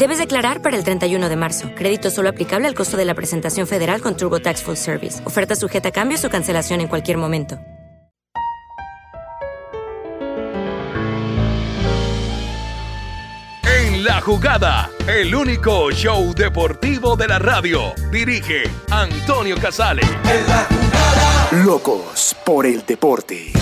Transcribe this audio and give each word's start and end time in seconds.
Debes 0.00 0.16
declarar 0.16 0.62
para 0.62 0.78
el 0.78 0.82
31 0.82 1.28
de 1.28 1.36
marzo. 1.36 1.72
Crédito 1.74 2.10
solo 2.10 2.30
aplicable 2.30 2.66
al 2.66 2.74
costo 2.74 2.96
de 2.96 3.04
la 3.04 3.14
presentación 3.14 3.66
federal 3.66 4.00
con 4.00 4.16
TurboTax 4.16 4.62
Full 4.62 4.76
Service. 4.76 5.20
Oferta 5.26 5.54
sujeta 5.54 5.90
a 5.90 5.92
cambios 5.92 6.24
o 6.24 6.30
cancelación 6.30 6.80
en 6.80 6.88
cualquier 6.88 7.18
momento. 7.18 7.58
En 13.62 14.02
la 14.02 14.22
jugada, 14.22 14.88
el 15.06 15.34
único 15.34 15.90
show 15.90 16.32
deportivo 16.34 17.14
de 17.14 17.28
la 17.28 17.38
radio. 17.38 17.92
Dirige 18.10 18.62
Antonio 18.90 19.56
Casale. 19.60 20.00
Locos 21.66 22.34
por 22.46 22.64
el 22.64 22.86
deporte. 22.86 23.52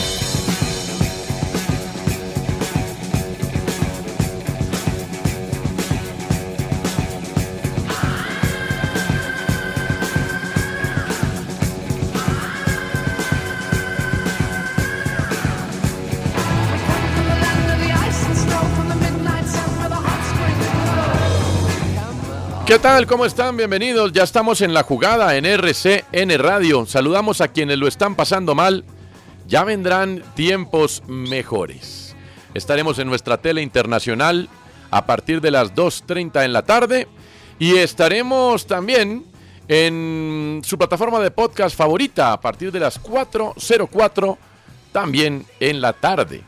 ¿Qué 22.68 22.78
tal? 22.78 23.06
¿Cómo 23.06 23.24
están? 23.24 23.56
Bienvenidos. 23.56 24.12
Ya 24.12 24.24
estamos 24.24 24.60
en 24.60 24.74
la 24.74 24.82
jugada 24.82 25.34
en 25.36 25.46
RCN 25.46 26.38
Radio. 26.38 26.84
Saludamos 26.84 27.40
a 27.40 27.48
quienes 27.48 27.78
lo 27.78 27.88
están 27.88 28.14
pasando 28.14 28.54
mal. 28.54 28.84
Ya 29.46 29.64
vendrán 29.64 30.22
tiempos 30.34 31.02
mejores. 31.06 32.14
Estaremos 32.52 32.98
en 32.98 33.08
nuestra 33.08 33.38
tele 33.38 33.62
internacional 33.62 34.50
a 34.90 35.06
partir 35.06 35.40
de 35.40 35.50
las 35.50 35.74
2.30 35.74 36.44
en 36.44 36.52
la 36.52 36.60
tarde 36.60 37.08
y 37.58 37.76
estaremos 37.76 38.66
también 38.66 39.24
en 39.66 40.60
su 40.62 40.76
plataforma 40.76 41.20
de 41.20 41.30
podcast 41.30 41.74
favorita 41.74 42.34
a 42.34 42.40
partir 42.42 42.70
de 42.70 42.80
las 42.80 43.02
4.04 43.02 44.36
también 44.92 45.46
en 45.58 45.80
la 45.80 45.94
tarde. 45.94 46.42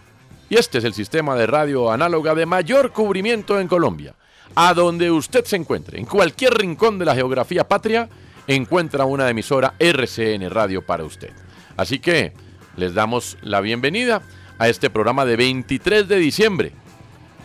Y 0.51 0.57
este 0.57 0.77
es 0.77 0.85
el 0.85 0.93
sistema 0.93 1.35
de 1.35 1.47
radio 1.47 1.91
análoga 1.91 2.35
de 2.35 2.45
mayor 2.45 2.93
cubrimiento 2.93 3.59
en 3.59 3.69
Colombia 3.69 4.15
a 4.55 4.75
donde 4.75 5.11
usted 5.11 5.45
se 5.45 5.57
encuentre, 5.57 5.99
en 5.99 6.07
cualquier 6.07 6.55
rincón 6.55 6.99
de 6.99 7.05
la 7.05 7.15
geografía 7.15 7.67
patria, 7.67 8.09
encuentra 8.47 9.05
una 9.05 9.29
emisora 9.29 9.75
RCN 9.79 10.51
Radio 10.51 10.85
para 10.85 11.05
usted. 11.05 11.31
Así 11.77 11.99
que 11.99 12.33
les 12.77 12.95
damos 12.95 13.37
la 13.43 13.61
bienvenida 13.61 14.23
a 14.59 14.69
este 14.69 14.91
programa 14.91 15.25
de 15.25 15.37
23 15.37 16.09
de 16.09 16.17
diciembre. 16.17 16.73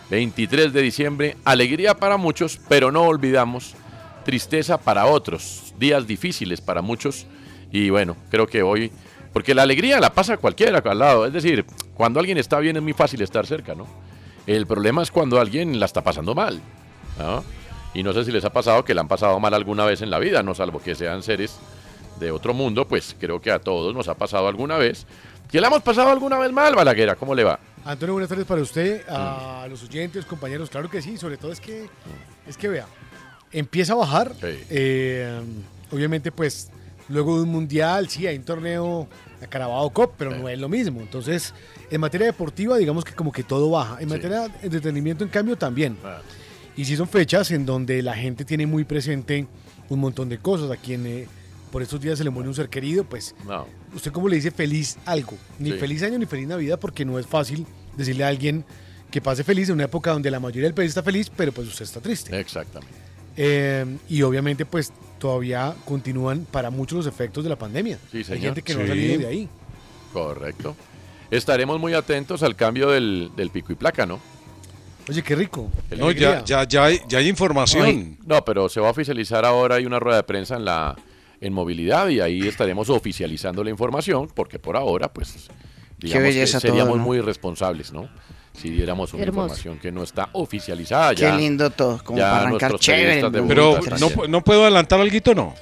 23 0.09 0.73
de 0.73 0.81
diciembre, 0.81 1.38
alegría 1.45 1.95
para 1.95 2.17
muchos, 2.17 2.59
pero 2.67 2.91
no 2.91 3.03
olvidamos 3.03 3.75
tristeza 4.23 4.77
para 4.77 5.05
otros, 5.05 5.73
días 5.79 6.05
difíciles 6.05 6.61
para 6.61 6.81
muchos. 6.81 7.25
Y 7.71 7.89
bueno, 7.89 8.15
creo 8.29 8.47
que 8.47 8.61
hoy, 8.63 8.91
porque 9.33 9.55
la 9.55 9.63
alegría 9.63 9.99
la 9.99 10.13
pasa 10.13 10.38
cualquiera 10.38 10.79
al 10.79 10.99
lado, 10.99 11.25
es 11.25 11.33
decir, 11.33 11.65
cuando 11.94 12.19
alguien 12.19 12.38
está 12.38 12.59
bien 12.59 12.75
es 12.75 12.83
muy 12.83 12.94
fácil 12.94 13.21
estar 13.21 13.45
cerca, 13.47 13.73
¿no? 13.73 13.88
El 14.45 14.67
problema 14.67 15.01
es 15.01 15.09
cuando 15.09 15.39
alguien 15.39 15.79
la 15.79 15.85
está 15.85 16.03
pasando 16.03 16.35
mal. 16.35 16.61
¿No? 17.17 17.43
Y 17.93 18.03
no 18.03 18.13
sé 18.13 18.25
si 18.25 18.31
les 18.31 18.43
ha 18.43 18.51
pasado 18.51 18.83
que 18.83 18.93
la 18.93 19.01
han 19.01 19.07
pasado 19.07 19.39
mal 19.39 19.53
alguna 19.53 19.85
vez 19.85 20.01
en 20.01 20.09
la 20.09 20.19
vida, 20.19 20.43
no 20.43 20.53
salvo 20.53 20.81
que 20.81 20.95
sean 20.95 21.23
seres 21.23 21.57
de 22.19 22.31
otro 22.31 22.53
mundo, 22.53 22.87
pues 22.87 23.15
creo 23.19 23.41
que 23.41 23.51
a 23.51 23.59
todos 23.59 23.93
nos 23.93 24.07
ha 24.07 24.15
pasado 24.15 24.47
alguna 24.47 24.77
vez. 24.77 25.05
¿Que 25.49 25.61
la 25.61 25.67
hemos 25.67 25.81
pasado 25.83 26.09
alguna 26.09 26.37
vez 26.37 26.51
mal, 26.51 26.75
Balaguera? 26.75 27.15
¿Cómo 27.15 27.35
le 27.35 27.43
va? 27.43 27.59
Antonio, 27.85 28.13
buenas 28.13 28.29
tardes 28.29 28.45
para 28.45 28.61
usted, 28.61 29.07
a 29.07 29.67
los 29.69 29.83
oyentes, 29.83 30.25
compañeros. 30.25 30.69
Claro 30.69 30.89
que 30.89 31.01
sí, 31.01 31.17
sobre 31.17 31.37
todo 31.37 31.51
es 31.51 31.61
que, 31.61 31.87
es 32.47 32.57
que 32.57 32.67
vea, 32.67 32.87
empieza 33.51 33.93
a 33.93 33.97
bajar. 33.97 34.33
eh, 34.41 35.39
obviamente, 35.91 36.31
pues, 36.31 36.71
luego 37.09 37.37
de 37.37 37.43
un 37.43 37.49
mundial, 37.49 38.09
sí, 38.09 38.25
hay 38.25 38.37
un 38.37 38.43
torneo, 38.43 39.07
la 39.39 39.47
Carabao 39.47 39.89
Cup, 39.91 40.13
pero 40.17 40.31
no 40.31 40.49
es 40.49 40.59
lo 40.59 40.67
mismo. 40.67 40.99
Entonces, 40.99 41.53
en 41.91 42.01
materia 42.01 42.27
deportiva, 42.27 42.75
digamos 42.77 43.05
que 43.05 43.13
como 43.13 43.31
que 43.31 43.43
todo 43.43 43.69
baja. 43.69 43.97
En 43.99 44.09
materia 44.09 44.47
de 44.47 44.51
entretenimiento, 44.63 45.23
en 45.23 45.29
cambio, 45.29 45.55
también. 45.55 45.97
Y 46.78 46.86
sí 46.86 46.96
son 46.97 47.08
fechas 47.08 47.52
en 47.52 47.66
donde 47.66 48.02
la 48.02 48.13
gente 48.16 48.44
tiene 48.46 48.66
muy 48.68 48.84
presente 48.84 49.47
un 49.90 50.00
montón 50.00 50.30
de 50.30 50.38
cosas. 50.40 50.69
A 50.72 50.78
quien 50.78 51.06
eh, 51.06 51.28
por 51.72 51.81
estos 51.81 52.00
días 52.02 52.18
se 52.18 52.24
le 52.24 52.30
muere 52.30 52.50
un 52.50 52.56
ser 52.56 52.69
querido, 52.69 53.03
pues 53.03 53.36
No. 53.47 53.66
usted 53.94 54.12
como 54.12 54.28
le 54.28 54.36
dice 54.38 54.52
feliz 54.52 54.97
algo. 55.06 55.38
Ni 55.59 55.72
Sí. 55.72 55.78
feliz 55.78 56.03
año 56.03 56.18
ni 56.18 56.25
feliz 56.25 56.47
Navidad 56.47 56.80
porque 56.80 57.06
no 57.06 57.18
es 57.19 57.25
fácil 57.25 57.66
decirle 57.97 58.24
a 58.24 58.28
alguien 58.28 58.66
que 59.12 59.22
pase 59.22 59.44
feliz 59.44 59.69
en 59.69 59.75
una 59.75 59.86
época 59.86 60.12
donde 60.12 60.30
la 60.31 60.40
mayoría 60.40 60.63
del 60.63 60.74
país 60.74 60.90
está 60.90 61.02
feliz, 61.03 61.31
pero 61.36 61.52
pues 61.53 61.68
usted 61.68 61.84
está 61.86 62.02
triste. 62.02 62.38
Exactamente. 62.38 62.94
Eh, 63.38 63.86
y 64.09 64.22
obviamente 64.22 64.66
pues 64.66 64.92
todavía 65.19 65.74
continúan 65.86 66.46
para 66.52 66.69
muchos 66.69 66.97
los 66.97 67.07
efectos 67.07 67.44
de 67.44 67.50
la 67.50 67.57
pandemia. 67.57 67.97
Sí, 68.12 68.24
Hay 68.30 68.40
gente 68.42 68.62
que 68.62 68.74
no 68.75 68.81
ha 68.84 68.88
salido 68.88 69.19
de 69.19 69.28
ahí. 69.28 69.50
Correcto. 70.13 70.75
Estaremos 71.31 71.80
muy 71.80 71.94
atentos 71.94 72.44
al 72.44 72.56
cambio 72.56 72.90
del, 72.92 73.31
del 73.36 73.50
pico 73.50 73.72
y 73.72 73.75
placa, 73.75 74.06
¿no? 74.06 74.19
Oye, 75.07 75.21
qué 75.23 75.35
rico. 75.35 75.69
qué 75.89 75.95
No, 75.95 76.11
ya, 76.11 76.43
ya, 76.43 76.67
ya, 76.67 76.85
hay, 76.85 76.99
ya 77.07 77.19
hay 77.19 77.27
información. 77.27 78.17
No, 78.25 78.43
pero 78.43 78.69
se 78.69 78.79
va 78.79 78.88
a 78.88 78.91
oficializar 78.91 79.45
ahora, 79.45 79.75
hay 79.75 79.85
una 79.85 79.99
rueda 79.99 80.17
de 80.17 80.23
prensa 80.23 80.55
en 80.55 80.66
la 80.66 80.95
en 81.41 81.53
movilidad 81.53 82.07
y 82.09 82.21
ahí 82.21 82.47
estaremos 82.47 82.89
oficializando 82.89 83.63
la 83.63 83.69
información, 83.69 84.29
porque 84.33 84.57
por 84.57 84.75
ahora, 84.77 85.11
pues, 85.11 85.47
digamos 85.99 86.23
belleza 86.23 86.57
que 86.57 86.62
seríamos 86.62 86.94
todo, 86.94 86.97
¿no? 86.97 87.03
muy 87.03 87.18
irresponsables, 87.18 87.91
¿no? 87.91 88.09
Si 88.53 88.69
diéramos 88.69 89.13
una 89.13 89.24
Hermoso. 89.24 89.47
información 89.47 89.80
que 89.80 89.91
no 89.91 90.01
está 90.01 90.30
oficializada 90.31 91.13
Qué 91.13 91.21
ya. 91.24 91.35
lindo 91.35 91.69
todo, 91.69 92.01
como 92.03 92.18
ya 92.18 92.31
para 92.31 92.47
arrancar 92.47 92.80
chévere 92.80 93.30
Pero 93.47 93.80
no, 94.00 94.27
no 94.27 94.44
puedo 94.44 94.62
adelantar 94.63 95.00
algo, 95.01 95.35
¿no? 95.35 95.53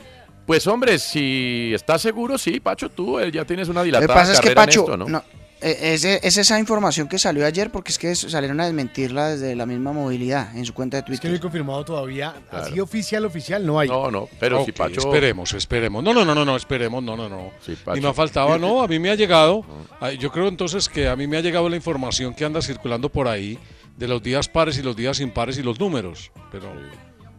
Pues 0.45 0.67
hombre, 0.67 0.99
si 0.99 1.71
estás 1.73 2.01
seguro, 2.01 2.37
sí, 2.37 2.59
Pacho, 2.59 2.89
tú 2.89 3.17
eh, 3.19 3.31
ya 3.31 3.45
tienes 3.45 3.69
una 3.69 3.79
Lo 3.79 3.83
que 3.85 3.87
dilatada 3.87 4.13
pasa 4.13 4.33
es 4.33 4.39
que 4.41 4.53
carrera 4.53 4.61
en 4.61 4.67
Pacho, 4.67 4.79
esto, 4.81 4.97
¿no? 4.97 5.07
no, 5.07 5.23
es, 5.63 6.03
es 6.03 6.37
esa 6.37 6.59
información 6.59 7.07
que 7.07 7.17
salió 7.17 7.45
ayer 7.45 7.71
porque 7.71 7.91
es 7.91 7.97
que 7.97 8.15
salieron 8.15 8.59
a 8.59 8.65
desmentirla 8.65 9.29
desde 9.29 9.55
la 9.55 9.65
misma 9.65 9.93
movilidad 9.93 10.55
en 10.55 10.65
su 10.65 10.73
cuenta 10.73 10.97
de 10.97 11.01
Es 11.01 11.05
que 11.05 11.11
no 11.11 11.17
Twitter. 11.19 11.35
he 11.35 11.39
confirmado 11.39 11.85
todavía. 11.85 12.33
Claro. 12.49 12.65
Así 12.65 12.79
oficial, 12.79 13.25
oficial, 13.25 13.65
no 13.65 13.79
hay. 13.79 13.87
No, 13.89 14.11
no, 14.11 14.27
pero 14.39 14.63
si 14.65 14.71
Ok, 14.71 14.77
Pacho... 14.77 14.99
Esperemos, 14.99 15.53
esperemos. 15.53 16.03
No, 16.03 16.13
no, 16.13 16.25
no, 16.25 16.35
no, 16.35 16.43
no, 16.45 16.55
esperemos, 16.55 17.01
no, 17.03 17.15
no, 17.15 17.29
no. 17.29 17.51
Sí, 17.65 17.71
Ni 17.71 17.75
Pacho. 17.77 18.01
me 18.01 18.13
faltaba, 18.13 18.57
no, 18.57 18.81
a 18.83 18.87
mí 18.87 18.99
me 18.99 19.09
ha 19.09 19.15
llegado, 19.15 19.65
ah, 20.01 20.11
yo 20.11 20.31
creo 20.31 20.47
entonces 20.47 20.89
que 20.89 21.07
a 21.07 21.15
mí 21.15 21.27
me 21.27 21.37
ha 21.37 21.41
llegado 21.41 21.69
la 21.69 21.75
información 21.75 22.33
que 22.33 22.45
anda 22.45 22.61
circulando 22.61 23.09
por 23.09 23.27
ahí 23.27 23.57
de 23.97 24.07
los 24.07 24.21
días 24.23 24.47
pares 24.49 24.77
y 24.77 24.81
los 24.81 24.95
días 24.95 25.19
impares 25.19 25.57
y 25.57 25.63
los 25.63 25.79
números, 25.79 26.31
pero 26.51 26.73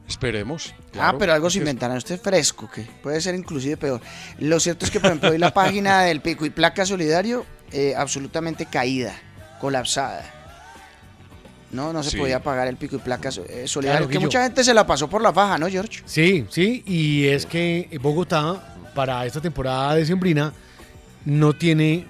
esperemos. 0.06 0.74
Ah, 0.78 0.84
claro. 0.92 1.18
pero 1.18 1.32
algo 1.32 1.50
se 1.50 1.58
Es- 1.58 1.62
inventarán 1.62 1.96
usted 1.96 2.20
fresco, 2.20 2.70
que 2.70 2.82
puede 3.02 3.20
ser 3.20 3.34
inclusive 3.34 3.76
peor. 3.76 4.00
Lo 4.38 4.60
cierto 4.60 4.84
es 4.84 4.90
que, 4.90 5.00
por 5.00 5.08
ejemplo, 5.10 5.30
hoy 5.30 5.38
la 5.38 5.52
página 5.54 6.02
del 6.02 6.20
Pico 6.20 6.44
y 6.46 6.50
Placa 6.50 6.84
Solidario 6.86 7.44
eh, 7.74 7.94
absolutamente 7.96 8.66
caída, 8.66 9.14
colapsada. 9.60 10.30
No, 11.70 11.92
no 11.92 12.02
se 12.04 12.10
Sí. 12.10 12.16
podía 12.18 12.40
pagar 12.40 12.68
el 12.68 12.76
pico 12.76 12.94
y 12.96 12.98
placa 13.00 13.30
eh, 13.30 13.64
solidario, 13.66 14.06
Claro, 14.06 14.08
que 14.08 14.18
mucha 14.20 14.42
gente 14.44 14.62
se 14.62 14.72
la 14.72 14.86
pasó 14.86 15.08
por 15.10 15.20
la 15.20 15.32
faja, 15.32 15.58
¿no, 15.58 15.68
George? 15.68 16.02
Sí, 16.06 16.46
sí, 16.48 16.84
y 16.86 17.26
es 17.26 17.46
que 17.46 17.88
Bogotá 18.00 18.76
para 18.94 19.26
esta 19.26 19.40
temporada 19.40 19.96
decembrina 19.96 20.52
no 21.24 21.52
tiene 21.52 22.06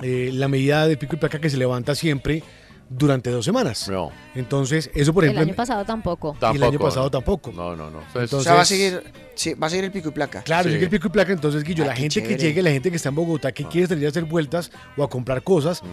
eh, 0.00 0.30
la 0.32 0.48
medida 0.48 0.86
de 0.88 0.96
pico 0.96 1.16
y 1.16 1.18
placa 1.18 1.38
que 1.38 1.50
se 1.50 1.58
levanta 1.58 1.94
siempre 1.94 2.42
durante 2.90 3.30
dos 3.30 3.44
semanas. 3.44 3.90
Entonces, 4.34 4.90
eso 4.94 5.12
por 5.12 5.24
el 5.24 5.30
ejemplo... 5.30 5.46
año 5.48 5.54
pasado 5.56 5.84
tampoco. 5.84 6.36
y 6.52 6.56
el 6.56 6.62
año 6.62 6.78
pasado 6.78 7.10
tampoco. 7.10 7.52
No, 7.52 7.76
no, 7.76 7.90
no. 7.90 7.98
o 8.14 8.40
sea, 8.42 8.54
va 8.54 8.62
a 8.62 8.64
seguir, 8.64 9.02
sí, 9.34 9.54
va 9.54 9.66
a 9.66 9.70
seguir 9.70 9.84
el 9.84 9.92
pico 9.92 10.08
y 10.08 10.12
placa. 10.12 10.42
Claro, 10.42 10.70
sigue 10.70 10.84
el 10.84 10.90
pico 10.90 11.08
y 11.08 11.10
placa. 11.10 11.32
Entonces, 11.32 11.62
Guillo, 11.64 11.84
Ah, 11.84 11.88
la 11.88 11.96
gente 11.96 12.22
que 12.22 12.36
llegue, 12.36 12.62
la 12.62 12.70
gente 12.70 12.90
que 12.90 12.96
está 12.96 13.10
en 13.10 13.14
Bogotá, 13.14 13.52
que 13.52 13.64
quiere 13.64 13.86
salir 13.86 14.06
a 14.06 14.08
hacer 14.08 14.24
vueltas 14.24 14.70
o 14.96 15.02
a 15.04 15.10
comprar 15.10 15.42
cosas, 15.42 15.82
Mm. 15.82 15.86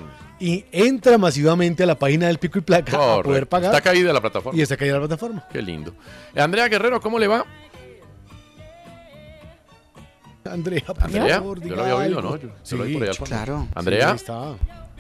y 0.44 0.66
entra 0.72 1.18
masivamente 1.18 1.84
a 1.84 1.86
la 1.86 2.00
página 2.00 2.28
del 2.28 2.38
pico 2.40 2.60
y 2.60 2.62
placa 2.62 2.94
a 2.96 3.00
Correcto. 3.00 3.24
poder 3.30 3.48
pagar. 3.48 3.72
Está 3.76 3.82
caída 3.82 4.14
la 4.14 4.22
plataforma. 4.22 4.58
Y 4.58 4.62
está 4.62 4.78
caída 4.78 4.94
la 4.94 5.00
plataforma. 5.02 5.46
Qué 5.52 5.62
lindo. 5.62 5.94
Andrea 6.36 6.68
Guerrero, 6.70 7.02
¿cómo 7.02 7.20
le 7.20 7.28
va? 7.28 7.46
Andrea, 10.46 10.82
por 10.86 11.04
Andrea, 11.04 11.38
favor, 11.40 11.58
yo 11.60 11.64
diga 11.64 11.76
lo 11.76 11.82
había 11.82 11.96
oído, 11.96 12.20
algo. 12.20 12.32
¿no? 12.32 12.38
Yo, 12.38 12.50
yo 12.64 12.78
lo 12.78 12.84
oí 12.84 12.94
por 12.94 13.04
allá. 13.04 13.14
por- 13.18 13.28
claro. 13.28 13.68
Andrea. 13.74 14.02
Sí, 14.02 14.10
ahí 14.12 14.16
está. 14.16 14.56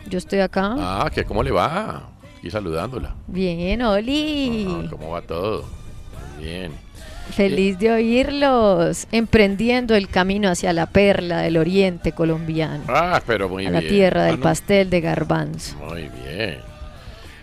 Yo 0.09 0.17
estoy 0.17 0.39
acá. 0.39 0.75
Ah, 0.77 1.09
que 1.13 1.23
cómo 1.23 1.41
le 1.43 1.51
va. 1.51 2.09
Aquí 2.37 2.49
saludándola. 2.51 3.15
Bien, 3.27 3.81
Oli. 3.81 4.67
Ah, 4.69 4.87
¿Cómo 4.89 5.11
va 5.11 5.21
todo? 5.21 5.65
Muy 6.37 6.45
Bien. 6.45 6.71
Feliz 7.31 7.79
de 7.79 7.91
oírlos. 7.91 9.07
Emprendiendo 9.11 9.95
el 9.95 10.07
camino 10.09 10.47
hacia 10.49 10.71
la 10.73 10.85
perla 10.85 11.39
del 11.39 11.57
oriente 11.57 12.11
colombiano. 12.11 12.83
Ah, 12.87 13.19
pero 13.25 13.49
muy 13.49 13.65
a 13.65 13.71
bien. 13.71 13.83
la 13.83 13.89
tierra 13.89 14.21
Ah, 14.23 14.25
del 14.27 14.37
no. 14.37 14.43
pastel 14.43 14.89
de 14.91 15.01
garbanzo. 15.01 15.75
Muy 15.77 16.03
bien. 16.23 16.59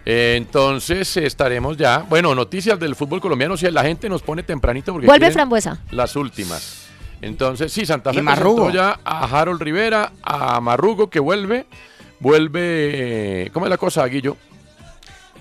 Entonces 0.04 1.16
estaremos 1.16 1.76
ya. 1.76 1.98
Bueno, 2.08 2.34
noticias 2.34 2.78
del 2.78 2.94
fútbol 2.94 3.20
colombiano. 3.20 3.56
Si 3.56 3.68
la 3.70 3.82
gente 3.82 4.08
nos 4.08 4.22
pone 4.22 4.42
tempranito 4.42 4.92
porque 4.92 5.06
Vuelve 5.06 5.30
Frambuesa. 5.30 5.78
Las 5.90 6.14
últimas. 6.16 6.86
Entonces, 7.20 7.72
sí, 7.72 7.86
Santa 7.86 8.10
Y 8.10 8.16
Fe 8.16 8.22
presentó 8.24 8.70
ya 8.70 8.98
a 9.04 9.24
Harold 9.40 9.62
Rivera, 9.62 10.12
a 10.22 10.60
Marrugo 10.60 11.08
que 11.08 11.20
vuelve. 11.20 11.66
Vuelve. 12.22 13.50
¿Cómo 13.52 13.66
es 13.66 13.70
la 13.70 13.76
cosa, 13.76 14.06
Guillo? 14.06 14.36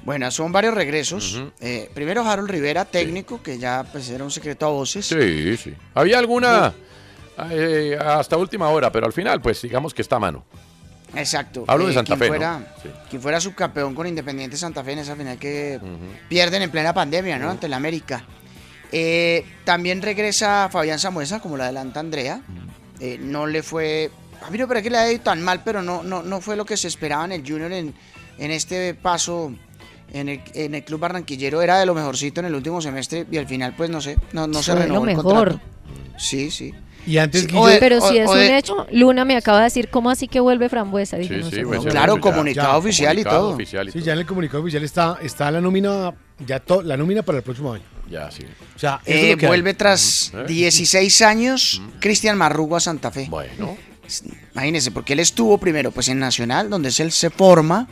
Bueno, 0.04 0.32
son 0.32 0.52
varios 0.52 0.74
regresos. 0.74 1.40
Eh, 1.60 1.90
primero 1.94 2.26
Harold 2.28 2.50
Rivera, 2.50 2.86
técnico, 2.86 3.42
que 3.44 3.60
ya 3.60 3.86
pues 3.92 4.10
era 4.10 4.24
un 4.24 4.32
secreto 4.32 4.66
a 4.66 4.70
voces. 4.70 5.06
Sí, 5.06 5.56
sí. 5.58 5.76
Había 5.94 6.18
alguna 6.18 6.74
eh, 7.52 7.96
hasta 8.04 8.36
última 8.36 8.68
hora, 8.70 8.92
pero 8.92 9.06
al 9.06 9.14
final, 9.14 9.40
pues 9.42 9.62
digamos 9.62 9.94
que 9.94 10.02
está 10.02 10.16
a 10.16 10.20
mano. 10.20 10.44
Exacto. 11.16 11.66
Hablo 11.68 11.86
de 11.86 11.92
Eh, 11.92 11.94
Santa 11.94 12.16
quien 12.16 12.20
Fe, 12.20 12.26
¿no? 12.26 12.30
Fuera, 12.32 12.76
Sí. 12.82 12.90
Quien 13.12 13.22
fuera 13.22 13.40
subcampeón 13.40 13.94
con 13.94 14.08
Independiente 14.08 14.58
Santa 14.58 14.84
Fe 14.84 14.94
en 14.94 15.00
esa 15.00 15.16
final 15.16 15.38
que 15.38 15.80
pierden 16.30 16.64
en 16.64 16.72
plena 16.72 16.94
pandemia, 16.96 17.38
¿no? 17.38 17.52
Ante 17.52 17.68
el 17.68 17.74
América. 17.74 18.26
También 19.66 20.02
regresa 20.02 20.68
Fabián 20.72 20.98
Samuesa, 20.98 21.40
como 21.42 21.58
lo 21.58 21.64
adelanta 21.64 22.00
Andrea. 22.00 22.42
No 23.20 23.46
le 23.46 23.62
fue. 23.62 24.10
A 24.46 24.50
mí 24.50 24.58
no 24.58 24.68
parece 24.68 24.84
que 24.86 24.90
le 24.90 24.98
haya 24.98 25.12
ido 25.14 25.22
tan 25.24 25.42
mal, 25.42 25.62
pero 25.64 25.82
no, 25.82 26.04
no, 26.04 26.24
no 26.24 26.42
fue 26.42 26.56
lo 26.56 26.66
que 26.66 26.78
se 26.78 26.88
esperaba 26.88 27.26
en 27.26 27.32
el 27.34 27.42
Junior 27.48 27.72
en, 27.72 27.94
en 28.38 28.52
este 28.52 28.94
paso 28.96 29.54
en 30.14 30.30
el, 30.30 30.42
en 30.54 30.76
el 30.76 30.84
club 30.84 31.00
barranquillero. 31.00 31.62
Era 31.62 31.80
de 31.80 31.86
lo 31.86 31.94
mejorcito 31.94 32.40
en 32.42 32.48
el 32.48 32.56
último 32.56 32.82
semestre 32.82 33.26
y 33.32 33.38
al 33.38 33.48
final, 33.48 33.74
pues 33.78 33.90
no 33.90 34.02
sé, 34.02 34.18
no, 34.34 34.48
no 34.48 34.62
se 34.64 34.74
renovó 34.76 35.06
lo 35.06 35.12
el 35.12 35.18
mejor. 35.18 35.34
contrato. 35.50 35.60
Sí, 36.18 36.52
sí. 36.52 36.74
Y 37.08 37.18
antes, 37.18 37.44
Sí, 37.44 37.48
de- 37.48 37.78
Pero 37.80 37.98
o- 37.98 38.10
si 38.10 38.18
es 38.20 38.30
un 38.30 38.36
de- 38.38 38.58
hecho, 38.58 38.86
Luna 38.92 39.26
me 39.26 39.36
acaba 39.36 39.58
de 39.60 39.64
decir, 39.66 39.90
¿cómo 39.90 40.12
así 40.12 40.28
que 40.28 40.40
vuelve 40.40 40.70
Frambuesa? 40.70 41.18
Dije, 41.18 41.36
Sí, 41.36 41.40
no 41.42 41.50
sí, 41.50 41.56
sé 41.56 41.64
pues, 41.64 41.78
cómo. 41.80 41.82
ese 41.88 41.90
Claro, 41.98 42.16
ya- 42.16 42.22
comunicado 42.22 42.78
oficial 42.78 43.14
y 43.18 43.24
comunicado 43.24 43.40
todo. 43.48 43.56
oficial 43.56 43.88
y 43.88 43.92
Sí, 43.92 43.98
todo. 44.00 44.06
ya 44.06 44.14
en 44.14 44.20
el 44.20 44.26
comunicado 44.28 44.62
oficial 44.62 44.84
está, 44.84 45.18
está 45.24 45.50
la 45.50 45.62
nómina, 45.62 46.14
ya 46.46 46.60
to- 46.60 46.84
la 46.84 46.98
nómina 46.98 47.24
para 47.24 47.40
el 47.40 47.44
próximo 47.44 47.74
año. 47.74 47.84
Ya, 48.08 48.30
sí. 48.30 48.44
O 48.76 48.80
sea, 48.80 49.00
Eh, 49.06 49.36
hay. 49.40 49.48
vuelve 49.48 49.74
tras 49.74 50.32
¿Eh? 50.36 50.44
16 50.48 51.22
años 51.24 51.82
Cristian 52.00 52.38
Marrugo 52.38 52.76
a 52.76 52.80
Santa 52.80 53.10
Fe. 53.10 53.26
Bueno. 53.30 53.76
Imagínense, 54.54 54.92
porque 54.92 55.14
él 55.14 55.20
estuvo 55.20 55.58
primero 55.58 55.92
pues 55.92 56.08
en 56.10 56.20
Nacional, 56.20 56.70
donde 56.70 56.90
él 56.98 57.12
se 57.12 57.30
forma, 57.30 57.88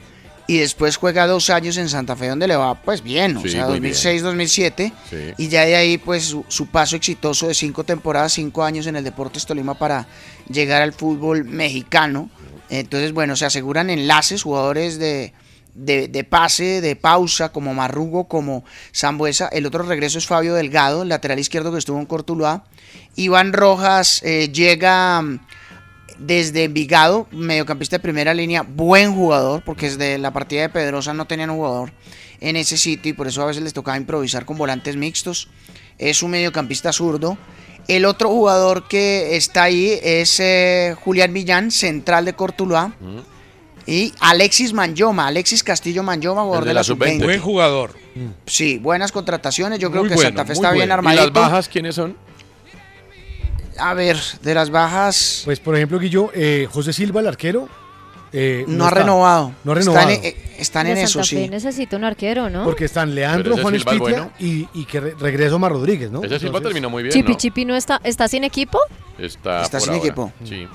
y 0.47 0.57
después 0.57 0.97
juega 0.97 1.27
dos 1.27 1.49
años 1.51 1.77
en 1.77 1.89
Santa 1.89 2.15
Fe, 2.15 2.27
donde 2.27 2.47
le 2.47 2.55
va 2.55 2.75
pues 2.81 3.03
bien, 3.03 3.37
o 3.37 3.41
Sí, 3.41 3.49
sea, 3.49 3.65
muy 3.65 3.73
2006, 3.75 4.21
2007, 4.23 4.93
Sí. 5.09 5.15
y 5.37 5.47
ya 5.47 5.63
de 5.65 5.75
ahí 5.75 5.97
pues 5.97 6.23
su, 6.25 6.43
su 6.47 6.67
paso 6.67 6.95
exitoso 6.95 7.47
de 7.47 7.53
cinco 7.53 7.83
temporadas, 7.83 8.33
cinco 8.33 8.63
años 8.63 8.87
en 8.87 8.95
el 8.95 9.03
Deportes 9.03 9.45
Tolima 9.45 9.75
para 9.75 10.07
llegar 10.51 10.81
al 10.81 10.93
fútbol 10.93 11.45
mexicano. 11.45 12.29
Entonces, 12.71 13.13
bueno, 13.13 13.35
se 13.35 13.45
aseguran 13.45 13.89
enlaces, 13.89 14.43
jugadores 14.43 14.99
de, 14.99 15.33
de, 15.75 16.07
de 16.07 16.23
pase, 16.23 16.81
de 16.81 16.95
pausa, 16.95 17.51
como 17.51 17.73
Marrugo, 17.73 18.27
como 18.27 18.63
Zambuesa. 18.95 19.47
El 19.47 19.65
otro 19.65 19.83
regreso 19.83 20.17
es 20.19 20.27
Fabio 20.27 20.53
Delgado, 20.53 21.01
el 21.03 21.09
lateral 21.09 21.39
izquierdo 21.39 21.71
que 21.71 21.79
estuvo 21.79 21.99
en 21.99 22.05
Cortuluá. 22.05 22.65
Iván 23.15 23.53
Rojas 23.53 24.21
eh, 24.23 24.49
llega 24.51 25.23
desde 26.19 26.65
Envigado, 26.65 27.27
mediocampista 27.31 27.95
de 27.97 28.01
primera 28.01 28.33
línea, 28.33 28.61
buen 28.61 29.15
jugador, 29.15 29.63
porque 29.63 29.87
desde 29.87 30.17
la 30.17 30.31
partida 30.31 30.61
de 30.61 30.69
Pedrosa 30.69 31.13
no 31.13 31.25
tenían 31.25 31.49
un 31.49 31.57
jugador 31.57 31.91
en 32.41 32.55
ese 32.55 32.77
sitio 32.77 33.11
y 33.11 33.13
por 33.13 33.27
eso 33.27 33.41
a 33.41 33.45
veces 33.45 33.63
les 33.63 33.73
tocaba 33.73 33.97
improvisar 33.97 34.45
con 34.45 34.57
volantes 34.57 34.95
mixtos. 34.95 35.49
Es 35.97 36.21
un 36.23 36.31
mediocampista 36.31 36.93
zurdo. 36.93 37.37
El 37.87 38.05
otro 38.05 38.29
jugador 38.29 38.87
que 38.87 39.35
está 39.35 39.63
ahí 39.63 39.99
es 40.03 40.39
eh, 40.39 40.95
Julián 41.03 41.33
Millán, 41.33 41.71
central 41.71 42.25
de 42.25 42.33
Cortuluá. 42.33 42.93
Y 43.87 44.13
Alexis 44.19 44.71
Manyoma, 44.71 45.25
Alexis 45.27 45.63
Castillo 45.63 46.03
Manyoma, 46.03 46.43
jugador 46.43 46.65
de, 46.65 46.75
la 46.75 46.83
sub-20. 46.83 47.23
Buen 47.23 47.41
jugador. 47.41 47.95
Sí, 48.45 48.77
buenas 48.77 49.11
contrataciones. 49.11 49.79
Yo 49.79 49.89
creo 49.89 50.03
que 50.03 50.13
bueno, 50.13 50.29
Santa 50.29 50.45
Fe 50.45 50.53
está 50.53 50.71
bien 50.71 50.89
bueno. 50.89 51.11
¿Y 51.11 51.15
las 51.15 51.33
bajas 51.33 51.67
quiénes 51.67 51.95
son? 51.95 52.15
A 53.81 53.93
ver, 53.93 54.17
de 54.41 54.53
las 54.53 54.69
bajas. 54.69 55.41
Pues, 55.45 55.59
por 55.59 55.75
ejemplo, 55.75 55.99
Guillo, 55.99 56.31
eh, 56.33 56.67
José 56.71 56.93
Silva, 56.93 57.21
el 57.21 57.27
arquero. 57.27 57.67
eh, 58.31 58.63
No 58.67 58.85
ha 58.85 58.89
está. 58.89 58.99
renovado. 59.01 59.53
No 59.63 59.71
ha 59.71 59.75
renovado. 59.75 60.07
en- 60.09 60.23
eh, 60.23 60.35
están 60.59 60.85
en 60.85 60.97
eso, 60.97 61.23
sí. 61.23 61.47
necesita 61.49 61.97
un 61.97 62.03
arquero, 62.03 62.47
¿no? 62.49 62.63
Porque 62.63 62.85
están 62.85 63.15
Leandro, 63.15 63.53
Juan 63.57 63.73
Silva 63.73 63.91
Espitia 63.93 63.99
bueno. 63.99 64.31
y, 64.39 64.67
y 64.73 64.85
que 64.85 64.99
re- 64.99 65.15
regreso 65.19 65.55
Omar 65.55 65.71
Rodríguez, 65.71 66.11
¿no? 66.11 66.19
Ese 66.19 66.37
Silva 66.37 66.57
Entonces, 66.59 66.63
terminó 66.69 66.89
muy 66.91 67.01
bien, 67.01 67.11
Chipi 67.13 67.31
¿no? 67.31 67.37
Chipi 67.39 67.65
no 67.65 67.75
está, 67.75 67.99
está 68.03 68.27
sin 68.27 68.43
equipo. 68.43 68.77
Está, 69.17 69.63
Está 69.63 69.79
por 69.79 69.81
sin 69.87 69.93
ahora. 69.95 70.05
equipo. 70.05 70.31
Sí. 70.43 70.67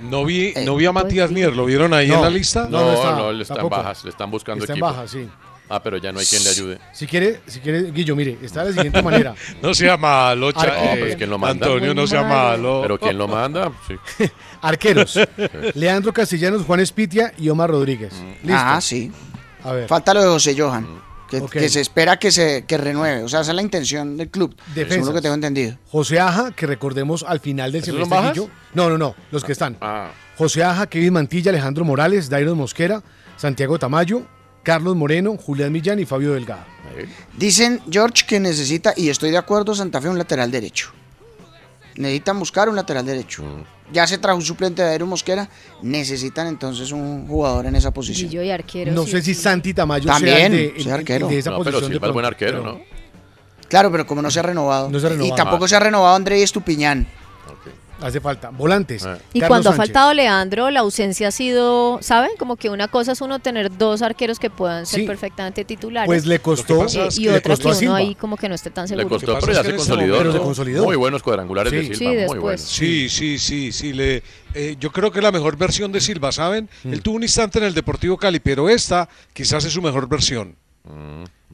No 0.00 0.26
vi, 0.26 0.52
Eh, 0.54 0.64
no 0.66 0.76
vi 0.76 0.84
a 0.84 0.92
pues 0.92 1.04
Matías 1.04 1.28
sí. 1.30 1.34
Mier, 1.34 1.56
¿lo 1.56 1.64
vieron 1.64 1.94
ahí 1.94 2.08
No. 2.08 2.16
en 2.16 2.22
la 2.22 2.30
lista? 2.30 2.68
No, 2.70 2.80
No, 2.92 2.92
no 3.04 3.16
no, 3.16 3.32
le 3.32 3.42
están 3.42 3.56
tampoco. 3.56 3.76
bajas, 3.82 4.04
le 4.04 4.10
están 4.10 4.30
buscando 4.30 4.64
Está 4.64 4.74
en 4.74 4.76
equipo. 4.78 4.86
baja, 4.92 5.08
sí. 5.08 5.26
Ah, 5.68 5.82
pero 5.82 5.96
ya 5.96 6.12
no 6.12 6.20
hay 6.20 6.26
quien 6.26 6.44
le 6.44 6.50
ayude. 6.50 6.78
Si 6.92 7.06
quiere, 7.06 7.40
si 7.46 7.58
quiere, 7.60 7.90
Guillo, 7.90 8.14
mire, 8.14 8.38
está 8.42 8.60
de 8.62 8.70
la 8.70 8.74
siguiente 8.76 9.02
manera. 9.04 9.34
No 9.62 9.74
sea 9.74 9.96
malo, 9.96 10.52
cha- 10.52 10.66
No, 10.66 11.00
pues, 11.00 11.16
¿quién 11.16 11.28
lo 11.30 11.38
manda? 11.38 11.66
Antonio, 11.66 11.92
no 11.94 12.06
sea 12.06 12.22
malo. 12.22 12.80
Pero 12.82 12.98
¿quién 13.00 13.18
lo 13.18 13.26
manda? 13.26 13.72
Sí. 13.88 14.24
Arqueros. 14.62 15.18
Leandro 15.74 16.12
Castellanos, 16.12 16.62
Juan 16.64 16.80
Espitia 16.80 17.32
y 17.38 17.48
Omar 17.48 17.70
Rodríguez. 17.70 18.12
Listo. 18.42 18.52
Ah, 18.56 18.80
sí. 18.80 19.10
A 19.64 19.72
ver. 19.72 19.88
Falta 19.88 20.14
lo 20.14 20.22
de 20.22 20.28
José 20.28 20.54
Johan. 20.56 21.04
Que, 21.28 21.38
Ok. 21.38 21.50
que 21.50 21.68
se 21.68 21.80
espera 21.80 22.16
que 22.20 22.30
se 22.30 22.64
que 22.68 22.78
renueve. 22.78 23.24
O 23.24 23.28
sea, 23.28 23.40
esa 23.40 23.50
es 23.50 23.56
la 23.56 23.62
intención 23.62 24.16
del 24.16 24.28
club. 24.30 24.54
Defensas. 24.68 24.92
Según 24.94 25.08
lo 25.08 25.14
que 25.14 25.20
tengo 25.22 25.34
entendido. 25.34 25.76
José 25.90 26.20
Aja, 26.20 26.52
que 26.52 26.66
recordemos 26.68 27.24
al 27.26 27.40
final 27.40 27.72
del 27.72 27.82
¿Esos 27.82 27.94
son 27.96 28.04
semestre, 28.04 28.16
bajas? 28.16 28.32
Guillo. 28.34 28.50
No, 28.74 28.88
no, 28.88 28.96
no, 28.96 29.16
los 29.32 29.42
que 29.42 29.50
están. 29.50 29.76
Ah, 29.80 30.10
José 30.38 30.62
Aja, 30.62 30.86
Kevin 30.86 31.14
Mantilla, 31.14 31.50
Alejandro 31.50 31.84
Morales, 31.84 32.28
Dairon 32.30 32.56
Mosquera, 32.56 33.02
Santiago 33.36 33.76
Tamayo, 33.76 34.22
Carlos 34.66 34.96
Moreno, 34.96 35.36
Julián 35.36 35.70
Millán 35.70 36.00
y 36.00 36.04
Fabio 36.06 36.32
Delgado. 36.32 36.64
Dicen 37.38 37.80
George 37.88 38.24
que 38.26 38.40
necesita, 38.40 38.92
y 38.96 39.10
estoy 39.10 39.30
de 39.30 39.36
acuerdo, 39.36 39.76
Santa 39.76 40.00
Fe 40.00 40.08
un 40.08 40.18
lateral 40.18 40.50
derecho. 40.50 40.90
Necesitan 41.94 42.36
buscar 42.40 42.68
un 42.68 42.74
lateral 42.74 43.06
derecho. 43.06 43.44
Mm. 43.44 43.92
Ya 43.92 44.04
se 44.08 44.18
trajo 44.18 44.36
un 44.38 44.42
suplente 44.42 44.82
de 44.82 44.88
Aero 44.88 45.06
Mosquera. 45.06 45.48
Necesitan 45.82 46.48
entonces 46.48 46.90
un 46.90 47.28
jugador 47.28 47.66
en 47.66 47.76
esa 47.76 47.92
posición. 47.92 48.28
Guillo 48.28 48.42
y 48.42 48.50
arquero. 48.50 48.90
No 48.90 49.04
sí, 49.04 49.12
sé 49.12 49.22
si. 49.22 49.34
Santi 49.34 49.72
Tamayo 49.72 50.02
sea 50.02 50.14
También, 50.14 50.52
el 50.52 50.58
de, 50.58 50.66
el- 50.78 50.82
sea 50.82 50.94
el- 50.94 50.98
arquero. 51.00 51.26
el 51.28 51.32
de 51.32 51.38
esa 51.38 51.50
No, 51.52 51.58
pero 51.58 51.78
posición. 51.78 52.00
de 52.00 52.06
es 52.08 52.12
buen 52.12 52.26
arquero, 52.26 52.58
pero- 52.62 52.72
¿no? 52.72 52.80
Claro, 53.68 53.92
pero 53.92 54.04
como 54.04 54.20
no 54.20 54.32
se 54.32 54.40
ha 54.40 54.42
renovado. 54.42 54.90
No 54.90 54.98
se 54.98 55.06
ha 55.06 55.12
Y 55.24 55.32
tampoco 55.36 55.68
se 55.68 55.76
ha 55.76 55.80
renovado 55.80 56.16
André 56.16 56.42
Estupiñán. 56.42 57.06
Hace 58.00 58.20
falta. 58.20 58.50
Volantes. 58.50 59.06
Ah. 59.06 59.18
Y 59.32 59.40
Carlos 59.40 59.48
cuando 59.48 59.70
ha 59.70 59.72
faltado 59.72 60.12
Leandro, 60.12 60.70
la 60.70 60.80
ausencia 60.80 61.28
ha 61.28 61.30
sido, 61.30 61.98
¿saben? 62.02 62.30
Como 62.38 62.56
que 62.56 62.68
una 62.68 62.88
cosa 62.88 63.12
es 63.12 63.20
uno 63.22 63.38
tener 63.38 63.74
dos 63.76 64.02
arqueros 64.02 64.38
que 64.38 64.50
puedan 64.50 64.84
ser 64.84 65.00
Sí. 65.00 65.06
perfectamente 65.06 65.64
titulares. 65.64 66.06
Pues 66.06 66.26
le 66.26 66.38
costó. 66.38 66.82
eh, 66.84 67.06
es 67.08 67.18
y 67.18 67.22
le 67.24 67.30
otra 67.30 67.40
que 67.40 67.48
costó 67.50 67.68
uno 67.68 67.74
Silva. 67.78 67.96
ahí 67.96 68.14
como 68.14 68.36
que 68.36 68.48
no 68.50 68.54
esté 68.54 68.68
tan 68.70 68.84
Le 68.84 68.88
seguro. 68.88 69.08
costó, 69.08 69.32
pasa 69.34 69.46
pero 69.46 69.52
ya 69.62 69.64
se 69.64 69.76
consolidó. 69.76 69.96
momento- 70.08 70.12
¿no? 70.16 70.18
Pero 70.30 70.32
se 70.32 70.38
consolidó. 70.44 70.84
Muy 70.84 70.96
buenos 70.96 71.22
cuadrangulares 71.22 71.70
Sí. 71.72 71.76
de 71.88 71.94
Silva, 71.94 72.12
Sí, 72.22 72.26
muy 72.28 72.38
buenos. 72.38 72.60
Sí, 72.60 73.08
sí, 73.08 73.38
sí, 73.38 73.72
sí. 73.72 73.92
Le, 73.94 74.22
eh, 74.54 74.76
yo 74.78 74.92
creo 74.92 75.10
que 75.10 75.22
la 75.22 75.32
mejor 75.32 75.56
versión 75.56 75.90
de 75.90 76.00
Silva, 76.02 76.32
¿saben? 76.32 76.68
Mm. 76.84 76.92
Él 76.92 77.02
tuvo 77.02 77.16
un 77.16 77.22
instante 77.22 77.58
en 77.58 77.64
el 77.64 77.72
Deportivo 77.74 78.18
Cali, 78.18 78.40
pero 78.40 78.68
esta 78.68 79.08
quizás 79.32 79.64
es 79.64 79.72
su 79.72 79.80
mejor 79.80 80.06
versión. 80.06 80.54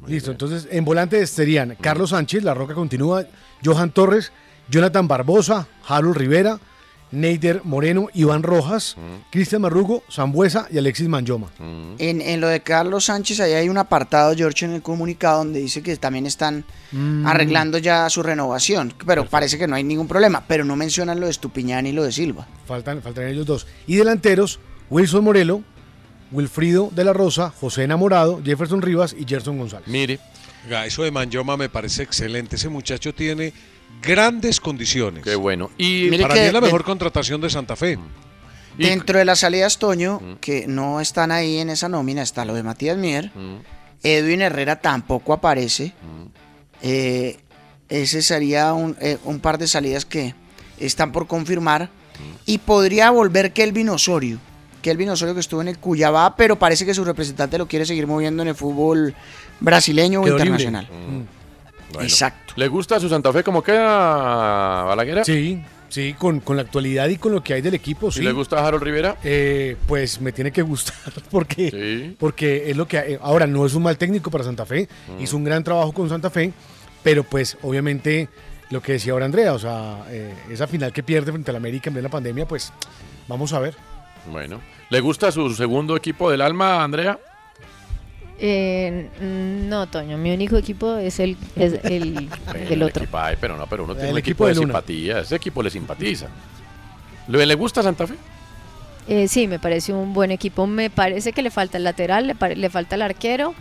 Listo, 0.09 0.33
entonces 0.33 0.67
en 0.71 0.85
volantes 0.85 1.31
serían 1.31 1.77
Carlos 1.81 2.11
Sánchez, 2.11 2.43
La 2.43 2.55
Roca 2.55 2.75
continúa, 2.75 3.25
Johan 3.65 3.93
Torres, 3.93 4.33
Jonathan 4.69 5.09
Barbosa, 5.09 5.67
Harold 5.87 6.17
Rivera, 6.17 6.59
Neider 7.11 7.61
Moreno, 7.65 8.09
Iván 8.15 8.43
Rojas, 8.43 8.97
Cristian 9.31 9.61
Marrugo, 9.61 10.03
Zambuesa 10.11 10.67
y 10.71 10.79
Alexis 10.79 11.09
Manjoma. 11.09 11.49
En, 11.99 12.23
en 12.23 12.41
lo 12.41 12.49
de 12.49 12.61
Carlos 12.63 13.05
Sánchez, 13.05 13.39
ahí 13.41 13.53
hay 13.53 13.69
un 13.69 13.77
apartado, 13.77 14.35
George, 14.35 14.65
en 14.65 14.73
el 14.73 14.81
comunicado 14.83 15.39
donde 15.39 15.61
dice 15.61 15.83
que 15.83 15.95
también 15.99 16.25
están 16.27 16.65
Mm. 16.91 17.27
arreglando 17.27 17.77
ya 17.79 18.09
su 18.11 18.23
renovación, 18.23 18.93
pero 19.07 19.27
parece 19.27 19.57
que 19.59 19.67
no 19.67 19.77
hay 19.77 19.83
ningún 19.85 20.09
problema, 20.09 20.45
pero 20.47 20.63
no 20.65 20.77
mencionan 20.77 21.21
lo 21.21 21.27
de 21.27 21.33
Estupiñán 21.33 21.87
y 21.87 21.93
lo 21.93 22.03
de 22.05 22.13
Silva. 22.13 22.47
Faltan, 22.67 23.01
faltan 23.03 23.29
ellos 23.29 23.47
dos. 23.47 23.67
Y 23.87 23.97
delanteros, 23.97 24.59
Wilson 24.91 25.25
Morelo, 25.25 25.63
Wilfrido 26.31 26.91
de 26.95 27.05
la 27.05 27.13
Rosa, 27.13 27.51
José 27.51 27.85
Enamorado, 27.85 28.41
Jefferson 28.45 28.81
Rivas 28.83 29.15
y 29.19 29.25
Gerson 29.27 29.59
González. 29.59 29.87
Mire. 29.89 30.19
Eso 30.87 31.03
de 31.03 31.11
Manjoma 31.11 31.57
me 31.57 31.69
parece 31.69 32.05
excelente. 32.05 32.55
Ese 32.57 32.69
muchacho 32.69 33.13
tiene 33.15 33.53
grandes 34.03 34.61
condiciones. 34.61 35.23
Qué 35.25 35.35
bueno. 35.37 35.71
Y 35.79 36.09
Mire 36.11 36.23
para 36.25 36.35
que 36.35 36.41
mí 36.41 36.47
es 36.47 36.53
la 36.53 36.61
de- 36.61 36.67
mejor 36.67 36.85
contratación 36.85 37.41
de 37.41 37.49
Santa 37.51 37.77
Fe. 37.77 37.99
Y- 38.79 38.85
Dentro 38.87 39.19
de 39.19 39.25
las 39.25 39.41
salidas, 39.41 39.79
Toño, 39.79 40.21
que 40.41 40.67
no 40.67 41.01
están 41.01 41.31
ahí 41.31 41.59
en 41.59 41.71
esa 41.71 41.89
nómina, 41.89 42.23
está 42.23 42.45
lo 42.45 42.55
de 42.55 42.63
Matías 42.63 42.97
Mier. 42.97 43.31
Edwin 44.03 44.41
Herrera 44.43 44.81
tampoco 44.81 45.33
aparece. 45.33 45.93
Eh, 46.83 47.39
ese 47.89 48.23
sería 48.23 48.73
un, 48.73 48.97
eh, 49.01 49.19
un 49.25 49.41
par 49.41 49.59
de 49.59 49.67
salidas 49.69 50.05
que 50.05 50.35
están 50.79 51.13
por 51.13 51.27
confirmar. 51.27 51.91
Y 52.47 52.59
podría 52.59 53.11
volver 53.11 53.53
Kelvin 53.53 53.89
Osorio. 53.91 54.39
Kelvin 54.81 55.11
Osorio 55.11 55.35
que 55.35 55.41
estuvo 55.41 55.61
en 55.63 55.69
el 55.69 55.79
Cuyabá, 55.79 56.35
pero 56.37 56.59
parece 56.59 56.85
que 56.85 56.95
su 56.95 57.05
representante 57.05 57.57
lo 57.59 57.69
quiere 57.69 57.87
seguir 57.87 58.07
moviendo 58.09 58.43
en 58.43 58.49
el 58.49 58.55
fútbol 58.57 59.15
brasileño 59.61 60.21
o 60.23 60.25
libre. 60.45 60.65
Bueno. 61.93 62.03
Exacto. 62.09 62.55
¿Le 62.57 62.69
gusta 62.69 62.99
su 63.01 63.09
Santa 63.09 63.33
Fe 63.33 63.43
como 63.43 63.63
queda, 63.63 64.85
Balaguer? 64.85 65.25
Sí, 65.25 65.63
sí, 65.89 66.15
con, 66.19 66.41
con 66.41 66.57
la 66.57 66.63
actualidad 66.63 67.09
y 67.09 67.17
con 67.17 67.33
lo 67.33 67.43
que 67.43 67.55
hay 67.55 67.61
del 67.63 67.75
equipo, 67.75 68.09
¿Y 68.09 68.13
sí. 68.13 68.23
le 68.23 68.33
gusta 68.33 68.59
a 68.61 68.67
Harold 68.67 68.83
Rivera? 68.83 69.17
Eh, 69.25 69.77
pues 69.87 70.21
me 70.21 70.33
tiene 70.33 70.51
que 70.51 70.63
gustar 70.63 70.97
porque, 71.31 71.71
Sí. 71.71 72.17
porque 72.19 72.71
es 72.71 72.77
lo 72.77 72.87
que 72.89 72.99
hay. 72.99 73.19
ahora 73.21 73.47
no 73.47 73.65
es 73.67 73.75
un 73.75 73.83
mal 73.83 73.97
técnico 73.99 74.31
para 74.31 74.45
Santa 74.45 74.65
Fe, 74.67 74.89
Mm. 75.09 75.23
hizo 75.23 75.37
un 75.37 75.45
gran 75.45 75.63
trabajo 75.65 75.93
con 75.93 76.09
Santa 76.09 76.31
Fe, 76.31 76.53
pero 77.03 77.25
pues 77.25 77.57
obviamente 77.63 78.29
lo 78.71 78.81
que 78.81 78.93
decía 78.93 79.13
ahora 79.13 79.27
Andrea, 79.27 79.53
o 79.53 79.59
sea, 79.59 80.05
eh, 80.09 80.33
esa 80.51 80.67
final 80.67 80.93
que 80.93 81.03
pierde 81.03 81.31
frente 81.31 81.51
al 81.51 81.57
América 81.57 81.91
en 81.91 81.95
plena 81.95 82.09
pandemia, 82.09 82.47
pues 82.47 82.73
vamos 83.29 83.53
a 83.53 83.59
ver. 83.59 83.75
Bueno. 84.31 84.61
¿Le 84.89 85.01
gusta 85.01 85.31
su 85.33 85.51
segundo 85.55 85.97
equipo 85.97 86.31
del 86.31 86.41
alma, 86.43 86.83
Andrea? 86.85 87.19
Eh, 88.45 89.09
no, 89.69 89.87
Toño, 89.87 90.19
mi 90.19 90.33
único 90.33 90.57
equipo 90.57 90.97
es 90.97 91.21
el, 91.21 91.37
es 91.55 91.75
el 91.85 92.15
Bueno, 92.47 92.59
del 92.65 92.73
el 92.73 92.83
otro. 92.83 93.05
equipo- 93.05 93.19
ay, 93.19 93.37
pero 93.41 93.57
no, 93.57 93.69
pero 93.69 93.85
uno 93.85 93.95
tiene 93.95 94.09
El 94.09 94.15
un 94.15 94.19
equipo 94.19 94.49
equipo, 94.49 94.61
de 94.61 94.67
simpatía. 94.67 95.21
Ese 95.21 95.37
equipo 95.37 95.63
le 95.63 95.71
simpatiza. 95.71 96.27
¿Le, 97.29 97.47
le 97.47 97.55
gusta 97.55 97.85
Santa 97.85 98.05
Fe? 98.07 98.15
Eh, 99.09 99.29
sí, 99.29 99.47
me 99.47 99.61
parece 99.61 99.93
un 99.93 100.13
buen 100.13 100.33
equipo. 100.33 100.67
Me 100.67 100.91
parece 100.91 101.33
que 101.33 101.41
le 101.43 101.51
falta 101.51 101.79
el 101.79 101.85
lateral, 101.85 102.27
le, 102.27 102.35
pare- 102.35 102.57
le 102.57 102.69
falta 102.69 102.97
el 102.97 103.03
arquero, 103.03 103.55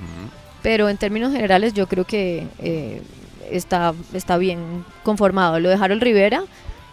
pero 0.64 0.90
en 0.90 0.98
términos 0.98 1.32
generales 1.32 1.74
yo 1.76 1.88
creo 1.88 2.06
que 2.06 2.48
eh, 2.58 3.04
está, 3.52 3.94
está 4.14 4.38
bien 4.38 4.84
conformado. 5.04 5.60
Lo 5.60 5.70
de 5.70 5.76
Harold 5.76 6.02
Rivera 6.02 6.44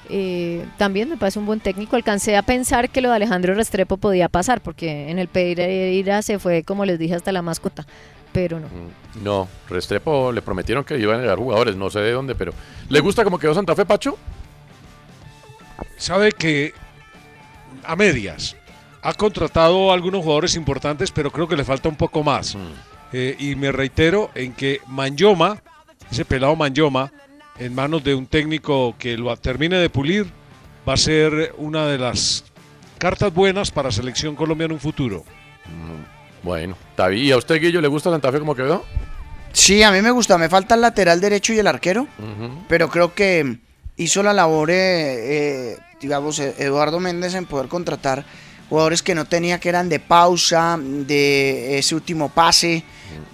eh, 0.08 0.64
también 0.76 1.08
me 1.08 1.16
parece 1.16 1.38
un 1.38 1.46
buen 1.46 1.60
técnico. 1.60 1.96
Alcancé 1.96 2.36
a 2.36 2.42
pensar 2.42 2.90
que 2.90 3.00
lo 3.00 3.10
de 3.10 3.16
Alejandro 3.16 3.54
Restrepo 3.54 3.96
podía 3.96 4.28
pasar, 4.28 4.60
porque 4.60 5.10
en 5.10 5.18
el 5.18 5.28
Pereira 5.28 6.22
se 6.22 6.38
fue, 6.38 6.62
como 6.62 6.84
les 6.84 6.98
dije, 6.98 7.14
hasta 7.14 7.32
la 7.32 7.42
mascota, 7.42 7.86
pero 8.32 8.60
no. 8.60 8.68
No, 9.22 9.48
Restrepo 9.68 10.32
le 10.32 10.42
prometieron 10.42 10.84
que 10.84 10.98
iban 10.98 11.18
a 11.18 11.22
llegar 11.22 11.38
jugadores, 11.38 11.76
no 11.76 11.90
sé 11.90 12.00
de 12.00 12.12
dónde, 12.12 12.34
pero 12.34 12.52
¿le 12.88 13.00
gusta 13.00 13.24
cómo 13.24 13.38
quedó 13.38 13.54
Santa 13.54 13.74
Fe, 13.74 13.84
Pacho? 13.84 14.18
Sabe 15.96 16.32
que 16.32 16.72
a 17.84 17.96
medias 17.96 18.56
ha 19.02 19.14
contratado 19.14 19.90
a 19.90 19.94
algunos 19.94 20.22
jugadores 20.22 20.54
importantes, 20.54 21.10
pero 21.10 21.30
creo 21.30 21.48
que 21.48 21.56
le 21.56 21.64
falta 21.64 21.88
un 21.88 21.96
poco 21.96 22.22
más. 22.22 22.56
Eh, 23.12 23.36
y 23.38 23.54
me 23.54 23.72
reitero 23.72 24.30
en 24.34 24.52
que 24.52 24.80
Manjoma, 24.86 25.62
ese 26.10 26.24
pelado 26.24 26.54
Manjoma, 26.56 27.10
en 27.58 27.74
manos 27.74 28.04
de 28.04 28.14
un 28.14 28.26
técnico 28.26 28.94
que 28.98 29.16
lo 29.16 29.36
termine 29.36 29.76
de 29.76 29.90
pulir, 29.90 30.26
va 30.88 30.94
a 30.94 30.96
ser 30.96 31.54
una 31.58 31.86
de 31.86 31.98
las 31.98 32.44
cartas 32.98 33.32
buenas 33.32 33.70
para 33.70 33.90
Selección 33.90 34.34
Colombia 34.34 34.66
en 34.66 34.72
un 34.72 34.80
futuro. 34.80 35.24
Bueno, 36.42 36.76
está 36.90 37.08
bien. 37.08 37.26
¿Y 37.26 37.30
a 37.32 37.36
usted, 37.36 37.60
Guillo, 37.60 37.80
le 37.80 37.88
gusta 37.88 38.10
Santa 38.10 38.32
Fe 38.32 38.38
cómo 38.38 38.54
quedó? 38.54 38.84
Sí, 39.52 39.82
a 39.82 39.90
mí 39.90 40.00
me 40.02 40.10
gusta. 40.10 40.38
Me 40.38 40.48
falta 40.48 40.74
el 40.74 40.80
lateral 40.80 41.20
derecho 41.20 41.52
y 41.52 41.58
el 41.58 41.66
arquero. 41.66 42.06
Pero 42.68 42.88
creo 42.88 43.14
que 43.14 43.58
hizo 43.96 44.22
la 44.22 44.32
labor, 44.32 44.70
eh, 44.70 45.72
eh, 45.72 45.78
digamos, 46.00 46.38
eh, 46.38 46.54
Eduardo 46.58 47.00
Méndez 47.00 47.34
en 47.34 47.46
poder 47.46 47.68
contratar 47.68 48.24
jugadores 48.68 49.02
que 49.02 49.14
no 49.14 49.24
tenía, 49.24 49.58
que 49.58 49.68
eran 49.68 49.88
de 49.88 49.98
pausa, 49.98 50.78
de 50.80 51.78
ese 51.78 51.94
último 51.94 52.28
pase. 52.28 52.84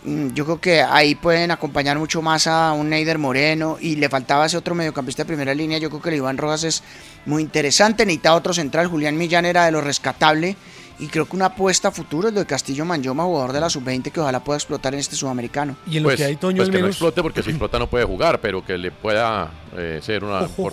Mm, 0.04 0.28
Yo 0.34 0.44
creo 0.44 0.60
que 0.60 0.82
ahí 0.82 1.14
pueden 1.14 1.50
acompañar 1.50 1.98
mucho 1.98 2.22
más 2.22 2.46
a 2.46 2.72
un 2.72 2.88
Neider 2.90 3.18
Moreno 3.18 3.76
y 3.80 3.96
le 3.96 4.08
faltaba 4.08 4.46
ese 4.46 4.56
otro 4.56 4.74
mediocampista 4.74 5.22
de 5.22 5.26
primera 5.28 5.54
línea. 5.54 5.78
Yo 5.78 5.88
creo 5.90 6.02
que 6.02 6.08
el 6.10 6.16
Iván 6.16 6.36
Rojas 6.38 6.64
es 6.64 6.82
muy 7.26 7.42
interesante. 7.42 8.04
Necesitaba 8.06 8.36
otro 8.36 8.52
central. 8.52 8.86
Julián 8.88 9.16
Millán 9.16 9.44
era 9.44 9.64
de 9.64 9.72
lo 9.72 9.80
rescatable. 9.80 10.56
Y 11.00 11.08
creo 11.08 11.26
que 11.26 11.34
una 11.34 11.46
apuesta 11.46 11.88
a 11.88 11.90
futuro 11.90 12.28
es 12.28 12.34
lo 12.34 12.38
de 12.40 12.46
Castillo 12.46 12.84
Manjoma, 12.84 13.24
jugador 13.24 13.52
de 13.52 13.60
la 13.60 13.68
sub-20 13.68 14.12
que 14.12 14.20
ojalá 14.20 14.44
pueda 14.44 14.58
explotar 14.58 14.94
en 14.94 15.00
este 15.00 15.16
sudamericano. 15.16 15.76
Y 15.88 15.96
en 15.96 16.04
lo 16.04 16.08
Pues, 16.10 16.18
que 16.18 16.24
hay, 16.24 16.36
Toño, 16.36 16.58
pues 16.58 16.68
al 16.68 16.74
que 16.74 16.80
no 16.80 16.86
explote, 16.86 17.20
porque 17.20 17.42
si 17.42 17.50
explota 17.50 17.80
no 17.80 17.88
puede 17.90 18.04
jugar, 18.04 18.40
pero 18.40 18.64
que 18.64 18.78
le 18.78 18.92
pueda 18.92 19.50
eh, 19.76 19.98
ser 20.00 20.22
una 20.22 20.42
Ojo, 20.42 20.62
ojo. 20.66 20.70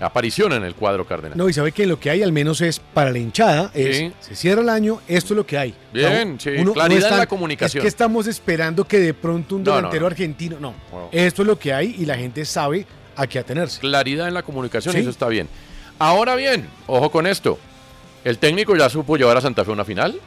Aparición 0.00 0.52
en 0.52 0.64
el 0.64 0.74
cuadro 0.74 1.04
cardenal. 1.06 1.36
No, 1.36 1.48
y 1.48 1.52
sabe 1.52 1.72
que 1.72 1.86
lo 1.86 1.98
que 1.98 2.10
hay 2.10 2.22
al 2.22 2.32
menos 2.32 2.60
es 2.60 2.78
para 2.80 3.10
la 3.10 3.18
hinchada, 3.18 3.70
es, 3.74 3.96
Sí. 3.96 4.12
se 4.20 4.34
cierra 4.36 4.62
el 4.62 4.68
año, 4.68 5.00
esto 5.08 5.34
es 5.34 5.36
lo 5.36 5.46
que 5.46 5.58
hay. 5.58 5.74
Bien, 5.92 6.38
sí, 6.38 6.50
claridad 6.72 7.12
en 7.12 7.18
la 7.18 7.26
comunicación. 7.26 7.80
Es 7.80 7.84
que 7.84 7.88
estamos 7.88 8.26
esperando 8.26 8.84
que 8.86 8.98
de 9.00 9.14
pronto 9.14 9.56
un 9.56 9.64
delantero 9.64 10.02
no. 10.02 10.06
argentino, 10.06 10.56
no, 10.60 10.74
Wow. 10.92 11.08
esto 11.12 11.42
es 11.42 11.48
lo 11.48 11.58
que 11.58 11.72
hay 11.72 11.96
y 11.98 12.04
la 12.06 12.16
gente 12.16 12.44
sabe 12.44 12.86
a 13.16 13.26
qué 13.26 13.38
atenerse. 13.40 13.80
Claridad 13.80 14.28
en 14.28 14.34
la 14.34 14.42
comunicación, 14.42 14.94
Sí. 14.94 15.00
eso 15.00 15.10
está 15.10 15.26
bien. 15.28 15.48
Ahora 15.98 16.36
bien, 16.36 16.68
ojo 16.86 17.10
con 17.10 17.26
esto. 17.26 17.58
El 18.24 18.38
técnico 18.38 18.76
ya 18.76 18.88
supo 18.88 19.16
llevar 19.16 19.36
a 19.36 19.40
Santa 19.40 19.64
Fe 19.64 19.70
a 19.70 19.74
una 19.74 19.84
final, 19.84 20.20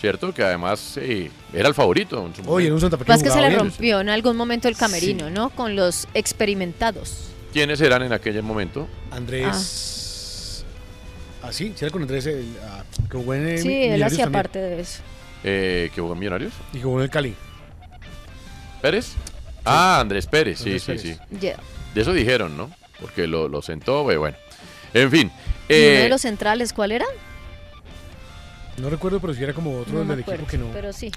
¿cierto? 0.00 0.32
Que 0.32 0.42
además 0.42 0.96
eh, 0.98 1.30
era 1.52 1.68
el 1.68 1.74
favorito. 1.74 2.24
en 2.26 2.34
su 2.34 2.50
Oye, 2.50 2.68
en 2.68 2.72
un 2.74 2.80
Santa 2.80 2.96
Fe 2.96 3.04
Más 3.06 3.22
que 3.22 3.28
se 3.28 3.34
jugaba 3.34 3.50
le 3.50 3.58
rompió 3.58 4.00
en 4.00 4.08
algún 4.08 4.36
momento 4.36 4.68
el 4.68 4.76
camerino, 4.76 5.28
¿no? 5.30 5.50
Con 5.50 5.76
los 5.76 6.06
experimentados. 6.14 7.30
¿Quiénes 7.54 7.80
eran 7.80 8.02
en 8.02 8.12
aquel 8.12 8.42
momento? 8.42 8.88
Andrés. 9.12 10.64
Ah, 11.40 11.52
sí, 11.52 11.72
sí, 11.76 11.84
era 11.84 11.92
con 11.92 12.02
Andrés, 12.02 12.26
el, 12.26 12.44
ah, 12.64 12.82
que 13.08 13.16
jugó 13.16 13.32
en 13.32 13.46
el 13.46 13.58
Sí, 13.60 13.84
él 13.84 14.02
hacía 14.02 14.28
parte 14.28 14.58
de 14.58 14.80
eso. 14.80 15.02
Eh, 15.44 15.88
¿Que 15.94 16.00
jugó 16.00 16.14
en 16.14 16.18
Millonarios? 16.18 16.52
Y 16.72 16.80
jugó 16.80 16.98
en 16.98 17.04
el 17.04 17.10
Cali. 17.10 17.36
¿Pérez? 18.82 19.12
Ah, 19.64 20.00
Andrés 20.00 20.26
Pérez, 20.26 20.58
sí, 20.58 20.64
Andrés 20.64 20.82
sí, 20.82 20.86
Pérez. 20.88 21.20
sí. 21.40 21.52
De 21.94 22.00
eso 22.00 22.12
dijeron, 22.12 22.56
¿no? 22.56 22.72
Porque 23.00 23.28
lo, 23.28 23.46
lo 23.46 23.62
sentó, 23.62 24.10
eh, 24.10 24.16
bueno. 24.16 24.36
En 24.92 25.08
fin. 25.12 25.30
¿Y 25.68 25.74
uno 25.74 25.82
eh, 25.84 26.02
de 26.02 26.08
los 26.08 26.22
centrales 26.22 26.72
cuál 26.72 26.90
era? 26.90 27.06
No 28.78 28.90
recuerdo, 28.90 29.20
pero 29.20 29.32
si 29.34 29.42
era 29.42 29.52
como 29.52 29.78
otro 29.80 30.02
No 30.02 30.10
del 30.10 30.20
equipo 30.20 30.46
que 30.46 30.58
no. 30.58 30.66
pero 30.72 30.92
sí. 30.92 31.10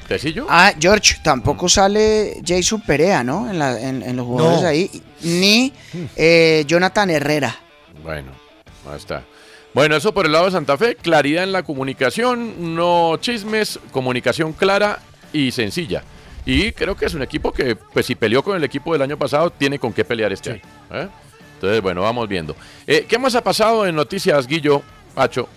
Ah, 0.47 0.73
George, 0.79 1.15
tampoco 1.23 1.67
sale 1.67 2.39
Jason 2.45 2.81
Perea, 2.81 3.23
¿no? 3.23 3.49
En, 3.49 3.57
la- 3.57 3.79
en- 3.81 4.03
en 4.03 4.15
los 4.15 4.25
jugadores 4.27 4.61
No. 4.61 4.67
ahí. 4.67 5.01
Ni 5.23 5.73
eh, 6.15 6.63
Jonathan 6.67 7.09
Herrera. 7.09 7.55
Bueno, 8.03 8.31
ahí 8.89 8.97
está. 8.97 9.23
Bueno, 9.73 9.95
eso 9.95 10.13
por 10.13 10.25
el 10.27 10.31
lado 10.31 10.45
de 10.45 10.51
Santa 10.51 10.77
Fe, 10.77 10.95
claridad 10.95 11.43
en 11.43 11.51
la 11.51 11.63
comunicación, 11.63 12.75
no 12.75 13.17
chismes, 13.19 13.79
comunicación 13.91 14.53
clara 14.53 14.99
y 15.33 15.51
sencilla. 15.51 16.03
Y 16.45 16.71
creo 16.71 16.95
que 16.95 17.05
es 17.07 17.13
un 17.15 17.23
equipo 17.23 17.51
que, 17.51 17.75
pues 17.75 18.05
si 18.05 18.15
peleó 18.15 18.43
con 18.43 18.55
el 18.55 18.63
equipo 18.63 18.93
del 18.93 19.01
año 19.01 19.17
pasado, 19.17 19.49
tiene 19.49 19.77
con 19.79 19.91
qué 19.93 20.05
pelear 20.05 20.31
este 20.31 20.51
año. 20.51 20.61
¿eh? 20.93 21.07
Entonces, 21.55 21.81
bueno, 21.81 22.01
vamos 22.03 22.27
viendo. 22.29 22.55
Eh, 22.85 23.05
¿Qué 23.09 23.17
más 23.17 23.35
ha 23.35 23.41
pasado 23.43 23.85
en 23.85 23.95
noticias, 23.95 24.47
Guillo, 24.47 24.81
Pacho, 25.13 25.49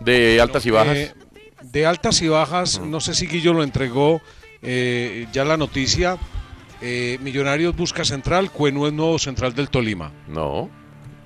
de 0.00 0.40
altas 0.40 0.64
y 0.66 0.70
bajas? 0.70 0.96
Eh, 0.96 1.14
de 1.62 1.86
altas 1.86 2.22
y 2.22 2.28
bajas, 2.28 2.80
no 2.80 3.00
sé 3.00 3.14
si 3.14 3.26
Guillo 3.26 3.52
lo 3.52 3.62
entregó 3.62 4.20
eh, 4.62 5.26
ya 5.32 5.44
la 5.44 5.56
noticia. 5.56 6.16
Eh, 6.80 7.18
Millonarios 7.20 7.74
busca 7.76 8.04
central, 8.04 8.50
Cuenú 8.52 8.86
es 8.86 8.92
nuevo 8.92 9.18
central 9.18 9.54
del 9.54 9.68
Tolima. 9.68 10.12
No, 10.28 10.70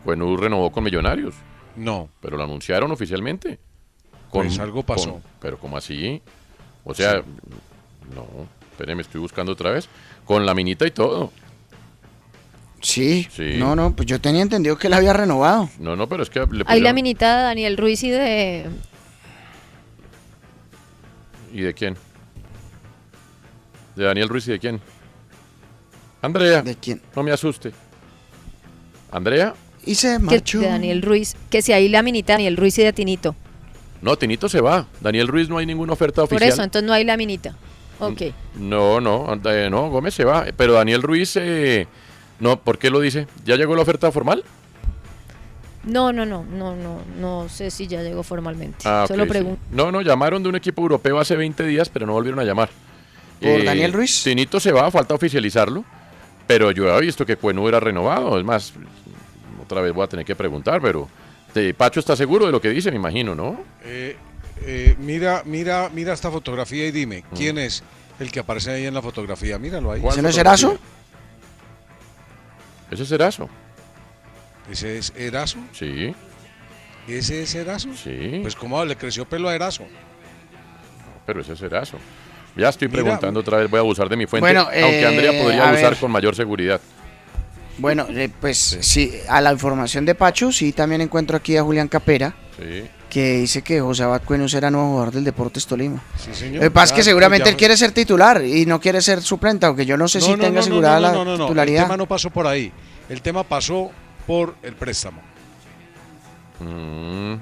Buenú 0.04 0.36
renovó 0.36 0.72
con 0.72 0.82
Millonarios, 0.84 1.34
No, 1.76 2.08
pero 2.20 2.36
lo 2.36 2.44
anunciaron 2.44 2.90
oficialmente. 2.90 3.58
Pues 4.30 4.58
algo 4.58 4.82
pasó. 4.82 5.12
con- 5.12 5.22
pero 5.40 5.58
¿cómo 5.58 5.76
así? 5.76 6.22
O 6.84 6.94
sea, 6.94 7.22
no, 8.14 8.26
espéreme, 8.70 9.02
estoy 9.02 9.20
buscando 9.20 9.52
otra 9.52 9.70
vez. 9.70 9.88
Con 10.24 10.46
la 10.46 10.54
minita 10.54 10.86
y 10.86 10.90
todo. 10.90 11.30
Sí. 12.82 13.26
Sí. 13.34 13.54
No, 13.58 13.74
no, 13.76 13.94
pues 13.96 14.06
yo 14.06 14.20
tenía 14.20 14.42
entendido 14.42 14.76
que 14.76 14.88
él 14.88 14.92
había 14.92 15.12
renovado. 15.12 15.70
No, 15.78 15.96
no, 15.96 16.08
pero 16.08 16.22
es 16.22 16.30
que 16.30 16.40
le 16.40 16.44
Ahí 16.66 16.80
la 16.80 16.90
pusieron- 16.90 16.94
minita 16.94 17.36
de 17.38 17.42
Daniel 17.44 17.76
Ruiz 17.76 18.02
y 18.02 18.10
de... 18.10 18.66
¿Y 21.52 21.60
de 21.62 21.74
quién? 21.74 21.96
¿De 23.96 24.04
Daniel 24.04 24.28
Ruiz 24.28 24.48
y 24.48 24.52
de 24.52 24.58
quién? 24.58 24.80
Andrea. 26.22 26.62
¿De 26.62 26.76
quién? 26.76 27.00
No 27.14 27.22
me 27.22 27.30
asuste. 27.32 27.72
¿Andrea? 29.10 29.54
Y 29.84 29.94
se 29.96 30.18
marchó. 30.18 30.60
de 30.60 30.68
Daniel 30.68 31.02
Ruiz, 31.02 31.34
que 31.50 31.60
si 31.60 31.72
hay 31.72 31.88
la 31.88 32.02
minita 32.02 32.32
de 32.32 32.38
Daniel 32.38 32.56
Ruiz 32.56 32.78
y 32.78 32.82
de 32.84 32.92
Tinito. 32.92 33.34
No, 34.00 34.16
Tinito 34.16 34.48
se 34.48 34.60
va. 34.60 34.86
Daniel 35.00 35.28
Ruiz 35.28 35.48
no 35.48 35.58
hay 35.58 35.66
ninguna 35.66 35.92
oferta 35.92 36.22
Por 36.22 36.24
oficial. 36.34 36.48
eso, 36.52 36.62
entonces 36.62 36.86
no 36.86 36.92
hay 36.92 37.04
la 37.04 37.16
minita. 37.16 37.54
Ok. 38.00 38.22
No, 38.56 39.00
no, 39.00 39.36
no, 39.36 39.90
Gómez 39.90 40.14
se 40.14 40.24
va. 40.24 40.46
Pero 40.56 40.72
Daniel 40.72 41.02
Ruiz, 41.02 41.36
eh, 41.36 41.86
no, 42.42 42.60
¿por 42.60 42.78
qué 42.78 42.90
lo 42.90 43.00
dice? 43.00 43.26
¿Ya 43.44 43.56
llegó 43.56 43.74
la 43.76 43.82
oferta 43.82 44.12
formal? 44.12 44.44
No, 45.84 46.12
no, 46.12 46.24
no, 46.24 46.44
no, 46.44 46.76
no, 46.76 47.00
no 47.18 47.48
sé 47.48 47.70
si 47.70 47.86
ya 47.88 48.02
llegó 48.02 48.22
formalmente. 48.22 48.78
Ah, 48.84 49.04
Solo 49.08 49.26
pregunto. 49.26 49.60
No, 49.72 49.90
no, 49.90 50.00
llamaron 50.00 50.42
de 50.42 50.48
un 50.48 50.54
equipo 50.56 50.82
europeo 50.82 51.18
hace 51.18 51.34
20 51.36 51.64
días, 51.66 51.88
pero 51.88 52.06
no 52.06 52.12
volvieron 52.12 52.38
a 52.38 52.44
llamar. 52.44 52.70
Eh, 53.40 53.56
¿Por 53.56 53.64
Daniel 53.64 53.92
Ruiz? 53.92 54.22
Tinito 54.22 54.60
se 54.60 54.70
va, 54.70 54.88
falta 54.92 55.14
oficializarlo. 55.14 55.84
Pero 56.46 56.70
yo 56.70 56.96
he 56.96 57.00
visto 57.00 57.24
que 57.26 57.36
Cuenú 57.36 57.66
era 57.68 57.80
renovado. 57.80 58.38
Es 58.38 58.44
más, 58.44 58.72
otra 59.62 59.80
vez 59.80 59.92
voy 59.92 60.04
a 60.04 60.08
tener 60.08 60.24
que 60.24 60.36
preguntar, 60.36 60.80
pero 60.80 61.08
eh, 61.54 61.74
Pacho 61.76 61.98
está 61.98 62.14
seguro 62.14 62.46
de 62.46 62.52
lo 62.52 62.60
que 62.60 62.70
dice, 62.70 62.90
me 62.90 62.96
imagino, 62.96 63.34
¿no? 63.34 63.60
Eh, 63.84 64.16
eh, 64.64 64.94
mira, 65.00 65.42
mira, 65.46 65.90
mira 65.92 66.12
esta 66.12 66.30
fotografía 66.30 66.86
y 66.86 66.92
dime, 66.92 67.24
Mm. 67.30 67.36
¿quién 67.36 67.58
es 67.58 67.82
el 68.20 68.30
que 68.30 68.38
aparece 68.40 68.70
ahí 68.70 68.86
en 68.86 68.94
la 68.94 69.02
fotografía? 69.02 69.58
Míralo 69.58 69.90
ahí. 69.90 70.00
¿Cuál 70.00 70.12
¿Ese 70.12 70.22
no 70.22 70.28
es? 70.28 70.38
Erazo? 70.38 70.78
¿Ese 72.92 73.02
es 73.04 73.10
Erazo? 73.12 73.48
¿Ese 74.70 74.98
es 74.98 75.12
Erazo? 75.16 75.58
Sí, 75.72 76.14
¿Ese 77.08 77.42
es 77.42 77.54
Erazo? 77.54 77.88
sí. 77.96 78.38
Pues 78.42 78.54
cómo 78.54 78.84
le 78.84 78.96
creció 78.96 79.24
pelo 79.28 79.48
a 79.48 79.54
Erazo. 79.54 79.84
pero 81.26 81.40
ese 81.40 81.54
es 81.54 81.62
Erazo. 81.62 81.98
Ya 82.54 82.68
estoy 82.68 82.88
Mira. 82.88 83.02
preguntando 83.02 83.40
otra 83.40 83.58
vez, 83.58 83.70
voy 83.70 83.78
a 83.78 83.80
abusar 83.80 84.08
de 84.08 84.16
mi 84.16 84.26
fuente. 84.26 84.42
Bueno, 84.44 84.60
aunque 84.60 85.00
eh, 85.00 85.06
Andrea 85.06 85.32
podría 85.42 85.68
abusar 85.68 85.90
ver. 85.92 85.98
con 85.98 86.10
mayor 86.10 86.36
seguridad. 86.36 86.80
Bueno, 87.78 88.06
eh, 88.10 88.28
pues 88.40 88.58
sí. 88.82 89.10
a 89.28 89.40
la 89.40 89.50
información 89.52 90.04
de 90.04 90.14
Pacho, 90.14 90.52
sí, 90.52 90.72
también 90.72 91.00
encuentro 91.00 91.36
aquí 91.38 91.56
a 91.56 91.62
Julián 91.62 91.88
Capera, 91.88 92.34
Sí. 92.58 92.84
Que 93.12 93.40
dice 93.40 93.60
que 93.60 93.78
José 93.78 94.04
Abad 94.04 94.22
era 94.54 94.70
nuevo 94.70 94.88
jugador 94.92 95.12
del 95.12 95.22
Deportes 95.24 95.66
Tolima. 95.66 96.02
Sí, 96.16 96.30
señor. 96.32 96.54
Lo 96.54 96.60
que 96.62 96.70
pasa 96.70 96.94
es 96.94 96.96
que 96.96 97.02
seguramente 97.04 97.44
ya- 97.44 97.50
él 97.50 97.56
quiere 97.58 97.76
ser 97.76 97.92
titular 97.92 98.42
y 98.42 98.64
no 98.64 98.80
quiere 98.80 99.02
ser 99.02 99.20
suplente, 99.20 99.66
aunque 99.66 99.84
yo 99.84 99.98
no 99.98 100.08
sé 100.08 100.18
No, 100.20 100.24
si 100.24 100.30
no, 100.30 100.36
tenga 100.38 100.48
no, 100.48 100.54
no, 100.54 100.60
asegurada 100.60 100.94
no, 100.96 101.00
la 101.02 101.12
no, 101.12 101.18
no, 101.18 101.24
no. 101.24 101.32
El 101.34 101.40
titularidad. 101.40 101.82
tema 101.82 101.96
no 101.98 102.06
pasó 102.08 102.30
por 102.30 102.46
ahí. 102.46 102.72
El 103.10 103.20
tema 103.20 103.44
pasó 103.44 103.90
por 104.26 104.54
el 104.62 104.72
préstamo. 104.76 105.20
Mm, 106.60 107.34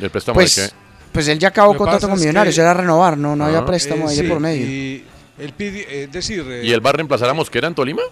¿Y 0.00 0.04
el 0.04 0.10
préstamo 0.10 0.34
Pues, 0.34 0.56
de 0.56 0.68
qué? 0.68 0.74
pues 1.12 1.28
él 1.28 1.38
ya 1.38 1.48
acabó 1.48 1.74
contrato 1.74 2.06
con 2.08 2.18
Millonarios, 2.18 2.54
que- 2.54 2.60
era 2.60 2.74
renovar, 2.74 3.16
no, 3.16 3.34
no 3.34 3.44
Ah. 3.44 3.46
había 3.46 3.64
préstamo 3.64 4.06
Eh, 4.06 4.10
ahí 4.10 4.16
de 4.22 4.28
por 4.28 4.40
medio. 4.40 4.66
Y 4.66 5.04
él 5.38 5.52
pide, 5.56 6.04
es 6.04 6.12
decir, 6.12 6.44
eh, 6.48 6.66
¿Y 6.66 6.72
él 6.72 6.84
va 6.84 6.90
a 6.90 6.94
reemplazar 6.94 7.30
a 7.30 7.34
Mosquera 7.34 7.66
en 7.68 7.74
Tolima? 7.74 8.02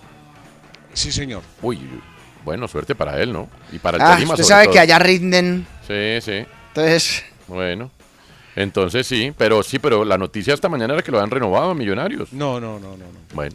sí, 0.95 1.13
señor. 1.13 1.43
Uy, 1.61 1.79
bueno, 2.45 2.67
suerte 2.69 2.95
para 2.95 3.21
él, 3.21 3.33
¿no? 3.35 3.49
Y 3.71 3.79
para 3.79 3.97
el 3.99 4.03
Ah, 4.03 4.15
Tolima 4.15 4.33
usted 4.35 4.45
sobre 4.45 4.55
sabe 4.55 4.65
todo. 4.65 4.73
que 4.75 4.81
allá 4.81 4.99
rinden, 4.99 5.67
Sí, 5.87 6.21
sí. 6.23 6.47
Entonces... 6.75 7.25
Bueno. 7.49 7.91
Entonces 8.55 9.07
sí, 9.07 9.33
pero 9.37 9.63
sí, 9.63 9.79
pero 9.79 10.05
la 10.05 10.19
noticia 10.19 10.53
esta 10.55 10.69
mañana 10.69 10.95
era 10.95 11.03
que 11.03 11.11
lo 11.11 11.21
han 11.21 11.31
renovado 11.31 11.71
a 11.71 11.75
Millonarios. 11.75 12.33
No, 12.33 12.61
no, 12.61 12.79
no, 12.79 12.91
no. 12.91 12.97
no. 12.99 13.05
Bueno, 13.35 13.55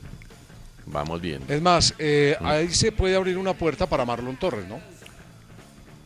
vamos 0.87 1.21
bien. 1.21 1.41
Es 1.47 1.61
más, 1.61 1.93
eh, 1.99 2.35
Mm. 2.39 2.45
ahí 2.45 2.69
se 2.73 2.91
puede 2.91 3.15
abrir 3.15 3.37
una 3.37 3.53
puerta 3.53 3.85
para 3.85 4.05
Marlon 4.05 4.37
Torres, 4.37 4.67
¿no? 4.67 4.79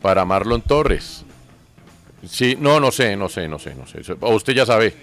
Para 0.02 0.24
Marlon 0.24 0.60
Torres. 0.62 1.24
Sí, 2.28 2.56
no, 2.60 2.78
no 2.80 2.92
sé, 2.92 3.16
no 3.16 3.28
sé, 3.28 3.48
no 3.48 3.58
sé, 3.58 3.74
no 3.74 3.86
sé. 3.86 4.00
O 4.20 4.34
usted 4.34 4.52
ya 4.52 4.66
sabe. 4.66 4.94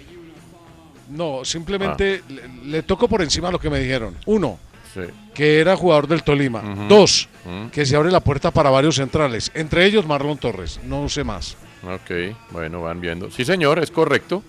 No, 1.08 1.40
Ah. 1.40 1.44
simplemente 1.44 2.22
le, 2.28 2.48
le 2.66 2.82
toco 2.84 3.08
por 3.08 3.22
encima 3.22 3.50
lo 3.50 3.58
que 3.58 3.68
me 3.70 3.80
dijeron. 3.80 4.14
Uno, 4.26 4.58
Sí. 4.94 5.00
que 5.34 5.58
era 5.60 5.76
jugador 5.76 6.06
del 6.06 6.22
Tolima. 6.22 6.62
Dos, 6.88 7.28
que 7.72 7.84
se 7.86 7.96
abre 7.96 8.10
la 8.12 8.20
puerta 8.20 8.50
para 8.52 8.70
varios 8.70 8.96
centrales, 8.96 9.50
entre 9.54 9.84
ellos 9.84 10.06
Marlon 10.06 10.38
Torres. 10.38 10.78
No 10.84 11.08
sé 11.08 11.24
más. 11.24 11.56
Ok, 11.82 12.36
bueno, 12.50 12.82
van 12.82 13.00
viendo. 13.00 13.30
Sí, 13.30 13.44
señor, 13.44 13.78
es 13.78 13.90
correcto. 13.90 14.42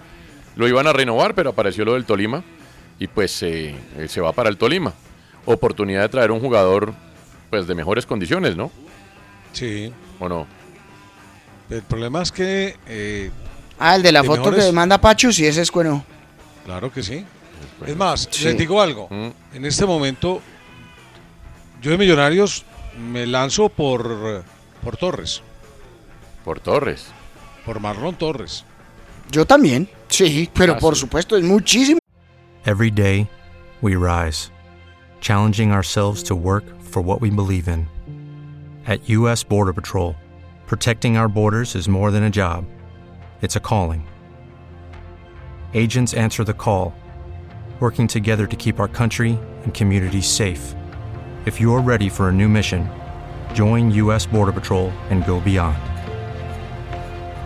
Lo 0.56 0.68
iban 0.68 0.86
a 0.88 0.94
renovar, 0.94 1.34
pero 1.34 1.52
apareció 1.52 1.86
lo 1.86 1.94
del 1.94 2.06
Tolima. 2.06 2.44
Y 3.00 3.08
pues 3.08 3.42
eh, 3.44 3.74
eh, 3.98 4.08
se 4.08 4.22
va 4.22 4.32
para 4.34 4.50
el 4.50 4.58
Tolima. 4.58 4.94
Oportunidad 5.46 6.02
de 6.02 6.10
traer 6.10 6.32
un 6.32 6.40
jugador 6.40 6.94
pues 7.50 7.68
de 7.68 7.74
mejores 7.76 8.06
condiciones, 8.06 8.56
¿no? 8.56 8.72
Sí. 9.54 9.92
¿O 10.20 10.30
no? 10.30 10.46
El 11.70 11.82
problema 11.84 12.22
es 12.22 12.32
que, 12.32 12.76
eh, 12.88 13.32
Ah, 13.80 13.96
el 13.96 14.04
de 14.04 14.12
la 14.12 14.22
De 14.22 14.28
foto 14.28 14.42
mejores- 14.42 14.66
que 14.66 14.72
manda 14.72 15.00
Pacho, 15.00 15.32
sí, 15.32 15.46
ese 15.46 15.62
es 15.62 15.72
bueno. 15.72 16.06
claro 16.66 16.92
que 16.92 17.02
sí. 17.02 17.26
Es 17.88 17.96
más, 17.96 18.28
Sí. 18.30 18.44
les 18.46 18.58
digo 18.58 18.80
algo. 18.82 19.08
Mm. 19.10 19.56
En 19.56 19.66
este 19.66 19.86
momento, 19.86 20.42
yo 21.82 21.90
de 21.92 21.98
Millonarios 21.98 22.64
me 23.00 23.26
lanzo 23.26 23.70
por, 23.70 24.44
por 24.84 24.98
Torres, 24.98 25.42
Por 26.46 26.60
Torres. 26.60 27.08
Por 27.66 27.80
Marlon 27.80 28.16
Torres. 28.16 28.64
Yo 29.32 29.46
también, 29.46 29.88
sí, 30.10 30.50
pero 30.54 30.74
Ah, 30.74 30.80
por 30.80 30.96
supuesto, 30.96 31.38
es 31.38 31.44
muchísimo. 31.44 32.00
Every 32.66 32.92
day, 32.92 33.28
we 33.82 33.96
rise, 33.96 34.52
challenging 35.22 35.72
ourselves 35.72 36.22
to 36.24 36.36
work 36.36 36.64
for 36.82 37.02
what 37.02 37.22
we 37.22 37.30
believe 37.30 37.68
in. 37.68 37.88
At 38.86 39.08
U.S. 39.10 39.44
Border 39.44 39.74
Patrol, 39.74 40.16
protecting 40.68 41.18
our 41.18 41.30
borders 41.30 41.76
is 41.76 41.88
more 41.88 42.12
than 42.12 42.24
a 42.24 42.30
job, 42.30 42.66
it's 43.42 43.56
a 43.56 43.60
calling. 43.60 44.04
Agents 45.74 46.14
answer 46.14 46.44
the 46.44 46.54
call, 46.54 46.94
working 47.80 48.08
together 48.08 48.46
to 48.48 48.56
keep 48.58 48.80
our 48.80 48.88
country 48.90 49.40
and 49.64 49.74
communities 49.74 50.28
safe. 50.28 50.76
If 51.46 51.60
you're 51.60 51.82
ready 51.82 52.10
for 52.10 52.30
a 52.30 52.32
new 52.34 52.50
mission, 52.50 52.88
join 53.54 53.90
U.S. 53.92 54.26
Border 54.28 54.52
Patrol 54.52 54.90
and 55.10 55.26
go 55.26 55.40
beyond. 55.40 55.78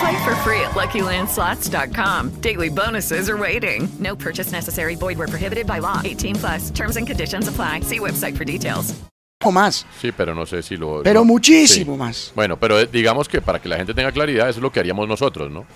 Play 0.00 0.24
for 0.24 0.34
free 0.36 0.60
at 0.60 0.72
LuckyLandSlots.com. 0.74 2.40
Daily 2.40 2.68
bonuses 2.68 3.28
are 3.30 3.36
waiting. 3.36 3.88
No 3.98 4.14
purchase 4.16 4.52
necessary. 4.52 4.94
Void 4.96 5.18
where 5.18 5.28
prohibited 5.28 5.66
by 5.66 5.78
law. 5.80 6.00
18 6.04 6.36
plus. 6.36 6.70
Terms 6.70 6.96
and 6.96 7.06
conditions 7.06 7.48
apply. 7.48 7.80
See 7.80 7.98
website 7.98 8.36
for 8.36 8.44
details. 8.44 8.94
O 9.44 9.50
más, 9.52 9.86
Sí, 10.00 10.12
pero 10.12 10.34
no 10.34 10.46
sé 10.46 10.62
si 10.62 10.76
lo... 10.78 11.02
pero 11.04 11.20
no, 11.20 11.24
muchísimo 11.26 11.92
sí. 11.92 11.98
más. 11.98 12.32
Bueno, 12.34 12.56
pero 12.56 12.80
eh, 12.80 12.88
digamos 12.90 13.28
que 13.28 13.42
para 13.42 13.60
que 13.60 13.68
la 13.68 13.76
gente 13.76 13.92
tenga 13.92 14.10
claridad, 14.10 14.48
eso 14.48 14.58
es 14.60 14.62
lo 14.62 14.72
que 14.72 14.80
haríamos 14.80 15.06
nosotros, 15.06 15.50
¿no? 15.50 15.66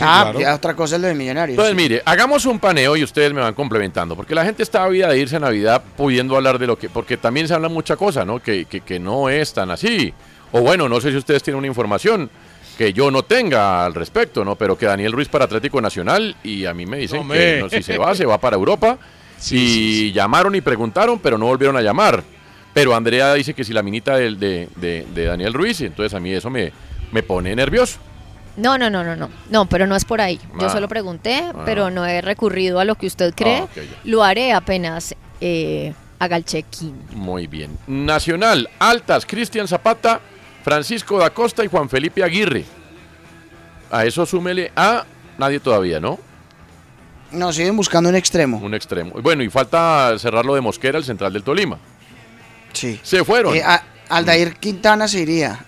ah, 0.00 0.32
ya 0.38 0.54
otra 0.54 0.74
cosa 0.74 0.96
es 0.96 1.02
lo 1.02 1.08
de 1.08 1.14
Millonarios. 1.14 1.58
Entonces, 1.58 1.76
sí. 1.76 1.82
mire, 1.82 2.02
hagamos 2.04 2.46
un 2.46 2.60
paneo 2.60 2.96
y 2.96 3.02
ustedes 3.02 3.32
me 3.34 3.40
van 3.40 3.54
complementando, 3.54 4.14
porque 4.14 4.36
la 4.36 4.44
gente 4.44 4.62
está 4.62 4.86
vida 4.88 5.08
de 5.08 5.18
irse 5.18 5.36
a 5.36 5.40
Navidad 5.40 5.82
pudiendo 5.96 6.36
hablar 6.36 6.58
de 6.60 6.68
lo 6.68 6.78
que, 6.78 6.88
porque 6.88 7.16
también 7.16 7.48
se 7.48 7.54
habla 7.54 7.68
mucha 7.68 7.96
cosa, 7.96 8.24
¿no? 8.24 8.40
Que, 8.40 8.66
que, 8.66 8.80
que 8.82 9.00
no 9.00 9.28
es 9.28 9.52
tan 9.52 9.70
así. 9.72 10.14
O 10.52 10.60
bueno, 10.60 10.88
no 10.88 11.00
sé 11.00 11.10
si 11.10 11.16
ustedes 11.16 11.42
tienen 11.42 11.58
una 11.58 11.66
información 11.66 12.30
que 12.78 12.92
yo 12.92 13.10
no 13.10 13.22
tenga 13.22 13.84
al 13.84 13.94
respecto, 13.94 14.44
¿no? 14.44 14.56
Pero 14.56 14.76
que 14.76 14.86
Daniel 14.86 15.12
Ruiz 15.12 15.28
para 15.28 15.44
Atlético 15.44 15.80
Nacional 15.80 16.36
y 16.42 16.64
a 16.64 16.74
mí 16.74 16.86
me 16.86 16.98
dicen 16.98 17.20
Hombre. 17.20 17.38
que 17.56 17.60
no, 17.62 17.68
si 17.68 17.82
se 17.82 17.98
va, 17.98 18.14
se 18.14 18.24
va 18.26 18.38
para 18.38 18.56
Europa. 18.56 18.98
y 19.50 20.12
llamaron 20.12 20.54
y 20.54 20.60
preguntaron, 20.60 21.18
pero 21.18 21.36
no 21.38 21.46
volvieron 21.46 21.76
a 21.76 21.82
llamar. 21.82 22.22
Pero 22.72 22.94
Andrea 22.94 23.34
dice 23.34 23.52
que 23.54 23.64
si 23.64 23.72
la 23.72 23.82
minita 23.82 24.16
del- 24.16 24.38
de, 24.38 24.68
de, 24.76 25.06
de 25.14 25.24
Daniel 25.24 25.52
Ruiz, 25.52 25.80
y 25.80 25.86
entonces 25.86 26.14
a 26.14 26.20
mí 26.20 26.32
eso 26.32 26.48
me, 26.48 26.72
me 27.10 27.22
pone 27.22 27.54
nervioso. 27.54 27.98
No, 28.56 28.78
no, 28.78 28.88
no, 28.90 29.02
no, 29.02 29.16
no. 29.16 29.28
No, 29.50 29.66
pero 29.66 29.86
no 29.86 29.96
es 29.96 30.04
por 30.04 30.20
ahí. 30.20 30.38
Yo 30.60 30.66
Ah. 30.66 30.70
solo 30.70 30.88
pregunté, 30.88 31.42
Ah. 31.54 31.62
pero 31.64 31.90
no 31.90 32.06
he 32.06 32.20
recurrido 32.20 32.80
a 32.80 32.84
lo 32.84 32.94
que 32.94 33.06
usted 33.06 33.34
cree. 33.34 33.58
Ah. 33.62 33.68
Lo 34.04 34.22
haré 34.22 34.52
apenas 34.52 35.14
eh, 35.40 35.92
haga 36.18 36.36
el 36.36 36.44
check-in. 36.44 36.94
Muy 37.14 37.46
bien. 37.46 37.76
Nacional, 37.86 38.68
Altas, 38.78 39.26
Cristian 39.26 39.66
Zapata, 39.66 40.20
Francisco 40.62 41.18
da 41.18 41.30
Costa 41.30 41.64
y 41.64 41.68
Juan 41.68 41.88
Felipe 41.88 42.22
Aguirre. 42.22 42.64
A 43.90 44.04
eso 44.06 44.24
súmele 44.24 44.72
a 44.76 45.04
nadie 45.38 45.60
todavía, 45.60 46.00
¿no? 46.00 46.18
No, 47.32 47.52
siguen 47.52 47.76
buscando 47.76 48.08
un 48.10 48.16
extremo. 48.16 48.58
Un 48.58 48.74
extremo. 48.74 49.12
Bueno, 49.22 49.42
y 49.42 49.48
falta 49.50 50.14
cerrar 50.18 50.44
lo 50.44 50.54
de 50.54 50.60
Mosquera, 50.60 50.98
el 50.98 51.04
central 51.04 51.32
del 51.32 51.42
Tolima. 51.42 51.78
Sí. 52.72 53.00
Se 53.02 53.24
fueron. 53.24 53.54
Eh, 53.56 53.62
a- 53.62 53.82
Aldair 54.08 54.56
Quintana 54.56 55.08
se 55.08 55.20
iría. 55.20 55.58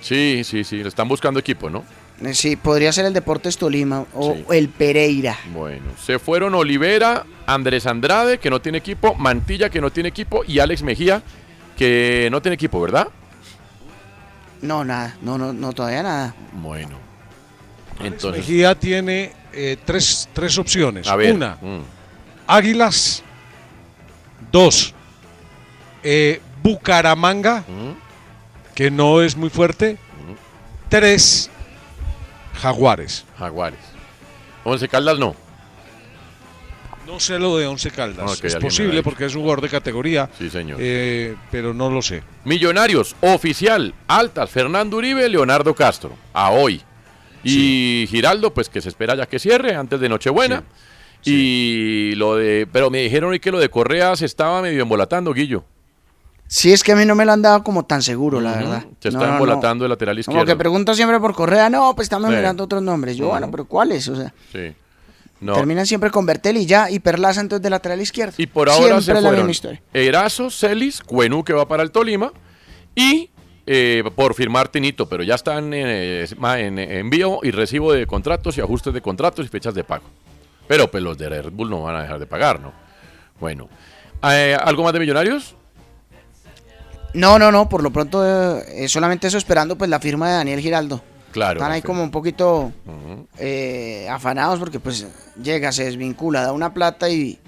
Sí, 0.00 0.42
sí, 0.44 0.64
sí. 0.64 0.82
Le 0.82 0.88
están 0.88 1.08
buscando 1.08 1.38
equipo, 1.40 1.70
¿no? 1.70 1.84
Eh, 2.24 2.34
Sí, 2.34 2.56
podría 2.56 2.92
ser 2.92 3.04
el 3.06 3.12
Deportes 3.12 3.56
Tolima 3.58 4.04
o 4.14 4.34
Sí. 4.34 4.44
el 4.50 4.68
Pereira. 4.68 5.38
Bueno, 5.52 5.86
se 6.04 6.18
fueron 6.18 6.54
Olivera, 6.54 7.24
Andrés 7.46 7.86
Andrade, 7.86 8.38
que 8.38 8.50
no 8.50 8.60
tiene 8.60 8.78
equipo, 8.78 9.14
Mantilla, 9.14 9.70
que 9.70 9.80
no 9.80 9.90
tiene 9.90 10.08
equipo, 10.08 10.42
y 10.46 10.58
Alex 10.58 10.82
Mejía, 10.82 11.22
que 11.76 12.28
no 12.32 12.42
tiene 12.42 12.56
equipo, 12.56 12.80
¿verdad? 12.80 13.06
No, 14.62 14.84
nada, 14.84 15.16
no, 15.22 15.38
no, 15.38 15.52
no, 15.52 15.72
todavía 15.72 16.02
nada. 16.02 16.34
Bueno. 16.52 16.98
Entonces, 18.00 18.40
Mejía 18.40 18.74
tiene 18.74 19.32
eh, 19.52 19.76
tres, 19.84 20.28
tres 20.32 20.58
opciones. 20.58 21.08
A 21.08 21.16
ver, 21.16 21.34
Una, 21.34 21.56
mm. 21.60 21.82
Águilas. 22.46 23.22
Dos, 24.52 24.94
eh, 26.02 26.40
Bucaramanga, 26.62 27.64
que 28.74 28.90
no 28.90 29.20
es 29.20 29.36
muy 29.36 29.50
fuerte. 29.50 29.98
Tres, 30.88 31.50
Jaguares. 32.54 33.24
Jaguares. 33.38 33.80
Once 34.64 34.88
Caldas 34.88 35.18
no. 35.18 35.34
No 37.08 37.18
sé 37.18 37.38
lo 37.38 37.56
de 37.56 37.66
Once 37.66 37.90
Caldas. 37.90 38.38
Ok, 38.38 38.44
es 38.44 38.56
posible 38.56 39.02
porque 39.02 39.24
es 39.24 39.34
un 39.34 39.40
jugador 39.40 39.62
de 39.62 39.68
categoría. 39.70 40.28
Sí, 40.38 40.50
señor. 40.50 40.76
eh, 40.80 41.34
pero 41.50 41.72
no 41.72 41.88
lo 41.90 42.02
sé. 42.02 42.22
Millonarios, 42.44 43.16
oficial, 43.22 43.94
altas, 44.06 44.50
Fernando 44.50 44.98
Uribe, 44.98 45.26
Leonardo 45.28 45.74
Castro, 45.74 46.12
a 46.34 46.50
hoy. 46.50 46.82
Y 47.42 48.06
Giraldo, 48.10 48.52
pues 48.52 48.68
que 48.68 48.80
se 48.82 48.90
espera 48.90 49.14
ya 49.14 49.24
que 49.26 49.38
cierre 49.38 49.74
antes 49.74 49.98
de 50.00 50.08
Nochebuena. 50.08 50.64
Y 51.24 52.12
lo 52.16 52.36
de, 52.36 52.68
pero 52.70 52.90
me 52.90 52.98
dijeron 53.00 53.30
hoy 53.30 53.40
que 53.40 53.50
lo 53.50 53.58
de 53.58 53.70
Correa 53.70 54.14
se 54.14 54.26
estaba 54.26 54.60
medio 54.62 54.82
embolatando, 54.82 55.32
Guillo. 55.32 55.64
Sí, 56.46 56.72
es 56.72 56.82
que 56.82 56.92
a 56.92 56.96
mí 56.96 57.04
no 57.04 57.14
me 57.14 57.24
lo 57.24 57.32
han 57.32 57.42
dado 57.42 57.62
como 57.64 57.84
tan 57.84 58.02
seguro, 58.02 58.40
la 58.40 58.52
verdad. 58.56 58.84
Se 59.00 59.10
No, 59.10 59.16
está 59.18 59.20
no, 59.20 59.26
no. 59.26 59.32
embolatando 59.34 59.84
el 59.84 59.90
lateral 59.90 60.16
Como 60.24 60.36
que 60.38 60.40
izquierdo. 60.42 60.58
pregunto 60.58 60.94
siempre 60.94 61.18
por 61.20 61.34
Correa, 61.34 61.68
no, 61.70 61.94
pues 61.94 62.06
estamos 62.06 62.30
Sí. 62.30 62.36
mirando 62.36 62.64
otros 62.64 62.82
nombres. 62.82 63.16
Yo, 63.16 63.28
bueno, 63.28 63.50
pero 63.50 63.64
¿cuáles? 63.66 64.06
O 64.08 64.16
sea, 64.16 64.32
Sí. 64.52 64.72
No. 65.40 65.54
terminan 65.54 65.86
siempre 65.86 66.10
con 66.10 66.26
Bertel 66.26 66.56
y 66.56 66.66
ya, 66.66 66.90
y 66.90 66.98
Perlaza 66.98 67.40
entonces 67.40 67.62
de 67.62 67.70
lateral 67.70 68.00
izquierdo. 68.00 68.34
Y 68.38 68.46
por 68.46 68.68
ahora 68.68 69.00
siempre 69.00 69.22
se 69.22 69.30
la 69.30 69.30
misma 69.30 69.50
historia. 69.50 69.82
Erazo, 69.94 70.50
Celis, 70.50 71.00
Cuenú 71.00 71.44
que 71.44 71.52
va 71.52 71.68
para 71.68 71.82
el 71.82 71.92
Tolima 71.92 72.32
y 72.94 73.30
eh, 73.66 74.02
por 74.16 74.34
firmar 74.34 74.68
Tinito, 74.68 75.08
pero 75.08 75.22
ya 75.22 75.36
están 75.36 75.72
eh, 75.74 76.26
en 76.26 76.78
eh, 76.78 76.98
envío 76.98 77.38
y 77.42 77.52
recibo 77.52 77.92
de 77.92 78.06
contratos 78.06 78.58
y 78.58 78.60
ajustes 78.60 78.92
de 78.92 79.00
contratos 79.00 79.46
y 79.46 79.48
fechas 79.48 79.74
de 79.74 79.84
pago. 79.84 80.04
Pero 80.66 80.90
pues 80.90 81.02
los 81.02 81.16
de 81.16 81.28
Red 81.28 81.52
Bull 81.52 81.70
no 81.70 81.82
van 81.82 81.96
a 81.96 82.02
dejar 82.02 82.18
de 82.18 82.26
pagar, 82.26 82.60
¿no? 82.60 82.72
Bueno, 83.40 83.68
eh, 84.22 84.56
¿algo 84.60 84.82
más 84.82 84.92
de 84.92 85.00
Millonarios? 85.00 85.54
No, 87.14 87.38
no, 87.38 87.50
no, 87.50 87.68
por 87.68 87.82
lo 87.82 87.90
pronto 87.90 88.24
eh, 88.24 88.88
solamente 88.88 89.26
eso 89.28 89.38
esperando 89.38 89.76
pues 89.76 89.88
la 89.88 90.00
firma 90.00 90.28
de 90.28 90.34
Daniel 90.34 90.60
Giraldo. 90.60 91.02
Claro. 91.32 91.58
Están 91.60 91.72
ahí 91.72 91.82
como 91.82 92.02
un 92.02 92.10
poquito 92.10 92.72
eh, 93.38 94.08
afanados 94.10 94.58
porque 94.58 94.80
pues 94.80 95.06
llega, 95.42 95.72
se 95.72 95.84
desvincula, 95.84 96.42
da 96.42 96.52
una 96.52 96.72
plata 96.72 97.10
y, 97.10 97.38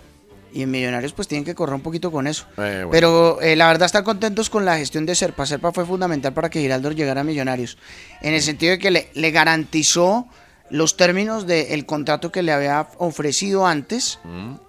y 0.53 0.63
en 0.63 0.71
Millonarios 0.71 1.13
pues 1.13 1.29
tienen 1.29 1.45
que 1.45 1.55
correr 1.55 1.75
un 1.75 1.81
poquito 1.81 2.13
con 2.13 2.27
eso. 2.27 2.45
Eh, 2.59 2.85
bueno. 2.85 2.91
Pero 2.91 3.41
eh, 3.41 3.57
la 3.57 3.67
verdad 3.69 3.87
están 3.87 4.05
contentos 4.05 4.51
con 4.51 4.65
la 4.65 4.77
gestión 4.77 5.07
de 5.07 5.15
Serpa. 5.15 5.47
Serpa 5.47 5.73
fue 5.73 5.87
fundamental 5.87 6.33
para 6.35 6.51
que 6.51 6.61
Giraldo 6.61 6.91
llegara 6.93 7.23
a 7.23 7.25
Millonarios. 7.25 7.79
En 8.21 8.35
el 8.35 8.43
sentido 8.43 8.73
de 8.73 8.79
que 8.79 8.91
le, 8.91 9.11
le 9.15 9.31
garantizó 9.31 10.27
los 10.71 10.97
términos 10.97 11.47
del 11.47 11.85
contrato 11.87 12.33
que 12.33 12.43
le 12.43 12.53
había 12.53 12.89
ofrecido 12.99 13.67
antes. 13.67 14.19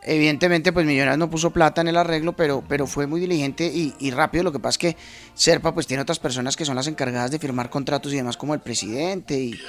Evidentemente, 0.03 0.73
pues 0.73 0.85
Millonarios 0.85 1.19
no 1.19 1.29
puso 1.29 1.51
plata 1.51 1.81
en 1.81 1.87
el 1.87 1.97
arreglo, 1.97 2.33
pero, 2.33 2.63
pero 2.67 2.87
fue 2.87 3.07
muy 3.07 3.21
diligente 3.21 3.65
y, 3.65 3.93
y 3.99 4.11
rápido. 4.11 4.43
Lo 4.43 4.51
que 4.51 4.59
pasa 4.59 4.71
es 4.71 4.77
que 4.77 4.97
Serpa 5.33 5.73
pues 5.73 5.87
tiene 5.87 6.01
otras 6.01 6.19
personas 6.19 6.55
que 6.55 6.65
son 6.65 6.75
las 6.75 6.87
encargadas 6.87 7.31
de 7.31 7.39
firmar 7.39 7.69
contratos 7.69 8.11
y 8.13 8.17
demás, 8.17 8.37
como 8.37 8.53
el 8.53 8.61
presidente 8.61 9.39
y, 9.39 9.59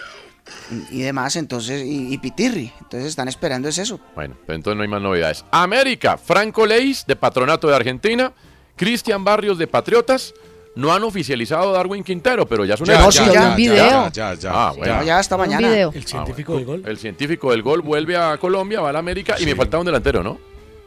y 0.90 1.03
demás, 1.03 1.37
entonces, 1.37 1.83
y, 1.87 2.16
Pitirri. 2.18 2.73
Entonces 2.81 3.11
están 3.11 3.29
esperando 3.29 3.68
es 3.68 3.79
eso. 3.79 4.01
Bueno, 4.14 4.37
pues 4.47 4.57
entonces 4.57 4.77
no 4.77 4.83
hay 4.83 4.88
más 4.88 5.03
novedades. 5.03 5.45
América, 5.51 6.16
Franco 6.16 6.66
Leis 6.66 7.05
de 7.07 7.16
Patronato 7.16 7.68
de 7.68 7.77
Argentina, 7.77 8.33
Cristian 8.77 9.25
Barrios 9.25 9.59
de 9.59 9.66
Patriotas. 9.66 10.35
No 10.74 10.92
han 10.92 11.02
oficializado 11.04 11.70
a 11.70 11.72
Darwin 11.74 12.02
Quintero, 12.02 12.46
pero 12.46 12.64
ya 12.64 12.74
es 12.74 12.80
un 12.80 12.87
Ya, 12.87 12.94
hecho. 13.06 13.11
ya, 13.26 13.32
ya, 13.32 13.48
Un 13.50 13.56
video. 13.56 13.74
ya, 13.76 14.11
ya, 14.12 14.35
ya, 14.35 14.50
Ah, 14.52 14.70
ya. 14.72 14.78
bueno. 14.78 15.02
Ya 15.04 15.18
hasta 15.18 15.35
Un 15.37 15.40
mañana. 15.42 15.68
video. 15.68 15.92
El 15.94 16.06
científico 16.06 16.52
Ah, 16.54 16.56
del 16.56 16.64
gol. 16.64 16.82
El 16.87 16.98
científico 16.98 17.50
del 17.50 17.62
gol 17.62 17.82
vuelve 17.82 18.16
a 18.16 18.37
Colombia, 18.38 18.80
va 18.80 18.88
a 18.88 18.92
la 18.92 18.98
América 19.00 19.37
y 19.38 19.44
me 19.44 19.54
faltaba 19.54 19.80
un 19.80 19.87
delantero, 19.87 20.22
¿no? 20.22 20.38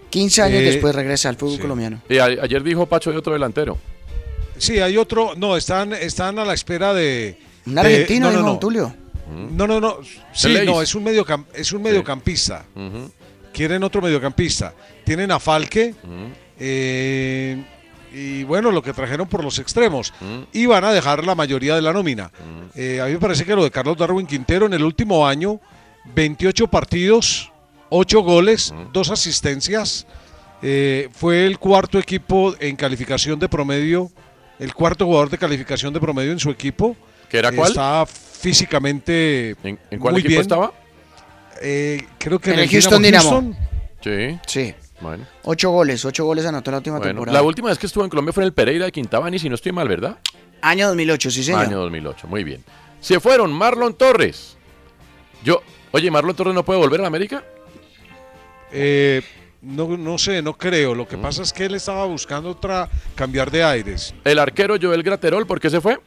15 0.10 0.42
años 0.42 0.60
Eh, 0.62 0.66
después 0.66 0.96
regresa 0.96 1.30
al 1.30 1.36
fútbol 1.36 1.60
colombiano. 1.60 2.02
Y 2.10 2.18
a- 2.18 2.26
ayer 2.26 2.64
dijo 2.64 2.86
Pacho 2.88 3.12
de 3.12 3.18
otro 3.18 3.34
delantero. 3.34 3.78
Sí, 4.58 4.80
hay 4.80 4.98
otro. 4.98 5.34
No, 5.36 5.56
están, 5.58 5.94
están 5.94 6.40
a 6.40 6.46
la 6.46 6.54
espera 6.54 6.94
de. 6.94 7.38
Un 7.68 7.76
de- 7.76 7.82
argentino, 7.82 8.28
no, 8.28 8.32
no, 8.32 8.38
dijo 8.40 8.54
no. 8.54 8.60
Tulio. 8.60 8.96
No, 9.52 9.68
no, 9.68 9.80
no. 9.82 9.98
Sí, 10.34 10.56
no, 10.66 10.82
es 10.82 10.96
un, 10.96 11.04
mediocam- 11.04 11.46
es 11.54 11.72
un 11.74 11.82
mediocampista. 11.84 12.66
Quieren 13.54 13.84
otro 13.84 14.02
mediocampista. 14.02 14.74
Tienen 15.04 15.32
a 15.32 15.40
Falque. 15.40 15.94
eh, 16.60 17.64
y 18.18 18.44
bueno, 18.46 18.72
lo 18.72 18.82
que 18.82 18.94
trajeron 18.94 19.28
por 19.28 19.44
los 19.44 19.60
extremos. 19.60 20.14
Y 20.54 20.66
van 20.68 20.86
a 20.86 20.94
dejar 20.94 21.26
la 21.26 21.36
mayoría 21.36 21.76
de 21.76 21.82
la 21.82 21.92
nómina. 21.92 22.32
Eh, 22.76 23.02
a 23.02 23.06
mí 23.08 23.12
me 23.14 23.20
parece 23.20 23.44
que 23.44 23.56
lo 23.56 23.64
de 23.64 23.72
Carlos 23.72 23.98
Darwin 23.98 24.26
Quintero 24.26 24.66
en 24.66 24.74
el 24.74 24.84
último 24.84 25.28
año, 25.28 25.60
28 26.14 26.68
partidos, 26.68 27.52
8 27.90 28.22
goles, 28.22 28.74
2 28.94 29.12
asistencias. 29.12 30.08
eh, 30.62 31.10
fue 31.14 31.46
el 31.46 31.60
cuarto 31.60 32.00
equipo 32.00 32.56
en 32.60 32.76
calificación 32.78 33.38
de 33.40 33.50
promedio, 33.50 34.10
el 34.60 34.74
cuarto 34.74 35.06
jugador 35.06 35.30
de 35.30 35.38
calificación 35.38 35.94
de 35.94 36.00
promedio 36.00 36.32
en 36.32 36.40
su 36.40 36.50
equipo. 36.50 36.96
¿Que 37.30 37.40
era 37.40 37.52
cuál? 37.52 37.70
Está 37.72 38.06
físicamente 38.06 39.56
¿En, 39.64 39.78
en 39.92 40.00
cuál 40.00 40.14
muy 40.14 40.22
equipo 40.22 40.30
bien. 40.32 40.42
estaba? 40.42 40.72
Eh, 41.62 42.02
creo 42.18 42.40
que 42.40 42.52
En 42.52 42.60
en, 42.60 42.64
el 42.64 42.70
Houston 42.70 43.02
Dynamo. 43.02 43.30
Houston. 43.32 43.58
Sí. 44.02 44.40
Sí. 44.48 44.74
Bueno. 45.02 45.26
Ocho 45.44 45.70
goles, 45.72 46.04
ocho 46.06 46.24
goles 46.26 46.46
anotó 46.46 46.72
la 46.72 46.78
última 46.78 46.98
Bueno, 46.98 47.10
temporada. 47.12 47.38
la 47.38 47.44
última 47.44 47.70
vez 47.70 47.78
que 47.78 47.86
estuvo 47.86 48.04
en 48.04 48.10
Colombia 48.10 48.32
fue 48.34 48.44
en 48.44 48.48
el 48.48 48.54
Pereira 48.54 48.86
de 48.86 48.92
Quintabani, 48.92 49.38
si 49.40 49.50
no 49.50 49.56
estoy 49.56 49.72
mal, 49.72 49.88
¿verdad? 49.88 50.18
Año 50.62 50.88
2008, 50.88 51.32
sí 51.32 51.44
señor. 51.44 51.62
Año 51.62 51.80
2008, 51.82 52.28
muy 52.28 52.44
bien. 52.44 52.64
Se 53.02 53.20
fueron 53.20 53.52
Marlon 53.52 53.94
Torres. 53.94 54.58
Yo, 55.44 55.62
oye, 55.92 56.10
Marlon 56.10 56.36
Torres 56.36 56.54
no 56.56 56.64
puede 56.64 56.80
volver 56.80 57.02
a 57.02 57.04
la 57.04 57.08
América. 57.08 57.44
Eh, 58.72 59.22
no, 59.62 59.98
no 59.98 60.18
sé, 60.18 60.42
no 60.42 60.54
creo. 60.58 60.96
Lo 60.96 61.04
Mm. 61.04 61.08
que 61.08 61.18
pasa 61.18 61.42
es 61.44 61.54
que 61.54 61.66
él 61.66 61.76
estaba 61.76 62.06
buscando 62.06 62.50
otra 62.50 62.90
cambiar 63.16 63.52
de 63.52 63.64
aires. 63.64 64.14
El 64.24 64.40
arquero 64.40 64.76
Joel 64.82 65.04
Graterol, 65.04 65.46
¿por 65.46 65.60
qué 65.60 65.70
se 65.70 65.82
fue? 65.82 66.00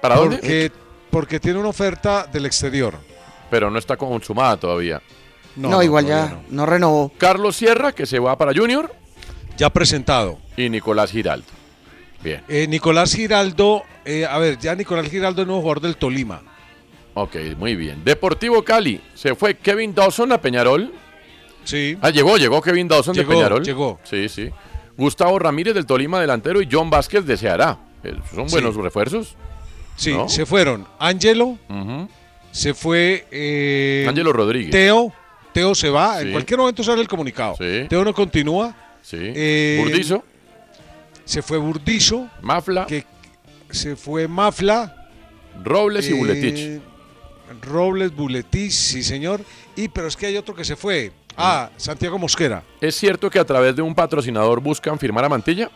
¿Para 0.00 0.16
dónde? 0.16 0.70
Porque 1.10 1.40
tiene 1.40 1.58
una 1.58 1.68
oferta 1.70 2.26
del 2.30 2.46
exterior. 2.46 2.94
Pero 3.50 3.70
no 3.70 3.78
está 3.78 3.96
consumada 3.96 4.56
todavía. 4.58 5.00
No, 5.56 5.82
igual 5.82 6.06
ya 6.06 6.38
no. 6.50 6.66
renovó. 6.66 7.12
Carlos 7.18 7.56
Sierra, 7.56 7.92
que 7.92 8.06
se 8.06 8.18
va 8.18 8.36
para 8.38 8.52
Junior. 8.54 8.94
Ya 9.56 9.70
presentado. 9.70 10.38
Y 10.56 10.68
Nicolás 10.68 11.10
Giraldo. 11.10 11.46
Bien. 12.22 12.42
Eh, 12.48 12.66
Nicolás 12.68 13.14
Giraldo, 13.14 13.82
eh, 14.04 14.26
a 14.26 14.38
ver, 14.38 14.58
ya 14.58 14.74
Nicolás 14.74 15.08
Giraldo 15.08 15.42
es 15.42 15.46
nuevo 15.46 15.62
jugador 15.62 15.80
del 15.82 15.96
Tolima. 15.96 16.42
Ok, 17.14 17.36
muy 17.56 17.74
bien. 17.76 18.02
Deportivo 18.04 18.62
Cali. 18.62 19.00
Se 19.14 19.34
fue 19.34 19.56
Kevin 19.56 19.94
Dawson 19.94 20.32
a 20.32 20.38
Peñarol. 20.40 20.92
Sí. 21.64 21.96
Ah, 22.02 22.10
llegó, 22.10 22.36
llegó 22.36 22.60
Kevin 22.60 22.88
Dawson 22.88 23.14
Llegó, 23.14 23.30
de 23.30 23.36
Peñarol. 23.36 23.64
llegó. 23.64 23.98
Sí, 24.04 24.28
sí. 24.28 24.50
Gustavo 24.96 25.38
Ramírez 25.38 25.74
del 25.74 25.86
Tolima 25.86 26.20
delantero 26.20 26.60
y 26.60 26.68
John 26.70 26.90
Vázquez 26.90 27.24
de 27.24 27.36
Ceará. 27.36 27.78
Eh, 28.04 28.14
Son 28.34 28.48
Sí. 28.48 28.54
buenos 28.54 28.76
refuerzos. 28.76 29.36
Sí, 29.96 30.12
¿no? 30.12 30.28
se 30.28 30.44
fueron 30.44 30.86
Ángelo, 30.98 31.56
se 32.50 32.74
fue 32.74 33.26
eh, 33.30 34.04
Ángelo 34.06 34.32
Rodríguez. 34.34 34.70
Teo, 34.70 35.10
Teo 35.56 35.74
se 35.74 35.88
va, 35.88 36.20
Sí. 36.20 36.26
en 36.26 36.32
cualquier 36.32 36.58
momento 36.60 36.84
sale 36.84 37.00
el 37.00 37.08
comunicado. 37.08 37.54
Sí. 37.58 37.86
Teo 37.88 38.04
no 38.04 38.12
continúa. 38.12 38.76
Sí. 39.00 39.16
Eh, 39.18 39.78
Burdizo. 39.82 40.22
Se 41.24 41.40
fue 41.40 41.56
Burdizo. 41.56 42.28
Mafla. 42.42 42.84
Que 42.84 43.06
se 43.70 43.96
fue 43.96 44.28
Mafla. 44.28 45.08
Robles 45.64 46.10
y 46.10 46.12
eh, 46.12 46.14
Buletich. 46.14 46.80
Robles, 47.62 48.14
Buletich, 48.14 48.70
sí 48.70 49.02
señor. 49.02 49.40
Y 49.76 49.88
pero 49.88 50.08
es 50.08 50.16
que 50.18 50.26
hay 50.26 50.36
otro 50.36 50.54
que 50.54 50.62
se 50.62 50.76
fue. 50.76 51.10
Ah, 51.38 51.70
Santiago 51.78 52.18
Mosquera. 52.18 52.62
¿Es 52.82 52.94
cierto 52.94 53.30
que 53.30 53.38
a 53.38 53.44
través 53.46 53.74
de 53.74 53.80
un 53.80 53.94
patrocinador 53.94 54.60
buscan 54.60 54.98
firmar 54.98 55.24
a 55.24 55.30
Mantilla? 55.30 55.70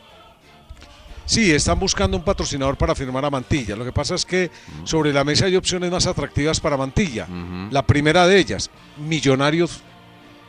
Sí, 1.25 1.53
están 1.53 1.79
buscando 1.79 2.17
un 2.17 2.25
patrocinador 2.25 2.77
para 2.77 2.95
firmar 2.95 3.25
a 3.25 3.31
Mantilla. 3.31 3.77
Lo 3.77 3.85
que 3.85 3.93
pasa 3.93 4.15
es 4.17 4.25
que 4.27 4.51
sobre 4.85 5.13
la 5.13 5.23
mesa 5.23 5.47
hay 5.47 5.55
opciones 5.57 5.91
más 5.91 6.07
atractivas 6.07 6.59
para 6.61 6.77
Mantilla. 6.77 7.29
La 7.71 7.87
primera 7.87 8.27
de 8.27 8.39
ellas, 8.39 8.69
Millonarios, 8.99 9.81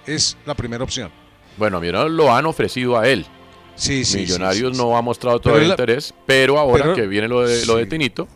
es 0.08 0.38
la 0.46 0.56
primera 0.56 0.84
opción. 0.84 1.12
Bueno, 1.58 1.80
Millonarios 1.80 2.12
lo 2.14 2.34
han 2.34 2.46
ofrecido 2.48 2.98
a 2.98 3.08
él. 3.08 3.26
Sí, 3.76 4.04
sí. 4.06 4.20
Millonarios 4.20 4.72
sí, 4.72 4.76
sí, 4.76 4.82
no 4.84 4.98
ha 4.98 5.02
mostrado 5.02 5.38
Pero 5.40 5.54
todavía 5.54 5.66
él- 5.68 5.72
interés, 5.72 6.14
pero 6.26 6.58
ahora 6.58 6.84
pero- 6.84 6.96
que 6.96 7.08
viene 7.08 7.28
lo 7.28 7.42
de, 7.48 7.66
lo 7.66 7.78
de. 7.78 7.86
Tinito, 7.86 8.28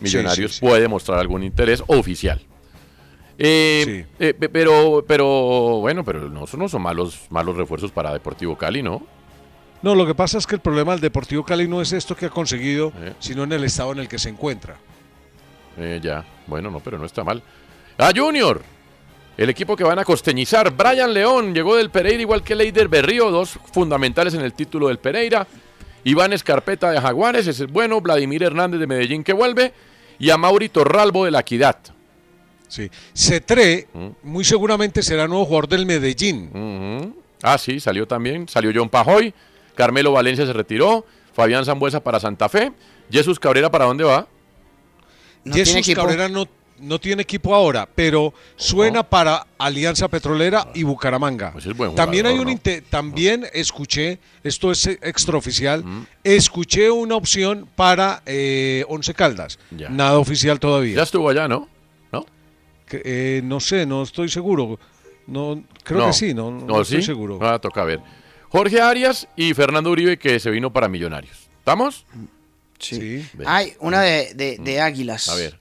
Millonarios 0.00 0.58
puede 0.60 0.88
mostrar 0.88 1.18
algún 1.18 1.42
interés 1.42 1.82
oficial. 1.86 2.40
Eh, 3.42 4.06
eh, 4.18 4.34
pe- 4.34 4.48
pero, 4.48 5.04
pero, 5.06 5.26
bueno, 5.80 6.04
pero 6.04 6.28
no 6.28 6.46
son, 6.46 6.60
no 6.60 6.68
son 6.68 6.82
malos, 6.82 7.20
malos 7.30 7.56
refuerzos 7.56 7.90
para 7.90 8.12
Deportivo 8.12 8.56
Cali, 8.58 8.82
¿no? 8.82 9.02
No, 9.82 9.94
lo 9.94 10.06
que 10.06 10.14
pasa 10.14 10.38
es 10.38 10.46
que 10.46 10.56
el 10.56 10.60
problema 10.60 10.92
del 10.92 11.00
Deportivo 11.00 11.44
Cali 11.44 11.66
no 11.66 11.80
es 11.80 11.92
esto 11.92 12.14
que 12.14 12.26
ha 12.26 12.30
conseguido, 12.30 12.92
sino 13.18 13.44
en 13.44 13.52
el 13.52 13.64
estado 13.64 13.92
en 13.92 14.00
el 14.00 14.08
que 14.08 14.18
se 14.18 14.28
encuentra. 14.28 14.76
Eh, 15.78 16.00
ya, 16.02 16.24
bueno, 16.46 16.70
no, 16.70 16.80
pero 16.80 16.98
no 16.98 17.06
está 17.06 17.24
mal. 17.24 17.42
A 17.96 18.10
Junior, 18.14 18.62
el 19.38 19.48
equipo 19.48 19.76
que 19.76 19.84
van 19.84 19.98
a 19.98 20.04
costeñizar. 20.04 20.70
Brian 20.76 21.14
León 21.14 21.54
llegó 21.54 21.76
del 21.76 21.90
Pereira, 21.90 22.20
igual 22.20 22.42
que 22.42 22.54
Leider 22.54 22.88
Berrío, 22.88 23.30
dos 23.30 23.58
fundamentales 23.72 24.34
en 24.34 24.42
el 24.42 24.52
título 24.52 24.88
del 24.88 24.98
Pereira. 24.98 25.46
Iván 26.04 26.32
Escarpeta 26.32 26.90
de 26.90 27.00
Jaguares, 27.00 27.46
ese 27.46 27.64
es 27.64 27.70
bueno. 27.70 28.00
Vladimir 28.00 28.42
Hernández 28.42 28.80
de 28.80 28.86
Medellín 28.86 29.24
que 29.24 29.32
vuelve. 29.32 29.72
Y 30.18 30.28
a 30.30 30.36
Mauri 30.36 30.68
Torralbo 30.68 31.24
de 31.24 31.30
la 31.30 31.40
Equidad. 31.40 31.78
Sí. 32.68 32.90
Cetré, 33.14 33.88
Mm. 33.92 34.08
muy 34.24 34.44
seguramente 34.44 35.02
será 35.02 35.26
nuevo 35.26 35.44
jugador 35.46 35.68
del 35.68 35.86
Medellín. 35.86 37.14
Ah, 37.42 37.56
sí, 37.58 37.80
salió 37.80 38.06
también. 38.06 38.46
Salió 38.48 38.70
John 38.74 38.88
Pajoy. 38.90 39.32
Carmelo 39.74 40.12
Valencia 40.12 40.46
se 40.46 40.52
retiró. 40.52 41.04
Fabián 41.32 41.64
Zambuesa 41.64 42.00
para 42.00 42.18
Santa 42.20 42.48
Fe. 42.48 42.72
Jesús 43.10 43.38
Cabrera, 43.38 43.70
¿para 43.70 43.84
dónde 43.86 44.04
va? 44.04 44.26
Jesús 45.44 45.94
Cabrera 45.94 46.28
no, 46.28 46.46
no 46.78 46.98
tiene 46.98 47.22
equipo 47.22 47.54
ahora, 47.54 47.88
pero 47.94 48.34
suena 48.56 49.02
para 49.02 49.46
Alianza 49.58 50.08
Petrolera 50.08 50.68
y 50.74 50.82
Bucaramanga. 50.82 51.52
Pues 51.52 51.72
buen 51.74 51.94
también 51.94 52.26
hay 52.26 52.38
un 52.38 52.58
también 52.88 53.46
escuché, 53.52 54.18
esto 54.42 54.70
es 54.70 54.86
extraoficial, 54.86 55.84
escuché 56.24 56.90
una 56.90 57.16
opción 57.16 57.68
para 57.74 58.22
eh, 58.26 58.84
Once 58.88 59.14
Caldas. 59.14 59.58
Ya. 59.70 59.88
Nada 59.88 60.18
oficial 60.18 60.58
todavía. 60.60 60.96
Ya 60.96 61.02
estuvo 61.02 61.28
allá, 61.28 61.48
¿no? 61.48 61.68
¿No? 62.12 62.26
Que, 62.86 63.02
eh, 63.04 63.40
no 63.44 63.60
sé, 63.60 63.86
no 63.86 64.02
estoy 64.02 64.28
seguro. 64.28 64.78
No, 65.26 65.62
creo 65.84 66.00
No. 66.00 66.06
que 66.08 66.12
sí, 66.12 66.34
no, 66.34 66.50
no 66.50 66.80
estoy 66.80 67.00
¿sí? 67.00 67.06
seguro. 67.06 67.38
Ah, 67.40 67.58
toca 67.58 67.84
ver. 67.84 68.00
Jorge 68.50 68.80
Arias 68.80 69.28
y 69.36 69.54
Fernando 69.54 69.90
Uribe 69.90 70.18
que 70.18 70.38
se 70.40 70.50
vino 70.50 70.72
para 70.72 70.88
Millonarios. 70.88 71.48
¿Estamos? 71.58 72.04
Sí. 72.78 73.26
Ve. 73.34 73.44
Hay 73.46 73.74
una 73.80 74.00
de, 74.02 74.34
de- 74.34 74.58
de 74.58 74.80
Águilas. 74.80 75.28
A 75.28 75.34
ver. 75.36 75.58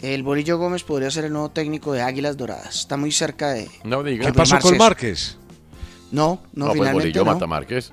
El 0.00 0.22
Bolillo 0.24 0.58
Gómez 0.58 0.82
podría 0.82 1.10
ser 1.10 1.26
el 1.26 1.32
nuevo 1.32 1.50
técnico 1.50 1.92
de 1.92 2.02
Águilas 2.02 2.36
Doradas. 2.36 2.74
Está 2.80 2.96
muy 2.96 3.12
cerca 3.12 3.50
de. 3.50 3.68
No 3.84 4.02
diga. 4.02 4.26
¿Qué 4.26 4.32
pasó 4.32 4.58
con 4.58 4.76
Márquez? 4.76 5.36
No, 6.10 6.42
no, 6.52 6.66
No, 6.66 6.66
pues 6.66 6.72
finalmente 6.80 6.92
Bolillo 7.08 7.24
no. 7.24 7.32
mata 7.34 7.46
Márquez. 7.46 7.92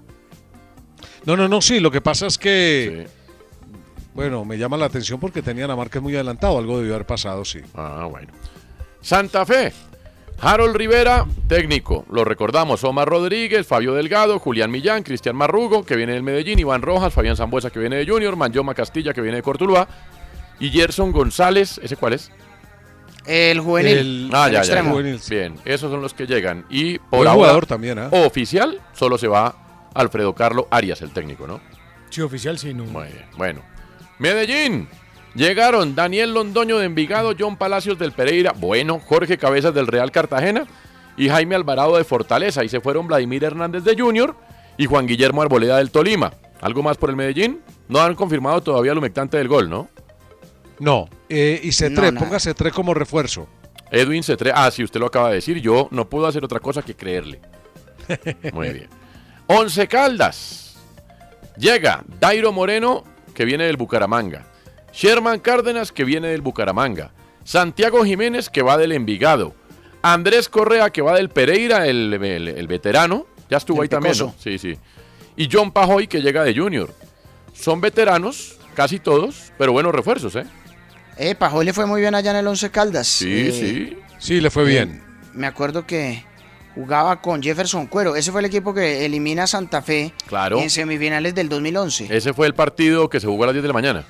No, 1.26 1.38
no, 1.38 1.48
no, 1.48 1.62
sí, 1.62 1.80
lo 1.80 1.92
que 1.92 2.02
pasa 2.02 2.28
es 2.28 2.38
que... 2.38 3.08
Bueno, 4.14 4.44
me 4.46 4.58
llama 4.58 4.76
la 4.78 4.86
atención 4.86 5.20
porque 5.20 5.42
tenían 5.42 5.70
a 5.70 5.76
Márquez 5.76 6.02
muy 6.02 6.16
adelantado, 6.16 6.58
algo 6.58 6.80
debió 6.80 6.96
haber 6.96 7.06
pasado, 7.06 7.46
sí. 7.46 7.60
Ah, 7.76 8.08
bueno. 8.10 8.32
Santa 9.02 9.46
Fe. 9.46 9.72
Harold 10.42 10.76
Rivera, 10.76 11.26
técnico. 11.48 12.06
Lo 12.10 12.24
recordamos. 12.24 12.84
Omar 12.84 13.08
Rodríguez, 13.10 13.68
Fabio 13.68 13.94
Delgado, 13.94 14.40
Julián 14.40 14.72
Millán, 14.72 15.04
Cristian 15.04 15.36
Marrugo, 15.36 15.84
que 15.86 15.96
viene 15.96 16.14
del 16.14 16.24
Medellín, 16.24 16.60
Iván 16.60 16.82
Rojas, 16.82 17.14
Fabián 17.14 17.36
Zambuesa, 17.36 17.70
que 17.70 17.80
viene 17.80 17.98
de 17.98 18.08
Junior, 18.08 18.36
Manjoma 18.36 18.74
Castilla, 18.74 19.14
que 19.14 19.22
viene 19.22 19.38
de 19.38 19.44
Cortuluá, 19.44 19.88
y 20.60 20.70
Gerson 20.70 21.12
González, 21.12 21.80
¿ese 21.84 21.96
cuál 21.98 22.14
es? 22.14 22.32
El 23.26 23.60
juvenil. 23.60 24.30
ah, 24.34 24.48
el 24.48 24.54
ya, 24.54 24.58
ya, 24.58 24.60
extremo. 24.60 25.02
ya. 25.02 25.18
Bien, 25.30 25.56
esos 25.66 25.92
son 25.92 26.02
los 26.02 26.14
que 26.14 26.26
llegan. 26.26 26.66
Y 26.70 27.00
por 27.00 27.28
ahora, 27.28 27.34
jugador 27.34 27.66
también, 27.66 28.00
¿ah? 28.00 28.10
oficial, 28.12 28.80
solo 28.94 29.18
se 29.18 29.28
va 29.28 29.90
Alfredo 29.94 30.34
Carlo 30.34 30.68
Arias, 30.72 31.02
el 31.02 31.12
técnico, 31.12 31.46
¿no? 31.48 31.60
Sí, 32.10 32.22
oficial, 32.22 32.58
sí, 32.58 32.74
no. 32.74 32.86
Muy 32.86 33.08
bien, 33.08 33.26
bueno. 33.38 33.62
Medellín. 34.18 34.88
Llegaron 35.40 35.96
Daniel 35.96 36.34
Londoño 36.34 36.80
de 36.80 36.86
Envigado, 36.86 37.34
John 37.40 37.56
Palacios 37.56 37.98
del 37.98 38.12
Pereira, 38.12 38.52
bueno, 38.52 39.00
Jorge 39.00 39.38
Cabezas 39.38 39.74
del 39.74 39.88
Real 39.88 40.12
Cartagena 40.12 40.66
y 41.16 41.30
Jaime 41.30 41.56
Alvarado 41.56 41.96
de 41.96 42.04
Fortaleza. 42.04 42.66
Y 42.66 42.68
se 42.68 42.82
fueron 42.82 43.08
Vladimir 43.08 43.46
Hernández 43.46 43.86
de 43.86 43.98
Junior 43.98 44.36
y 44.78 44.86
Juan 44.86 45.08
Guillermo 45.08 45.42
Arboleda 45.42 45.78
del 45.78 45.92
Tolima. 45.92 46.34
¿Algo 46.60 46.84
más 46.84 46.98
por 46.98 47.10
el 47.10 47.16
Medellín? 47.16 47.62
No 47.88 48.02
han 48.02 48.16
confirmado 48.16 48.62
todavía 48.62 48.92
el 48.92 48.98
humectante 48.98 49.38
del 49.38 49.48
gol, 49.48 49.70
¿no? 49.70 49.88
No, 50.78 51.08
eh, 51.30 51.62
y 51.64 51.70
C3, 51.70 52.12
No, 52.12 52.20
ponga 52.20 52.38
C3 52.38 52.74
como 52.74 52.94
refuerzo. 52.94 53.48
Edwin 53.92 54.24
Cetre, 54.24 54.52
ah, 54.54 54.70
sí, 54.72 54.84
usted 54.84 55.00
lo 55.00 55.06
acaba 55.06 55.30
de 55.30 55.36
decir, 55.36 55.62
yo 55.62 55.88
no 55.92 56.10
puedo 56.10 56.28
hacer 56.28 56.44
otra 56.44 56.60
cosa 56.60 56.82
que 56.82 56.96
creerle. 56.96 57.40
Muy 58.52 58.72
bien. 58.72 58.90
Once 59.48 59.88
Caldas. 59.88 60.76
Llega 61.56 62.04
Dairo 62.20 62.52
Moreno, 62.52 63.06
que 63.34 63.46
viene 63.46 63.64
del 63.64 63.78
Bucaramanga. 63.78 64.49
Sherman 65.04 65.40
Cárdenas, 65.40 65.94
que 65.94 66.04
viene 66.04 66.28
del 66.28 66.42
Bucaramanga. 66.42 67.12
Santiago 67.46 68.04
Jiménez, 68.04 68.50
que 68.50 68.62
va 68.62 68.78
del 68.78 68.92
Envigado. 68.92 69.56
Andrés 70.02 70.50
Correa, 70.50 70.90
que 70.90 71.02
va 71.02 71.16
del 71.16 71.30
Pereira, 71.30 71.88
el, 71.88 72.14
el- 72.22 72.50
el 72.50 72.68
veterano. 72.68 73.26
Ya 73.50 73.56
estuvo 73.58 73.78
El 73.78 73.84
ahí 73.84 73.88
también. 73.90 74.14
Sí, 74.38 74.58
sí. 74.58 74.78
Y 75.38 75.48
John 75.50 75.72
Pajoy, 75.72 76.08
que 76.08 76.22
llega 76.22 76.44
de 76.44 76.54
Junior. 76.54 76.94
Son 77.54 77.80
veteranos, 77.80 78.58
casi 78.76 79.00
todos, 79.00 79.54
pero 79.58 79.72
buenos 79.72 79.96
refuerzos, 79.96 80.36
¿eh? 80.36 80.44
Eh, 81.16 81.34
Pajoy 81.34 81.64
le 81.64 81.72
fue 81.72 81.86
muy 81.86 82.02
bien 82.02 82.14
allá 82.14 82.32
en 82.32 82.38
el 82.38 82.48
Once 82.48 82.70
Caldas. 82.70 83.08
Sí, 83.08 83.48
Eh, 83.48 83.52
sí. 83.54 83.98
Sí, 84.20 84.42
le 84.42 84.50
fue 84.50 84.66
bien. 84.66 85.02
Me 85.34 85.48
acuerdo 85.48 85.88
que 85.88 86.26
jugaba 86.76 87.22
con 87.22 87.42
Jefferson 87.42 87.88
Cuero. 87.88 88.18
Ese 88.18 88.34
fue 88.34 88.42
el 88.42 88.48
equipo 88.48 88.74
que 88.74 89.06
elimina 89.06 89.44
a 89.44 89.48
Santa 89.48 89.82
Fe 89.82 90.14
Claro. 90.28 90.60
en 90.60 90.70
semifinales 90.70 91.34
del 91.34 91.48
2011. 91.48 92.08
Ese 92.14 92.34
fue 92.34 92.48
el 92.48 92.54
partido 92.54 93.10
que 93.10 93.22
se 93.22 93.28
jugó 93.28 93.44
a 93.44 93.48
las 93.48 93.54
10 93.54 93.64
de 93.64 93.68
la 93.70 93.74
mañana. 93.74 94.04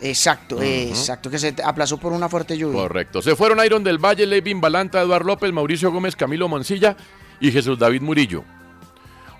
Exacto, 0.00 0.60
exacto, 0.62 1.30
que 1.30 1.38
se 1.38 1.54
aplazó 1.64 1.98
por 1.98 2.12
una 2.12 2.28
fuerte 2.28 2.58
lluvia. 2.58 2.80
Correcto. 2.80 3.22
Se 3.22 3.36
fueron 3.36 3.64
Iron 3.64 3.84
del 3.84 3.98
Valle, 3.98 4.26
Levin 4.26 4.60
Balanta, 4.60 5.00
Eduardo 5.00 5.28
López, 5.28 5.52
Mauricio 5.52 5.90
Gómez, 5.90 6.16
Camilo 6.16 6.48
Moncilla 6.48 6.96
y 7.40 7.50
Jesús 7.50 7.78
David 7.78 8.02
Murillo. 8.02 8.44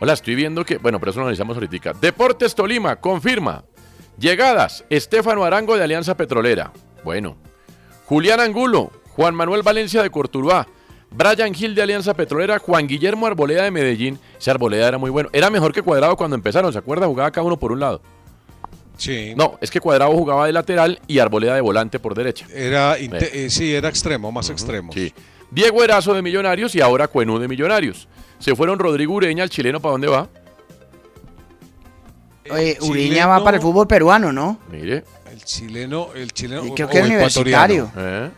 Hola, 0.01 0.15
estoy 0.15 0.35
viendo 0.35 0.65
que, 0.65 0.79
bueno, 0.79 0.99
pero 0.99 1.11
eso 1.11 1.21
lo 1.21 1.27
analizamos 1.27 1.57
ahorita. 1.57 1.93
Deportes 2.01 2.55
Tolima, 2.55 2.97
confirma. 2.97 3.65
Llegadas, 4.19 4.85
Estefano 4.91 5.45
Arango 5.45 5.77
de 5.77 5.85
Alianza 5.85 6.17
Petrolera. 6.17 6.73
Bueno. 7.05 7.37
Julián 8.07 8.41
Angulo, 8.41 8.91
Juan 9.11 9.35
Manuel 9.35 9.63
Valencia 9.63 10.03
de 10.03 10.11
Cortuluá, 10.11 10.67
Brian 11.11 11.55
Gil 11.55 11.75
de 11.75 11.83
Alianza 11.83 12.15
Petrolera, 12.15 12.59
Juan 12.59 12.87
Guillermo 12.87 13.27
Arboleda 13.27 13.63
de 13.63 13.71
Medellín. 13.71 14.19
Ese 14.39 14.51
Arboleda 14.51 14.89
era 14.89 14.99
muy 14.99 15.11
bueno. 15.11 15.31
Era 15.33 15.49
mejor 15.49 15.73
que 15.73 15.83
Cuadrado 15.83 16.17
cuando 16.17 16.37
empezaron, 16.37 16.73
¿se 16.73 16.79
acuerda? 16.79 17.07
Jugaba 17.07 17.31
cada 17.31 17.47
uno 17.47 17.59
por 17.59 17.73
un 17.73 17.81
lado. 17.81 18.03
Sí. 18.97 19.35
No, 19.37 19.59
es 19.61 19.71
que 19.71 19.81
Cuadrado 19.81 20.13
jugaba 20.13 20.47
de 20.47 20.53
lateral 20.53 21.01
y 21.07 21.19
Arboleda 21.19 21.55
de 21.55 21.61
volante 21.61 21.99
por 21.99 22.15
derecha. 22.15 22.47
Era, 22.55 22.99
inte- 22.99 23.45
eh, 23.47 23.51
sí, 23.51 23.75
era 23.75 23.89
extremo, 23.89 24.31
más 24.31 24.51
extremo. 24.51 24.93
Sí. 24.93 25.13
Diego 25.51 25.83
Erazo 25.85 26.15
de 26.15 26.23
Millonarios 26.23 26.75
y 26.75 26.81
ahora 26.81 27.09
Cuenú 27.09 27.39
de 27.39 27.49
Millonarios. 27.49 28.09
Se 28.39 28.55
fueron 28.57 28.79
Rodrigo 28.79 29.15
Ureña, 29.15 29.45
el 29.45 29.51
chileno, 29.51 29.81
¿para 29.81 29.93
dónde 29.93 30.07
va? 30.09 30.29
Oye, 32.51 32.77
Uriña 32.83 33.27
va 33.27 33.43
para 33.43 33.57
el 33.57 33.63
fútbol 33.63 33.87
peruano, 33.87 34.33
¿no? 34.33 34.59
Mire. 34.71 35.05
El 35.31 35.43
chileno, 35.45 36.09
el 36.15 36.33
chileno. 36.33 36.63
creo 36.75 36.87
o- 36.87 36.91
que 36.91 36.99
es 36.99 37.05
universitario. 37.07 37.91
¿Eh? 37.97 38.31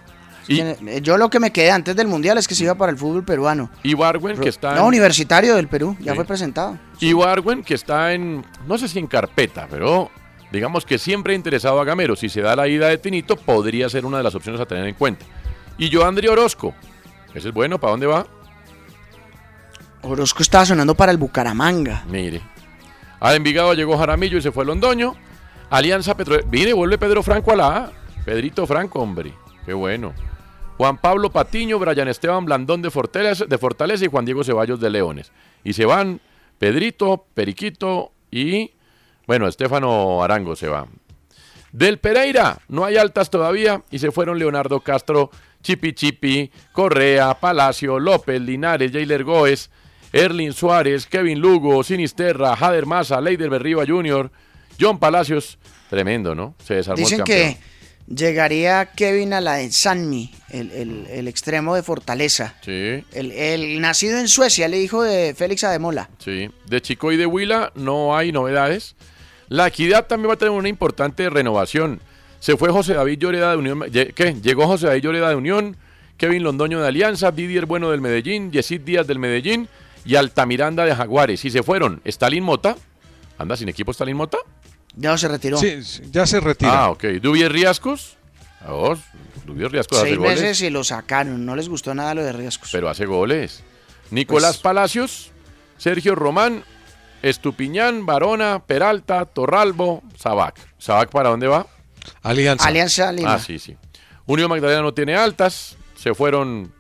Eh, 0.48 1.00
Yo 1.02 1.18
lo 1.18 1.28
que 1.28 1.40
me 1.40 1.50
quedé 1.50 1.72
antes 1.72 1.96
del 1.96 2.06
mundial 2.06 2.38
es 2.38 2.46
que 2.46 2.54
se 2.54 2.62
iba 2.64 2.74
para 2.76 2.92
el 2.92 2.98
fútbol 2.98 3.24
peruano. 3.24 3.68
Y 3.82 3.94
Barwen, 3.94 4.38
que 4.38 4.48
está 4.48 4.76
No, 4.76 4.86
universitario 4.86 5.56
del 5.56 5.66
Perú, 5.66 5.96
ya 6.00 6.12
Sí. 6.12 6.16
fue 6.16 6.24
presentado. 6.24 6.78
Y 7.00 7.12
Barwen, 7.14 7.64
que 7.64 7.74
está 7.74 8.12
en, 8.12 8.44
no 8.66 8.78
sé 8.78 8.86
si 8.86 9.00
en 9.00 9.08
carpeta, 9.08 9.66
pero 9.68 10.08
digamos 10.56 10.86
que 10.86 10.98
siempre 10.98 11.34
ha 11.34 11.36
interesado 11.36 11.78
a 11.78 11.84
Gamero. 11.84 12.16
Si 12.16 12.30
se 12.30 12.40
da 12.40 12.56
la 12.56 12.66
ida 12.66 12.88
de 12.88 12.96
Tinito, 12.96 13.36
podría 13.36 13.90
ser 13.90 14.06
una 14.06 14.16
de 14.16 14.22
las 14.22 14.34
opciones 14.34 14.58
a 14.58 14.64
tener 14.64 14.86
en 14.86 14.94
cuenta. 14.94 15.26
Y 15.76 15.90
yo, 15.90 16.06
André 16.06 16.30
Orozco. 16.30 16.74
Ese 17.34 17.48
es 17.48 17.54
bueno, 17.54 17.78
¿para 17.78 17.90
dónde 17.90 18.06
va? 18.06 18.26
Orozco 20.00 20.42
estaba 20.42 20.64
sonando 20.64 20.94
para 20.94 21.12
el 21.12 21.18
Bucaramanga. 21.18 22.04
Mire. 22.08 22.40
A 23.20 23.34
Envigado 23.34 23.74
llegó 23.74 23.98
Jaramillo 23.98 24.38
y 24.38 24.42
se 24.42 24.50
fue 24.50 24.64
Londoño. 24.64 25.14
Alianza 25.68 26.16
Petrolera. 26.16 26.48
Mire, 26.50 26.72
vuelve 26.72 26.96
Pedro 26.96 27.22
Franco 27.22 27.52
a 27.52 27.56
la 27.56 27.76
A. 27.76 27.92
Pedrito 28.24 28.66
Franco, 28.66 29.00
hombre. 29.00 29.34
Qué 29.66 29.74
bueno. 29.74 30.14
Juan 30.78 30.96
Pablo 30.96 31.30
Patiño, 31.30 31.78
Brian 31.78 32.08
Esteban 32.08 32.46
Blandón 32.46 32.80
de 32.80 32.90
Fortaleza, 32.90 33.44
de 33.44 33.58
Fortaleza 33.58 34.06
y 34.06 34.08
Juan 34.08 34.24
Diego 34.24 34.42
Ceballos 34.42 34.80
de 34.80 34.88
Leones. 34.88 35.32
Y 35.64 35.74
se 35.74 35.84
van 35.84 36.20
Pedrito, 36.58 37.26
Periquito 37.34 38.12
y, 38.30 38.72
bueno, 39.26 39.48
Estefano 39.48 40.22
Arango 40.22 40.56
se 40.56 40.68
va. 40.68 40.86
Del 41.72 41.98
Pereira, 41.98 42.58
no 42.68 42.84
hay 42.84 42.96
altas 42.96 43.28
todavía 43.30 43.82
y 43.90 43.98
se 43.98 44.10
fueron 44.10 44.38
Leonardo 44.38 44.80
Castro, 44.80 45.30
Chipi 45.62 45.92
Chipi, 45.92 46.50
Correa, 46.72 47.34
Palacio, 47.38 47.98
López, 47.98 48.40
Linares, 48.40 48.92
Jailer 48.92 49.24
Goes, 49.24 49.70
Erlin 50.12 50.52
Suárez, 50.52 51.06
Kevin 51.06 51.40
Lugo, 51.40 51.82
Sinisterra, 51.82 52.56
Jader 52.56 52.86
Maza, 52.86 53.20
Leider 53.20 53.50
Berriba 53.50 53.84
Jr., 53.86 54.30
John 54.80 54.98
Palacios. 54.98 55.58
Tremendo, 55.90 56.34
¿no? 56.34 56.54
Se 56.64 56.74
desarmó 56.74 56.98
Dicen 56.98 57.20
el 57.20 57.24
campeón. 57.26 57.54
que 57.54 58.14
llegaría 58.14 58.86
Kevin 58.92 59.32
a 59.34 59.40
la 59.40 59.54
de 59.54 59.70
Sanmi, 59.70 60.32
el, 60.50 60.70
el- 60.72 61.06
el 61.10 61.28
extremo 61.28 61.74
de 61.74 61.82
Fortaleza. 61.82 62.54
Sí, 62.64 63.04
El, 63.12 63.32
el 63.32 63.80
nacido 63.80 64.18
en 64.18 64.28
Suecia, 64.28 64.66
el 64.66 64.74
hijo 64.74 65.02
de 65.02 65.34
Félix 65.34 65.64
Ademola. 65.64 66.08
sí. 66.18 66.48
De 66.66 66.80
Chico 66.80 67.12
y 67.12 67.16
de 67.16 67.26
Huila 67.26 67.72
no 67.74 68.16
hay 68.16 68.32
novedades. 68.32 68.96
La 69.48 69.66
Equidad 69.68 70.06
también 70.06 70.30
va 70.30 70.34
a 70.34 70.38
tener 70.38 70.52
una 70.52 70.68
importante 70.68 71.28
renovación. 71.30 72.00
Se 72.40 72.56
fue 72.56 72.70
José 72.70 72.94
David 72.94 73.18
Lloreda 73.18 73.50
de 73.52 73.56
Unión. 73.56 73.80
¿Qué? 73.90 74.36
Llegó 74.42 74.66
José 74.66 74.86
David 74.86 75.02
Lloreda 75.02 75.28
de 75.30 75.34
Unión, 75.36 75.76
Kevin 76.16 76.42
Londoño 76.42 76.80
de 76.80 76.88
Alianza, 76.88 77.30
Didier 77.32 77.66
Bueno 77.66 77.90
del 77.90 78.00
Medellín, 78.00 78.50
Yesid 78.52 78.80
Díaz 78.82 79.06
del 79.06 79.18
Medellín 79.18 79.68
y 80.04 80.16
Altamiranda 80.16 80.84
de 80.84 80.94
Jaguares. 80.94 81.44
Y 81.44 81.50
se 81.50 81.62
fueron 81.62 82.00
Stalin 82.04 82.44
Mota. 82.44 82.76
¿Anda 83.38 83.56
sin 83.56 83.68
equipo 83.68 83.90
Stalin 83.92 84.16
Mota? 84.16 84.38
Ya 84.94 85.16
se 85.18 85.28
retiró. 85.28 85.58
Sí, 85.58 85.78
ya 86.10 86.26
se 86.26 86.40
retira. 86.40 86.84
Ah, 86.84 86.90
ok. 86.90 87.04
Dubier 87.20 87.52
Riascos. 87.52 88.16
A 88.66 88.72
vos. 88.72 88.98
Dubier 89.44 89.70
Riascos 89.70 89.98
hace 89.98 90.08
Seis 90.08 90.18
goles. 90.18 90.40
meses 90.40 90.60
y 90.62 90.70
lo 90.70 90.82
sacaron. 90.84 91.44
No 91.44 91.54
les 91.54 91.68
gustó 91.68 91.94
nada 91.94 92.14
lo 92.14 92.24
de 92.24 92.32
Riescos. 92.32 92.70
Pero 92.72 92.88
hace 92.88 93.04
goles. 93.06 93.62
Nicolás 94.10 94.56
Pues- 94.56 94.62
Palacios, 94.62 95.30
Sergio 95.78 96.14
Román, 96.14 96.64
Estupiñán, 97.30 98.06
Barona, 98.06 98.62
Peralta, 98.64 99.24
Torralbo, 99.24 100.02
Sabac. 100.16 100.54
¿Sabac 100.78 101.10
para 101.10 101.30
dónde 101.30 101.48
va? 101.48 101.66
Alianza. 102.22 102.66
Alianza 102.68 103.10
Lima. 103.12 103.34
Ah, 103.34 103.38
sí, 103.40 103.58
sí. 103.58 103.76
Unión 104.26 104.48
Magdalena 104.48 104.82
no 104.82 104.94
tiene 104.94 105.16
altas. 105.16 105.76
se 105.96 106.14
fueron, 106.14 106.72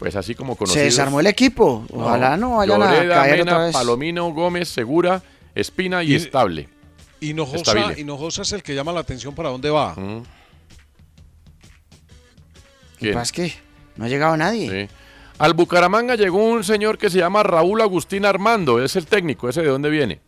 pues 0.00 0.16
así 0.16 0.34
como 0.34 0.56
conocidos. 0.56 0.78
Se 0.80 0.84
desarmó 0.86 1.20
el 1.20 1.26
equipo. 1.26 1.84
Ojalá 1.92 2.36
no, 2.36 2.56
vayan 2.56 2.80
Lloreda, 2.80 3.20
a 3.20 3.24
caer 3.24 3.38
Mena, 3.40 3.52
otra 3.52 3.64
vez. 3.66 3.72
Palomino, 3.72 4.32
Gómez, 4.32 4.68
Segura, 4.68 5.22
Espina 5.54 6.02
y, 6.02 6.12
Y- 6.12 6.14
Estable. 6.16 6.68
Hinojosa. 7.20 7.98
Hinojosa 7.98 8.42
es 8.42 8.52
el 8.52 8.62
que 8.62 8.74
llama 8.74 8.92
la 8.92 9.00
atención 9.00 9.34
para 9.34 9.50
dónde 9.50 9.68
va. 9.70 9.94
Pasa 13.12 13.22
es 13.22 13.32
que 13.32 13.54
no 13.96 14.04
ha 14.04 14.08
llegado 14.08 14.36
nadie. 14.36 14.88
Sí. 14.88 14.94
Al 15.40 15.54
Bucaramanga 15.54 16.16
llegó 16.16 16.44
un 16.46 16.62
señor 16.64 16.98
que 16.98 17.08
se 17.08 17.16
llama 17.18 17.42
Raúl 17.42 17.80
Agustín 17.80 18.26
Armando, 18.26 18.84
es 18.84 18.94
el 18.94 19.06
técnico, 19.06 19.48
ese 19.48 19.62
de 19.62 19.68
dónde 19.68 19.88
viene. 19.88 20.20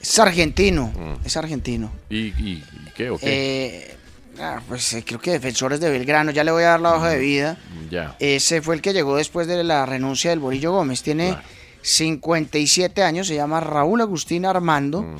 Es 0.00 0.16
argentino. 0.20 0.92
Mm. 0.96 1.26
Es 1.26 1.36
argentino. 1.36 1.90
¿Y, 2.08 2.18
y- 2.28 2.62
y 2.86 2.90
qué 2.94 3.10
o 3.10 3.18
qué? 3.18 3.26
Eh, 3.26 3.94
ah, 4.40 4.60
pues 4.68 4.92
eh, 4.94 5.02
creo 5.04 5.20
que 5.20 5.32
defensores 5.32 5.80
de 5.80 5.90
Belgrano. 5.90 6.30
Ya 6.30 6.44
le 6.44 6.52
voy 6.52 6.62
a 6.62 6.68
dar 6.68 6.80
la 6.80 6.94
hoja 6.94 7.08
de 7.08 7.18
vida. 7.18 7.58
ya. 7.90 8.14
Ese 8.20 8.62
fue 8.62 8.76
el 8.76 8.80
que 8.80 8.92
llegó 8.92 9.16
después 9.16 9.48
de 9.48 9.62
la 9.64 9.84
renuncia 9.86 10.30
del 10.30 10.38
Borillo 10.38 10.70
Gómez. 10.70 11.02
Tiene 11.02 11.36
57 11.82 13.02
años, 13.02 13.26
se 13.26 13.34
llama 13.34 13.58
Raúl 13.60 14.00
Agustín 14.00 14.46
Armando. 14.46 15.02
Mm. 15.02 15.16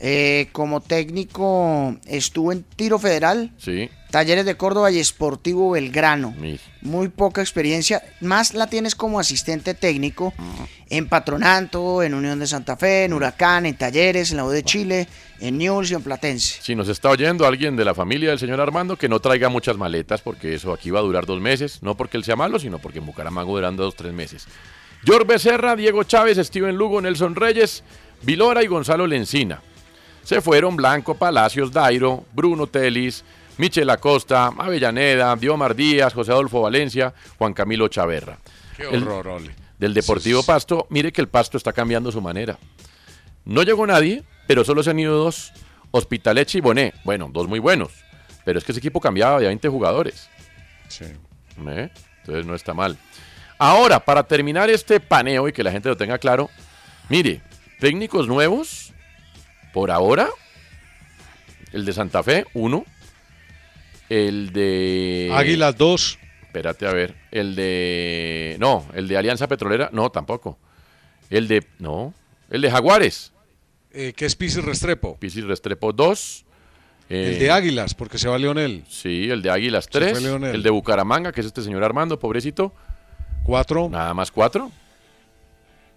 Eh, 0.00 0.48
como 0.52 0.80
técnico 0.80 1.96
estuvo 2.06 2.52
en 2.52 2.62
Tiro 2.62 2.98
Federal, 2.98 3.52
Sí. 3.58 3.88
Talleres 4.10 4.46
de 4.46 4.56
Córdoba 4.56 4.90
y 4.90 4.98
Esportivo 4.98 5.72
Belgrano. 5.72 6.34
Muy 6.80 7.08
poca 7.08 7.42
experiencia. 7.42 8.02
Más 8.22 8.54
la 8.54 8.66
tienes 8.68 8.94
como 8.94 9.20
asistente 9.20 9.74
técnico 9.74 10.32
en 10.88 11.08
Patronato, 11.08 12.02
en 12.02 12.14
Unión 12.14 12.38
de 12.38 12.46
Santa 12.46 12.76
Fe, 12.78 13.04
en 13.04 13.12
Huracán, 13.12 13.66
en 13.66 13.76
Talleres, 13.76 14.30
en 14.30 14.38
la 14.38 14.46
U 14.46 14.48
de 14.48 14.62
Chile, 14.62 15.08
en 15.40 15.58
Newell's 15.58 15.90
y 15.90 15.94
en 15.94 16.02
Platense. 16.02 16.58
Si 16.62 16.74
nos 16.74 16.88
está 16.88 17.10
oyendo 17.10 17.46
alguien 17.46 17.76
de 17.76 17.84
la 17.84 17.94
familia 17.94 18.30
del 18.30 18.38
señor 18.38 18.62
Armando, 18.62 18.96
que 18.96 19.10
no 19.10 19.20
traiga 19.20 19.50
muchas 19.50 19.76
maletas, 19.76 20.22
porque 20.22 20.54
eso 20.54 20.72
aquí 20.72 20.90
va 20.90 21.00
a 21.00 21.02
durar 21.02 21.26
dos 21.26 21.40
meses, 21.42 21.82
no 21.82 21.94
porque 21.94 22.16
él 22.16 22.24
sea 22.24 22.36
malo, 22.36 22.58
sino 22.58 22.78
porque 22.78 23.00
en 23.00 23.06
Bucaramanga 23.06 23.50
duran 23.50 23.76
dos, 23.76 23.94
tres 23.94 24.14
meses. 24.14 24.46
George 25.04 25.26
Becerra, 25.26 25.76
Diego 25.76 26.02
Chávez, 26.04 26.38
Steven 26.38 26.76
Lugo, 26.76 27.02
Nelson 27.02 27.34
Reyes, 27.34 27.84
Vilora 28.22 28.62
y 28.62 28.68
Gonzalo 28.68 29.06
Lencina. 29.06 29.62
Se 30.28 30.42
fueron 30.42 30.76
Blanco, 30.76 31.14
Palacios, 31.14 31.72
Dairo, 31.72 32.26
Bruno 32.34 32.66
Telis, 32.66 33.24
Michel 33.56 33.88
Acosta, 33.88 34.48
Avellaneda, 34.58 35.34
Diomar 35.36 35.74
Díaz, 35.74 36.12
José 36.12 36.32
Adolfo 36.32 36.60
Valencia, 36.60 37.14
Juan 37.38 37.54
Camilo 37.54 37.88
Chaverra. 37.88 38.36
Qué 38.76 38.82
El- 38.90 39.04
horror, 39.04 39.26
Ole. 39.28 39.54
del 39.78 39.94
Deportivo 39.94 40.42
Pasto, 40.42 40.86
mire 40.90 41.12
que 41.12 41.22
el 41.22 41.28
Pasto 41.28 41.56
está 41.56 41.72
cambiando 41.72 42.12
su 42.12 42.20
manera. 42.20 42.58
No 43.46 43.62
llegó 43.62 43.86
nadie, 43.86 44.22
pero 44.46 44.64
solo 44.64 44.82
se 44.82 44.90
han 44.90 44.98
ido 44.98 45.16
dos, 45.16 45.50
Hospitaleche 45.92 46.58
y 46.58 46.60
Bonet. 46.60 46.94
Bueno, 47.04 47.30
dos 47.32 47.48
muy 47.48 47.58
buenos, 47.58 47.92
pero 48.44 48.58
es 48.58 48.66
que 48.66 48.72
ese 48.72 48.80
equipo 48.80 49.00
cambiaba 49.00 49.40
de 49.40 49.46
20 49.46 49.66
jugadores. 49.70 50.28
Sí. 50.88 51.06
¿Eh? 51.68 51.88
Entonces 52.20 52.44
no 52.44 52.54
está 52.54 52.74
mal. 52.74 52.98
Ahora, 53.56 53.98
para 54.04 54.24
terminar 54.24 54.68
este 54.68 55.00
paneo 55.00 55.48
y 55.48 55.54
que 55.54 55.62
la 55.64 55.72
gente 55.72 55.88
lo 55.88 55.96
tenga 55.96 56.18
claro, 56.18 56.50
mire, 57.08 57.40
técnicos 57.80 58.28
nuevos, 58.28 58.87
por 59.72 59.90
ahora, 59.90 60.28
el 61.72 61.84
de 61.84 61.92
Santa 61.92 62.22
Fe, 62.22 62.46
uno. 62.54 62.84
El 64.08 64.52
de... 64.52 65.30
Águilas 65.34 65.76
2. 65.76 66.18
Espérate 66.42 66.86
a 66.86 66.92
ver. 66.92 67.14
El 67.30 67.54
de... 67.54 68.56
No, 68.58 68.86
el 68.94 69.06
de 69.06 69.18
Alianza 69.18 69.48
Petrolera, 69.48 69.90
no, 69.92 70.10
tampoco. 70.10 70.58
El 71.30 71.46
de... 71.46 71.66
No, 71.78 72.14
el 72.50 72.62
de 72.62 72.70
Jaguares. 72.70 73.32
Eh, 73.92 74.12
que 74.16 74.24
es 74.26 74.34
Pisis 74.34 74.64
Restrepo. 74.64 75.18
Pisis 75.18 75.44
Restrepo 75.44 75.92
2. 75.92 76.44
El 77.10 77.38
de 77.38 77.50
Águilas, 77.50 77.94
porque 77.94 78.18
se 78.18 78.28
va 78.28 78.36
Leonel. 78.38 78.84
Sí, 78.88 79.30
el 79.30 79.40
de 79.40 79.50
Águilas 79.50 79.84
Se 79.84 79.90
3. 79.92 80.12
fue 80.12 80.20
Leonel. 80.20 80.54
El 80.54 80.62
de 80.62 80.70
Bucaramanga, 80.70 81.32
que 81.32 81.40
es 81.40 81.46
este 81.46 81.62
señor 81.62 81.82
Armando, 81.82 82.18
pobrecito. 82.18 82.74
4. 83.44 83.88
Nada 83.90 84.12
más 84.12 84.30
4. 84.30 84.70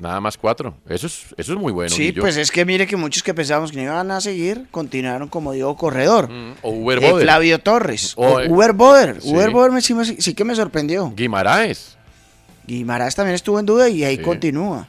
Nada 0.02 0.20
más 0.20 0.36
4. 0.38 0.74
Eso 0.90 1.06
es, 1.08 1.26
eso 1.38 1.54
es 1.54 1.60
muy 1.60 1.72
bueno. 1.72 1.92
sí, 1.92 2.08
Guillo. 2.08 2.22
pues 2.24 2.36
es 2.36 2.50
que 2.52 2.66
mire 2.66 2.88
que 2.88 2.96
muchos 2.98 3.22
que 3.22 3.34
pensábamos 3.36 3.72
que 3.72 3.78
no 3.78 3.84
iban 3.84 4.10
a 4.10 4.20
seguir, 4.20 4.66
continuaron 4.72 5.30
como 5.30 5.52
Diego 5.54 5.76
Corredor. 5.78 6.28
O 6.64 6.72
Uber 6.72 7.04
Eh, 7.04 7.12
Boder. 7.12 7.24
Flavio 7.26 7.60
Torres. 7.60 8.14
O, 8.18 8.26
O 8.26 8.40
eh, 8.40 8.50
Uber 8.50 8.74
Boder. 8.74 9.22
sí. 9.22 9.32
Uber 9.32 9.52
Boder 9.52 9.72
me- 9.72 9.82
sí, 9.82 10.34
que 10.34 10.44
me 10.44 10.56
sorprendió. 10.56 11.14
Guimaraes. 11.16 11.98
Guimaraes 12.66 13.16
también 13.16 13.36
estuvo 13.36 13.60
en 13.60 13.66
duda 13.68 13.90
y 13.90 14.04
ahí 14.04 14.18
Sí. 14.18 14.24
continúa. 14.24 14.88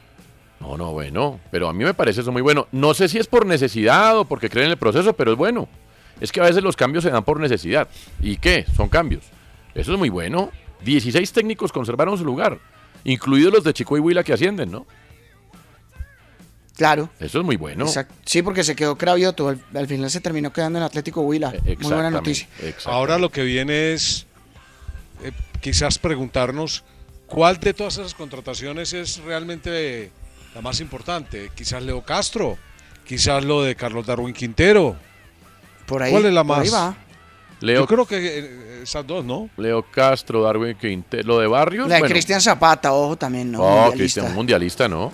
No, 0.60 0.76
no, 0.78 0.92
bueno. 0.92 1.40
Pero 1.50 1.68
a 1.68 1.72
mí 1.74 1.84
me 1.84 1.92
parece 1.92 2.20
eso 2.22 2.32
muy 2.32 2.40
bueno. 2.42 2.66
No 2.72 2.94
sé 2.94 3.08
si 3.08 3.18
es 3.18 3.26
por 3.26 3.44
necesidad 3.46 4.16
o 4.18 4.24
porque 4.24 4.48
creen 4.48 4.66
en 4.66 4.72
el 4.72 4.78
proceso, 4.78 5.12
pero 5.12 5.32
es 5.32 5.36
bueno. 5.36 5.68
Es 6.20 6.30
que 6.32 6.40
a 6.40 6.44
veces 6.44 6.62
los 6.62 6.76
cambios 6.76 7.04
se 7.04 7.10
dan 7.10 7.24
por 7.24 7.38
necesidad. 7.40 7.88
¿Y 8.22 8.36
qué? 8.36 8.64
Son 8.76 8.88
cambios. 8.88 9.24
Eso 9.74 9.92
es 9.92 9.98
muy 9.98 10.08
bueno. 10.08 10.50
16 10.84 11.32
técnicos 11.32 11.70
conservaron 11.72 12.16
su 12.16 12.24
lugar, 12.24 12.58
incluidos 13.04 13.52
los 13.52 13.64
de 13.64 13.72
Chico 13.72 13.96
y 13.96 14.00
Huila 14.00 14.22
que 14.22 14.32
ascienden, 14.32 14.70
¿no? 14.70 14.86
Claro. 16.82 17.08
Eso 17.20 17.38
es 17.38 17.44
muy 17.44 17.54
bueno. 17.54 17.86
Sí, 18.24 18.42
porque 18.42 18.64
se 18.64 18.74
quedó 18.74 18.98
Cravioto. 18.98 19.48
Al, 19.48 19.60
al 19.72 19.86
final 19.86 20.10
se 20.10 20.20
terminó 20.20 20.52
quedando 20.52 20.80
en 20.80 20.84
Atlético 20.84 21.20
Huila. 21.20 21.52
Muy 21.64 21.76
buena 21.76 22.10
noticia. 22.10 22.48
Ahora 22.86 23.18
lo 23.18 23.30
que 23.30 23.44
viene 23.44 23.92
es 23.92 24.26
eh, 25.22 25.30
quizás 25.60 26.00
preguntarnos 26.00 26.82
cuál 27.26 27.60
de 27.60 27.72
todas 27.72 27.98
esas 27.98 28.14
contrataciones 28.14 28.94
es 28.94 29.18
realmente 29.18 30.10
la 30.56 30.60
más 30.60 30.80
importante. 30.80 31.52
Quizás 31.54 31.84
Leo 31.84 32.02
Castro, 32.02 32.58
quizás 33.06 33.44
lo 33.44 33.62
de 33.62 33.76
Carlos 33.76 34.04
Darwin 34.04 34.34
Quintero. 34.34 34.96
Por 35.86 36.02
ahí, 36.02 36.10
¿Cuál 36.10 36.26
es 36.26 36.32
la 36.32 36.42
por 36.42 36.58
ahí 36.58 36.68
más? 36.68 36.74
va. 36.74 36.96
Leo, 37.60 37.82
Yo 37.82 37.86
creo 37.86 38.06
que 38.06 38.16
eh, 38.40 38.80
esas 38.82 39.06
dos, 39.06 39.24
¿no? 39.24 39.48
Leo 39.56 39.84
Castro, 39.88 40.42
Darwin 40.42 40.76
Quintero, 40.76 41.28
lo 41.28 41.38
de 41.38 41.46
Barrios. 41.46 41.88
La 41.88 41.94
de 41.94 42.00
bueno. 42.00 42.12
Cristian 42.12 42.40
Zapata, 42.40 42.92
ojo 42.92 43.14
también, 43.14 43.52
¿no? 43.52 43.60
Oh, 43.60 43.68
Mundialista. 43.68 43.96
Cristian, 43.96 44.34
mundialista, 44.34 44.88
¿no? 44.88 45.12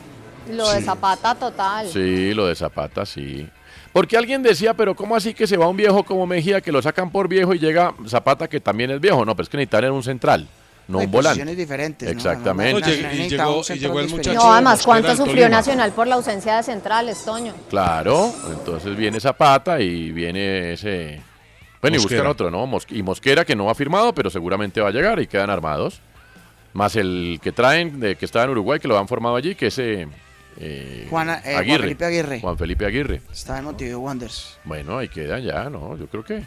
Lo 0.50 0.70
de 0.70 0.82
Zapata 0.82 1.34
total. 1.34 1.88
Sí, 1.88 2.32
lo 2.34 2.46
de 2.46 2.54
Zapata, 2.54 3.04
sí. 3.06 3.48
Porque 3.92 4.16
alguien 4.16 4.42
decía, 4.42 4.74
pero 4.74 4.94
¿cómo 4.94 5.16
así 5.16 5.34
que 5.34 5.46
se 5.46 5.56
va 5.56 5.66
un 5.66 5.76
viejo 5.76 6.02
como 6.04 6.26
Mejía, 6.26 6.60
que 6.60 6.70
lo 6.72 6.80
sacan 6.82 7.10
por 7.10 7.28
viejo 7.28 7.54
y 7.54 7.58
llega 7.58 7.94
Zapata, 8.06 8.48
que 8.48 8.60
también 8.60 8.90
es 8.90 9.00
viejo? 9.00 9.24
No, 9.24 9.34
pero 9.34 9.44
es 9.44 9.48
que 9.48 9.56
necesitan 9.56 9.90
un 9.92 10.02
central, 10.02 10.46
no 10.86 10.98
Hay 11.00 11.06
un 11.06 11.10
volante. 11.10 11.30
posiciones 11.40 11.56
diferentes, 11.56 12.06
¿no? 12.08 12.12
Exactamente. 12.12 12.80
Nacional 12.80 13.14
y 13.14 13.28
llegó- 13.28 13.62
y 13.74 13.84
el 14.04 14.08
muchacho-. 14.10 14.34
No, 14.34 14.52
además, 14.52 14.82
¿cuánto 14.84 15.10
sufrió 15.16 15.26
Tolima. 15.44 15.48
Nacional 15.48 15.92
por 15.92 16.06
la 16.06 16.14
ausencia 16.16 16.56
de 16.56 16.62
centrales, 16.62 17.24
Toño? 17.24 17.54
Claro, 17.70 18.32
entonces 18.50 18.96
viene 18.96 19.20
Zapata 19.20 19.80
y 19.80 20.12
viene 20.12 20.72
ese... 20.74 21.20
Bueno, 21.80 21.96
y 21.96 22.00
buscan 22.00 22.26
otro, 22.26 22.50
¿no? 22.50 22.66
Mos- 22.66 22.86
y 22.90 23.02
Mosquera, 23.02 23.44
que 23.44 23.54
no 23.56 23.70
ha 23.70 23.74
firmado, 23.74 24.12
pero 24.12 24.30
seguramente 24.30 24.80
va 24.80 24.88
a 24.88 24.92
llegar 24.92 25.20
y 25.20 25.26
quedan 25.26 25.48
armados. 25.50 26.00
Más 26.74 26.94
el 26.96 27.38
que 27.42 27.52
traen, 27.52 27.98
de, 28.00 28.16
que 28.16 28.24
está 28.26 28.44
en 28.44 28.50
Uruguay, 28.50 28.78
que 28.80 28.88
lo 28.88 28.98
han 28.98 29.08
formado 29.08 29.36
allí, 29.36 29.54
que 29.54 29.68
es 29.68 29.78
eh, 30.60 31.04
eh, 31.04 31.04
eh, 31.04 31.06
Juan 31.08 31.40
Felipe 31.42 32.04
Aguirre. 32.04 32.40
Juan 32.40 32.58
Felipe 32.58 32.86
Aguirre. 32.86 33.22
Está 33.32 33.58
en 33.58 33.64
Montevideo 33.64 34.00
Wanderers. 34.00 34.58
Bueno, 34.64 34.98
ahí 34.98 35.08
queda 35.08 35.38
ya, 35.38 35.70
¿no? 35.70 35.96
Yo 35.96 36.06
creo 36.06 36.24
que... 36.24 36.42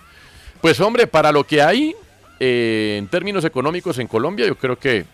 Pues 0.62 0.80
hombre, 0.80 1.08
para 1.08 1.32
lo 1.32 1.44
que 1.46 1.62
hay 1.62 1.96
eh, 2.40 2.98
en 3.00 3.08
términos 3.08 3.44
económicos 3.46 3.98
en 4.00 4.08
Colombia, 4.08 4.46
yo 4.46 4.58
creo 4.58 4.78
que 4.78 5.06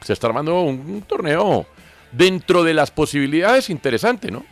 se 0.00 0.12
está 0.12 0.26
armando 0.26 0.62
un, 0.62 0.80
un 0.80 1.02
torneo 1.02 1.66
dentro 2.10 2.64
de 2.64 2.74
las 2.74 2.90
posibilidades 2.90 3.70
interesante, 3.70 4.30
¿no? 4.30 4.44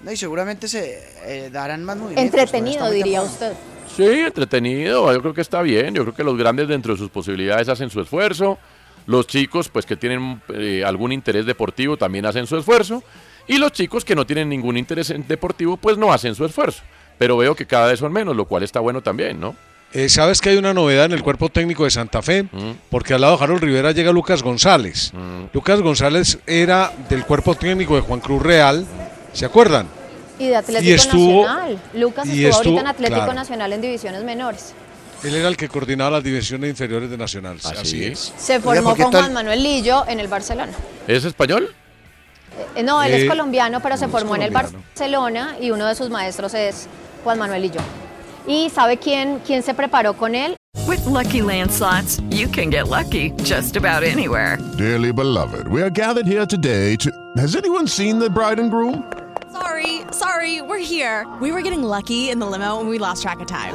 No, 0.00 0.12
y 0.12 0.16
seguramente 0.16 0.68
se 0.68 1.02
eh, 1.24 1.50
darán 1.50 1.84
más 1.84 1.96
movimientos. 1.96 2.40
Entretenido, 2.40 2.90
diría 2.90 3.22
usted. 3.22 3.52
Sí, 3.96 4.04
entretenido, 4.04 5.12
yo 5.12 5.20
creo 5.22 5.32
que 5.32 5.40
está 5.40 5.62
bien, 5.62 5.94
yo 5.94 6.02
creo 6.02 6.14
que 6.14 6.24
los 6.24 6.36
grandes 6.36 6.68
dentro 6.68 6.92
de 6.92 6.98
sus 6.98 7.08
posibilidades 7.10 7.68
hacen 7.68 7.88
su 7.88 8.00
esfuerzo, 8.00 8.58
los 9.06 9.26
chicos 9.26 9.68
pues 9.68 9.86
que 9.86 9.96
tienen 9.96 10.40
eh, 10.54 10.82
algún 10.84 11.12
interés 11.12 11.46
deportivo 11.46 11.96
también 11.96 12.26
hacen 12.26 12.46
su 12.46 12.56
esfuerzo, 12.56 13.02
y 13.46 13.58
los 13.58 13.72
chicos 13.72 14.04
que 14.04 14.14
no 14.14 14.26
tienen 14.26 14.48
ningún 14.48 14.76
interés 14.76 15.10
en 15.10 15.26
deportivo 15.26 15.76
pues 15.76 15.96
no 15.98 16.12
hacen 16.12 16.34
su 16.34 16.44
esfuerzo, 16.44 16.82
pero 17.18 17.36
veo 17.36 17.54
que 17.54 17.66
cada 17.66 17.86
vez 17.88 18.00
son 18.00 18.12
menos, 18.12 18.34
lo 18.36 18.44
cual 18.46 18.62
está 18.62 18.80
bueno 18.80 19.02
también, 19.02 19.38
¿no? 19.40 19.54
Eh, 19.92 20.08
¿Sabes 20.08 20.40
que 20.40 20.50
hay 20.50 20.56
una 20.56 20.74
novedad 20.74 21.04
en 21.06 21.12
el 21.12 21.22
cuerpo 21.22 21.48
técnico 21.48 21.84
de 21.84 21.90
Santa 21.90 22.20
Fe? 22.20 22.42
Mm. 22.42 22.72
Porque 22.90 23.14
al 23.14 23.20
lado 23.20 23.36
de 23.38 23.44
Harold 23.44 23.62
Rivera 23.62 23.92
llega 23.92 24.10
Lucas 24.12 24.42
González. 24.42 25.12
Lucas 25.54 25.80
González 25.80 26.38
era 26.44 26.92
del 27.08 27.24
cuerpo 27.24 27.54
técnico 27.54 27.94
de 27.94 28.02
Juan 28.02 28.18
Cruz 28.20 28.42
Real, 28.42 28.84
¿se 29.32 29.46
acuerdan? 29.46 29.86
Y 30.38 30.48
de 30.48 30.56
Atlético 30.56 30.90
Y 30.90 30.92
estuvo- 30.92 31.46
Nacional. 31.46 31.78
Lucas 31.94 32.26
y 32.26 32.30
estuvo, 32.30 32.48
estuvo- 32.50 32.56
ahorita 32.56 32.80
en 32.80 32.86
Atlético 32.88 33.18
claro. 33.20 33.34
Nacional 33.34 33.72
en 33.72 33.80
divisiones 33.80 34.24
menores. 34.24 34.74
Él 35.26 35.34
era 35.34 35.48
el 35.48 35.56
que 35.56 35.68
coordinaba 35.68 36.10
las 36.12 36.22
divisiones 36.24 36.70
inferiores 36.70 37.10
de 37.10 37.16
Nacional. 37.16 37.58
¿Ah, 37.64 37.72
Así 37.80 37.90
sí? 37.98 38.04
es. 38.04 38.32
Se 38.36 38.60
formó 38.60 38.90
¿por 38.90 38.96
qué 38.96 39.02
con 39.02 39.12
Juan 39.12 39.32
Manuel 39.32 39.60
Lillo 39.62 40.04
en 40.06 40.20
el 40.20 40.28
Barcelona. 40.28 40.72
¿Es 41.08 41.24
español? 41.24 41.74
Eh, 42.76 42.82
no, 42.82 43.02
él 43.02 43.12
Eh, 43.12 43.22
es 43.22 43.28
colombiano, 43.28 43.80
pero 43.82 43.96
se 43.96 44.06
formó 44.08 44.36
en 44.36 44.42
el. 44.42 44.50
Barcelona 44.52 45.56
y 45.60 45.70
uno 45.72 45.86
de 45.86 45.94
sus 45.94 46.10
maestros 46.10 46.54
es 46.54 46.86
Juan 47.24 47.38
Manuel 47.38 47.62
Lillo. 47.62 47.80
¿Y 48.46 48.70
sabe 48.70 48.98
quién, 48.98 49.40
quién 49.44 49.62
se 49.64 49.74
preparó 49.74 50.14
con 50.16 50.34
él? 50.36 50.54
With 50.86 51.04
Lucky 51.06 51.42
Land 51.42 51.72
slots, 51.72 52.20
you 52.30 52.48
can 52.48 52.70
get 52.70 52.86
lucky 52.88 53.32
just 53.42 53.76
about 53.76 54.04
anywhere. 54.04 54.58
Dearly 54.78 55.10
beloved, 55.12 55.66
we 55.66 55.82
are 55.82 55.90
gathered 55.90 56.26
here 56.28 56.46
today 56.46 56.96
to. 56.98 57.10
Has 57.36 57.56
anyone 57.56 57.88
seen 57.88 58.20
the 58.20 58.30
bride 58.30 58.60
and 58.60 58.70
groom? 58.70 59.02
Sorry, 59.52 60.02
sorry, 60.12 60.60
we're 60.62 60.78
here. 60.78 61.26
We 61.40 61.50
were 61.50 61.62
getting 61.62 61.82
lucky 61.82 62.30
in 62.30 62.38
the 62.38 62.46
limo 62.46 62.78
and 62.78 62.88
we 62.88 62.98
lost 62.98 63.22
track 63.22 63.40
of 63.40 63.48
time. 63.48 63.74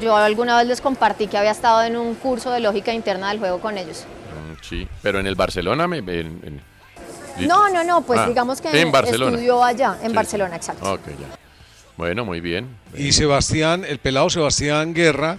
Yo 0.00 0.16
alguna 0.16 0.56
vez 0.58 0.66
les 0.66 0.80
compartí 0.80 1.26
que 1.26 1.38
había 1.38 1.50
estado 1.52 1.82
en 1.84 1.96
un 1.96 2.14
curso 2.14 2.50
de 2.50 2.60
lógica 2.60 2.92
interna 2.92 3.28
del 3.30 3.38
juego 3.38 3.60
con 3.60 3.78
ellos. 3.78 4.04
Mm, 4.04 4.62
Sí, 4.62 4.88
pero 5.02 5.20
en 5.20 5.26
el 5.26 5.34
Barcelona 5.34 5.86
me... 5.86 5.98
en- 5.98 6.06
en- 6.42 6.60
No, 7.46 7.68
no, 7.68 7.84
no, 7.84 8.00
pues 8.02 8.18
Ah, 8.20 8.26
digamos 8.28 8.60
que 8.60 8.68
en 8.80 8.90
Barcelona. 8.90 9.32
estudió 9.32 9.62
allá, 9.62 9.98
en 10.02 10.10
Sí. 10.10 10.16
Barcelona, 10.16 10.56
exacto. 10.56 10.92
Ok, 10.94 11.06
ya. 11.08 11.36
Bueno, 11.96 12.24
muy 12.24 12.40
bien. 12.40 12.68
Y 12.96 13.12
Sebastián, 13.12 13.84
el 13.86 13.98
pelado 13.98 14.28
Sebastián 14.30 14.92
Guerra, 14.94 15.36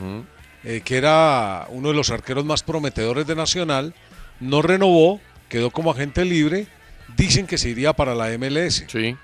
eh, 0.64 0.82
que 0.84 0.98
era 0.98 1.66
uno 1.70 1.90
de 1.90 1.96
los 1.96 2.10
arqueros 2.10 2.46
más 2.46 2.64
prometedores 2.64 3.26
de 3.28 3.36
Nacional, 3.36 3.94
no 4.40 4.62
renovó, 4.62 5.20
quedó 5.50 5.72
como 5.72 5.92
agente 5.92 6.24
libre. 6.26 6.68
Dicen 7.16 7.48
que 7.48 7.58
se 7.58 7.70
iría 7.70 7.94
para 7.94 8.14
la 8.16 8.30
MLS. 8.38 8.86
Sí. 8.88 9.16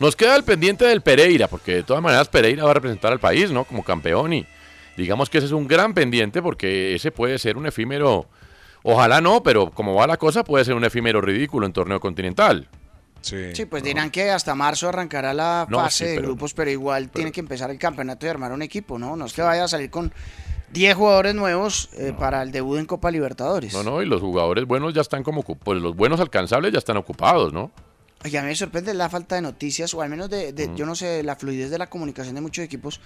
Nos 0.00 0.16
queda 0.16 0.34
el 0.36 0.42
pendiente 0.44 0.84
del 0.84 1.00
Pereira, 1.00 1.46
porque 1.48 1.76
de 1.76 1.82
todas 1.82 2.02
maneras 2.02 2.28
Pereira 2.28 2.64
va 2.64 2.72
a 2.72 2.74
representar 2.74 3.12
al 3.12 3.20
país, 3.20 3.50
¿no? 3.52 3.64
Como 3.64 3.84
campeón 3.84 4.32
y 4.32 4.46
digamos 4.96 5.30
que 5.30 5.38
ese 5.38 5.46
es 5.46 5.52
un 5.52 5.68
gran 5.68 5.94
pendiente 5.94 6.42
porque 6.42 6.94
ese 6.94 7.10
puede 7.12 7.38
ser 7.38 7.56
un 7.56 7.66
efímero, 7.66 8.26
ojalá 8.82 9.20
no, 9.20 9.42
pero 9.42 9.70
como 9.70 9.94
va 9.94 10.06
la 10.06 10.16
cosa 10.16 10.42
puede 10.44 10.64
ser 10.64 10.74
un 10.74 10.84
efímero 10.84 11.20
ridículo 11.20 11.66
en 11.66 11.72
torneo 11.72 12.00
continental. 12.00 12.68
Sí. 13.20 13.54
Sí, 13.54 13.66
pues 13.66 13.84
dirán 13.84 14.10
que 14.10 14.30
hasta 14.30 14.56
marzo 14.56 14.88
arrancará 14.88 15.32
la 15.32 15.66
No, 15.70 15.78
fase 15.78 16.04
sí, 16.04 16.10
de 16.10 16.16
pero- 16.16 16.28
grupos, 16.28 16.52
pero 16.54 16.70
igual 16.72 17.08
tiene 17.08 17.30
que 17.30 17.38
empezar 17.38 17.70
el 17.70 17.78
campeonato 17.78 18.26
y 18.26 18.28
armar 18.28 18.50
un 18.50 18.62
equipo, 18.62 18.98
¿no? 18.98 19.14
No 19.16 19.26
es 19.26 19.32
que 19.32 19.42
vaya 19.42 19.62
a 19.64 19.68
salir 19.68 19.90
con 19.90 20.12
10 20.72 20.96
jugadores 20.96 21.32
nuevos 21.34 21.88
eh, 21.98 22.12
para 22.18 22.42
el 22.42 22.50
debut 22.50 22.78
en 22.80 22.86
Copa 22.86 23.12
Libertadores. 23.12 23.72
No, 23.74 23.84
no, 23.84 24.02
y 24.02 24.06
los 24.06 24.20
jugadores 24.20 24.64
buenos 24.66 24.92
ya 24.92 25.02
están 25.02 25.22
como, 25.22 25.44
pues 25.44 25.80
los 25.80 25.94
buenos 25.94 26.18
alcanzables 26.18 26.72
ya 26.72 26.78
están 26.78 26.96
ocupados, 26.96 27.52
¿no? 27.52 27.70
Oye, 28.24 28.38
a 28.38 28.42
mí 28.42 28.48
me 28.48 28.54
sorprende 28.56 28.94
la 28.94 29.08
falta 29.08 29.34
de 29.34 29.42
noticias, 29.42 29.92
o 29.94 30.02
al 30.02 30.08
menos 30.08 30.30
de, 30.30 30.52
de- 30.52 30.70
yo 30.76 30.86
no 30.86 30.94
sé, 30.94 31.22
la 31.22 31.36
fluidez 31.36 31.70
de 31.70 31.78
la 31.78 31.88
comunicación 31.88 32.34
de 32.34 32.40
muchos 32.40 32.64
equipos. 32.64 33.00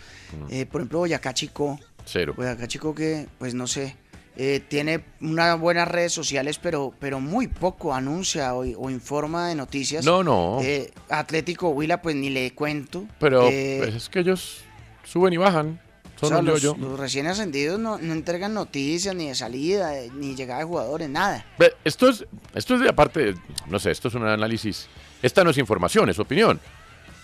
Eh, 0.51 0.67
por 0.67 0.81
ejemplo, 0.83 0.99
Boyacá 1.01 1.33
Chico. 1.33 1.79
Cero. 2.05 2.35
Boyacá 2.37 2.69
Chico 2.69 2.95
que, 2.95 3.27
pues 3.39 3.55
no 3.55 3.67
sé, 3.67 3.97
eh, 4.37 4.61
tiene 4.69 5.03
unas 5.23 5.59
buenas 5.59 5.89
redes 5.89 6.12
sociales, 6.12 6.59
pero, 6.62 6.93
pero 7.01 7.19
muy 7.21 7.49
poco 7.49 7.95
anuncia 7.95 8.55
o, 8.55 8.59
o 8.61 8.91
informa 8.91 9.49
de 9.49 9.55
noticias. 9.55 10.05
No, 10.05 10.23
no. 10.23 10.59
Eh, 10.61 10.93
Atlético 11.09 11.71
Huila, 11.71 12.03
pues 12.03 12.14
ni 12.14 12.29
le 12.29 12.53
cuento. 12.55 13.07
Pero 13.19 13.49
Eh, 13.51 13.79
pues, 13.83 13.95
es 13.95 14.09
que 14.11 14.21
ellos 14.21 14.59
suben 15.05 15.33
y 15.33 15.39
bajan. 15.39 15.81
o 16.17 16.19
Son 16.21 16.29
sea, 16.29 16.43
los, 16.43 16.61
yo-yo. 16.61 16.79
los 16.79 17.01
recién 17.01 17.27
ascendidos 17.27 17.81
no, 17.81 17.97
no 17.99 18.12
entregan 18.12 18.53
noticias 18.53 19.14
ni 19.14 19.29
de 19.29 19.35
salida, 19.35 19.93
ni 20.14 20.35
llegada 20.35 20.61
de 20.61 20.67
jugadores, 20.67 21.09
nada. 21.09 21.47
Esto 21.85 22.11
es, 22.11 22.27
esto 22.55 22.75
es 22.75 22.81
de 22.81 22.91
aparte, 22.91 23.35
no 23.69 23.79
sé, 23.79 23.91
esto 23.91 24.09
es 24.09 24.14
un 24.14 24.27
análisis. 24.27 24.87
Esta 25.27 25.43
no 25.45 25.51
es 25.51 25.59
información, 25.59 26.09
es 26.09 26.18
opinión. 26.18 26.61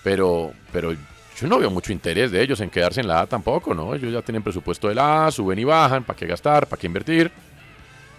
Pero, 0.02 0.52
pero 0.72 0.92
yo 0.92 1.46
no 1.46 1.58
veo 1.58 1.70
mucho 1.70 1.92
interés 1.92 2.30
de 2.32 2.42
ellos 2.42 2.60
en 2.60 2.68
quedarse 2.70 3.00
en 3.00 3.06
la 3.08 3.20
A 3.20 3.26
tampoco, 3.26 3.72
¿no? 3.74 3.94
Ellos 3.94 4.12
ya 4.12 4.20
tienen 4.22 4.42
presupuesto 4.42 4.88
de 4.88 4.94
la 4.96 5.26
A, 5.26 5.30
suben 5.30 5.58
y 5.58 5.64
bajan, 5.64 6.02
¿para 6.04 6.16
qué 6.18 6.26
gastar? 6.26 6.66
¿Para 6.66 6.80
qué 6.80 6.86
invertir? 6.88 7.30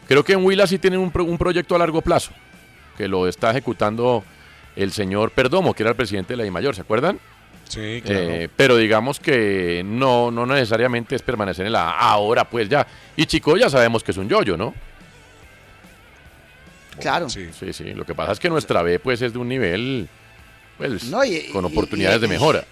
Creo 0.08 0.24
que 0.24 0.34
en 0.34 0.44
Huila 0.46 0.66
sí 0.68 0.80
tienen 0.80 1.00
un, 1.00 1.12
pro- 1.12 1.24
un 1.26 1.38
proyecto 1.38 1.76
a 1.76 1.80
largo 1.80 2.02
plazo, 2.02 2.32
que 2.98 3.08
lo 3.08 3.28
está 3.28 3.52
ejecutando 3.52 4.24
el 4.76 4.92
señor 4.92 5.32
Perdomo, 5.32 5.74
que 5.74 5.84
era 5.84 5.92
el 5.92 5.96
presidente 5.96 6.34
de 6.34 6.38
la 6.38 6.44
DIMAYOR, 6.44 6.76
¿se 6.76 6.82
acuerdan? 6.82 7.20
Sí, 7.68 8.02
claro. 8.06 8.20
Eh, 8.22 8.50
pero 8.56 8.76
digamos 8.78 9.20
que 9.20 9.82
no, 9.86 10.30
no 10.32 10.46
necesariamente 10.46 11.16
es 11.16 11.22
permanecer 11.22 11.66
en 11.66 11.72
la 11.74 11.92
A. 11.92 12.12
Ahora 12.12 12.44
pues 12.50 12.68
ya. 12.70 12.86
Y 13.16 13.26
Chico 13.26 13.56
ya 13.58 13.70
sabemos 13.70 14.04
que 14.04 14.12
es 14.12 14.18
un 14.18 14.28
yoyo, 14.30 14.58
¿no? 14.58 14.74
Claro. 17.00 17.30
Sí, 17.30 17.50
sí, 17.60 17.74
sí. 17.74 17.94
Lo 17.94 18.06
que 18.06 18.14
pasa 18.16 18.32
es 18.34 18.40
que 18.40 18.50
nuestra 18.50 18.82
B 18.82 19.00
pues 19.00 19.22
es 19.22 19.34
de 19.34 19.40
un 19.40 19.48
nivel 19.50 20.08
pues, 20.78 21.04
No, 21.06 21.24
y- 21.24 21.50
con 21.52 21.66
oportunidades 21.66 22.18
y- 22.20 22.22
de 22.22 22.28
mejora. 22.28 22.64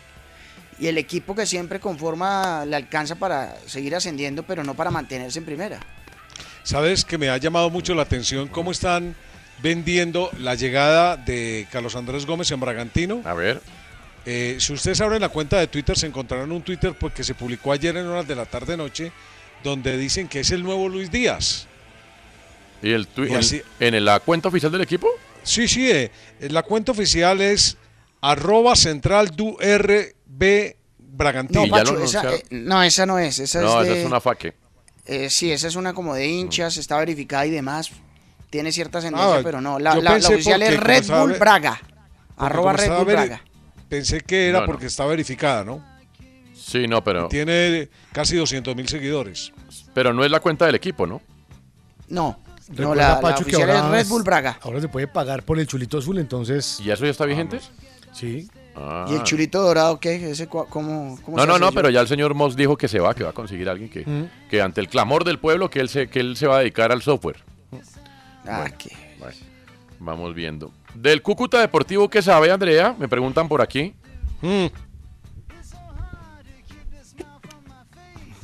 Y 0.80 0.88
el 0.88 0.97
equipo 0.97 1.36
que 1.36 1.45
siempre 1.45 1.80
conforma 1.80 2.65
le 2.65 2.76
alcanza 2.76 3.15
para 3.15 3.55
seguir 3.67 3.95
ascendiendo, 3.95 4.41
pero 4.43 4.63
no 4.63 4.74
para 4.74 4.89
mantenerse 4.89 5.38
en 5.39 5.45
primera. 5.45 5.80
¿Sabes 6.63 7.05
que 7.05 7.17
me 7.17 7.30
ha 7.30 7.38
llamado 7.38 7.69
mucho 7.69 7.93
la 7.93 8.01
atención 8.03 8.47
cómo 8.47 8.72
están 8.72 9.15
vendiendo 9.61 10.32
la 10.39 10.55
llegada 10.55 11.17
de 11.17 11.67
Carlos 11.72 11.95
Andrés 11.95 12.26
Gómez 12.26 12.49
en 12.51 12.59
Bragantino? 12.59 13.22
A 13.26 13.34
ver. 13.34 13.61
si 14.26 14.74
ustedes 14.74 15.01
abren 15.01 15.22
la 15.22 15.30
cuenta 15.30 15.59
de 15.59 15.67
Twitter, 15.67 15.97
se 15.97 16.07
encontrarán 16.07 16.51
un 16.51 16.61
Twitter 16.63 16.93
porque 16.99 17.24
se 17.24 17.34
publicó 17.36 17.72
ayer 17.72 17.95
en 17.97 18.05
horas 18.07 18.28
de 18.28 18.36
la 18.36 18.45
tarde-noche, 18.45 19.11
donde 19.63 19.97
dicen 19.97 20.28
que 20.28 20.39
es 20.41 20.51
el 20.51 20.63
nuevo 20.63 20.89
Luis 20.89 21.11
Díaz. 21.11 21.67
¿Y 22.82 22.92
el 22.92 23.08
Y 23.18 23.34
en- 23.84 23.96
en, 23.96 24.06
la 24.06 24.20
cuenta 24.20 24.48
oficial 24.50 24.72
del 24.72 24.82
equipo? 24.82 25.08
Sí, 25.44 25.68
sí, 25.68 25.90
eh, 25.90 26.12
la 26.50 26.64
cuenta 26.64 26.92
oficial 26.92 27.42
es 27.42 27.78
arroba 28.22 28.76
central 28.76 29.30
du 29.36 29.58
RB 29.60 30.76
Bragantino. 31.00 31.66
No, 31.66 31.72
Pacho, 31.72 31.98
esa, 32.04 32.34
eh, 32.36 32.44
no, 32.52 32.82
esa 32.84 33.06
no 33.06 33.20
es. 33.20 33.40
Esa 33.40 33.62
No, 33.62 33.82
es 33.82 33.86
esa 33.88 33.94
de- 33.96 34.02
es 34.02 34.08
una 34.08 34.22
faque. 34.22 34.54
eh, 35.06 35.30
sí, 35.30 35.52
esa 35.52 35.68
es 35.68 35.76
una 35.76 35.94
como 35.94 36.16
de 36.16 36.28
hinchas, 36.28 36.78
está 36.78 36.98
verificada 36.98 37.46
y 37.46 37.52
demás. 37.52 37.92
Tiene 38.50 38.72
cierta 38.72 38.98
ascendencia, 39.00 39.36
Ah, 39.38 39.42
pero 39.44 39.62
no. 39.62 39.80
La, 39.80 39.96
la- 39.96 40.16
oficial 40.16 40.62
es 40.62 40.78
Red 40.80 41.06
Bull 41.08 41.34
Braga. 41.34 41.80
Arroba 42.38 42.74
Red 42.74 42.90
Bull 42.98 43.06
Braga. 43.06 43.42
Pensé 43.88 44.22
que 44.22 44.48
era 44.50 44.60
No, 44.60 44.66
no. 44.66 44.72
porque 44.72 44.86
está 44.88 45.06
verificada, 45.06 45.64
¿no? 45.64 45.84
Sí, 46.56 46.88
no, 46.88 47.04
pero, 47.04 47.28
Tiene 47.28 47.90
casi 48.14 48.36
200 48.38 48.76
mil 48.76 48.88
seguidores. 48.88 49.52
pero 49.94 50.14
no 50.14 50.24
es 50.24 50.32
la 50.32 50.40
cuenta 50.40 50.66
del 50.66 50.76
equipo, 50.76 51.06
¿no? 51.08 51.22
No, 52.08 52.40
no, 52.78 52.95
la, 52.95 53.09
la 53.09 53.19
Pacho, 53.22 53.45
que 53.45 53.55
ahora 53.55 53.80
es 53.80 53.86
Red 53.91 54.07
Bull 54.07 54.24
Braga. 54.24 54.57
Ahora 54.61 54.80
se 54.82 54.88
puede 54.88 55.07
pagar 55.07 55.43
por 55.43 55.59
el 55.59 55.67
chulito 55.67 55.97
azul, 55.99 56.17
entonces. 56.17 56.80
¿Y 56.80 56.91
eso 56.91 57.05
ya 57.05 57.11
está 57.11 57.26
vigente? 57.26 57.59
Sí. 58.13 58.49
Ah. 58.76 59.05
¿Y 59.09 59.15
el 59.15 59.24
chulito 59.24 59.61
dorado 59.61 59.99
qué? 59.99 60.32
¿Ese 60.32 60.47
cómo, 60.47 60.65
cómo 60.69 61.36
No, 61.38 61.43
se 61.43 61.47
no, 61.47 61.59
no, 61.59 61.72
pero 61.74 61.89
ya 61.89 61.99
el 62.01 62.07
señor 62.07 62.34
Moss 62.34 62.55
dijo 62.55 62.78
que 62.78 62.88
se 62.88 62.99
va, 62.99 63.13
que 63.13 63.24
va 63.24 63.32
a 63.32 63.34
conseguir 63.34 63.67
a 63.67 63.74
alguien 63.74 63.89
que, 63.89 64.05
Mm. 64.05 64.49
que 64.49 64.61
ante 64.61 64.80
el 64.82 64.88
clamor 64.88 65.24
del 65.26 65.39
pueblo 65.39 65.69
que 65.69 65.80
él 65.82 65.89
se, 65.89 66.07
que 66.07 66.19
él 66.22 66.38
se 66.38 66.47
va 66.47 66.57
a 66.57 66.59
dedicar 66.59 66.91
al 66.91 67.01
software. 67.01 67.38
Ah, 68.45 68.59
Bueno, 68.61 68.76
qué- 68.78 69.15
bueno, 69.19 69.36
vamos 69.99 70.34
viendo. 70.34 70.72
Del 70.95 71.22
Cúcuta 71.22 71.59
Deportivo, 71.59 72.09
¿qué 72.09 72.22
sabe, 72.22 72.49
Andrea? 72.51 72.95
Me 72.97 73.07
preguntan 73.07 73.47
por 73.47 73.61
aquí. 73.61 73.93
Mm. 74.41 74.65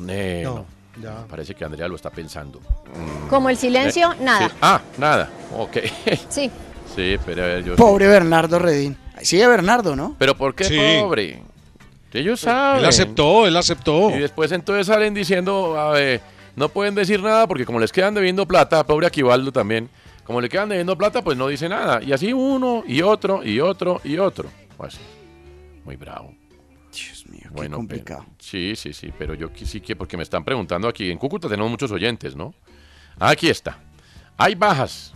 Eh, 0.09 0.41
No, 0.43 0.55
no. 0.55 0.65
Ya. 1.01 1.25
Parece 1.27 1.53
que 1.55 1.63
Andrea 1.65 1.87
lo 1.87 1.95
está 1.95 2.09
pensando. 2.09 2.59
Mm. 2.59 3.27
Como 3.29 3.49
el 3.49 3.57
silencio, 3.57 4.11
Eh, 4.13 4.17
nada. 4.21 4.47
sí. 4.49 4.55
Ah, 4.61 4.81
nada. 4.97 5.29
Ok. 5.55 5.77
Sí. 6.29 6.49
sí, 6.95 7.17
pero 7.25 7.43
a 7.43 7.47
ver, 7.47 7.63
yo. 7.63 7.75
Pobre 7.75 8.07
Bernardo 8.07 8.59
Redín. 8.59 8.97
Sigue 9.21 9.47
Bernardo, 9.47 9.95
¿no? 9.95 10.15
Pero 10.19 10.35
¿por 10.37 10.53
qué 10.55 10.63
Sí. 10.65 10.77
pobre? 11.01 11.41
Ellos 12.13 12.39
saben. 12.39 12.79
Él 12.79 12.85
aceptó, 12.85 13.45
él 13.45 13.55
aceptó. 13.57 14.09
Y 14.09 14.19
después 14.19 14.51
entonces 14.51 14.87
salen 14.87 15.13
diciendo, 15.13 15.77
a 15.79 15.91
ver, 15.91 16.21
no 16.55 16.69
pueden 16.69 16.95
decir 16.95 17.21
nada 17.21 17.45
porque 17.47 17.65
como 17.65 17.79
les 17.79 17.91
quedan 17.91 18.13
debiendo 18.15 18.45
plata, 18.47 18.83
pobre 18.85 19.05
Aquivaldo 19.05 19.51
también, 19.51 19.87
como 20.23 20.41
le 20.41 20.49
quedan 20.49 20.69
debiendo 20.69 20.97
plata, 20.97 21.21
pues 21.21 21.37
no 21.37 21.47
dice 21.47 21.69
nada. 21.69 22.01
Y 22.01 22.13
así 22.13 22.33
uno 22.33 22.83
y 22.87 23.01
otro 23.03 23.43
y 23.43 23.59
otro 23.59 24.01
y 24.03 24.17
otro. 24.17 24.49
Pues, 24.77 24.97
muy 25.85 25.95
bravo. 25.95 26.33
Dios 27.05 27.25
mío, 27.27 27.47
Bueno, 27.51 27.69
qué 27.71 27.75
complicado. 27.77 28.23
pero- 28.25 28.35
sí, 28.39 28.75
sí, 28.75 28.93
sí, 28.93 29.13
pero 29.17 29.33
yo 29.33 29.49
sí 29.55 29.81
que, 29.81 29.95
porque 29.95 30.17
me 30.17 30.23
están 30.23 30.43
preguntando 30.43 30.87
aquí, 30.87 31.09
en 31.11 31.17
Cúcuta 31.17 31.47
tenemos 31.47 31.69
muchos 31.71 31.91
oyentes, 31.91 32.35
¿no? 32.35 32.53
Aquí 33.19 33.49
está. 33.49 33.79
Hay 34.37 34.55
bajas, 34.55 35.13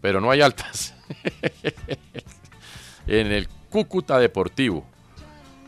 pero 0.00 0.20
no 0.20 0.30
hay 0.30 0.40
altas. 0.40 0.94
en 3.06 3.26
el 3.32 3.48
Cúcuta 3.70 4.18
Deportivo. 4.18 4.84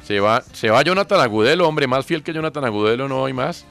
Se 0.02 0.20
va, 0.20 0.42
se 0.52 0.70
va 0.70 0.82
Jonathan 0.82 1.20
Agudelo, 1.20 1.68
hombre, 1.68 1.86
más 1.86 2.06
fiel 2.06 2.22
que 2.22 2.32
Jonathan 2.32 2.64
Agudelo 2.64 3.08
no 3.08 3.26
hay 3.26 3.32
más. 3.32 3.66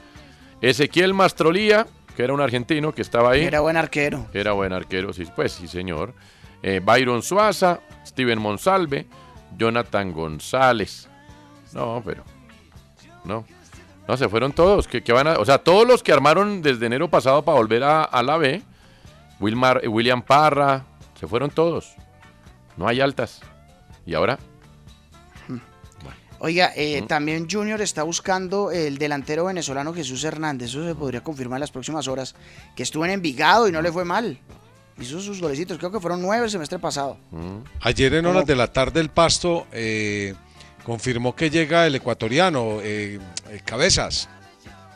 Ezequiel 0.60 1.14
Mastrolía, 1.14 1.86
que 2.16 2.22
era 2.22 2.32
un 2.32 2.40
argentino 2.40 2.92
que 2.94 3.02
estaba 3.02 3.32
ahí. 3.32 3.42
Era 3.44 3.60
buen 3.60 3.76
arquero. 3.76 4.28
Era 4.32 4.52
buen 4.52 4.72
arquero, 4.72 5.12
sí, 5.12 5.24
pues 5.34 5.52
sí, 5.52 5.66
señor. 5.66 6.14
eh, 6.62 6.80
Byron 6.84 7.22
Suaza, 7.22 7.80
Steven 8.06 8.38
Monsalve, 8.38 9.06
Jonathan 9.56 10.12
González. 10.12 11.08
No, 11.72 12.02
pero. 12.04 12.24
No. 13.24 13.44
No, 14.06 14.16
se 14.16 14.28
fueron 14.28 14.52
todos. 14.52 14.88
que 14.88 15.12
van 15.12 15.26
a, 15.26 15.38
o 15.38 15.44
sea, 15.44 15.58
todos 15.58 15.86
los 15.86 16.02
que 16.02 16.12
armaron 16.12 16.62
desde 16.62 16.86
enero 16.86 17.08
pasado 17.08 17.44
para 17.44 17.58
volver 17.58 17.84
a, 17.84 18.04
a 18.04 18.22
la 18.22 18.38
B. 18.38 18.62
Wilmar, 19.40 19.82
William 19.86 20.22
Parra. 20.22 20.84
Se 21.18 21.26
fueron 21.26 21.50
todos. 21.50 21.94
No 22.76 22.88
hay 22.88 23.00
altas. 23.00 23.40
¿Y 24.06 24.14
ahora? 24.14 24.38
Oiga, 26.40 26.72
eh, 26.76 27.02
también 27.08 27.48
Junior 27.50 27.80
está 27.80 28.04
buscando 28.04 28.70
el 28.70 28.96
delantero 28.96 29.46
venezolano 29.46 29.92
Jesús 29.92 30.22
Hernández. 30.22 30.70
Eso 30.70 30.86
se 30.86 30.94
podría 30.94 31.20
confirmar 31.20 31.56
en 31.56 31.62
las 31.62 31.72
próximas 31.72 32.06
horas. 32.06 32.36
Que 32.76 32.84
estuvo 32.84 33.04
en 33.04 33.10
Envigado 33.10 33.68
y 33.68 33.72
no 33.72 33.82
le 33.82 33.90
fue 33.90 34.04
mal. 34.04 34.38
Hizo 35.00 35.20
sus 35.20 35.40
golecitos. 35.40 35.78
Creo 35.78 35.90
que 35.90 35.98
fueron 35.98 36.22
nueve 36.22 36.44
el 36.44 36.50
semestre 36.50 36.78
pasado. 36.78 37.18
Ayer 37.80 38.14
en 38.14 38.26
horas 38.26 38.46
de 38.46 38.54
la 38.54 38.72
tarde 38.72 39.00
el 39.00 39.10
Pasto 39.10 39.66
eh, 39.72 40.34
confirmó 40.88 41.36
que 41.36 41.50
llega 41.50 41.86
el 41.86 41.94
ecuatoriano, 41.96 42.78
eh, 42.82 43.18
Cabezas. 43.66 44.26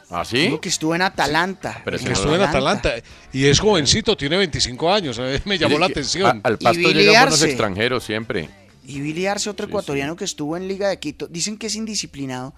¿Ah, 0.09 0.24
sí? 0.24 0.59
que 0.61 0.70
estuvo 0.70 0.95
en 0.95 1.03
Atalanta. 1.03 1.82
Pero 1.84 1.99
que 1.99 2.12
estuvo 2.12 2.34
en 2.34 2.40
Atalanta. 2.40 2.95
Y 3.30 3.45
es 3.45 3.61
jovencito, 3.61 4.16
tiene 4.16 4.38
25 4.38 4.90
años. 4.90 5.20
Me 5.45 5.59
llamó 5.59 5.78
la 5.78 5.86
atención. 5.86 6.40
al 6.43 6.59
Pasto 6.59 6.90
llegan 6.90 7.24
buenos 7.24 7.43
extranjeros 7.43 8.05
siempre. 8.05 8.49
Y 8.86 9.01
Billy 9.01 9.26
Arce, 9.26 9.51
otro 9.51 9.66
ecuatoriano 9.66 10.16
que 10.16 10.24
estuvo 10.24 10.57
en 10.57 10.66
Liga 10.66 10.88
de 10.88 10.99
Quito, 10.99 11.26
dicen 11.28 11.59
que 11.59 11.66
es 11.66 11.76
indisciplinado, 11.76 12.55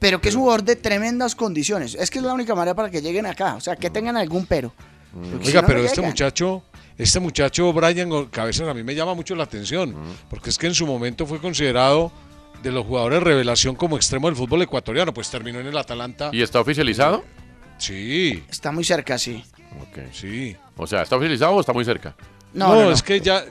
pero 0.00 0.20
que 0.20 0.30
es 0.30 0.34
un 0.34 0.40
jugador 0.40 0.64
de 0.64 0.76
tremendas 0.76 1.34
condiciones. 1.34 1.94
Es 1.94 2.10
que 2.10 2.18
es 2.18 2.24
la 2.24 2.32
única 2.32 2.54
manera 2.54 2.74
para 2.74 2.90
que 2.90 3.02
lleguen 3.02 3.26
acá, 3.26 3.54
o 3.54 3.60
sea, 3.60 3.76
que 3.76 3.90
tengan 3.90 4.16
algún 4.16 4.46
pero. 4.46 4.72
Oiga, 5.44 5.64
pero 5.64 5.84
este 5.84 6.00
muchacho, 6.00 6.64
este 6.96 7.20
muchacho 7.20 7.70
Brian 7.72 8.26
Cabezas 8.26 8.66
a 8.66 8.74
mí 8.74 8.82
me 8.82 8.94
llama 8.94 9.14
mucho 9.14 9.34
la 9.34 9.44
atención, 9.44 9.94
porque 10.30 10.50
es 10.50 10.58
que 10.58 10.66
en 10.66 10.74
su 10.74 10.86
momento 10.86 11.26
fue 11.26 11.38
considerado 11.38 12.10
de 12.62 12.72
los 12.72 12.86
jugadores 12.86 13.22
revelación 13.22 13.74
como 13.74 13.96
extremo 13.96 14.28
del 14.28 14.36
fútbol 14.36 14.62
ecuatoriano, 14.62 15.12
pues 15.14 15.30
terminó 15.30 15.60
en 15.60 15.66
el 15.66 15.76
Atalanta. 15.76 16.30
¿Y 16.32 16.42
está 16.42 16.60
oficializado? 16.60 17.24
Sí. 17.78 18.42
Está 18.50 18.72
muy 18.72 18.84
cerca, 18.84 19.18
sí. 19.18 19.44
Ok. 19.80 20.12
Sí. 20.12 20.56
O 20.76 20.86
sea, 20.86 21.02
¿está 21.02 21.16
oficializado 21.16 21.52
o 21.52 21.60
está 21.60 21.72
muy 21.72 21.84
cerca? 21.84 22.14
No, 22.52 22.74
no, 22.74 22.90
es 22.90 23.02
que 23.02 23.20
ya 23.20 23.44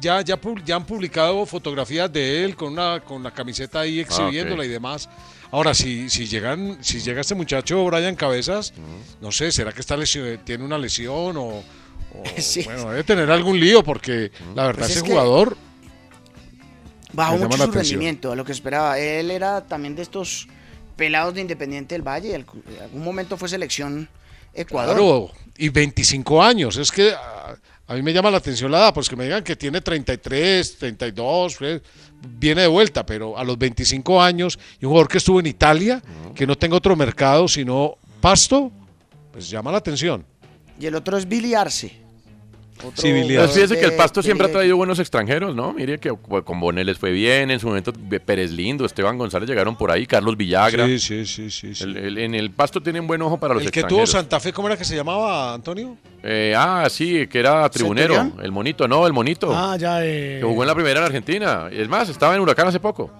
ya, 0.00 0.20
ya, 0.22 0.38
ya, 0.64 0.76
han 0.76 0.86
publicado 0.86 1.44
fotografías 1.44 2.12
de 2.12 2.44
él 2.44 2.54
con 2.54 2.72
una, 2.72 3.00
con 3.00 3.22
la 3.22 3.32
camiseta 3.32 3.80
ahí 3.80 4.00
exhibiéndola 4.00 4.64
y 4.64 4.68
demás. 4.68 5.08
Ahora, 5.50 5.74
si, 5.74 6.08
si, 6.08 6.26
llegan, 6.26 6.78
si 6.80 7.00
llega 7.00 7.20
este 7.20 7.34
muchacho 7.34 7.84
Brian 7.84 8.14
Cabezas, 8.14 8.72
no 9.20 9.32
sé, 9.32 9.50
¿será 9.52 9.72
que 9.72 9.80
está 9.80 9.96
tiene 10.44 10.64
una 10.64 10.78
lesión 10.78 11.36
o, 11.36 11.62
bueno, 12.64 12.90
debe 12.90 13.04
tener 13.04 13.30
algún 13.30 13.58
lío 13.58 13.82
porque 13.82 14.30
la 14.54 14.66
verdad 14.66 14.82
Pues 14.82 14.90
ese 14.90 14.98
es 15.00 15.02
que 15.02 15.10
jugador 15.10 15.56
Bajó 17.16 17.38
mucho 17.38 17.56
su 17.56 17.62
atención. 17.62 17.82
rendimiento 17.82 18.32
a 18.32 18.36
lo 18.36 18.44
que 18.44 18.52
esperaba. 18.52 18.98
Él 18.98 19.30
era 19.30 19.66
también 19.66 19.96
de 19.96 20.02
estos 20.02 20.46
pelados 20.96 21.34
de 21.34 21.40
Independiente 21.40 21.94
del 21.94 22.02
Valle. 22.02 22.34
En 22.34 22.46
algún 22.82 23.02
momento 23.02 23.36
fue 23.36 23.48
selección 23.48 24.08
Ecuador. 24.54 24.96
Claro, 24.96 25.30
y 25.56 25.68
25 25.68 26.42
años. 26.42 26.76
Es 26.76 26.90
que 26.90 27.12
a, 27.12 27.56
a 27.88 27.94
mí 27.94 28.02
me 28.02 28.12
llama 28.12 28.30
la 28.30 28.38
atención 28.38 28.70
la 28.70 28.78
edad, 28.78 28.94
pues 28.94 29.08
que 29.08 29.16
me 29.16 29.24
digan 29.24 29.44
que 29.44 29.54
tiene 29.54 29.80
33, 29.80 30.78
32, 30.78 31.56
pues, 31.56 31.82
viene 32.38 32.62
de 32.62 32.66
vuelta, 32.66 33.06
pero 33.06 33.38
a 33.38 33.44
los 33.44 33.56
25 33.56 34.20
años, 34.20 34.58
y 34.80 34.84
un 34.84 34.90
jugador 34.90 35.08
que 35.08 35.18
estuvo 35.18 35.38
en 35.38 35.46
Italia, 35.46 36.02
que 36.34 36.46
no 36.46 36.56
tenga 36.56 36.76
otro 36.76 36.96
mercado 36.96 37.46
sino 37.46 37.96
Pasto, 38.20 38.72
pues 39.32 39.48
llama 39.48 39.70
la 39.70 39.78
atención. 39.78 40.24
Y 40.80 40.86
el 40.86 40.94
otro 40.94 41.16
es 41.16 41.28
Billy 41.28 41.54
Arce. 41.54 42.05
Sí, 42.94 43.10
Pues 43.12 43.38
Arce. 43.38 43.54
fíjese 43.54 43.78
que 43.80 43.86
el 43.86 43.94
Pasto 43.94 44.22
siempre 44.22 44.46
ha 44.46 44.52
traído 44.52 44.76
buenos 44.76 44.98
extranjeros, 44.98 45.56
¿no? 45.56 45.72
Mire 45.72 45.98
que 45.98 46.10
con 46.44 46.60
Bonet 46.60 46.84
les 46.84 46.98
fue 46.98 47.10
bien, 47.10 47.50
en 47.50 47.58
su 47.58 47.66
momento 47.68 47.92
Pérez 48.24 48.50
Lindo, 48.52 48.84
Esteban 48.84 49.16
González 49.18 49.48
llegaron 49.48 49.76
por 49.76 49.90
ahí, 49.90 50.06
Carlos 50.06 50.36
Villagra. 50.36 50.86
Sí, 50.86 50.98
sí, 50.98 51.24
sí, 51.26 51.50
sí. 51.50 51.74
sí. 51.74 51.84
El- 51.84 51.96
el- 51.96 52.18
en 52.18 52.34
el 52.34 52.50
Pasto 52.50 52.80
tienen 52.82 53.06
buen 53.06 53.22
ojo 53.22 53.38
para 53.38 53.54
los 53.54 53.62
El 53.64 53.70
que 53.70 53.80
tuvo 53.80 54.00
extranjeros. 54.00 54.10
Santa 54.10 54.40
Fe, 54.40 54.52
¿cómo 54.52 54.68
era 54.68 54.76
que 54.76 54.84
se 54.84 54.94
llamaba, 54.94 55.54
Antonio? 55.54 55.96
Eh, 56.22 56.54
ah, 56.56 56.86
sí, 56.90 57.26
que 57.26 57.38
era 57.38 57.68
tribunero. 57.70 58.14
¿Centurión? 58.14 58.44
El 58.44 58.52
monito, 58.52 58.86
no, 58.86 59.06
el 59.06 59.12
monito. 59.12 59.50
Ah, 59.54 59.76
ya. 59.78 60.04
Eh, 60.04 60.38
Que 60.40 60.46
jugó 60.46 60.62
en 60.62 60.66
la 60.68 60.74
primera 60.74 61.00
en 61.00 61.06
Argentina. 61.06 61.68
Es 61.72 61.88
más, 61.88 62.08
estaba 62.08 62.34
en 62.34 62.40
Huracán 62.40 62.68
hace 62.68 62.80
poco. 62.80 63.10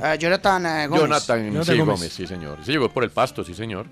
Ah, 0.00 0.14
Jonathan 0.14 0.64
eh, 0.64 0.86
Gómez. 0.86 1.02
Jonathan, 1.02 1.46
Jonathan 1.52 1.64
sí, 1.74 1.80
Gómez. 1.80 1.98
Gómez. 1.98 2.12
sí, 2.12 2.26
señor. 2.26 2.58
Se 2.64 2.70
llegó 2.72 2.88
por 2.88 3.02
el 3.04 3.10
Pasto, 3.10 3.42
sí, 3.42 3.52
señor. 3.54 3.86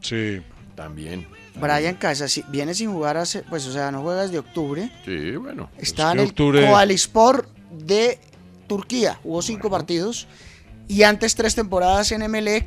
Sí. 0.00 0.42
También. 0.74 1.26
Brian 1.60 1.98
sí, 2.28 2.44
viene 2.48 2.74
sin 2.74 2.92
jugar 2.92 3.16
hace, 3.16 3.42
pues 3.42 3.66
o 3.66 3.72
sea, 3.72 3.90
no 3.90 4.02
juega 4.02 4.22
desde 4.22 4.38
octubre. 4.38 4.90
Sí, 5.04 5.36
bueno. 5.36 5.70
Está 5.78 6.12
en 6.12 6.20
el 6.20 6.26
octubre- 6.28 6.66
Koalispor 6.66 7.48
de 7.70 8.18
Turquía. 8.66 9.18
Jugó 9.22 9.42
cinco 9.42 9.70
partidos. 9.70 10.26
Y 10.88 11.02
antes 11.02 11.34
tres 11.34 11.54
temporadas 11.54 12.12
en 12.12 12.22
Emelec. 12.22 12.66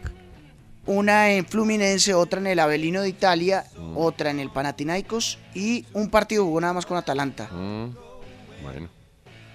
Una 0.85 1.29
en 1.31 1.45
Fluminense, 1.45 2.15
otra 2.15 2.39
en 2.39 2.47
el 2.47 2.57
Avelino 2.57 3.01
de 3.03 3.09
Italia, 3.09 3.63
Mm. 3.77 3.95
otra 3.95 4.31
en 4.31 4.39
el 4.39 4.49
Panathinaikos 4.49 5.37
y 5.53 5.85
un 5.93 6.09
partido 6.09 6.45
jugó 6.45 6.61
nada 6.61 6.73
más 6.73 6.85
con 6.87 6.97
Atalanta. 6.97 7.47
Mm, 7.51 7.89
bueno. 8.63 8.89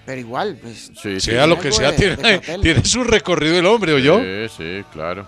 Pero 0.07 0.21
igual, 0.21 0.57
pues. 0.63 0.93
Sí. 1.03 1.19
Sea 1.19 1.47
lo 1.49 1.59
que 1.59 1.73
sea, 1.73 1.91
de- 1.91 1.97
tiene, 1.97 2.17
de 2.17 2.39
tiene 2.63 2.85
su 2.85 3.03
recorrido 3.03 3.59
el 3.59 3.67
hombre, 3.67 3.95
¿o 3.95 3.99
yo? 3.99 4.21
Sí, 4.21 4.55
sí, 4.57 4.85
claro. 4.93 5.27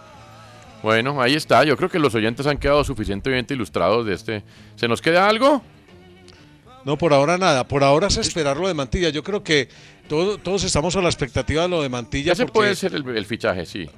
Bueno, 0.86 1.20
ahí 1.20 1.34
está. 1.34 1.64
Yo 1.64 1.76
creo 1.76 1.88
que 1.90 1.98
los 1.98 2.14
oyentes 2.14 2.46
han 2.46 2.58
quedado 2.58 2.84
suficientemente 2.84 3.54
ilustrados 3.54 4.06
de 4.06 4.14
este. 4.14 4.44
¿Se 4.76 4.86
nos 4.86 5.02
queda 5.02 5.28
algo? 5.28 5.60
No, 6.84 6.96
por 6.96 7.12
ahora 7.12 7.36
nada. 7.36 7.66
Por 7.66 7.82
ahora 7.82 8.06
es 8.06 8.16
esperar 8.18 8.56
lo 8.56 8.68
de 8.68 8.74
Mantilla. 8.74 9.08
Yo 9.08 9.24
creo 9.24 9.42
que 9.42 9.68
todo- 10.08 10.38
todos 10.38 10.62
estamos 10.62 10.94
a 10.94 11.02
la 11.02 11.08
expectativa 11.08 11.62
de 11.62 11.68
lo 11.70 11.82
de 11.82 11.88
Mantilla. 11.88 12.26
Ya 12.26 12.34
se 12.36 12.44
porque 12.44 12.52
puede 12.52 12.76
ser 12.76 12.94
el, 12.94 13.04
el 13.16 13.26
fichaje, 13.26 13.66
sí. 13.66 13.90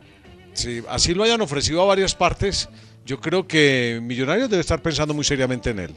Si 0.55 0.83
así 0.89 1.13
lo 1.13 1.25
hayan 1.25 1.43
ofrecido 1.43 1.83
a 1.83 1.85
varias 1.85 2.15
partes, 2.15 2.71
yo 3.05 3.21
creo 3.21 3.47
que 3.47 4.01
Millonarios 4.03 4.49
debe 4.49 4.63
estar 4.63 4.81
pensando 4.81 5.13
muy 5.13 5.25
seriamente 5.25 5.69
en 5.69 5.81
él. 5.81 5.91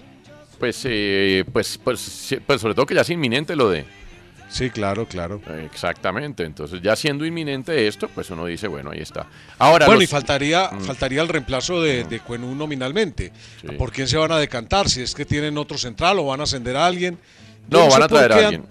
Pues, 0.60 0.82
eh, 0.84 1.46
pues, 1.54 1.80
pues, 1.82 2.02
sí, 2.02 2.36
pues 2.46 2.60
sobre 2.60 2.74
todo 2.76 2.86
que 2.86 2.96
ya 2.96 3.02
es 3.02 3.10
inminente 3.10 3.56
lo 3.56 3.70
de. 3.70 3.86
Sí, 4.52 4.70
claro, 4.70 5.08
claro. 5.08 5.42
Exactamente. 5.64 6.44
Entonces, 6.44 6.82
ya 6.82 6.96
siendo 6.98 7.26
inminente 7.26 7.88
esto, 7.88 8.10
pues 8.14 8.30
uno 8.32 8.46
dice, 8.46 8.68
bueno, 8.68 8.92
ahí 8.92 9.00
está. 9.00 9.26
Ahora, 9.58 9.86
bueno, 9.86 10.02
los- 10.02 10.10
y 10.10 10.12
faltaría, 10.12 10.70
Mm. 10.72 10.82
faltaría 10.82 11.22
el 11.22 11.30
reemplazo 11.30 11.82
de, 11.82 12.04
de 12.04 12.20
Cuenú 12.20 12.54
nominalmente. 12.54 13.32
¿Por 13.78 13.92
quién 13.94 14.08
se 14.10 14.18
van 14.18 14.32
a 14.34 14.38
decantar? 14.38 14.90
Si 14.90 15.02
es 15.02 15.16
que 15.16 15.24
tienen 15.26 15.58
otro 15.58 15.78
central 15.78 16.20
o 16.20 16.26
van 16.26 16.42
a 16.42 16.44
ascender 16.44 16.76
a 16.76 16.86
alguien. 16.86 17.18
No, 17.70 17.88
van 17.90 18.04
a 18.04 18.08
traer 18.10 18.32
a 18.34 18.36
alguien. 18.48 18.66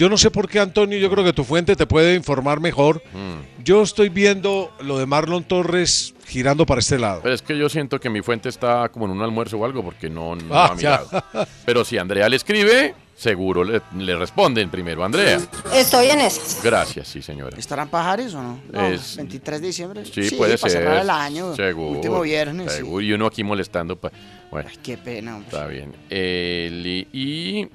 Yo 0.00 0.08
no 0.08 0.16
sé 0.16 0.30
por 0.30 0.48
qué, 0.48 0.58
Antonio, 0.60 0.96
yo 0.98 1.10
creo 1.10 1.22
que 1.22 1.34
tu 1.34 1.44
fuente 1.44 1.76
te 1.76 1.86
puede 1.86 2.14
informar 2.14 2.58
mejor. 2.58 3.02
Mm. 3.12 3.62
Yo 3.62 3.82
estoy 3.82 4.08
viendo 4.08 4.72
lo 4.80 4.96
de 4.98 5.04
Marlon 5.04 5.44
Torres 5.44 6.14
girando 6.26 6.64
para 6.64 6.78
este 6.78 6.98
lado. 6.98 7.20
Pero 7.22 7.34
es 7.34 7.42
que 7.42 7.58
yo 7.58 7.68
siento 7.68 8.00
que 8.00 8.08
mi 8.08 8.22
fuente 8.22 8.48
está 8.48 8.88
como 8.88 9.04
en 9.04 9.10
un 9.10 9.20
almuerzo 9.20 9.58
o 9.58 9.64
algo 9.66 9.84
porque 9.84 10.08
no, 10.08 10.36
no 10.36 10.54
Ah, 10.54 10.68
ha 10.72 10.76
ya. 10.78 11.02
mirado. 11.04 11.46
Pero 11.66 11.84
si 11.84 11.98
Andrea 11.98 12.30
le 12.30 12.36
escribe, 12.36 12.94
seguro 13.14 13.62
le, 13.62 13.82
le 13.98 14.16
responden 14.16 14.70
primero. 14.70 15.04
Andrea. 15.04 15.38
Estoy 15.74 16.06
en 16.06 16.20
esas. 16.22 16.62
Gracias, 16.64 17.06
sí, 17.06 17.20
señora. 17.20 17.58
¿Estarán 17.58 17.90
pajares 17.90 18.32
o 18.32 18.40
no? 18.42 18.58
No, 18.72 18.86
Es- 18.86 19.18
23 19.18 19.60
de 19.60 19.66
diciembre. 19.66 20.04
Sí, 20.06 20.30
puede 20.34 20.56
para 20.56 20.72
ser. 20.72 20.82
cerrar 20.82 21.02
el 21.02 21.10
año. 21.10 21.54
Seguro. 21.54 21.90
Último 21.98 22.22
viernes. 22.22 22.72
sí. 22.72 22.78
Seguro. 22.78 23.04
Y 23.04 23.12
uno 23.12 23.26
aquí 23.26 23.44
molestando. 23.44 23.96
pa- 23.96 24.10
Bueno, 24.50 24.70
Qué 24.82 24.96
pena, 24.96 25.36
hombre. 25.36 25.48
está 25.52 25.66
bien. 25.66 25.92
El- 26.08 27.06
y. 27.12 27.68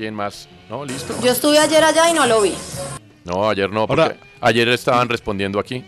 ¿Quién 0.00 0.14
más? 0.14 0.48
No, 0.70 0.82
listo. 0.82 1.14
Yo 1.22 1.30
estuve 1.30 1.58
ayer 1.58 1.84
allá 1.84 2.08
y 2.10 2.14
no 2.14 2.24
lo 2.26 2.40
vi. 2.40 2.54
No, 3.22 3.50
ayer 3.50 3.70
no, 3.70 3.86
porque 3.86 4.00
Ahora- 4.00 4.16
ayer 4.40 4.66
estaban 4.70 5.10
respondiendo 5.10 5.60
aquí. 5.60 5.84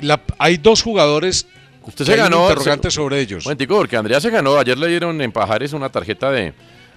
La- 0.00 0.20
hay 0.36 0.58
dos 0.58 0.82
jugadores. 0.82 1.46
Usted 1.82 2.04
que 2.04 2.10
se 2.10 2.16
ganó. 2.18 2.42
interrogante 2.50 2.90
se- 2.90 2.96
sobre 2.96 3.18
ellos. 3.18 3.44
Momentico, 3.46 3.78
porque 3.78 3.96
Andrea 3.96 4.20
se 4.20 4.28
ganó. 4.28 4.58
Ayer 4.58 4.76
le 4.76 4.88
dieron 4.88 5.18
en 5.22 5.32
Pajares 5.32 5.72
una 5.72 5.88
tarjeta 5.88 6.30
de, 6.30 6.52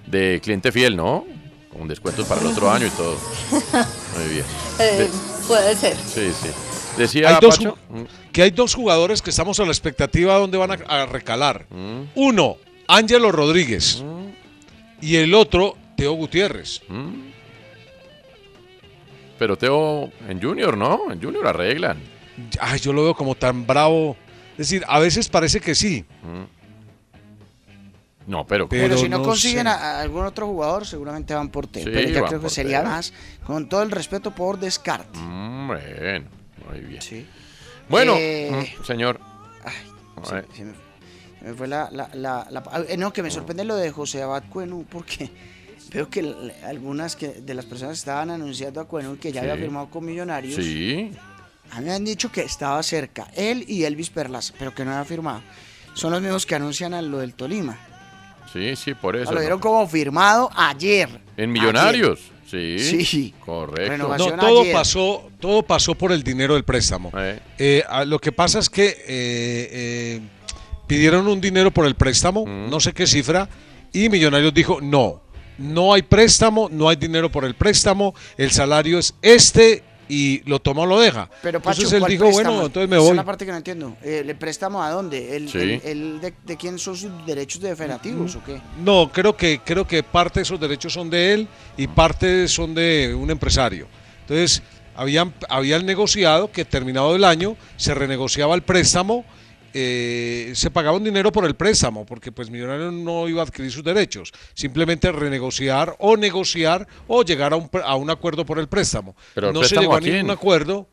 de 0.05 0.41
cliente 0.43 0.69
fiel, 0.73 0.97
¿no? 0.97 1.25
Con 1.71 1.87
descuentos 1.87 2.27
para 2.27 2.41
el 2.41 2.47
otro 2.47 2.69
año 2.69 2.87
y 2.87 2.89
todo. 2.89 3.15
Muy 4.17 4.27
bien. 4.33 4.45
Eh, 4.79 4.83
De- 4.83 5.09
puede 5.47 5.75
ser. 5.77 5.95
sí, 5.95 6.29
sí. 6.41 6.49
Decía 6.97 7.29
Hay 7.29 7.37
dos 7.39 7.57
mm, 7.61 7.71
que 8.33 8.41
hay 8.41 8.51
dos 8.51 8.75
jugadores 8.75 9.21
que 9.21 9.29
estamos 9.29 9.57
a 9.61 9.63
la 9.63 9.71
expectativa 9.71 10.33
de 10.33 10.39
dónde 10.41 10.57
van 10.57 10.71
a, 10.71 10.73
a 10.89 11.05
recalar. 11.05 11.67
mm, 11.69 12.01
Uno, 12.15 12.57
Ángelo 12.89 13.31
Rodríguez. 13.31 14.03
Y 15.01 15.15
el 15.15 15.33
otro, 15.35 15.77
Teo 15.99 16.13
Gutiérrez. 16.13 16.81
mm. 16.87 17.29
Pero 19.37 19.57
Teo 19.57 20.11
en 20.27 20.41
Junior, 20.41 20.75
¿no? 20.77 21.11
En 21.11 21.21
Junior 21.21 21.47
arreglan. 21.47 21.97
Ay, 22.59 22.79
yo 22.79 22.91
lo 22.93 23.03
veo 23.03 23.13
como 23.15 23.35
tan 23.35 23.65
bravo. 23.65 24.17
Es 24.53 24.57
decir, 24.69 24.83
a 24.87 24.99
veces 24.99 25.29
parece 25.29 25.61
que 25.61 25.75
sí. 25.75 26.03
Mm. 26.23 26.43
No, 28.31 28.45
pero. 28.45 28.67
Pero, 28.69 28.83
Pero 28.89 28.97
si 28.97 29.07
no, 29.09 29.17
no 29.19 29.23
consiguen 29.23 29.67
a, 29.67 29.73
a 29.73 30.01
algún 30.01 30.25
otro 30.25 30.45
jugador, 30.47 30.85
seguramente 30.85 31.33
van 31.33 31.49
por 31.49 31.67
Teo. 31.67 31.83
Sí, 31.85 31.89
pero 31.93 32.09
ya 32.09 32.21
van 32.21 32.29
creo 32.29 32.41
que 32.41 32.49
sería 32.49 32.81
Teo. 32.81 32.89
más, 32.91 33.13
con 33.45 33.67
todo 33.69 33.81
el 33.81 33.91
respeto, 33.91 34.31
por 34.35 34.59
descarte. 34.59 35.17
Mm, 35.17 35.67
bueno, 35.67 36.25
muy 36.69 36.79
bien. 36.81 37.01
Sí. 37.01 37.25
Bueno, 37.87 38.13
Eh, 38.17 38.73
señor. 38.85 39.19
Sí, 40.23 40.31
A 40.31 40.35
ver. 40.35 40.45
se 40.53 40.63
me, 40.65 40.73
se 41.39 41.45
me 41.45 41.53
fue 41.53 41.67
la, 41.69 41.89
la- 41.91 42.09
la- 42.13 42.45
la- 42.51 42.63
ah, 42.71 42.81
eh, 42.89 42.97
no, 42.97 43.13
que 43.13 43.23
me 43.23 43.31
sorprende 43.31 43.63
lo 43.63 43.77
de 43.77 43.89
José 43.89 44.21
Abad 44.21 44.43
Cuenú, 44.49 44.85
porque 44.89 45.29
veo 45.93 46.09
que 46.09 46.33
algunas 46.65 47.15
que, 47.15 47.27
de 47.29 47.53
las 47.53 47.65
personas 47.65 47.93
que 47.93 47.99
estaban 47.99 48.29
anunciando 48.29 48.79
a 48.81 48.85
Cuenú 48.85 49.17
que 49.17 49.31
ya 49.31 49.41
Sí. 49.41 49.49
había 49.49 49.61
firmado 49.61 49.89
con 49.89 50.05
Millonarios. 50.05 50.55
Sí. 50.55 51.11
A 51.71 51.79
mí 51.79 51.85
me 51.85 51.93
han 51.93 52.03
dicho 52.05 52.31
que 52.31 52.41
estaba 52.41 52.81
cerca, 52.83 53.27
él 53.35 53.63
y 53.67 53.83
Elvis 53.83 54.09
Perlaza, 54.09 54.53
pero 54.57 54.73
que 54.73 54.83
no 54.85 54.91
había 54.91 55.05
firmado. 55.05 55.41
Son 55.93 56.11
los 56.11 56.21
mismos 56.21 56.45
que 56.45 56.55
anuncian 56.55 56.93
a 56.93 57.01
lo 57.01 57.19
del 57.19 57.33
Tolima. 57.35 57.77
Sí, 58.51 58.75
sí, 58.75 58.93
por 58.95 59.15
eso. 59.15 59.29
lo 59.31 59.35
¿no? 59.35 59.41
dieron 59.41 59.59
como 59.59 59.87
firmado 59.87 60.49
ayer. 60.55 61.09
En 61.37 61.51
Millonarios. 61.51 62.19
Sí. 62.49 62.79
Sí. 62.79 63.33
Correcto. 63.45 64.07
No, 64.17 64.35
todo 64.37 64.61
ayer. 64.61 64.73
pasó, 64.73 65.29
todo 65.39 65.61
pasó 65.61 65.93
por 65.93 66.11
el 66.11 66.23
dinero 66.23 66.55
del 66.55 66.63
préstamo. 66.63 67.11
Eh, 67.59 67.83
a- 67.87 68.05
lo 68.05 68.17
que 68.17 68.31
pasa 68.31 68.57
es 68.57 68.67
que 68.71 68.87
eh, 68.87 68.97
eh, 69.07 70.21
pidieron 70.87 71.27
un 71.27 71.39
dinero 71.39 71.69
por 71.69 71.85
el 71.85 71.93
préstamo, 71.93 72.45
no 72.47 72.79
sé 72.79 72.91
qué 72.93 73.05
cifra, 73.05 73.47
y 73.93 74.09
Millonarios 74.09 74.51
dijo 74.51 74.79
no, 74.81 75.21
no 75.59 75.93
hay 75.93 76.01
préstamo, 76.01 76.69
no 76.71 76.89
hay 76.89 76.95
dinero 76.95 77.31
por 77.31 77.45
el 77.45 77.53
préstamo, 77.55 78.15
el 78.37 78.49
salario 78.51 78.97
es 78.99 79.13
este 79.21 79.83
y 80.11 80.41
lo 80.49 80.59
toma 80.59 80.81
o 80.81 80.85
lo 80.87 80.99
deja. 80.99 81.29
Pero 81.43 81.61
Pacho, 81.61 81.81
entonces 81.81 81.93
él 81.93 81.99
¿cuál 81.99 82.11
dijo, 82.11 82.23
préstamo? 82.25 82.49
bueno, 82.51 82.65
entonces 82.65 82.89
me 82.89 82.95
Esa 82.95 83.03
es 83.03 83.07
voy. 83.09 83.15
la 83.17 83.25
parte 83.25 83.45
que 83.45 83.51
no 83.51 83.57
entiendo. 83.57 83.97
Eh, 84.01 84.23
¿Le 84.25 84.33
préstamo 84.33 84.81
a 84.81 84.89
dónde? 84.89 85.35
¿El, 85.35 85.49
Sí. 85.49 85.57
el- 85.59 85.81
el 85.83 86.21
de, 86.21 86.33
de 86.45 86.57
quién 86.57 86.79
son 86.79 86.95
sus 86.97 87.11
derechos 87.27 87.61
de 87.61 87.75
federativos 87.75 88.35
o 88.35 88.43
qué? 88.43 88.59
No, 88.83 89.11
creo 89.13 89.37
que, 89.37 89.61
creo 89.63 89.85
que 89.85 90.01
parte 90.01 90.39
de 90.39 90.43
esos 90.43 90.59
derechos 90.59 90.93
son 90.93 91.11
de 91.11 91.33
él 91.33 91.47
y 91.77 91.85
parte 91.87 92.47
son 92.47 92.73
de 92.73 93.15
un 93.15 93.29
empresario. 93.29 93.87
Entonces, 94.21 94.63
habían, 94.95 95.31
habían 95.47 95.85
negociado 95.85 96.51
que 96.51 96.65
terminado 96.65 97.15
el 97.15 97.23
año 97.23 97.55
se 97.77 97.93
renegociaba 97.93 98.55
el 98.55 98.63
préstamo, 98.63 99.23
eh, 99.73 100.51
se 100.55 100.71
pagaba 100.71 100.97
un 100.97 101.03
dinero 101.03 101.31
por 101.31 101.45
el 101.45 101.55
préstamo, 101.55 102.05
porque 102.05 102.31
pues 102.31 102.49
Millonarios 102.49 102.93
no 102.93 103.27
iba 103.27 103.41
a 103.41 103.45
adquirir 103.45 103.71
sus 103.71 103.83
derechos, 103.83 104.31
simplemente 104.53 105.11
renegociar 105.11 105.95
o 105.99 106.17
negociar 106.17 106.87
o 107.07 107.23
llegar 107.23 107.53
a 107.53 107.55
un, 107.55 107.69
a 107.83 107.95
un 107.95 108.09
acuerdo 108.09 108.45
por 108.45 108.59
el 108.59 108.67
préstamo. 108.67 109.15
Pero 109.35 109.49
el 109.49 109.53
no 109.53 109.63
se 109.63 109.77
llegó 109.77 109.95
a 109.95 109.99
ningún 109.99 110.31
acuerdo, 110.31 110.87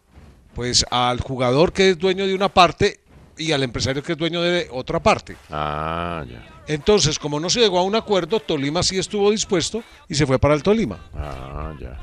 pues 0.54 0.84
al 0.90 1.20
jugador 1.20 1.72
que 1.72 1.90
es 1.90 1.98
dueño 1.98 2.26
de 2.26 2.34
una 2.34 2.48
parte 2.48 3.00
y 3.38 3.52
al 3.52 3.62
empresario 3.62 4.02
que 4.02 4.12
es 4.12 4.18
dueño 4.18 4.40
de 4.40 4.68
otra 4.70 5.00
parte. 5.00 5.36
Ah, 5.50 6.24
ya. 6.28 6.46
Entonces, 6.68 7.18
como 7.18 7.38
no 7.38 7.50
se 7.50 7.60
llegó 7.60 7.78
a 7.78 7.82
un 7.82 7.94
acuerdo, 7.94 8.40
Tolima 8.40 8.82
sí 8.82 8.98
estuvo 8.98 9.30
dispuesto 9.30 9.82
y 10.08 10.14
se 10.14 10.26
fue 10.26 10.38
para 10.38 10.54
el 10.54 10.62
Tolima. 10.62 10.98
Ah, 11.14 11.74
ya. 11.80 11.98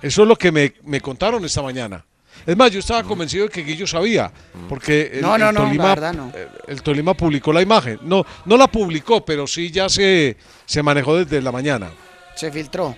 Eso 0.00 0.22
es 0.22 0.28
lo 0.28 0.36
que 0.36 0.52
me, 0.52 0.74
me 0.84 1.00
contaron 1.00 1.44
esta 1.44 1.60
mañana. 1.62 2.04
Es 2.46 2.56
más, 2.56 2.70
yo 2.70 2.80
estaba 2.80 3.02
convencido 3.02 3.44
de 3.44 3.50
que 3.50 3.62
Guillo 3.62 3.86
sabía, 3.86 4.32
porque 4.68 5.10
el, 5.14 5.20
No, 5.22 5.36
no, 5.38 5.48
el 5.48 5.54
no, 5.54 5.60
la 5.62 5.66
Tolima, 5.68 5.84
verdad 5.86 6.12
no. 6.14 6.32
eh, 6.34 6.48
el 6.68 6.82
Tolima 6.82 7.14
publicó 7.14 7.52
la 7.52 7.62
imagen. 7.62 7.98
No, 8.02 8.24
no 8.46 8.56
la 8.56 8.66
publicó, 8.68 9.24
pero 9.24 9.46
sí 9.46 9.70
ya 9.70 9.88
se, 9.88 10.36
se 10.66 10.82
manejó 10.82 11.16
desde 11.16 11.40
la 11.42 11.52
mañana. 11.52 11.90
Se 12.36 12.50
filtró. 12.50 12.96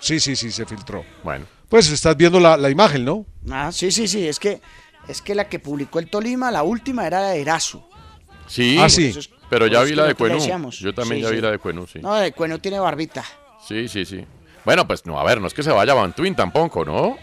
Sí, 0.00 0.20
sí, 0.20 0.36
sí, 0.36 0.50
se 0.52 0.66
filtró. 0.66 1.04
Bueno. 1.22 1.46
Pues 1.68 1.90
estás 1.90 2.16
viendo 2.16 2.38
la, 2.38 2.56
la 2.56 2.70
imagen, 2.70 3.04
¿no? 3.04 3.24
Ah, 3.50 3.70
sí, 3.72 3.90
sí, 3.90 4.06
sí. 4.06 4.28
Es 4.28 4.38
que, 4.38 4.60
es 5.08 5.22
que 5.22 5.34
la 5.34 5.48
que 5.48 5.58
publicó 5.58 5.98
el 5.98 6.08
Tolima, 6.08 6.50
la 6.50 6.62
última 6.62 7.06
era 7.06 7.20
la 7.20 7.28
de 7.30 7.40
Erazo. 7.40 7.88
Sí, 8.46 8.76
Ah, 8.80 8.88
sí. 8.88 9.06
Es- 9.16 9.30
pero 9.48 9.66
ya 9.66 9.78
por 9.80 9.88
vi 9.88 9.94
la 9.94 10.04
de 10.06 10.14
Cuenú. 10.14 10.38
Yo 10.70 10.94
también 10.94 11.18
Sí, 11.18 11.22
ya 11.22 11.28
sí. 11.28 11.34
vi 11.36 11.40
la 11.40 11.50
de 11.52 11.58
Cuenú, 11.58 11.86
sí. 11.86 12.00
No, 12.00 12.14
de 12.14 12.32
Cueno 12.32 12.58
tiene 12.58 12.78
barbita. 12.80 13.24
Sí, 13.66 13.88
sí, 13.88 14.04
sí. 14.04 14.24
Bueno, 14.64 14.86
pues 14.86 15.04
no, 15.06 15.18
a 15.20 15.24
ver, 15.24 15.40
no 15.40 15.46
es 15.46 15.54
que 15.54 15.62
se 15.62 15.70
vaya 15.70 15.92
a 15.92 15.94
Bantuin 15.96 16.34
tampoco, 16.34 16.84
¿no? 16.84 17.16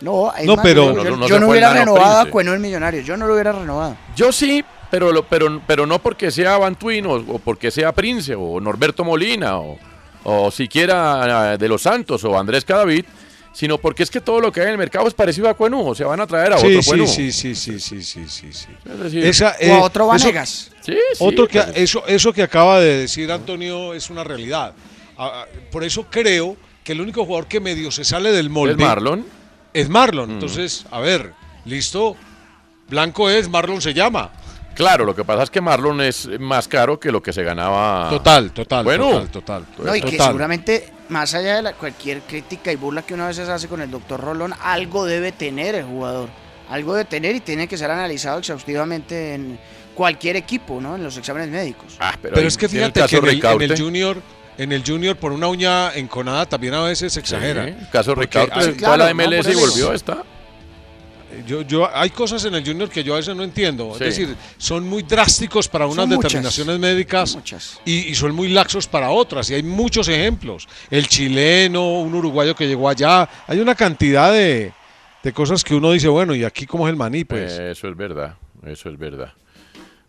No, 0.00 0.34
es 0.34 0.44
No, 0.46 0.56
más, 0.56 0.62
pero- 0.64 0.94
yo, 0.94 1.04
No, 1.10 1.16
no, 1.16 1.26
yo 1.28 1.38
no 1.40 1.48
hubiera 1.48 1.70
el 1.72 1.78
renovado 1.78 2.20
a. 2.20 2.30
Cueno 2.30 2.52
en 2.54 2.60
Millonarios. 2.60 3.06
Yo 3.06 3.16
no 3.16 3.26
lo 3.26 3.34
hubiera 3.34 3.52
renovado. 3.52 3.96
Yo 4.16 4.32
sí, 4.32 4.64
pero, 4.90 5.12
lo- 5.12 5.24
pero, 5.26 5.62
pero 5.66 5.86
no 5.86 5.98
porque 6.00 6.30
sea 6.30 6.58
Bantuin 6.58 7.06
o, 7.06 7.12
o 7.14 7.38
porque 7.38 7.70
sea 7.70 7.92
Prince 7.92 8.34
o 8.34 8.60
Norberto 8.60 9.04
Molina 9.04 9.58
o, 9.58 9.78
o 10.24 10.50
siquiera 10.50 11.54
eh, 11.54 11.58
de 11.58 11.68
los 11.68 11.82
Santos 11.82 12.22
o 12.24 12.38
Andrés 12.38 12.64
Cadavid, 12.64 13.04
sino 13.52 13.78
porque 13.78 14.02
es 14.02 14.10
que 14.10 14.20
todo 14.20 14.40
lo 14.40 14.50
que 14.50 14.60
hay 14.60 14.66
en 14.66 14.72
el 14.72 14.78
mercado 14.78 15.06
es 15.06 15.14
parecido 15.14 15.48
a 15.48 15.54
Cuenú, 15.54 15.86
o 15.88 15.94
sea, 15.94 16.08
van 16.08 16.20
a 16.20 16.26
traer 16.26 16.52
a 16.54 16.58
Sí, 16.58 16.66
otro 16.66 16.82
sí, 16.82 16.88
Cuenú. 16.90 17.06
sí, 17.06 17.32
sí, 17.32 17.54
sí, 17.54 17.78
sí, 17.78 18.02
sí, 18.02 18.26
sí, 18.28 18.52
sí. 18.52 18.66
Es 18.84 18.98
decir, 18.98 19.24
Esa, 19.24 19.50
O 19.50 19.50
a 19.50 19.54
eh, 19.64 19.80
otro 19.80 20.04
eso- 20.14 20.24
Vanegas. 20.26 20.70
Sí, 20.80 20.92
sí, 20.92 20.98
Otro 21.24 21.46
que, 21.46 21.60
pues, 21.62 21.76
eso, 21.76 22.04
eso 22.06 22.32
que 22.32 22.42
acaba 22.42 22.80
de 22.80 22.98
decir 22.98 23.30
Antonio 23.32 23.94
es 23.94 24.10
una 24.10 24.24
realidad. 24.24 24.74
Ah, 25.16 25.30
ah, 25.32 25.46
Por 25.70 25.84
eso 25.84 26.06
creo 26.10 26.56
que 26.82 26.92
el 26.92 27.00
único 27.00 27.24
jugador 27.24 27.46
que 27.46 27.60
medio 27.60 27.90
se 27.92 28.04
sale 28.04 28.32
del 28.32 28.50
molde 28.50 28.72
¿Es 28.74 28.78
Marlon? 28.80 29.24
Es 29.74 29.88
Marlon. 29.90 30.30
Mm. 30.30 30.32
Entonces, 30.34 30.86
a 30.90 31.00
ver, 31.00 31.32
listo. 31.66 32.16
Blanco 32.88 33.28
es, 33.28 33.48
Marlon 33.48 33.80
se 33.82 33.92
llama. 33.92 34.30
Claro, 34.74 35.04
lo 35.04 35.14
que 35.14 35.24
pasa 35.24 35.44
es 35.44 35.50
que 35.50 35.60
Marlon 35.60 36.00
es 36.00 36.28
más 36.40 36.66
caro 36.66 36.98
que 36.98 37.12
lo 37.12 37.22
que 37.22 37.32
se 37.32 37.42
ganaba. 37.44 38.08
Total, 38.10 38.50
total. 38.52 38.84
Bueno. 38.84 39.10
total, 39.28 39.64
total. 39.66 39.66
No, 39.78 39.94
y 39.94 40.00
que 40.00 40.12
Total. 40.12 40.26
seguramente, 40.28 40.92
más 41.10 41.32
allá 41.34 41.56
de 41.56 41.62
la- 41.62 41.72
cualquier 41.74 42.22
crítica 42.22 42.72
y 42.72 42.76
burla 42.76 43.02
que 43.02 43.14
uno 43.14 43.24
a 43.24 43.28
veces 43.28 43.48
hace 43.48 43.68
con 43.68 43.80
el 43.82 43.90
doctor 43.90 44.20
Rolón, 44.20 44.52
algo 44.62 45.04
debe 45.04 45.30
tener 45.32 45.74
el 45.76 45.84
jugador. 45.84 46.28
Algo 46.70 46.94
debe 46.94 47.04
tener 47.04 47.36
y 47.36 47.40
tiene 47.40 47.68
que 47.68 47.76
ser 47.78 47.90
analizado 47.90 48.38
exhaustivamente 48.38 49.34
en 49.34 49.58
cualquier 49.94 50.34
equipo, 50.36 50.80
¿no? 50.80 50.96
En 50.96 51.04
los 51.04 51.16
exámenes 51.16 51.50
médicos. 51.50 51.96
Ah, 52.00 52.16
pero, 52.20 52.34
Pero 52.34 52.48
es 52.48 52.56
que 52.56 52.68
fíjate 52.68 53.00
que 53.06 53.16
en 53.16 53.26
el, 53.28 53.44
en 53.44 53.62
el 53.62 53.78
Junior, 53.80 54.16
en 54.58 54.72
el 54.72 54.82
Junior 54.84 55.16
por 55.16 55.32
una 55.32 55.48
uña 55.48 55.94
enconada 55.94 56.46
también 56.46 56.74
a 56.74 56.82
veces 56.82 57.16
exagera. 57.16 57.64
Sí, 57.66 57.74
el 57.80 57.90
caso 57.90 58.14
Ricaurte 58.14 58.54
hay- 58.54 58.64
fue 58.66 58.72
a 58.74 58.76
claro, 58.76 58.96
la 59.04 59.10
MLS 59.14 59.48
y 59.50 59.54
volvió, 59.54 59.92
está. 59.92 60.22
Yo, 61.48 61.62
yo, 61.62 61.88
hay 61.92 62.10
cosas 62.10 62.44
en 62.44 62.54
el 62.54 62.64
Junior 62.64 62.88
que 62.88 63.02
yo 63.02 63.14
a 63.14 63.16
veces 63.16 63.34
no 63.34 63.42
entiendo. 63.42 63.94
Sí. 63.98 64.04
Es 64.04 64.16
decir, 64.16 64.36
son 64.56 64.88
muy 64.88 65.02
drásticos 65.02 65.66
para 65.66 65.86
unas 65.86 66.06
muchas. 66.06 66.22
determinaciones 66.22 66.78
médicas 66.78 67.36
y, 67.84 67.92
y 68.10 68.14
son 68.14 68.32
muy 68.36 68.48
laxos 68.48 68.86
para 68.86 69.10
otras. 69.10 69.50
Y 69.50 69.54
hay 69.54 69.64
muchos 69.64 70.06
ejemplos. 70.06 70.68
El 70.90 71.08
chileno, 71.08 72.00
un 72.00 72.14
uruguayo 72.14 72.54
que 72.54 72.68
llegó 72.68 72.88
allá. 72.88 73.28
Hay 73.48 73.58
una 73.58 73.74
cantidad 73.74 74.32
de, 74.32 74.70
de 75.24 75.32
cosas 75.32 75.64
que 75.64 75.74
uno 75.74 75.90
dice, 75.90 76.06
bueno, 76.06 76.36
¿y 76.36 76.44
aquí 76.44 76.66
cómo 76.66 76.86
es 76.86 76.92
el 76.92 76.96
maní? 76.96 77.24
Pues 77.24 77.50
Eso 77.58 77.88
es 77.88 77.96
verdad, 77.96 78.36
eso 78.64 78.88
es 78.88 78.96
verdad. 78.96 79.32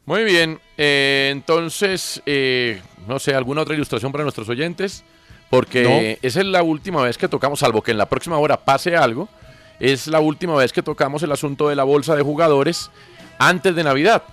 Muy 0.05 0.23
bien, 0.23 0.59
eh, 0.77 1.29
entonces, 1.31 2.21
eh, 2.25 2.81
no 3.07 3.17
sé, 3.17 3.33
¿alguna 3.33 3.61
otra 3.61 3.73
ilustración 3.73 4.11
para 4.11 4.23
nuestros 4.23 4.47
oyentes? 4.49 5.03
Porque 5.49 6.19
esa 6.21 6.39
es 6.41 6.45
la 6.45 6.63
última 6.63 7.01
vez 7.01 7.17
que 7.17 7.27
tocamos, 7.27 7.59
salvo 7.59 7.81
que 7.81 7.91
en 7.91 7.97
la 7.97 8.07
próxima 8.07 8.37
hora 8.37 8.57
pase 8.57 8.95
algo, 8.95 9.29
es 9.79 10.07
la 10.07 10.19
última 10.19 10.55
vez 10.55 10.73
que 10.73 10.83
tocamos 10.83 11.23
el 11.23 11.31
asunto 11.31 11.69
de 11.69 11.75
la 11.75 11.83
bolsa 11.83 12.15
de 12.15 12.23
jugadores 12.23 12.91
antes 13.37 13.75
de 13.75 13.83
Navidad. 13.83 14.23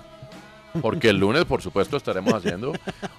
Porque 0.81 1.11
el 1.11 1.19
lunes, 1.19 1.45
por 1.45 1.61
supuesto, 1.61 1.97
estaremos 1.97 2.33
haciendo 2.33 2.73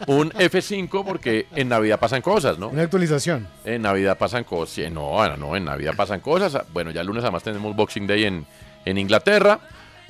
un 0.08 0.32
F5 0.32 1.06
porque 1.06 1.45
en 1.56 1.70
Navidad 1.70 1.99
pasan 1.99 2.22
cosas, 2.22 2.58
¿no? 2.58 2.70
Una 2.70 2.84
actualización. 2.84 3.47
En 3.64 3.84
Navidad 3.84 4.18
pasan 4.18 4.43
cosas. 4.43 4.91
No, 4.91 5.38
no, 5.38 5.56
en 5.56 5.66
Navidad 5.66 5.93
pasan 5.95 6.20
cosas. 6.20 6.64
Bueno, 6.74 6.89
ya 6.89 7.01
el 7.01 7.08
lunes 7.08 7.24
además 7.24 7.43
tenemos 7.43 7.76
Boxing 7.76 8.08
Day 8.08 8.26
en, 8.26 8.45
en 8.86 8.97
Inglaterra. 8.97 9.60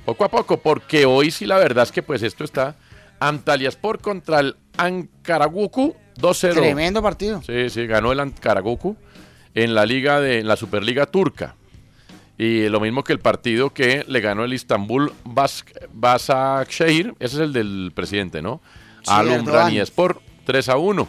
Poco 0.06 0.26
a 0.26 0.30
poco, 0.30 0.58
porque 0.58 1.06
hoy 1.06 1.32
sí 1.32 1.46
la 1.46 1.58
verdad 1.58 1.84
es 1.84 1.92
que 1.92 2.04
pues 2.04 2.24
esto 2.24 2.44
está 2.44 2.76
Antalyaspor 3.20 4.00
contra 4.00 4.40
el 4.42 4.58
Ankaraguku 4.78 5.96
2-0. 6.18 6.54
Tremendo 6.54 7.02
partido. 7.02 7.42
Sí, 7.42 7.70
sí, 7.70 7.88
ganó 7.88 8.12
el 8.12 8.20
Ankaraguku 8.20 8.98
en 9.54 9.74
la 9.76 9.86
liga 9.86 10.20
de 10.20 10.40
en 10.40 10.48
la 10.48 10.56
Superliga 10.58 11.06
turca. 11.06 11.56
Y 12.38 12.68
lo 12.68 12.80
mismo 12.80 13.04
que 13.04 13.14
el 13.14 13.20
partido 13.20 13.70
que 13.74 14.04
le 14.08 14.20
ganó 14.20 14.44
el 14.44 14.54
Istanbul 14.54 15.14
Bas 15.24 15.64
Başakşehir, 15.94 17.14
ese 17.20 17.36
es 17.36 17.42
el 17.42 17.54
del 17.54 17.92
presidente, 17.96 18.42
¿no? 18.42 18.62
Sí, 19.04 19.12
Al 19.12 19.28
Erdogan. 19.28 19.48
Umraniespor 19.48 20.22
3 20.46 20.70
a 20.70 20.78
1. 20.78 21.08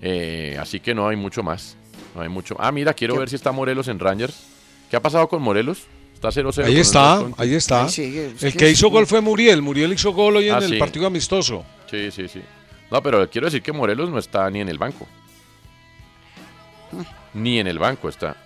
Eh, 0.00 0.56
así 0.60 0.80
que 0.80 0.94
no 0.94 1.08
hay 1.08 1.16
mucho 1.16 1.42
más. 1.42 1.76
No 2.14 2.22
hay 2.22 2.28
mucho. 2.28 2.56
Ah, 2.58 2.70
mira, 2.72 2.94
quiero 2.94 3.14
¿Qué? 3.14 3.20
ver 3.20 3.28
si 3.28 3.36
está 3.36 3.52
Morelos 3.52 3.88
en 3.88 3.98
Rangers. 3.98 4.46
¿Qué 4.90 4.96
ha 4.96 5.02
pasado 5.02 5.28
con 5.28 5.42
Morelos? 5.42 5.86
Está 6.18 6.30
0-0. 6.32 6.52
con 6.56 6.64
ahí 6.64 6.78
está, 6.80 7.18
ahí 7.36 7.54
está. 7.54 7.86
El 7.86 8.34
que 8.52 8.52
que 8.58 8.66
es- 8.66 8.72
hizo 8.72 8.90
gol 8.90 9.06
fue 9.06 9.20
Muriel. 9.20 9.62
Muriel 9.62 9.92
hizo 9.92 10.12
gol 10.12 10.36
hoy 10.36 10.48
en 10.48 10.54
Ah, 10.56 10.58
el 10.58 10.70
sí. 10.70 10.76
partido 10.78 11.06
amistoso. 11.06 11.64
Sí, 11.88 12.10
sí, 12.10 12.26
sí. 12.26 12.42
No, 12.90 13.00
pero 13.02 13.28
quiero 13.30 13.46
decir 13.46 13.62
que 13.62 13.70
Morelos 13.72 14.10
no 14.10 14.18
está 14.18 14.50
ni 14.50 14.60
en 14.60 14.68
el 14.68 14.78
banco. 14.78 15.06
Ni 17.34 17.60
en 17.60 17.66
el 17.66 17.78
banco 17.78 18.08
está. 18.08 18.36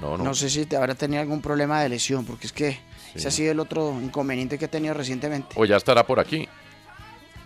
No, 0.00 0.16
no. 0.18 0.24
No 0.24 0.34
sé 0.34 0.50
si 0.50 0.66
te 0.66 0.76
habrá 0.76 0.94
tenido 0.94 1.22
algún 1.22 1.40
problema 1.40 1.80
de 1.82 1.88
lesión, 1.88 2.24
porque 2.26 2.46
es 2.46 2.52
que 2.52 2.72
Sí. 2.72 2.78
ese 3.14 3.28
ha 3.28 3.30
sido 3.30 3.52
el 3.52 3.60
otro 3.60 3.98
inconveniente 4.02 4.58
que 4.58 4.64
ha 4.66 4.70
tenido 4.70 4.92
recientemente. 4.92 5.54
O 5.56 5.64
ya 5.64 5.76
estará 5.76 6.06
por 6.06 6.20
aquí. 6.20 6.46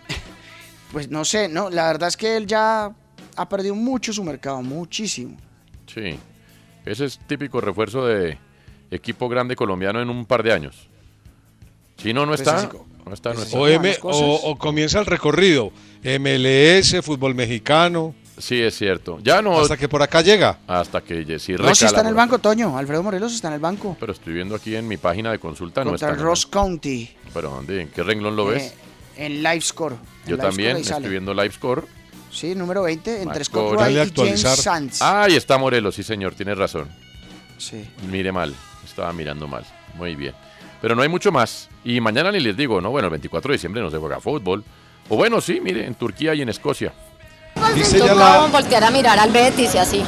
Pues 0.91 1.07
no 1.09 1.23
sé, 1.23 1.47
no, 1.47 1.69
la 1.69 1.85
verdad 1.85 2.09
es 2.09 2.17
que 2.17 2.35
él 2.35 2.47
ya 2.47 2.91
ha 3.35 3.47
perdido 3.49 3.75
mucho 3.75 4.11
su 4.11 4.23
mercado, 4.23 4.61
muchísimo. 4.63 5.37
Sí. 5.85 6.19
Ese 6.83 7.05
es 7.05 7.19
típico 7.27 7.61
refuerzo 7.61 8.07
de 8.07 8.39
equipo 8.91 9.29
grande 9.29 9.55
colombiano 9.55 10.01
en 10.01 10.09
un 10.09 10.25
par 10.25 10.43
de 10.43 10.51
años. 10.53 10.87
Si 11.97 12.13
no, 12.13 12.25
no 12.25 12.33
está. 12.33 12.69
No 13.05 13.13
está, 13.13 13.33
no 13.33 13.41
está. 13.43 13.57
O, 13.57 13.67
M- 13.67 13.97
o, 14.03 14.35
o 14.43 14.57
comienza 14.57 14.99
el 14.99 15.05
recorrido. 15.05 15.71
MLS, 16.03 16.95
fútbol 17.03 17.35
mexicano. 17.35 18.15
Sí, 18.37 18.61
es 18.61 18.77
cierto. 18.77 19.19
Ya 19.21 19.41
no. 19.41 19.59
Hasta 19.59 19.75
que 19.75 19.89
por 19.89 20.01
acá 20.01 20.21
llega. 20.21 20.59
Hasta 20.65 21.01
que 21.01 21.25
Jessy 21.25 21.53
No, 21.53 21.75
sí 21.75 21.85
está 21.85 22.01
en 22.01 22.07
el 22.07 22.13
banco, 22.13 22.39
Toño. 22.39 22.77
Alfredo 22.77 23.03
Morelos 23.03 23.33
está 23.33 23.49
en 23.49 23.55
el 23.55 23.59
banco. 23.59 23.97
Pero 23.99 24.13
estoy 24.13 24.33
viendo 24.33 24.55
aquí 24.55 24.75
en 24.75 24.87
mi 24.87 24.95
página 24.95 25.31
de 25.31 25.39
consulta, 25.39 25.83
no 25.83 25.89
contra 25.91 26.07
está. 26.07 26.13
el 26.15 26.19
en 26.21 26.25
Ross 26.25 26.45
County. 26.45 27.09
¿Pero 27.33 27.49
dónde? 27.49 27.81
¿En 27.81 27.87
qué 27.89 28.01
renglón 28.01 28.37
lo 28.37 28.45
ves? 28.45 28.73
eh, 29.17 29.25
en 29.25 29.61
Score. 29.61 29.93
En 29.93 29.99
Yo 30.29 30.35
Live 30.37 30.47
también 30.47 30.77
estoy 30.77 30.93
sale. 30.93 31.09
viendo 31.09 31.33
Live 31.33 31.51
Score 31.51 31.85
Sí, 32.31 32.53
número 32.55 32.83
20, 32.83 33.23
entre 33.23 33.43
Scott 33.43 33.71
Marconi. 33.75 33.81
Wright 33.83 33.97
y 33.97 33.99
actualizar. 33.99 34.51
James 34.51 34.63
Sands. 34.63 35.01
Ahí 35.01 35.35
está 35.35 35.57
Morelos, 35.57 35.95
sí 35.95 36.03
señor, 36.03 36.35
tiene 36.35 36.53
razón. 36.55 36.87
Sí. 37.57 37.83
Mire 38.09 38.31
mal, 38.31 38.53
estaba 38.89 39.13
mirando 39.13 39.47
mal. 39.47 39.63
Muy 39.95 40.15
bien. 40.15 40.33
Pero 40.81 40.95
no 40.95 41.01
hay 41.01 41.09
mucho 41.09 41.31
más. 41.31 41.69
Y 41.83 41.99
mañana 41.99 42.31
ni 42.31 42.39
les 42.39 42.55
digo, 42.55 42.81
¿no? 42.81 42.89
Bueno, 42.91 43.07
el 43.07 43.11
24 43.11 43.49
de 43.49 43.55
diciembre 43.55 43.81
no 43.81 43.89
se 43.89 43.97
juega 43.97 44.19
fútbol. 44.19 44.63
O 45.09 45.15
bueno, 45.15 45.41
sí, 45.41 45.59
mire, 45.61 45.85
en 45.85 45.95
Turquía 45.95 46.33
y 46.35 46.41
en 46.41 46.49
Escocia. 46.49 46.93
Dice 47.75 47.99
ya 47.99 48.13
no 48.13 48.19
la, 48.19 48.45
voltear 48.47 48.83
a 48.83 48.91
mirar 48.91 49.19
al 49.19 49.31
Betis 49.31 49.75
y 49.75 49.77
así. 49.77 50.03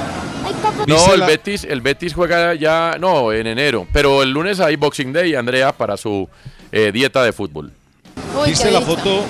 No, 0.88 1.14
el 1.14 1.22
Betis, 1.22 1.64
el 1.64 1.82
Betis 1.82 2.14
juega 2.14 2.56
ya, 2.56 2.98
no, 3.00 3.32
en 3.32 3.48
enero. 3.48 3.88
Pero 3.92 4.24
el 4.24 4.32
lunes 4.32 4.60
hay 4.60 4.76
Boxing 4.76 5.14
Day, 5.14 5.36
Andrea, 5.36 5.72
para 5.72 5.98
su 5.98 6.28
eh, 6.72 6.92
dieta 6.92 7.24
de 7.24 7.34
fútbol. 7.34 7.72
Uy, 8.40 8.50
¿Viste 8.50 8.72
la 8.72 8.82
foto? 8.82 9.26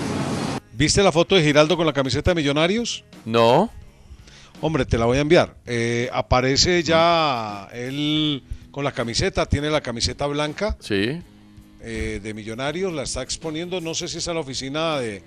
¿Viste 0.73 1.03
la 1.03 1.11
foto 1.11 1.35
de 1.35 1.43
Giraldo 1.43 1.75
con 1.77 1.85
la 1.85 1.93
camiseta 1.93 2.31
de 2.31 2.35
Millonarios? 2.35 3.03
No. 3.25 3.69
Hombre, 4.61 4.85
te 4.85 4.97
la 4.97 5.05
voy 5.05 5.17
a 5.17 5.21
enviar. 5.21 5.55
Eh, 5.65 6.09
aparece 6.13 6.83
ya 6.83 7.67
él 7.73 8.43
con 8.71 8.83
la 8.83 8.91
camiseta, 8.91 9.45
tiene 9.45 9.69
la 9.69 9.81
camiseta 9.81 10.25
blanca 10.27 10.77
Sí. 10.79 11.21
eh, 11.81 12.19
de 12.23 12.33
Millonarios, 12.33 12.93
la 12.93 13.03
está 13.03 13.21
exponiendo. 13.21 13.81
No 13.81 13.93
sé 13.93 14.07
si 14.07 14.17
es 14.19 14.27
a 14.27 14.33
la 14.33 14.39
oficina 14.39 14.97
de, 14.99 15.21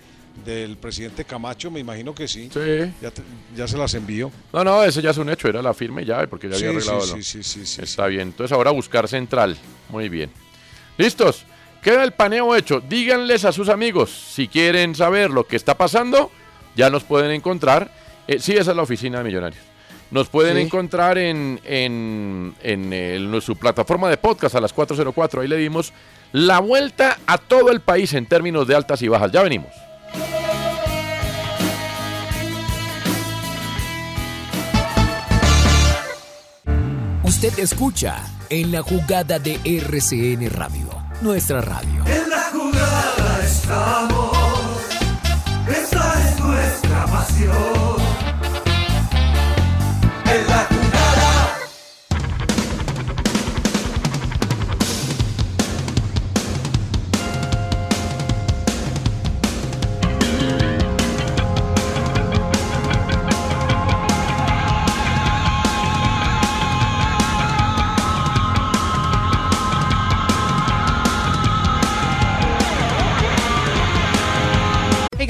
del 0.44 0.76
presidente 0.76 1.24
Camacho, 1.24 1.70
me 1.70 1.80
imagino 1.80 2.14
que 2.14 2.26
sí. 2.26 2.48
Sí. 2.52 2.60
Ya, 3.02 3.10
te- 3.10 3.22
ya 3.56 3.68
se 3.68 3.76
las 3.76 3.92
envío. 3.94 4.30
No, 4.52 4.64
no, 4.64 4.82
ese 4.84 5.02
ya 5.02 5.10
es 5.10 5.18
un 5.18 5.28
hecho, 5.30 5.48
era 5.48 5.60
la 5.62 5.74
firme 5.74 6.04
ya, 6.04 6.26
porque 6.26 6.48
ya 6.48 6.56
Sí, 6.56 6.64
había 6.64 6.78
arreglado. 6.78 7.02
sí, 7.06 7.22
sí, 7.22 7.42
sí, 7.42 7.66
sí, 7.66 7.82
Está 7.82 8.06
bien. 8.06 8.22
Entonces 8.28 8.52
ahora 8.52 8.70
buscar 8.70 9.08
central. 9.08 9.56
Muy 9.90 10.08
bien. 10.08 10.30
¿Listos? 10.96 11.44
Queda 11.82 12.02
el 12.02 12.12
paneo 12.12 12.56
hecho. 12.56 12.80
Díganles 12.80 13.44
a 13.44 13.52
sus 13.52 13.68
amigos 13.68 14.10
si 14.10 14.48
quieren 14.48 14.94
saber 14.94 15.30
lo 15.30 15.46
que 15.46 15.56
está 15.56 15.76
pasando, 15.76 16.30
ya 16.76 16.88
nos 16.88 17.04
pueden 17.04 17.30
encontrar. 17.30 17.90
Eh, 18.26 18.38
sí, 18.40 18.52
esa 18.52 18.70
es 18.70 18.76
la 18.76 18.82
oficina 18.84 19.18
de 19.18 19.24
Millonarios. 19.24 19.62
Nos 20.14 20.28
pueden 20.28 20.56
Sí. 20.56 20.62
encontrar 20.62 21.18
en, 21.18 21.60
en, 21.64 22.54
en, 22.62 22.92
eh, 22.92 23.16
en 23.16 23.40
su 23.42 23.56
plataforma 23.56 24.08
de 24.08 24.16
podcast 24.16 24.54
a 24.54 24.60
las 24.60 24.72
404. 24.72 25.40
Ahí 25.40 25.48
le 25.48 25.56
dimos 25.56 25.92
la 26.30 26.60
vuelta 26.60 27.18
a 27.26 27.36
todo 27.36 27.72
el 27.72 27.80
país 27.80 28.12
en 28.14 28.26
términos 28.26 28.68
de 28.68 28.76
altas 28.76 29.02
y 29.02 29.08
bajas. 29.08 29.32
Ya 29.32 29.42
venimos. 29.42 29.72
Usted 37.22 37.58
escucha 37.58 38.16
en 38.50 38.70
la 38.72 38.82
jugada 38.82 39.38
de 39.38 39.58
RCN 39.64 40.48
Radio, 40.50 40.88
nuestra 41.22 41.60
radio. 41.60 42.04
En 42.06 42.28
la 42.30 42.42
jugada 42.52 43.40
estamos, 43.44 44.36
esa 45.68 46.28
es 46.30 46.38
nuestra 46.40 47.06
pasión. 47.06 48.03
En 50.26 50.83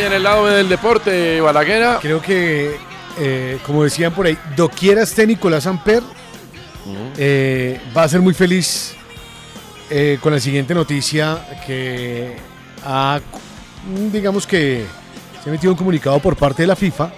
Hay 0.00 0.06
en 0.06 0.12
el 0.14 0.22
lado 0.22 0.46
del 0.46 0.68
deporte, 0.68 1.40
Balaguera? 1.40 1.98
Creo 2.00 2.22
que, 2.22 2.76
eh, 3.18 3.58
como 3.66 3.84
decían 3.84 4.12
por 4.12 4.26
ahí, 4.26 4.36
doquiera 4.56 5.02
esté 5.02 5.26
Nicolás 5.26 5.66
Amper, 5.66 6.02
eh, 7.18 7.80
va 7.96 8.04
a 8.04 8.08
ser 8.08 8.20
muy 8.20 8.32
feliz 8.32 8.94
eh, 9.90 10.18
con 10.22 10.32
la 10.32 10.40
siguiente 10.40 10.74
noticia 10.74 11.38
que 11.66 12.36
ha, 12.84 13.20
digamos 14.10 14.46
que 14.46 14.86
se 15.42 15.50
ha 15.50 15.52
metido 15.52 15.72
un 15.72 15.78
comunicado 15.78 16.18
por 16.18 16.36
parte 16.36 16.62
de 16.62 16.68
la 16.68 16.76
FIFA 16.76 17.12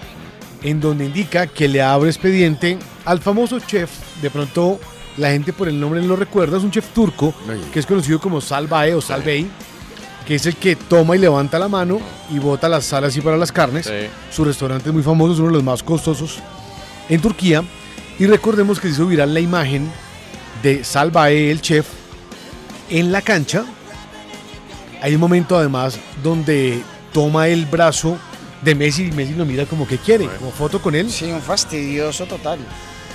en 0.61 0.79
donde 0.79 1.05
indica 1.05 1.47
que 1.47 1.67
le 1.67 1.81
abre 1.81 2.09
expediente 2.09 2.77
al 3.05 3.19
famoso 3.19 3.59
chef, 3.59 3.89
de 4.21 4.29
pronto 4.29 4.79
la 5.17 5.31
gente 5.31 5.53
por 5.53 5.67
el 5.67 5.79
nombre 5.79 6.01
no 6.01 6.07
lo 6.07 6.15
recuerda, 6.15 6.57
es 6.57 6.63
un 6.63 6.71
chef 6.71 6.89
turco 6.93 7.33
que 7.71 7.79
es 7.79 7.85
conocido 7.85 8.19
como 8.19 8.41
Salvae 8.41 8.93
o 8.93 9.01
Salvei, 9.01 9.47
que 10.25 10.35
es 10.35 10.45
el 10.45 10.55
que 10.55 10.75
toma 10.75 11.15
y 11.15 11.19
levanta 11.19 11.59
la 11.59 11.67
mano 11.67 11.99
y 12.31 12.39
bota 12.39 12.69
las 12.69 12.85
sal 12.85 13.03
así 13.03 13.21
para 13.21 13.37
las 13.37 13.51
carnes. 13.51 13.91
Su 14.31 14.45
restaurante 14.45 14.89
es 14.89 14.93
muy 14.93 15.03
famoso, 15.03 15.33
es 15.33 15.39
uno 15.39 15.49
de 15.49 15.53
los 15.55 15.63
más 15.63 15.83
costosos 15.83 16.39
en 17.09 17.21
Turquía. 17.21 17.63
Y 18.19 18.27
recordemos 18.27 18.79
que 18.79 18.87
se 18.87 18.93
hizo 18.93 19.07
viral 19.07 19.33
la 19.33 19.39
imagen 19.39 19.91
de 20.61 20.83
Salvae, 20.83 21.51
el 21.51 21.61
chef, 21.61 21.87
en 22.89 23.11
la 23.11 23.21
cancha. 23.21 23.65
Hay 25.01 25.15
un 25.15 25.21
momento 25.21 25.57
además 25.57 25.99
donde 26.21 26.81
toma 27.11 27.47
el 27.47 27.65
brazo 27.65 28.17
de 28.61 28.75
Messi 28.75 29.07
y 29.07 29.11
Messi 29.11 29.33
lo 29.33 29.45
mira 29.45 29.65
como 29.65 29.85
que 29.87 29.97
quiere, 29.97 30.27
como 30.39 30.51
foto 30.51 30.81
con 30.81 30.95
él. 30.95 31.09
Sí, 31.09 31.25
un 31.31 31.41
fastidioso 31.41 32.25
total. 32.25 32.59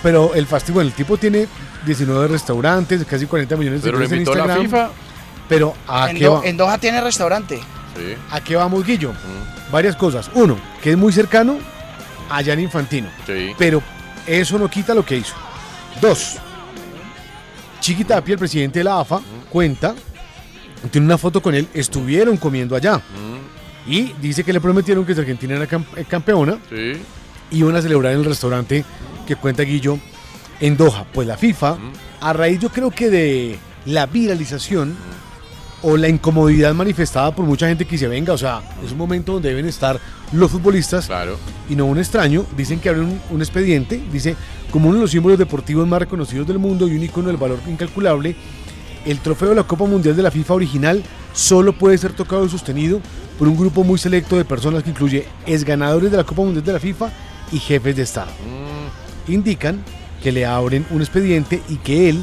Pero 0.02 0.34
el 0.34 0.46
fastidio, 0.46 0.74
bueno, 0.74 0.88
el 0.88 0.94
tipo 0.94 1.16
tiene 1.16 1.48
19 1.86 2.28
restaurantes, 2.28 3.04
casi 3.04 3.26
40 3.26 3.56
millones 3.56 3.82
de 3.82 3.90
Pero 3.90 4.04
en 4.04 4.12
invitó 4.12 4.34
la 4.34 4.44
Instagram. 4.44 4.66
FIFA. 4.66 5.07
Pero 5.49 5.74
¿a 5.86 6.11
En, 6.11 6.16
qué, 6.18 6.24
Do- 6.24 6.34
va- 6.40 6.46
en 6.46 6.57
Doha 6.57 6.78
tiene 6.78 7.01
restaurante. 7.01 7.61
¿a 8.30 8.40
qué 8.40 8.55
vamos, 8.55 8.84
Guillo? 8.86 9.12
Varias 9.72 9.96
cosas. 9.96 10.30
Uno, 10.34 10.57
que 10.82 10.92
es 10.92 10.96
muy 10.96 11.12
cercano 11.12 11.59
a 12.30 12.42
Gianni 12.42 12.62
Infantino. 12.64 13.09
Sí. 13.26 13.53
Pero 13.59 13.82
eso 14.26 14.59
no 14.59 14.68
quita 14.68 14.94
lo 14.94 15.05
que 15.05 15.16
hizo. 15.16 15.34
Dos, 16.01 16.36
Chiqui 17.80 18.05
Tapia, 18.05 18.34
el 18.34 18.38
presidente 18.38 18.80
de 18.80 18.84
la 18.84 19.01
AFA, 19.01 19.20
cuenta, 19.51 19.94
tiene 20.90 21.07
una 21.07 21.18
foto 21.18 21.40
con 21.42 21.55
él, 21.55 21.68
estuvieron 21.74 22.36
comiendo 22.36 22.76
allá. 22.76 23.01
Y 23.86 24.12
dice 24.20 24.44
que 24.44 24.53
le 24.53 24.61
prometieron 24.61 25.05
que 25.07 25.14
si 25.14 25.20
Argentina 25.20 25.55
era 25.57 25.64
eh, 25.96 26.05
campeona, 26.07 26.59
Sí. 26.68 26.92
iban 27.53 27.74
a 27.74 27.82
celebrar 27.82 28.12
en 28.12 28.18
el 28.20 28.24
restaurante 28.26 28.84
que 29.26 29.34
cuenta 29.36 29.62
Guillo 29.62 29.99
en 30.61 30.76
Doha. 30.76 31.05
Pues 31.12 31.26
la 31.26 31.36
FIFA, 31.36 31.76
a 32.20 32.32
raíz 32.32 32.61
yo 32.61 32.68
creo 32.68 32.90
que 32.90 33.09
de 33.09 33.59
la 33.86 34.07
viralización 34.07 34.94
o 35.83 35.97
la 35.97 36.09
incomodidad 36.09 36.74
manifestada 36.74 37.35
por 37.35 37.45
mucha 37.45 37.68
gente 37.68 37.85
que 37.85 37.99
se 37.99 38.09
venga, 38.09 38.33
o 38.33 38.39
sea, 38.39 38.62
es 38.85 38.93
un 38.93 38.99
momento 38.99 39.35
donde 39.35 39.51
deben 39.51 39.66
estar 39.66 40.01
los 40.33 40.51
futbolistas 40.51 41.09
y 41.68 41.76
no 41.76 41.87
un 41.87 41.99
extraño, 41.99 42.45
dicen 42.57 42.81
que 42.81 42.89
abren 42.89 43.05
un, 43.05 43.20
un 43.31 43.41
expediente, 43.41 44.03
dice, 44.12 44.37
como 44.70 44.89
uno 44.89 44.97
de 44.97 45.03
los 45.03 45.11
símbolos 45.11 45.39
deportivos 45.39 45.87
más 45.87 46.01
reconocidos 46.01 46.47
del 46.47 46.59
mundo 46.59 46.89
y 46.89 46.97
un 46.97 47.03
icono 47.03 47.29
del 47.29 47.37
valor 47.37 47.59
incalculable, 47.68 48.37
el 49.07 49.20
trofeo 49.20 49.51
de 49.51 49.55
la 49.55 49.62
Copa 49.62 49.87
Mundial 49.87 50.16
de 50.16 50.22
la 50.22 50.31
FIFA 50.31 50.55
original 50.55 51.03
solo 51.33 51.72
puede 51.72 51.97
ser 51.97 52.12
tocado 52.12 52.45
y 52.45 52.51
sostenido 52.51 53.01
por 53.39 53.49
un 53.49 53.57
grupo 53.57 53.85
muy 53.85 53.99
selecto 53.99 54.37
de 54.37 54.45
personas 54.45 54.83
que 54.83 54.91
incluye 54.91 55.26
ex 55.47 55.64
ganadores 55.64 56.11
de 56.11 56.16
la 56.16 56.24
Copa 56.24 56.43
Mundial 56.43 56.64
de 56.64 56.72
la 56.72 56.81
FIFA 56.81 57.11
y 57.53 57.59
jefes 57.59 57.97
de 57.97 58.03
Estado. 58.03 58.31
Indican 59.29 59.83
que 60.22 60.33
le 60.33 60.45
abren 60.45 60.85
un 60.91 61.01
expediente 61.01 61.62
y 61.68 61.76
que 61.76 62.09
él 62.09 62.20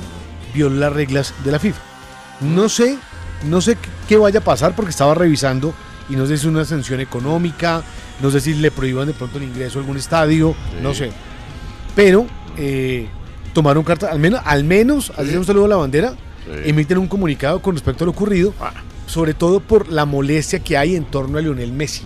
violó 0.53 0.75
las 0.75 0.93
reglas 0.93 1.33
de 1.43 1.51
la 1.51 1.59
FIFA. 1.59 1.81
No 2.41 2.67
sé, 2.67 2.97
no 3.45 3.61
sé 3.61 3.77
qué 4.07 4.17
vaya 4.17 4.39
a 4.39 4.43
pasar 4.43 4.75
porque 4.75 4.91
estaba 4.91 5.13
revisando 5.15 5.73
y 6.09 6.15
no 6.15 6.25
sé 6.25 6.37
si 6.37 6.41
es 6.41 6.45
una 6.45 6.65
sanción 6.65 6.99
económica, 6.99 7.83
no 8.21 8.29
sé 8.31 8.39
si 8.39 8.53
le 8.53 8.71
prohíban 8.71 9.07
de 9.07 9.13
pronto 9.13 9.37
el 9.37 9.43
ingreso 9.45 9.79
a 9.79 9.81
algún 9.81 9.97
estadio, 9.97 10.55
no 10.81 10.93
sé. 10.93 11.11
Pero 11.95 12.25
eh, 12.57 13.07
tomaron 13.53 13.83
carta, 13.83 14.11
al 14.11 14.19
menos, 14.19 14.41
al 14.45 14.63
menos, 14.63 15.11
sea 15.15 15.39
un 15.39 15.45
saludo 15.45 15.65
a 15.65 15.69
la 15.69 15.75
bandera, 15.77 16.13
emiten 16.63 16.97
un 16.97 17.07
comunicado 17.07 17.61
con 17.61 17.75
respecto 17.75 18.03
a 18.03 18.05
lo 18.05 18.11
ocurrido, 18.11 18.53
Ah. 18.61 18.71
Sobre 19.07 19.33
todo 19.33 19.59
por 19.59 19.89
la 19.91 20.05
molestia 20.05 20.59
que 20.59 20.77
hay 20.77 20.95
en 20.95 21.05
torno 21.05 21.37
a 21.37 21.41
Lionel 21.41 21.71
Messi. 21.71 22.03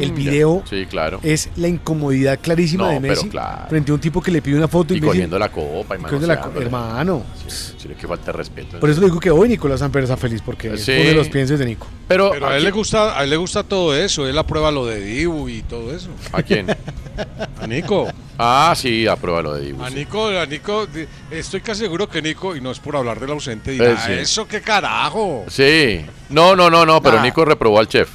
el 0.00 0.12
Mm, 0.12 0.14
video. 0.14 0.62
Sí, 0.68 0.86
claro. 0.88 1.20
es 1.22 1.50
la 1.56 1.68
incomodidad 1.68 2.38
clarísima 2.40 2.84
No, 2.84 2.90
de 2.90 3.00
pero 3.02 3.12
Messi 3.14 3.28
claro. 3.28 3.68
frente 3.68 3.90
a 3.90 3.94
un 3.94 4.00
tipo 4.00 4.22
que 4.22 4.30
le 4.30 4.40
pide 4.40 4.56
una 4.56 4.66
foto 4.68 4.94
y, 4.94 4.96
Y 4.96 5.00
Messi- 5.00 5.04
cogiendo 5.06 5.38
la 5.38 5.50
copa 5.50 5.96
y 5.96 6.00
cogiendo 6.00 6.26
la 6.26 6.40
co- 6.40 6.58
hermano. 6.60 7.22
Sí, 7.46 7.74
sí, 7.76 7.88
que 7.98 8.08
falta 8.08 8.32
respeto. 8.32 8.80
Por 8.80 8.88
eso 8.88 9.00
le 9.00 9.06
digo 9.08 9.20
que 9.20 9.30
hoy 9.30 9.48
Nicolás 9.50 9.82
Amper 9.82 10.02
está 10.04 10.16
feliz 10.16 10.40
porque 10.44 10.76
Sí. 10.78 10.92
es 10.92 11.00
uno 11.00 11.08
de 11.10 11.14
los 11.16 11.28
pienses 11.28 11.58
de 11.58 11.66
Nico. 11.66 11.86
Pero, 12.08 12.30
Pero 12.30 12.48
a 12.48 12.56
él 12.56 12.64
le 12.64 12.70
gusta, 12.70 13.18
a 13.18 13.24
él 13.24 13.30
le 13.30 13.36
gusta 13.36 13.62
todo 13.62 13.94
eso, 13.94 14.26
él 14.26 14.36
aprueba 14.38 14.70
lo 14.70 14.86
de 14.86 15.00
Dibu 15.00 15.48
y 15.50 15.62
todo 15.62 15.94
eso. 15.94 16.08
¿A 16.32 16.42
quién? 16.42 16.66
A 17.60 17.66
Nico. 17.66 18.08
Ah, 18.42 18.72
sí, 18.74 19.06
aprueba 19.06 19.42
lo 19.42 19.54
de 19.54 19.66
Dibu. 19.66 19.84
A 19.84 19.88
sí. 19.90 19.96
Nico, 19.96 20.28
a 20.28 20.46
Nico, 20.46 20.86
estoy 21.30 21.60
casi 21.60 21.80
seguro 21.82 22.08
que 22.08 22.22
Nico, 22.22 22.56
y 22.56 22.60
no 22.62 22.70
es 22.70 22.78
por 22.78 22.96
hablar 22.96 23.20
del 23.20 23.30
ausente, 23.32 23.70
Eh, 23.72 23.74
dirá, 23.74 24.00
sí. 24.06 24.12
eso 24.12 24.48
qué 24.48 24.62
carajo. 24.62 25.44
Sí. 25.48 26.04
No, 26.30 26.56
no, 26.56 26.70
no, 26.70 26.86
no, 26.86 27.02
pero. 27.02 27.20
Nico 27.20 27.44
reprobó 27.44 27.78
al 27.78 27.86
chef. 27.88 28.08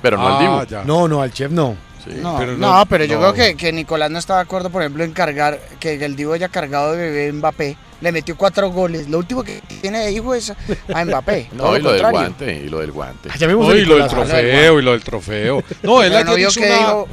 Pero 0.00 0.16
no 0.16 0.28
al 0.28 0.38
Dibu. 0.42 0.52
Ah, 0.54 0.66
ya. 0.68 0.84
No, 0.84 1.08
no, 1.08 1.22
al 1.22 1.32
chef 1.32 1.50
no. 1.50 1.76
Sí. 2.04 2.10
No, 2.20 2.36
Pero 2.38 2.56
no, 2.56 2.78
no- 2.78 2.86
pero 2.86 3.04
yo 3.04 3.20
no. 3.20 3.32
creo 3.32 3.34
que, 3.50 3.56
que 3.56 3.72
Nicolás 3.72 4.10
no 4.10 4.18
está 4.18 4.34
de 4.36 4.40
acuerdo, 4.42 4.70
por 4.70 4.82
ejemplo, 4.82 5.04
en 5.04 5.12
cargar, 5.12 5.60
que 5.78 5.94
el 6.04 6.16
Divo 6.16 6.32
haya 6.32 6.48
cargado 6.48 6.92
de 6.92 6.98
bebé 7.10 7.32
Mbappé. 7.32 7.76
Le 8.00 8.10
metió 8.10 8.36
cuatro 8.36 8.68
goles. 8.70 9.08
Lo 9.08 9.18
último 9.18 9.44
que 9.44 9.60
tiene 9.80 10.00
de 10.00 10.10
hijo 10.10 10.34
es 10.34 10.50
a 10.50 11.04
Mbappé. 11.04 11.50
No, 11.54 11.76
y 11.76 11.80
lo 11.82 11.92
del 11.92 12.10
guante, 12.10 12.62
y 12.64 12.68
lo 12.68 12.80
del 12.80 12.90
guante. 12.90 13.28
Ah, 13.32 13.36
llamemos 13.38 13.66
a 13.66 13.72
No, 13.72 13.76
y 13.78 13.84
lo 13.84 13.96
del 13.98 14.08
trofeo, 14.08 14.78
y 14.78 14.82
lo 14.82 14.90
del 14.92 15.04
trofeo. 15.04 15.62
No, 15.84 16.02
él 16.02 16.12
no 16.24 16.34
vio 16.34 16.48
que 16.50 16.60
una- 16.60 16.76
dijo, 16.78 17.08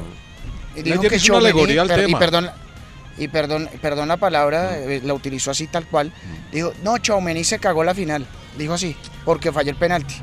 dijo 0.74 0.98
ayer 1.00 1.10
que 1.10 1.16
hizo 1.16 1.32
una 1.36 1.40
Tchouaméni, 1.40 1.46
alegoría 1.78 1.82
al 1.82 1.88
per- 1.88 2.08
y 2.08 2.14
perdón, 2.14 2.50
y 3.18 3.28
perdón, 3.28 3.68
perdón 3.82 4.08
la 4.08 4.16
palabra, 4.16 4.78
eh, 4.78 5.00
la 5.04 5.14
utilizó 5.14 5.50
así 5.50 5.66
tal 5.66 5.86
cual. 5.86 6.12
Dijo, 6.52 6.72
no, 6.82 6.96
Chaumeni 6.98 7.44
se 7.44 7.58
cagó 7.58 7.84
la 7.84 7.94
final. 7.94 8.26
Dijo 8.56 8.72
así, 8.74 8.96
porque 9.24 9.52
falló 9.52 9.70
el 9.70 9.76
penalti. 9.76 10.14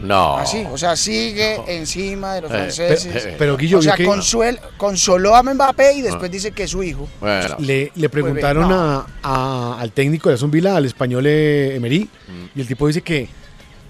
No. 0.00 0.36
Así, 0.36 0.62
o 0.70 0.76
sea, 0.76 0.94
sigue 0.94 1.58
encima 1.68 2.34
de 2.34 2.42
los 2.42 2.50
Eh, 2.50 2.54
franceses. 2.54 3.24
pe- 3.24 3.34
Pero 3.38 3.56
Guillo, 3.56 3.78
o 3.78 3.82
sea, 3.82 3.96
vio 3.96 4.04
que- 4.04 4.10
consuel- 4.16 4.60
consoló 4.76 5.34
a 5.34 5.42
Mbappé 5.42 5.94
y 5.94 6.02
después 6.02 6.30
dice 6.30 6.50
que 6.52 6.64
es 6.64 6.70
su 6.70 6.82
hijo. 6.82 7.08
Bueno. 7.18 7.56
Le, 7.60 7.92
le 7.94 8.08
preguntaron 8.10 8.68
no. 8.68 8.74
a- 8.74 9.06
a- 9.22 9.80
al 9.80 9.92
técnico 9.92 10.28
de 10.28 10.34
Aston 10.34 10.50
Villa, 10.50 10.76
al 10.76 10.84
español 10.84 11.24
eh, 11.26 11.76
Emery, 11.76 12.00
Mm. 12.28 12.58
y 12.58 12.60
el 12.60 12.66
tipo 12.66 12.86
dice 12.86 13.00
que, 13.00 13.28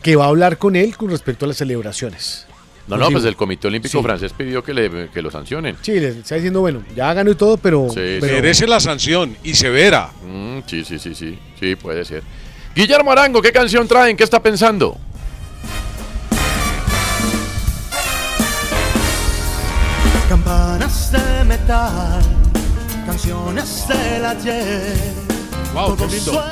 que 0.01 0.15
va 0.15 0.27
a 0.27 0.29
hablar 0.29 0.59
con 0.59 0.77
él 0.77 0.97
con 0.97 1.11
respecto 1.11 1.45
a 1.45 1.49
las 1.49 1.57
celebraciones. 1.57 2.47
No, 2.89 2.97
no, 2.97 3.09
Digo, 3.09 3.19
pues 3.19 3.25
el 3.25 3.35
Comité 3.37 3.67
Olímpico 3.67 3.99
Sí. 3.99 4.03
francés 4.05 4.33
pidió 4.33 4.63
que, 4.63 4.73
le, 4.73 5.09
que 5.11 5.21
lo 5.21 5.31
sancionen. 5.31 5.77
Sí, 5.83 5.99
le 5.99 6.09
está 6.09 6.37
diciendo, 6.37 6.61
bueno, 6.61 6.83
ya 6.95 7.13
ganó 7.15 7.31
y 7.33 7.35
todo, 7.35 7.57
pero... 7.57 7.89
Sí, 7.89 8.19
pero- 8.21 8.35
Merece 8.35 8.67
la 8.69 8.79
sanción 8.79 9.37
y 9.43 9.55
severa. 9.55 10.11
Mm, 10.25 10.59
sí, 10.67 10.85
sí, 10.85 10.99
sí, 11.01 11.15
sí. 11.15 11.37
Sí, 11.59 11.75
puede 11.75 12.05
ser. 12.05 12.23
Guillermo 12.77 13.11
Arango, 13.11 13.43
¿qué 13.43 13.51
canción 13.51 13.89
traen? 13.89 14.17
¿Qué 14.17 14.23
está 14.25 14.41
pensando? 14.41 14.97
Campanas 20.29 21.13
de 21.13 21.45
metal, 21.45 22.21
canciones 23.07 23.87
del 23.89 24.25
ayer. 24.25 24.97
Wow, 25.73 25.97
qué 25.97 26.07
lindo. 26.07 26.45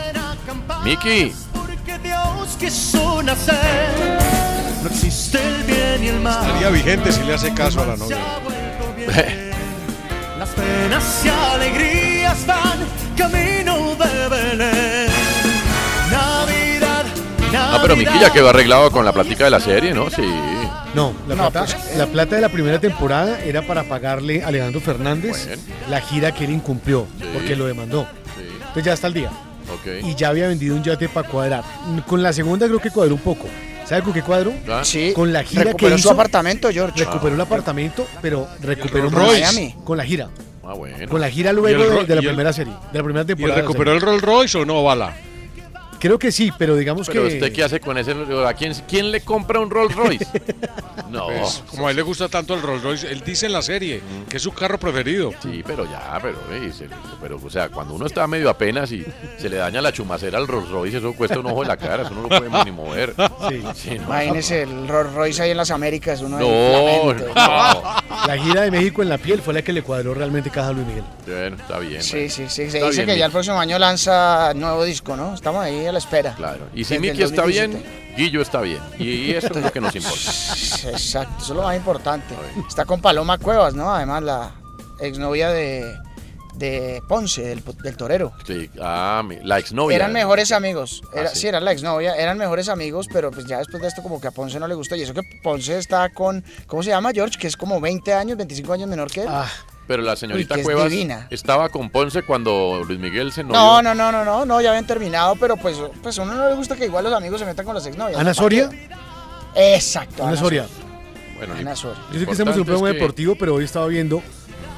Miki. 0.85 1.32
porque 1.53 1.99
Dios 1.99 2.57
quiso 2.59 3.22
nacer. 3.22 4.53
No 4.85 4.91
existe 4.91 5.39
el 5.39 5.62
bien 5.64 6.05
y 6.05 6.09
el 6.09 6.20
mal. 6.20 6.45
Estaría 6.47 6.68
vigente 6.68 7.11
si 7.11 7.22
le 7.24 7.35
hace 7.35 7.53
caso 7.55 7.80
a 7.80 7.87
la 7.87 7.97
novia. 7.97 8.18
Las 10.39 10.51
penas 10.51 11.22
y 11.24 11.28
alegrías 11.30 12.47
van 12.47 12.80
camino 13.16 13.95
de 13.97 14.28
Belén. 14.28 15.09
Navidad, 16.11 17.05
No, 17.72 17.80
pero 17.82 17.97
Miki 17.97 18.18
ya 18.20 18.30
quedó 18.30 18.51
arreglado 18.51 18.91
con 18.91 19.05
la 19.07 19.12
plática 19.12 19.45
de 19.45 19.51
la 19.51 19.61
serie, 19.61 19.95
¿no? 19.95 20.11
Sí. 20.11 20.22
No, 20.95 21.12
la, 21.26 21.35
No, 21.35 21.51
plata, 21.51 21.64
pues, 21.74 21.97
la 21.97 22.07
plata 22.07 22.37
de 22.37 22.43
la 22.43 22.49
primera 22.51 22.78
temporada 22.78 23.41
era 23.43 23.62
para 23.62 23.85
pagarle 23.85 24.45
a 24.45 24.49
Alejandro 24.49 24.80
Fernández 24.82 25.47
Bueno. 25.47 25.62
la 25.89 26.01
gira 26.03 26.32
que 26.32 26.45
él 26.45 26.51
incumplió, 26.51 27.07
Sí. 27.18 27.24
porque 27.32 27.57
lo 27.57 27.64
demandó. 27.66 28.07
Sí. 28.37 28.43
Entonces 28.61 28.85
ya 28.85 28.93
está 28.93 29.07
al 29.07 29.14
día. 29.14 29.30
Ok. 29.72 30.05
Y 30.05 30.14
ya 30.14 30.28
había 30.28 30.47
vendido 30.49 30.76
un 30.76 30.85
yate 30.85 31.09
para 31.09 31.26
cuadrar. 31.26 31.64
Con 32.07 32.22
la 32.22 32.32
segunda 32.35 32.66
creo 32.66 32.80
que 32.80 32.91
cuadró 32.91 33.14
un 33.14 33.20
poco. 33.22 33.47
¿Sabe 33.87 34.03
con 34.03 34.12
qué 34.12 34.22
cuadró? 34.22 34.53
Ah, 34.68 34.82
Sí, 34.85 35.12
Con 35.14 35.32
la 35.32 35.43
gira 35.45 35.62
que 35.62 35.68
recuperó 35.68 35.97
hizo. 35.97 36.09
su 36.09 36.14
apartamento, 36.14 36.70
George. 36.70 37.05
Recuperó 37.05 37.35
el 37.35 37.41
apartamento, 37.41 38.07
pero 38.22 38.49
recuperó 38.62 39.11
Royce. 39.11 39.41
Miami. 39.41 39.74
con 39.85 39.97
la 39.99 40.05
gira. 40.05 40.28
Ah, 40.66 40.72
bueno. 40.74 40.97
Con 41.11 41.20
la 41.20 41.28
gira 41.30 41.51
¿Y 41.51 41.55
luego 41.55 41.68
de, 41.68 42.14
la 42.14 42.14
y 42.14 42.18
el- 42.24 42.28
primera 42.30 42.53
serie, 42.53 42.72
de 42.93 42.99
la 42.99 43.05
primera 43.05 43.22
¿Y 43.24 43.26
temporada. 43.26 43.57
la 43.57 43.62
recuperó 43.62 43.93
el. 43.93 44.01
Rolls 44.01 44.22
Royce 44.22 44.59
o 44.59 44.64
no, 44.64 44.82
Bala? 44.82 45.14
Creo 46.05 46.18
que 46.18 46.30
sí, 46.30 46.52
pero 46.59 46.76
digamos 46.76 47.07
Pero 47.07 47.22
que 47.26 47.34
usted 47.36 47.50
qué 47.50 47.64
hace 47.64 47.80
con 47.80 47.96
ese 47.96 48.12
¿A 48.46 48.52
quién, 48.52 48.74
quién 48.86 49.11
le 49.11 49.22
compra 49.22 49.59
un 49.59 49.70
Rolls 49.70 49.94
Royce? 49.94 50.26
no. 51.11 51.28
Pues, 51.28 51.62
como 51.70 51.88
a 51.88 51.92
él 51.92 51.96
le 51.96 52.02
gusta 52.02 52.28
tanto 52.28 52.52
el 52.52 52.61
Rolls 52.61 52.82
Royce, 52.82 53.11
él 53.11 53.22
dice 53.24 53.46
en 53.46 53.52
la 53.55 53.62
serie 53.62 54.02
que 54.28 54.36
es 54.36 54.42
su 54.42 54.52
carro 54.52 54.78
preferido. 54.78 55.30
Sí, 55.42 55.62
pero 55.66 55.84
ya, 55.90 56.18
pero, 56.20 56.36
eh, 56.52 56.70
se- 56.76 56.88
pero, 57.22 57.40
o 57.42 57.48
sea, 57.48 57.70
cuando 57.70 57.94
uno 57.94 58.05
está 58.05 58.26
medio 58.26 58.50
apenas 58.50 58.92
y 58.92 59.02
se 59.38 59.48
le 59.48 59.57
daña 59.57 59.80
la 59.80 59.92
chumacera 59.92 60.36
al 60.36 60.46
Rolls 60.46 60.68
Royce, 60.68 60.98
eso 60.98 61.14
cuesta 61.14 61.38
un 61.38 61.46
ojo 61.46 61.62
de 61.62 61.68
la 61.68 61.78
cara, 61.78 62.02
eso 62.02 62.12
no 62.14 62.20
lo 62.22 62.28
puede 62.28 62.64
ni 62.66 62.70
mover. 62.70 63.14
Sí. 63.48 63.62
Sí, 63.74 63.90
no. 63.98 64.05
Imagínese 64.05 64.62
el 64.64 64.86
Rolls 64.86 65.14
Royce 65.14 65.40
ahí 65.42 65.52
en 65.52 65.57
las 65.57 65.70
Américas. 65.70 66.20
Uno 66.20 66.38
No, 66.38 67.14
no. 67.14 67.24
la 67.34 68.36
gira 68.38 68.61
de 68.61 68.70
México 68.70 69.02
en 69.02 69.09
la 69.09 69.16
piel 69.16 69.40
fue 69.40 69.55
la 69.55 69.62
que 69.62 69.72
le 69.72 69.82
cuadró 69.82 70.12
realmente 70.12 70.50
caja 70.50 70.70
Luis 70.72 70.86
Miguel. 70.86 71.05
Bueno, 71.26 71.57
está 71.57 71.78
bien. 71.78 72.02
Sí, 72.02 72.12
bueno. 72.16 72.30
sí, 72.30 72.44
sí. 72.48 72.50
Se 72.50 72.64
Está 72.78 72.90
dice 72.90 73.05
bien, 73.05 73.14
que 73.14 73.18
ya 73.18 73.26
el 73.26 73.32
próximo 73.32 73.59
año 73.59 73.78
lanza 73.78 74.52
nuevo 74.55 74.84
disco, 74.84 75.16
¿no? 75.16 75.34
Estamos 75.34 75.64
ahí 75.64 75.86
a 75.86 75.92
la 75.95 75.99
espera. 76.01 76.34
Claro. 76.34 76.66
Y 76.74 76.84
si 76.84 76.99
Miki 76.99 77.22
está 77.22 77.45
bien, 77.47 77.72
2017. 77.72 78.14
Guillo 78.22 78.42
está 78.42 78.61
bien. 78.61 78.80
Y 78.99 79.30
eso 79.32 79.49
es 79.49 79.57
lo 79.57 79.72
que 79.72 79.80
nos 79.80 79.95
importa. 79.97 80.30
Exacto, 80.90 81.34
eso 81.42 81.53
es 81.53 81.57
lo 81.57 81.62
más 81.62 81.76
importante. 81.76 82.34
Está 82.68 82.84
con 82.84 83.01
Paloma 83.01 83.38
Cuevas, 83.38 83.74
¿no? 83.74 83.92
Además, 83.92 84.22
la 84.22 84.51
exnovia 85.01 85.49
de, 85.51 85.92
de 86.55 87.03
Ponce, 87.09 87.42
del, 87.42 87.62
del 87.82 87.97
torero. 87.97 88.32
Sí, 88.47 88.70
ah, 88.80 89.22
mi- 89.26 89.38
la 89.42 89.59
exnovia. 89.59 89.97
Eran 89.97 90.12
mejores 90.12 90.53
amigos. 90.53 91.03
Era, 91.12 91.30
Ah, 91.30 91.32
sí. 91.34 91.40
sí. 91.40 91.47
eran 91.49 91.64
la 91.64 91.72
exnovia, 91.72 92.14
eran 92.16 92.38
mejores 92.38 92.68
amigos, 92.68 93.09
pero 93.12 93.30
pues 93.32 93.47
ya 93.47 93.59
después 93.59 93.82
de 93.82 93.88
esto 93.88 94.03
como 94.03 94.20
que 94.20 94.28
a 94.28 94.30
Ponce 94.30 94.61
no 94.61 94.68
le 94.68 94.74
gustó. 94.74 94.95
Y 94.95 95.03
eso 95.03 95.14
que 95.14 95.22
Ponce 95.42 95.76
está 95.78 96.09
con, 96.11 96.45
¿cómo 96.68 96.82
se 96.84 96.90
llama 96.90 97.11
George? 97.12 97.38
Que 97.38 97.49
es 97.49 97.57
como 97.57 97.80
20 97.80 98.12
años, 98.14 98.36
25 98.36 98.72
años 98.72 98.88
menor 98.88 99.11
que 99.11 99.22
él. 99.22 99.28
Ah, 99.28 99.49
Pero 99.87 100.03
la 100.03 100.16
señorita 100.16 100.55
Uy, 100.55 100.61
es 100.61 100.64
Cuevas 100.66 100.91
divina. 100.91 101.26
estaba 101.30 101.68
con 101.68 101.91
Ponce 101.91 102.22
cuando 102.22 102.82
Luis 102.87 102.99
Miguel 102.99 103.32
se 103.32 103.45
no, 103.45 103.53
novió. 103.53 103.82
no, 103.82 103.95
no, 103.95 104.11
no, 104.12 104.24
no, 104.24 104.45
no, 104.47 104.61
ya 104.62 104.70
habían 104.70 104.87
terminado, 104.87 105.37
pero 105.37 105.57
pues, 105.59 105.76
pues 106.03 106.18
a 106.18 106.22
uno 106.22 106.35
no 106.35 106.49
le 106.49 106.55
gusta 106.55 106.74
que 106.76 106.87
igual 106.87 107.05
los 107.05 107.12
amigos 107.12 107.39
se 107.41 107.47
metan 107.47 107.66
con 107.66 107.74
las 107.74 107.85
exnovias. 107.87 108.18
Ana 108.18 108.30
¿no? 108.30 108.35
Soria, 108.35 108.70
Exacto. 109.55 110.26
Ana 110.26 110.37
Soria. 110.37 110.66
Bueno, 111.37 111.55
Ana 111.55 111.76
Soria. 111.76 112.01
Yo 112.12 112.18
sé 112.20 112.26
que 112.26 112.32
estamos 112.32 112.55
en 112.55 112.61
un 112.61 112.66
programa 112.66 112.89
es 112.89 112.95
que- 112.95 113.01
deportivo, 113.01 113.35
pero 113.39 113.55
hoy 113.55 113.64
estaba 113.64 113.87
viendo 113.87 114.22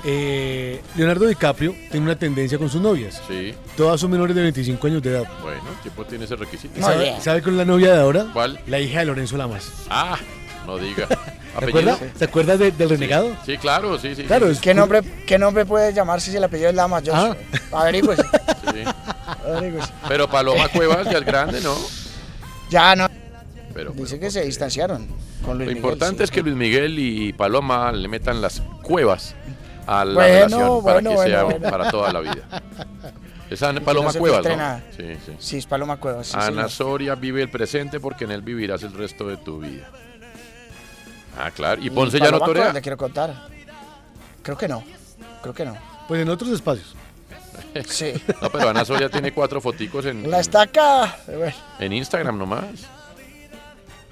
eh, 0.04 0.80
Leonardo 0.96 1.26
DiCaprio 1.26 1.74
tiene 1.90 2.04
una 2.06 2.16
tendencia 2.16 2.58
con 2.58 2.68
sus 2.70 2.80
novias. 2.80 3.20
Sí, 3.26 3.54
Todas 3.76 4.00
son 4.00 4.10
menores 4.10 4.36
de 4.36 4.42
25 4.42 4.86
años 4.86 5.02
de 5.02 5.10
edad. 5.10 5.24
bueno, 5.42 5.60
el 5.68 5.76
tipo 5.82 6.04
tiene 6.04 6.24
ese 6.24 6.36
requisito. 6.36 6.80
¿Sabe, 6.80 7.16
sabe 7.20 7.42
cuál 7.42 7.54
es 7.54 7.58
la 7.58 7.64
novia 7.64 7.92
de 7.92 8.00
ahora? 8.00 8.26
¿Cuál? 8.32 8.60
La 8.66 8.78
hija 8.80 9.00
de 9.00 9.06
Lorenzo 9.06 9.36
Lamas. 9.36 9.70
Ah, 9.90 10.16
no 10.66 10.78
diga. 10.78 11.08
¿Te 11.58 11.64
¿Apellido? 11.64 11.92
acuerdas? 11.92 12.18
¿Te 12.18 12.24
acuerdas 12.24 12.58
de- 12.58 12.70
del 12.72 12.88
renegado? 12.90 13.36
Sí, 13.46 13.56
claro, 13.58 13.98
sí, 13.98 14.14
sí. 14.14 14.24
Claro, 14.24 14.46
sí, 14.46 14.52
es 14.52 14.60
¿Qué 14.60 14.74
nombre, 14.74 15.02
¿Qué 15.26 15.38
nombre 15.38 15.64
puede 15.66 15.92
llamarse 15.92 16.30
si 16.30 16.36
el 16.36 16.44
apellido 16.44 16.68
es 16.70 16.74
Lama, 16.74 17.00
George? 17.02 17.38
Averigüese. 17.72 18.22
sí. 18.22 18.84
averigüese. 19.46 19.92
Pero 20.08 20.28
Paloma 20.28 20.68
Cuevas 20.72 21.04
ya 21.10 21.18
es 21.18 21.24
grande, 21.24 21.60
¿no? 21.60 21.74
Ya 22.70 22.94
no. 22.96 23.08
Pero 23.74 23.92
Dice 23.92 24.18
que 24.18 24.30
se 24.30 24.42
distanciaron 24.44 25.06
con 25.44 25.58
Luis 25.58 25.66
lo 25.68 25.74
Miguel, 25.74 25.76
importante 25.76 26.18
sí. 26.18 26.24
es 26.24 26.30
que 26.30 26.42
Luis 26.42 26.56
Miguel 26.56 26.98
y 26.98 27.32
Paloma 27.32 27.92
le 27.92 28.08
metan 28.08 28.40
las 28.40 28.62
cuevas 28.82 29.34
a 29.86 30.04
la 30.04 30.14
Bueno, 30.14 30.34
relación 30.34 30.60
para 30.60 30.80
bueno, 30.94 31.10
que 31.10 31.16
bueno, 31.16 31.30
sea 31.30 31.44
bueno. 31.44 31.70
para 31.70 31.90
toda 31.90 32.12
la 32.12 32.20
vida. 32.20 32.62
Esa 33.50 33.72
que 33.72 33.80
Paloma 33.80 34.06
no 34.06 34.12
se 34.12 34.18
Cuevas, 34.18 34.44
¿no? 34.44 34.80
Sí, 34.96 35.04
sí. 35.24 35.32
Sí, 35.38 35.56
es 35.58 35.66
Paloma 35.66 35.98
Cuevas. 35.98 36.26
sí, 36.26 36.32
Ana 36.36 36.46
señor. 36.46 36.70
Soria 36.70 37.14
vive 37.14 37.42
el 37.42 37.48
presente 37.50 38.00
porque 38.00 38.24
en 38.24 38.32
él 38.32 38.42
vivirás 38.42 38.82
el 38.82 38.92
resto 38.92 39.28
de 39.28 39.36
tu 39.36 39.60
vida. 39.60 39.88
Ah, 41.38 41.50
claro. 41.50 41.82
¿Y 41.82 41.90
Ponce 41.90 42.18
ya 42.18 42.30
no 42.30 42.40
torea? 42.40 42.72
Le 42.72 42.80
quiero 42.80 42.96
contar. 42.96 43.34
Creo 44.42 44.56
que 44.56 44.68
no. 44.68 44.82
Creo 45.42 45.54
que 45.54 45.64
no. 45.64 45.76
Pues 46.08 46.22
en 46.22 46.28
otros 46.28 46.50
espacios. 46.50 46.94
Sí. 47.88 48.12
No, 48.40 48.50
pero 48.50 48.68
Ana 48.70 48.84
Soria 48.84 49.08
tiene 49.10 49.32
cuatro 49.32 49.60
foticos 49.60 50.04
en, 50.06 50.30
La 50.30 50.40
estaca. 50.40 51.16
Bueno, 51.26 51.52
en 51.78 51.92
Instagram 51.92 52.38
nomás. 52.38 52.64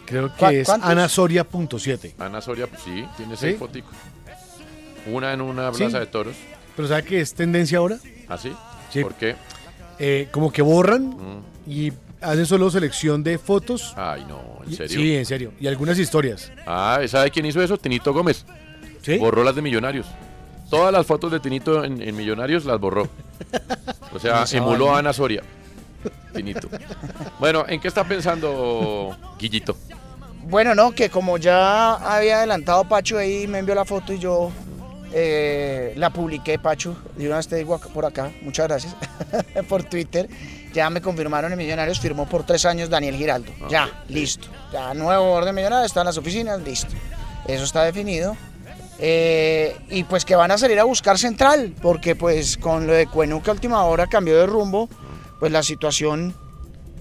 Creo 0.07 0.31
¿Cuá- 0.37 0.51
que 0.51 0.61
es 0.61 0.67
cuántos? 0.67 0.91
anasoria.7. 0.91 2.15
Ana 2.19 2.41
Soria, 2.43 2.67
pues 2.67 2.83
sí, 2.83 3.07
tiene 3.17 3.35
¿Sí? 3.37 3.41
seis 3.41 3.59
foticos. 3.59 3.95
Una 5.07 5.33
en 5.33 5.41
una 5.41 5.73
Sí. 5.73 5.79
plaza 5.79 6.01
de 6.01 6.07
toros. 6.07 6.35
Pero 6.77 6.89
¿sabe 6.89 7.05
qué 7.05 7.21
es 7.21 7.33
tendencia 7.35 7.79
ahora? 7.79 7.97
¿Ah, 8.29 8.37
sí? 8.37 8.53
Sí. 8.91 9.03
¿Por 9.03 9.15
qué? 9.15 9.37
Eh, 9.99 10.29
como 10.31 10.53
que 10.53 10.61
borran 10.63 11.03
Mm. 11.09 11.43
y 11.67 11.93
hacen 12.25 12.47
solo 12.47 12.71
selección 12.71 13.23
de 13.23 13.39
fotos. 13.39 13.93
Ay, 13.97 14.25
no, 14.29 14.61
¿en 14.67 14.73
serio? 14.75 15.01
Sí, 15.01 15.15
en 15.17 15.27
serio. 15.27 15.53
Y 15.61 15.67
algunas 15.67 15.99
historias. 15.99 16.51
Ah, 16.67 17.01
¿sabe 17.07 17.31
quién 17.31 17.47
hizo 17.47 17.63
eso? 17.63 17.77
Tinito 17.79 18.13
Gómez. 18.13 18.45
Borró 19.19 19.45
las 19.45 19.55
de 19.55 19.63
Millonarios. 19.63 20.07
Todas 20.71 20.93
las 20.93 21.07
fotos 21.07 21.31
de 21.31 21.41
Tinito 21.41 21.85
en, 21.85 22.01
en 22.01 22.17
Millonarios 22.17 22.65
las 22.65 22.81
borró. 22.81 23.09
O 24.13 24.19
sea, 24.19 24.45
emuló 24.53 24.95
a 24.95 24.99
Ana 24.99 25.13
Soria. 25.13 25.43
Tinito. 26.35 26.69
Bueno, 27.39 27.65
¿en 27.69 27.81
qué 27.81 27.89
está 27.89 28.05
pensando 28.05 29.17
Guillito? 29.39 29.77
Bueno, 30.43 30.75
no, 30.75 30.93
que 30.93 31.09
como 31.09 31.39
ya 31.39 31.95
había 31.95 32.39
adelantado 32.39 32.85
Pacho 32.85 33.19
ahí, 33.19 33.47
me 33.47 33.59
envió 33.59 33.75
la 33.75 33.85
foto 33.85 34.13
y 34.13 34.19
yo 34.19 34.51
eh, 35.13 35.95
la 35.97 36.11
publiqué, 36.11 36.59
Pacho. 36.59 36.97
De 37.17 37.27
una 37.27 37.37
vez 37.37 37.49
te 37.49 37.57
digo 37.57 37.79
por 37.79 38.05
acá, 38.05 38.31
muchas 38.43 38.67
gracias, 38.69 38.97
por 39.69 39.85
Twitter. 39.85 40.29
Ya 40.75 40.91
me 40.91 41.01
confirmaron 41.01 41.53
en 41.53 41.59
Millonarios, 41.59 42.01
firmó 42.01 42.27
por 42.27 42.45
tres 42.45 42.65
años 42.65 42.91
Daniel 42.91 43.15
Giraldo. 43.15 43.53
Ya, 43.71 44.03
listo. 44.09 44.49
Ya 44.73 44.93
nuevo 44.93 45.33
orden 45.33 45.55
Millonarios, 45.55 45.87
está 45.87 46.01
en 46.01 46.07
las 46.07 46.19
oficinas, 46.19 46.61
listo. 46.61 46.93
Eso 47.47 47.63
está 47.63 47.85
definido. 47.85 48.37
Eh, 48.99 49.77
y 49.89 50.03
pues 50.05 50.25
que 50.25 50.35
van 50.35 50.51
a 50.51 50.59
salir 50.59 50.81
a 50.81 50.85
buscar 50.85 51.17
central, 51.17 51.73
porque 51.81 52.17
pues 52.17 52.57
con 52.57 52.87
lo 52.89 52.93
de 52.93 53.07
Cuenuca 53.07 53.53
a 53.53 53.55
última 53.55 53.85
hora 53.85 54.09
cambió 54.09 54.37
de 54.37 54.47
rumbo, 54.47 54.89
pues 55.39 55.53
la 55.53 55.63
situación 55.63 56.35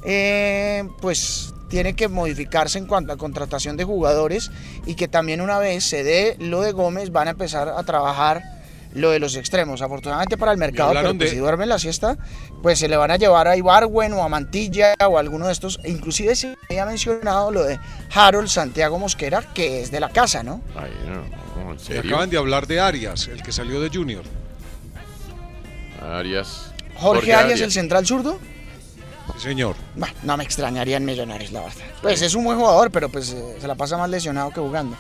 eh, 0.05 0.87
pues 1.01 1.53
tiene 1.69 1.95
que 1.95 2.07
modificarse 2.07 2.77
en 2.77 2.85
cuanto 2.85 3.13
a 3.13 3.17
contratación 3.17 3.77
de 3.77 3.83
jugadores 3.83 4.51
y 4.85 4.93
que 4.93 5.07
también 5.07 5.41
una 5.41 5.57
vez 5.57 5.83
se 5.83 6.03
dé 6.03 6.35
lo 6.39 6.61
de 6.61 6.71
Gómez 6.71 7.11
van 7.11 7.27
a 7.27 7.31
empezar 7.31 7.69
a 7.69 7.81
trabajar 7.83 8.43
lo 8.93 9.11
de 9.11 9.19
los 9.19 9.35
extremos. 9.35 9.81
Afortunadamente 9.81 10.37
para 10.37 10.51
el 10.51 10.57
mercado, 10.57 10.91
pero 10.93 11.07
pues, 11.09 11.19
de- 11.19 11.27
si 11.29 11.35
duermen 11.37 11.69
la 11.69 11.79
siesta, 11.79 12.17
pues 12.61 12.79
se 12.79 12.87
le 12.87 12.95
van 12.97 13.11
a 13.11 13.17
llevar 13.17 13.47
a 13.47 13.57
Ibarwen 13.57 14.13
o 14.13 14.23
a 14.23 14.29
Mantilla 14.29 14.93
o 15.07 15.17
a 15.17 15.19
alguno 15.19 15.47
de 15.47 15.53
estos. 15.53 15.79
Inclusive 15.85 16.35
se 16.35 16.55
había 16.69 16.85
mencionado 16.85 17.51
lo 17.51 17.63
de 17.63 17.79
Harold 18.13 18.47
Santiago 18.47 18.99
Mosquera, 18.99 19.41
que 19.53 19.81
es 19.81 19.91
de 19.91 19.99
la 19.99 20.09
casa, 20.09 20.43
¿no? 20.43 20.61
Ay, 20.75 20.91
no, 21.07 21.63
no, 21.63 21.71
¿en 21.71 21.77
Y 21.77 21.79
serio? 21.79 22.01
acaban 22.11 22.29
de 22.29 22.37
hablar 22.37 22.67
de 22.67 22.79
Arias, 22.79 23.27
el 23.27 23.41
que 23.43 23.51
salió 23.51 23.81
de 23.81 23.89
Junior. 23.89 24.23
Arias. 26.01 26.71
Jorge, 26.95 27.33
Arias, 27.33 27.61
el 27.61 27.71
central 27.71 28.05
zurdo. 28.05 28.39
Sí, 29.37 29.43
señor. 29.49 29.75
Bah, 29.95 30.09
no 30.23 30.35
me 30.37 30.43
extrañaría 30.43 30.97
en 30.97 31.05
Millonarios, 31.05 31.51
la 31.51 31.61
verdad. 31.61 31.75
Pues 32.01 32.21
es 32.21 32.35
un 32.35 32.43
buen 32.43 32.57
jugador, 32.57 32.91
pero 32.91 33.09
pues 33.09 33.31
eh, 33.31 33.57
se 33.59 33.67
la 33.67 33.75
pasa 33.75 33.97
más 33.97 34.09
lesionado 34.09 34.51
que 34.51 34.59
jugando. 34.59 34.95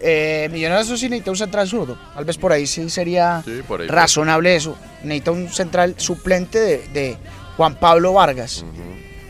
Eh, 0.00 0.48
Millonarios 0.50 0.86
eso 0.86 0.96
sí 0.96 1.08
necesita 1.08 1.30
un 1.30 1.36
central 1.36 1.68
zurdo. 1.68 1.98
Tal 2.14 2.24
vez 2.24 2.38
por 2.38 2.52
ahí 2.52 2.66
sí 2.66 2.88
sería 2.90 3.42
Sí, 3.44 3.60
por 3.66 3.80
ahí. 3.82 3.88
razonable 3.88 4.56
eso. 4.56 4.76
Necesita 5.02 5.30
un 5.32 5.48
central 5.50 5.94
suplente 5.98 6.58
de, 6.58 6.88
de 6.88 7.16
Juan 7.56 7.74
Pablo 7.76 8.14
Vargas. 8.14 8.64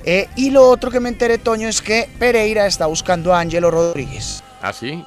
Eh, 0.05 0.29
y 0.37 0.51
lo 0.51 0.69
otro 0.71 0.91
que 0.91 1.01
me 1.01 1.09
enteré, 1.09 1.39
Toño, 1.39 1.69
es 1.69 1.83
que 1.83 2.09
Pereira 2.19 2.67
está 2.67 2.87
buscando 2.87 3.35
a 3.35 3.41
Ángelo 3.41 3.71
Rodríguez. 3.71 4.43
¿Ah, 4.63 4.73
sí? 4.73 5.05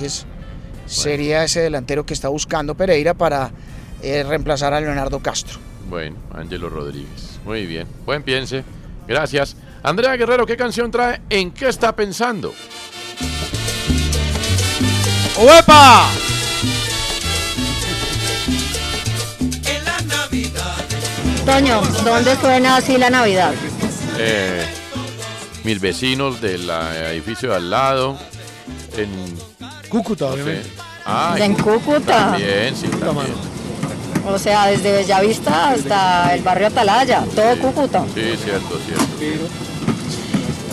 Es- 0.00 0.26
Sería 0.86 1.44
ese 1.44 1.60
delantero 1.60 2.04
que 2.04 2.12
está 2.12 2.28
buscando 2.28 2.74
Pereira 2.74 3.14
para 3.14 3.50
eh, 4.02 4.22
reemplazar 4.22 4.74
a 4.74 4.80
Leonardo 4.80 5.20
Castro. 5.20 5.58
Bueno, 5.88 6.16
Ángelo 6.32 6.68
Rodríguez. 6.68 7.38
Muy 7.44 7.66
bien. 7.66 7.86
Buen 8.06 8.22
piense. 8.22 8.64
Gracias. 9.06 9.56
Andrea 9.82 10.16
Guerrero, 10.16 10.46
¿qué 10.46 10.56
canción 10.56 10.90
trae? 10.90 11.20
¿En 11.28 11.50
qué 11.50 11.68
está 11.68 11.94
pensando? 11.94 12.54
¡Uepa! 15.38 16.08
Toño, 21.44 21.82
¿dónde 22.04 22.36
suena 22.36 22.76
así 22.76 22.96
la 22.96 23.10
Navidad? 23.10 23.52
Eh, 24.18 24.64
mis 25.64 25.78
vecinos 25.80 26.40
del 26.40 26.68
edificio 26.70 27.50
de 27.50 27.56
al 27.56 27.70
lado. 27.70 28.16
En 28.96 29.10
Cúcuta, 29.88 30.26
no 30.26 30.34
sé. 30.36 30.42
obviamente. 30.42 30.70
Ah, 31.04 31.36
En 31.38 31.54
Cúcuta. 31.54 32.30
También, 32.30 32.74
sí, 32.74 32.86
también. 32.88 33.26
O 34.26 34.38
sea, 34.38 34.66
desde 34.66 34.92
Bellavista 34.92 35.70
hasta 35.70 36.34
el 36.34 36.42
barrio 36.42 36.68
Atalaya, 36.68 37.24
todo 37.34 37.58
Cúcuta. 37.58 38.04
Sí, 38.14 38.36
cierto, 38.42 38.78
cierto. 38.86 39.73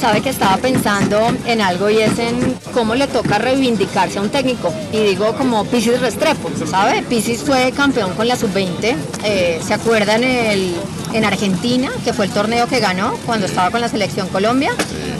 Sabe 0.02 0.22
que 0.22 0.30
estaba 0.32 0.58
pensando 0.58 1.20
en 1.46 1.62
algo 1.62 1.88
y 1.92 2.00
es 2.00 2.18
en 2.18 2.56
cómo 2.74 2.96
le 2.96 3.06
toca 3.06 3.38
reivindicarse 3.38 4.18
a 4.18 4.24
un 4.24 4.30
técnico. 4.30 4.74
Y 4.92 4.98
digo 4.98 5.34
como 5.34 5.64
Pisis 5.66 6.02
Restrepo, 6.02 6.50
¿sabe? 6.68 7.04
Pisis 7.04 7.44
fue 7.44 7.72
campeón 7.72 8.16
con 8.16 8.28
la 8.28 8.36
sub-20. 8.36 8.96
eh, 9.24 9.62
¿Se 9.64 9.74
acuerdan 9.76 10.24
el, 10.24 10.74
en 11.14 11.24
Argentina, 11.24 11.92
que 12.04 12.14
fue 12.14 12.26
el 12.26 12.32
torneo 12.32 12.66
que 12.68 12.80
ganó 12.80 13.16
cuando 13.28 13.46
estaba 13.46 13.70
con 13.70 13.80
la 13.80 13.90
selección 13.90 14.28
Colombia? 14.30 14.72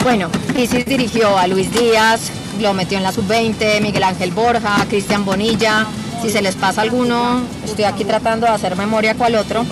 Bueno, 0.02 0.28
Pisis 0.52 0.84
dirigió 0.84 1.38
a 1.38 1.46
Luis 1.46 1.70
Díaz, 1.72 2.32
lo 2.60 2.74
metió 2.74 2.98
en 2.98 3.04
la 3.04 3.12
sub-20, 3.12 3.80
Miguel 3.80 4.02
Ángel 4.02 4.32
Borja, 4.32 4.84
Cristian 4.88 5.24
Bonilla. 5.24 5.86
Si 6.22 6.30
se 6.30 6.42
les 6.42 6.56
pasa 6.56 6.82
alguno, 6.82 7.40
estoy 7.64 7.84
aquí 7.84 8.04
tratando 8.04 8.46
de 8.46 8.52
hacer 8.52 8.74
memoria 8.76 9.14
cuál 9.14 9.36
otro. 9.36 9.64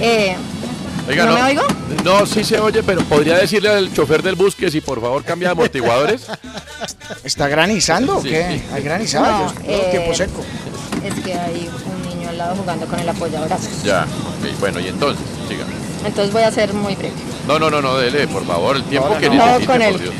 Eh, 0.00 0.34
Oiga, 1.08 1.26
¿No 1.26 1.34
me 1.34 1.42
oigo? 1.42 1.62
No, 2.02 2.24
sí 2.26 2.42
se 2.44 2.58
oye, 2.58 2.82
pero 2.82 3.02
podría 3.02 3.36
decirle 3.36 3.68
al 3.68 3.92
chofer 3.92 4.22
del 4.22 4.36
bus 4.36 4.54
que 4.54 4.70
si 4.70 4.80
por 4.80 5.00
favor 5.00 5.22
cambia 5.22 5.48
de 5.48 5.52
amortiguadores. 5.52 6.22
¿Está 7.24 7.46
granizando 7.48 8.18
o 8.18 8.22
qué? 8.22 8.60
sí. 8.62 8.62
¿Hay 8.72 8.82
granizado? 8.82 9.26
No, 9.46 9.54
Yo- 9.54 9.60
eh, 9.66 9.88
tiempo 9.90 10.14
seco. 10.14 10.42
Es 11.04 11.14
que 11.22 11.34
hay 11.34 11.68
un 11.84 12.08
niño 12.16 12.30
al 12.30 12.38
lado 12.38 12.56
jugando 12.56 12.86
con 12.86 12.98
el 12.98 13.08
apoyabrazos. 13.08 13.82
Ya, 13.82 14.04
ok, 14.04 14.58
bueno, 14.60 14.80
y 14.80 14.88
entonces, 14.88 15.22
siga. 15.48 15.64
Entonces 16.06 16.32
voy 16.32 16.42
a 16.42 16.50
ser 16.50 16.72
muy 16.72 16.94
breve. 16.94 17.12
No, 17.46 17.58
no, 17.58 17.70
no, 17.70 17.82
no, 17.82 17.96
dele, 17.98 18.26
por 18.28 18.46
favor, 18.46 18.76
el 18.76 18.84
tiempo 18.84 19.08
Ahora 19.08 19.20
que 19.20 19.28
no. 19.28 19.34
necesite, 19.34 19.60
No, 19.60 19.66
con 19.66 19.76
por 19.78 19.82
el- 19.86 20.00
Dios. 20.00 20.14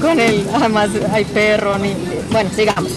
Con 0.00 0.20
él, 0.20 0.46
además 0.54 0.88
hay 1.12 1.24
perro, 1.24 1.78
ni... 1.78 1.94
bueno, 2.32 2.50
sigamos. 2.56 2.92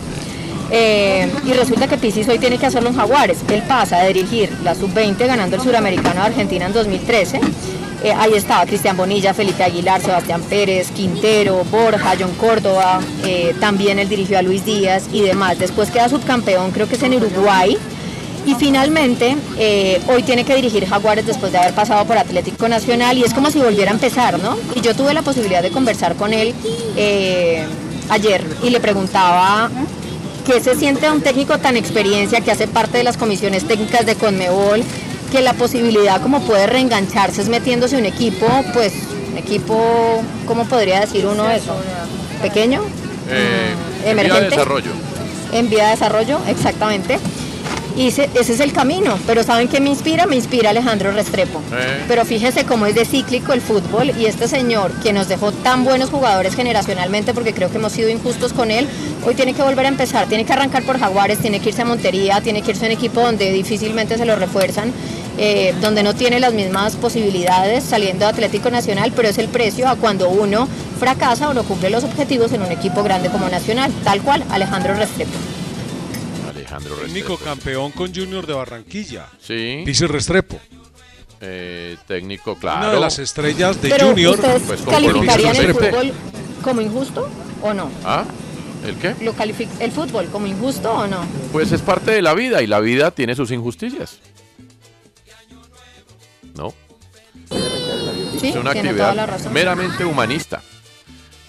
Eh, 0.72 1.30
y 1.46 1.54
resulta 1.54 1.88
que 1.88 1.98
Pisis 1.98 2.28
hoy 2.28 2.40
tiene 2.40 2.58
que 2.58 2.66
hacerlo 2.66 2.90
en 2.90 2.96
Jaguares. 2.96 3.40
Él 3.52 3.64
pasa 3.68 4.00
a 4.00 4.06
dirigir 4.08 4.50
la 4.64 4.76
sub-20 4.76 5.18
ganando 5.28 5.56
el 5.56 5.62
suramericano 5.62 6.22
de 6.22 6.28
Argentina 6.28 6.66
en 6.66 6.74
2013. 6.74 7.40
Eh, 8.04 8.12
ahí 8.12 8.34
estaba 8.34 8.66
Cristian 8.66 8.98
Bonilla, 8.98 9.34
Felipe 9.34 9.64
Aguilar, 9.64 10.02
Sebastián 10.02 10.42
Pérez, 10.42 10.92
Quintero, 10.92 11.64
Borja, 11.66 12.14
John 12.20 12.34
Córdoba. 12.40 13.00
eh, 13.24 13.56
también 13.60 14.00
él 14.00 14.10
dirigió 14.10 14.38
a 14.40 14.42
Luis 14.42 14.66
Díaz 14.66 15.08
y 15.12 15.22
demás. 15.22 15.60
Después 15.60 15.90
queda 15.90 16.10
subcampeón, 16.10 16.72
creo 16.72 16.88
que 16.88 16.96
es 16.96 17.04
en 17.04 17.16
Uruguay. 17.16 17.78
Y 18.46 18.56
finalmente, 18.56 19.38
hoy 20.08 20.22
tiene 20.24 20.44
que 20.44 20.54
dirigir 20.54 20.86
Jaguares 20.86 21.26
después 21.26 21.54
de 21.54 21.60
haber 21.60 21.74
pasado 21.74 22.04
por 22.04 22.18
Atlético 22.18 22.68
Nacional 22.68 23.18
y 23.18 23.24
es 23.24 23.34
como 23.34 23.50
si 23.50 23.60
volviera 23.60 23.90
a 23.90 23.94
empezar, 23.94 24.38
¿no? 24.38 24.58
Y 24.76 24.82
yo 24.82 24.94
tuve 24.94 25.14
la 25.14 25.22
posibilidad 25.22 25.62
de 25.62 25.72
conversar 25.72 26.16
con 26.16 26.34
él 26.34 26.54
ayer 28.10 28.46
y 28.62 28.70
le 28.70 28.82
preguntaba 28.82 29.72
qué 30.46 30.62
se 30.62 30.76
siente 30.76 31.06
a 31.06 31.14
un 31.14 31.22
técnico 31.22 31.58
tan 31.60 31.78
experiencia 31.78 32.42
que 32.42 32.52
hace 32.52 32.68
parte 32.68 32.98
de 32.98 33.04
las 33.04 33.18
comisiones 33.18 33.66
técnicas 33.68 34.06
de 34.06 34.16
Conmebol, 34.16 34.84
que 35.32 35.42
la 35.42 35.54
posibilidad 35.54 36.22
como 36.22 36.42
puede 36.42 36.68
reengancharse 36.68 37.42
es 37.42 37.50
metiéndose 37.50 37.98
un 37.98 38.06
equipo, 38.06 38.46
pues, 38.74 38.94
un 39.32 39.38
equipo, 39.38 40.24
¿cómo 40.46 40.66
podría 40.66 41.00
decir 41.00 41.26
uno 41.26 41.50
eso? 41.50 41.76
¿Pequeño? 42.42 42.84
Eh, 43.30 43.72
en 43.72 44.04
vía 44.04 44.06
de 44.06 44.12
¿Emergente? 44.12 44.50
desarrollo. 44.50 44.92
En 45.52 45.70
vía 45.70 45.86
de 45.86 45.92
desarrollo, 45.92 46.40
exactamente. 46.48 47.20
Y 47.96 48.08
ese, 48.08 48.30
ese 48.34 48.54
es 48.54 48.60
el 48.60 48.74
camino. 48.74 49.18
Pero 49.28 49.44
¿saben 49.44 49.68
qué 49.68 49.80
me 49.80 49.90
inspira? 49.90 50.26
Me 50.26 50.36
inspira 50.36 50.72
Alejandro 50.72 51.12
Restrepo. 51.12 51.60
Eh. 51.72 52.04
Pero 52.08 52.26
fíjese 52.26 52.66
cómo 52.66 52.86
es 52.86 52.96
de 52.96 53.06
cíclico 53.06 53.54
el 53.54 53.62
fútbol 53.62 54.12
y 54.18 54.26
este 54.26 54.48
señor 54.48 54.92
que 55.02 55.14
nos 55.14 55.28
dejó 55.28 55.52
tan 55.52 55.84
buenos 55.84 56.10
jugadores 56.10 56.56
generacionalmente, 56.56 57.34
porque 57.34 57.54
creo 57.54 57.70
que 57.70 57.78
hemos 57.78 57.92
sido 57.92 58.10
injustos 58.10 58.54
con 58.54 58.72
él, 58.72 58.88
hoy 59.26 59.36
tiene 59.36 59.54
que 59.54 59.62
volver 59.62 59.86
a 59.86 59.90
empezar, 59.90 60.28
tiene 60.28 60.46
que 60.46 60.54
arrancar 60.54 60.84
por 60.84 61.00
Jaguares, 61.00 61.40
tiene 61.40 61.60
que 61.60 61.70
irse 61.70 61.82
a 61.82 61.86
Montería, 61.86 62.42
tiene 62.42 62.62
que 62.62 62.72
irse 62.72 62.86
a 62.86 62.88
un 62.88 62.94
equipo 62.94 63.22
donde 63.22 63.52
difícilmente 63.52 64.18
se 64.18 64.26
lo 64.26 64.36
refuerzan, 64.36 64.92
eh, 65.38 65.74
donde 65.82 66.04
no 66.04 66.14
tiene 66.14 66.40
las 66.40 66.54
mismas 66.54 66.96
posibilidades 66.96 67.84
saliendo 67.84 68.26
de 68.26 68.32
Atlético 68.32 68.70
Nacional, 68.70 69.12
pero 69.16 69.28
es 69.28 69.38
el 69.38 69.48
precio 69.48 69.88
a 69.88 69.96
cuando 69.96 70.30
uno 70.30 70.68
fracasa 71.00 71.50
o 71.50 71.54
no 71.54 71.64
cumple 71.64 71.90
los 71.90 72.04
objetivos 72.04 72.52
en 72.54 72.62
un 72.62 72.72
equipo 72.72 73.04
grande 73.04 73.30
como 73.30 73.50
Nacional, 73.50 73.92
tal 74.04 74.22
cual, 74.22 74.44
Alejandro 74.50 74.94
Restrepo. 74.94 75.53
Alejandro 76.74 76.96
Técnico 76.96 77.38
campeón 77.38 77.92
con 77.92 78.14
Junior 78.14 78.48
de 78.48 78.54
Barranquilla. 78.54 79.28
Sí. 79.40 79.84
Pisis 79.86 80.10
Restrepo. 80.10 80.60
Eh, 81.40 81.98
técnico, 82.08 82.56
claro. 82.56 82.80
Una 82.80 82.94
de 82.94 83.00
las 83.00 83.20
estrellas 83.20 83.82
de 83.82 83.90
Pero 83.90 84.08
Junior. 84.08 84.36
¿ustedes 84.36 84.62
Pues 84.64 84.82
calificarían 84.82 85.56
el 85.56 85.74
fútbol 85.74 86.14
como 86.64 86.82
injusto 86.82 87.30
o 87.62 87.74
no? 87.74 87.92
¿Ah? 88.04 88.26
¿El 88.86 88.96
qué? 88.96 89.16
¿Lo 89.22 89.36
¿El 89.80 89.92
fútbol 89.92 90.28
como 90.28 90.48
injusto 90.48 90.92
o 90.92 91.06
no? 91.06 91.26
Pues 91.52 91.72
es 91.72 91.82
parte 91.82 92.12
de 92.12 92.22
la 92.22 92.34
vida 92.34 92.62
y 92.62 92.68
la 92.68 92.80
vida 92.80 93.12
tiene 93.12 93.36
sus 93.36 93.52
injusticias. 93.52 94.20
¿No? 96.56 96.74
Sí, 98.40 98.50
es 98.50 98.56
una 98.56 98.72
actividad 98.72 99.50
meramente 99.52 100.06
humanista. 100.06 100.62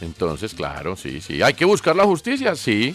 Entonces, 0.01 0.55
claro, 0.55 0.97
sí, 0.97 1.21
sí. 1.21 1.41
Hay 1.43 1.55
que 1.55 1.65
buscar 1.65 1.97
la 1.97 2.05
justicia, 2.05 2.57
sí. 2.57 2.95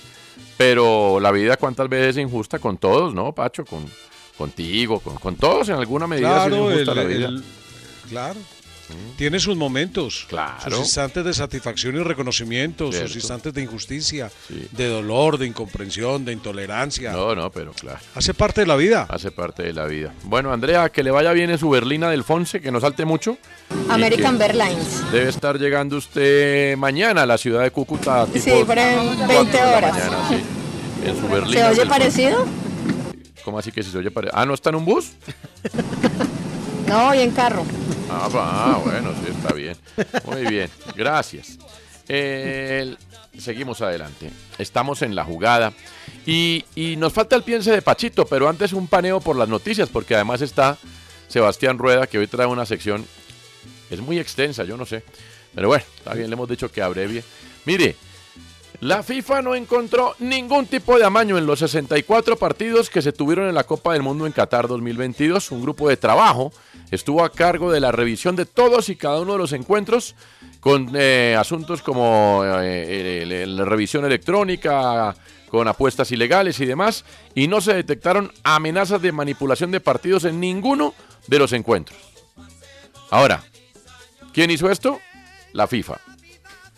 Pero 0.58 1.20
la 1.20 1.32
vida 1.32 1.58
cuántas 1.58 1.88
veces 1.90 2.18
es 2.18 2.24
injusta 2.24 2.60
con 2.60 2.78
todos, 2.78 3.14
¿no, 3.14 3.34
Pacho? 3.34 3.64
Con, 3.66 3.86
contigo, 4.38 5.00
con, 5.00 5.16
con 5.16 5.36
todos 5.36 5.70
en 5.70 5.76
alguna 5.76 6.08
medida. 6.08 6.48
Claro, 6.48 6.64
gusta 6.64 6.80
el- 6.92 6.96
la 6.98 7.04
vida. 7.04 7.28
el- 7.30 7.44
claro. 8.10 8.40
Tiene 9.18 9.40
sus 9.40 9.56
momentos, 9.56 10.26
Claro. 10.30 10.60
sus 10.72 10.80
instantes 10.80 11.24
de 11.26 11.34
satisfacción 11.34 11.96
y 11.96 12.00
reconocimiento, 12.00 12.92
sus 12.92 13.16
instantes 13.16 13.54
de 13.54 13.62
injusticia, 13.62 14.32
de 14.72 14.88
dolor, 14.88 15.38
de 15.38 15.46
incomprensión, 15.48 16.24
de 16.26 16.34
intolerancia. 16.34 17.12
No, 17.12 17.36
no, 17.36 17.52
pero 17.52 17.72
claro. 17.74 18.00
Hace 18.16 18.34
parte 18.34 18.62
de 18.62 18.68
la 18.68 18.76
vida. 18.76 19.06
Hace 19.10 19.32
parte 19.32 19.64
de 19.64 19.74
la 19.74 19.86
vida. 19.86 20.14
Bueno, 20.24 20.52
Andrea, 20.54 20.90
que 20.90 21.04
le 21.04 21.12
vaya 21.12 21.32
bien 21.34 21.50
en 21.50 21.58
su 21.58 21.70
berlina 21.70 22.10
del 22.10 22.24
Fonse, 22.24 22.62
que 22.62 22.72
no 22.72 22.80
salte 22.80 23.06
mucho. 23.06 23.38
American 23.90 24.42
Airlines. 24.42 25.12
Debe 25.12 25.30
estar 25.30 25.60
llegando 25.60 25.98
usted 25.98 26.78
mañana 26.78 27.24
a 27.24 27.26
la 27.26 27.38
ciudad 27.38 27.64
de 27.64 27.72
Cúcuta. 27.72 28.26
Sí, 28.34 28.40
tipo 28.40 28.66
por 28.66 28.80
ahí, 28.80 28.96
cuatro 29.18 29.28
20 29.28 29.52
de 29.58 29.64
la 29.64 29.78
horas. 29.78 29.94
mañana, 29.94 30.18
sí, 30.30 30.36
en 31.06 31.20
su 31.20 31.28
berlina. 31.28 31.52
¿Se 31.52 31.64
oye 31.66 31.76
Fonse. 31.76 31.86
parecido? 31.90 32.46
¿Cómo 33.44 33.60
así 33.60 33.72
que 33.72 33.84
si 33.84 33.92
se 33.92 33.98
oye 33.98 34.12
parecido? 34.12 34.38
Ah, 34.40 34.46
¿no 34.46 34.54
está 34.54 34.70
en 34.70 34.76
un 34.76 34.86
bus? 34.86 35.12
No, 36.90 37.06
voy 37.06 37.20
en 37.20 37.32
carro. 37.32 37.64
Ah, 38.10 38.80
bueno, 38.84 39.14
sí, 39.24 39.32
está 39.32 39.54
bien. 39.54 39.78
Muy 40.26 40.46
bien, 40.48 40.70
gracias. 40.96 41.60
Seguimos 43.38 43.82
adelante. 43.82 44.32
Estamos 44.58 45.04
en 45.04 45.16
la 45.16 45.24
jugada. 45.24 45.72
Y, 46.26 46.66
y 46.76 46.96
nos 46.96 47.14
falta 47.14 47.36
el 47.36 47.44
piense 47.44 47.72
de 47.72 47.84
Pachito, 47.84 48.26
pero 48.26 48.50
antes 48.50 48.74
un 48.74 48.88
paneo 48.88 49.20
por 49.22 49.36
las 49.36 49.48
noticias, 49.48 49.88
porque 49.88 50.16
además 50.16 50.42
está 50.42 50.78
Sebastián 51.28 51.78
Rueda, 51.78 52.08
que 52.08 52.18
hoy 52.18 52.26
trae 52.26 52.48
una 52.48 52.66
sección. 52.66 53.06
Es 53.92 54.02
muy 54.02 54.18
extensa, 54.18 54.64
yo 54.64 54.76
no 54.76 54.86
sé. 54.86 55.04
Pero 55.54 55.68
bueno, 55.68 55.84
está 55.96 56.16
bien, 56.16 56.30
le 56.30 56.34
hemos 56.34 56.50
dicho 56.50 56.72
que 56.72 56.82
abrevie. 56.82 57.24
Mire, 57.66 57.96
la 58.82 59.04
FIFA 59.04 59.42
no 59.42 59.56
encontró 59.56 60.16
ningún 60.20 60.66
tipo 60.66 60.98
de 60.98 61.04
amaño 61.04 61.38
en 61.38 61.46
los 61.46 61.60
64 61.60 62.38
partidos 62.38 62.90
que 62.90 63.02
se 63.02 63.12
tuvieron 63.12 63.50
en 63.50 63.56
la 63.56 63.66
Copa 63.66 63.92
del 63.92 64.04
Mundo 64.04 64.26
en 64.26 64.32
Qatar 64.32 64.70
2022. 64.70 65.52
Un 65.52 65.62
grupo 65.62 65.90
de 65.90 65.98
trabajo 65.98 66.54
estuvo 66.90 67.26
a 67.26 67.32
cargo 67.32 67.72
de 67.72 67.82
la 67.82 67.92
revisión 67.92 68.38
de 68.38 68.46
todos 68.46 68.88
y 68.88 68.96
cada 68.96 69.20
uno 69.20 69.34
de 69.34 69.38
los 69.38 69.52
encuentros 69.52 70.16
con 70.62 70.92
eh, 70.96 71.36
asuntos 71.38 71.82
como 71.82 72.44
eh, 72.46 73.46
la 73.46 73.66
revisión 73.66 74.06
electrónica, 74.06 75.14
con 75.50 75.68
apuestas 75.68 76.12
ilegales 76.14 76.60
y 76.62 76.66
demás, 76.66 77.04
y 77.36 77.48
no 77.48 77.60
se 77.60 77.74
detectaron 77.74 78.32
amenazas 78.44 79.02
de 79.02 79.12
manipulación 79.12 79.72
de 79.72 79.82
partidos 79.82 80.24
en 80.24 80.40
ninguno 80.40 80.94
de 81.28 81.40
los 81.40 81.52
encuentros. 81.52 82.00
Ahora, 83.10 83.44
¿quién 84.32 84.52
hizo 84.52 84.72
esto? 84.72 85.00
La 85.52 85.68
FIFA. 85.68 86.09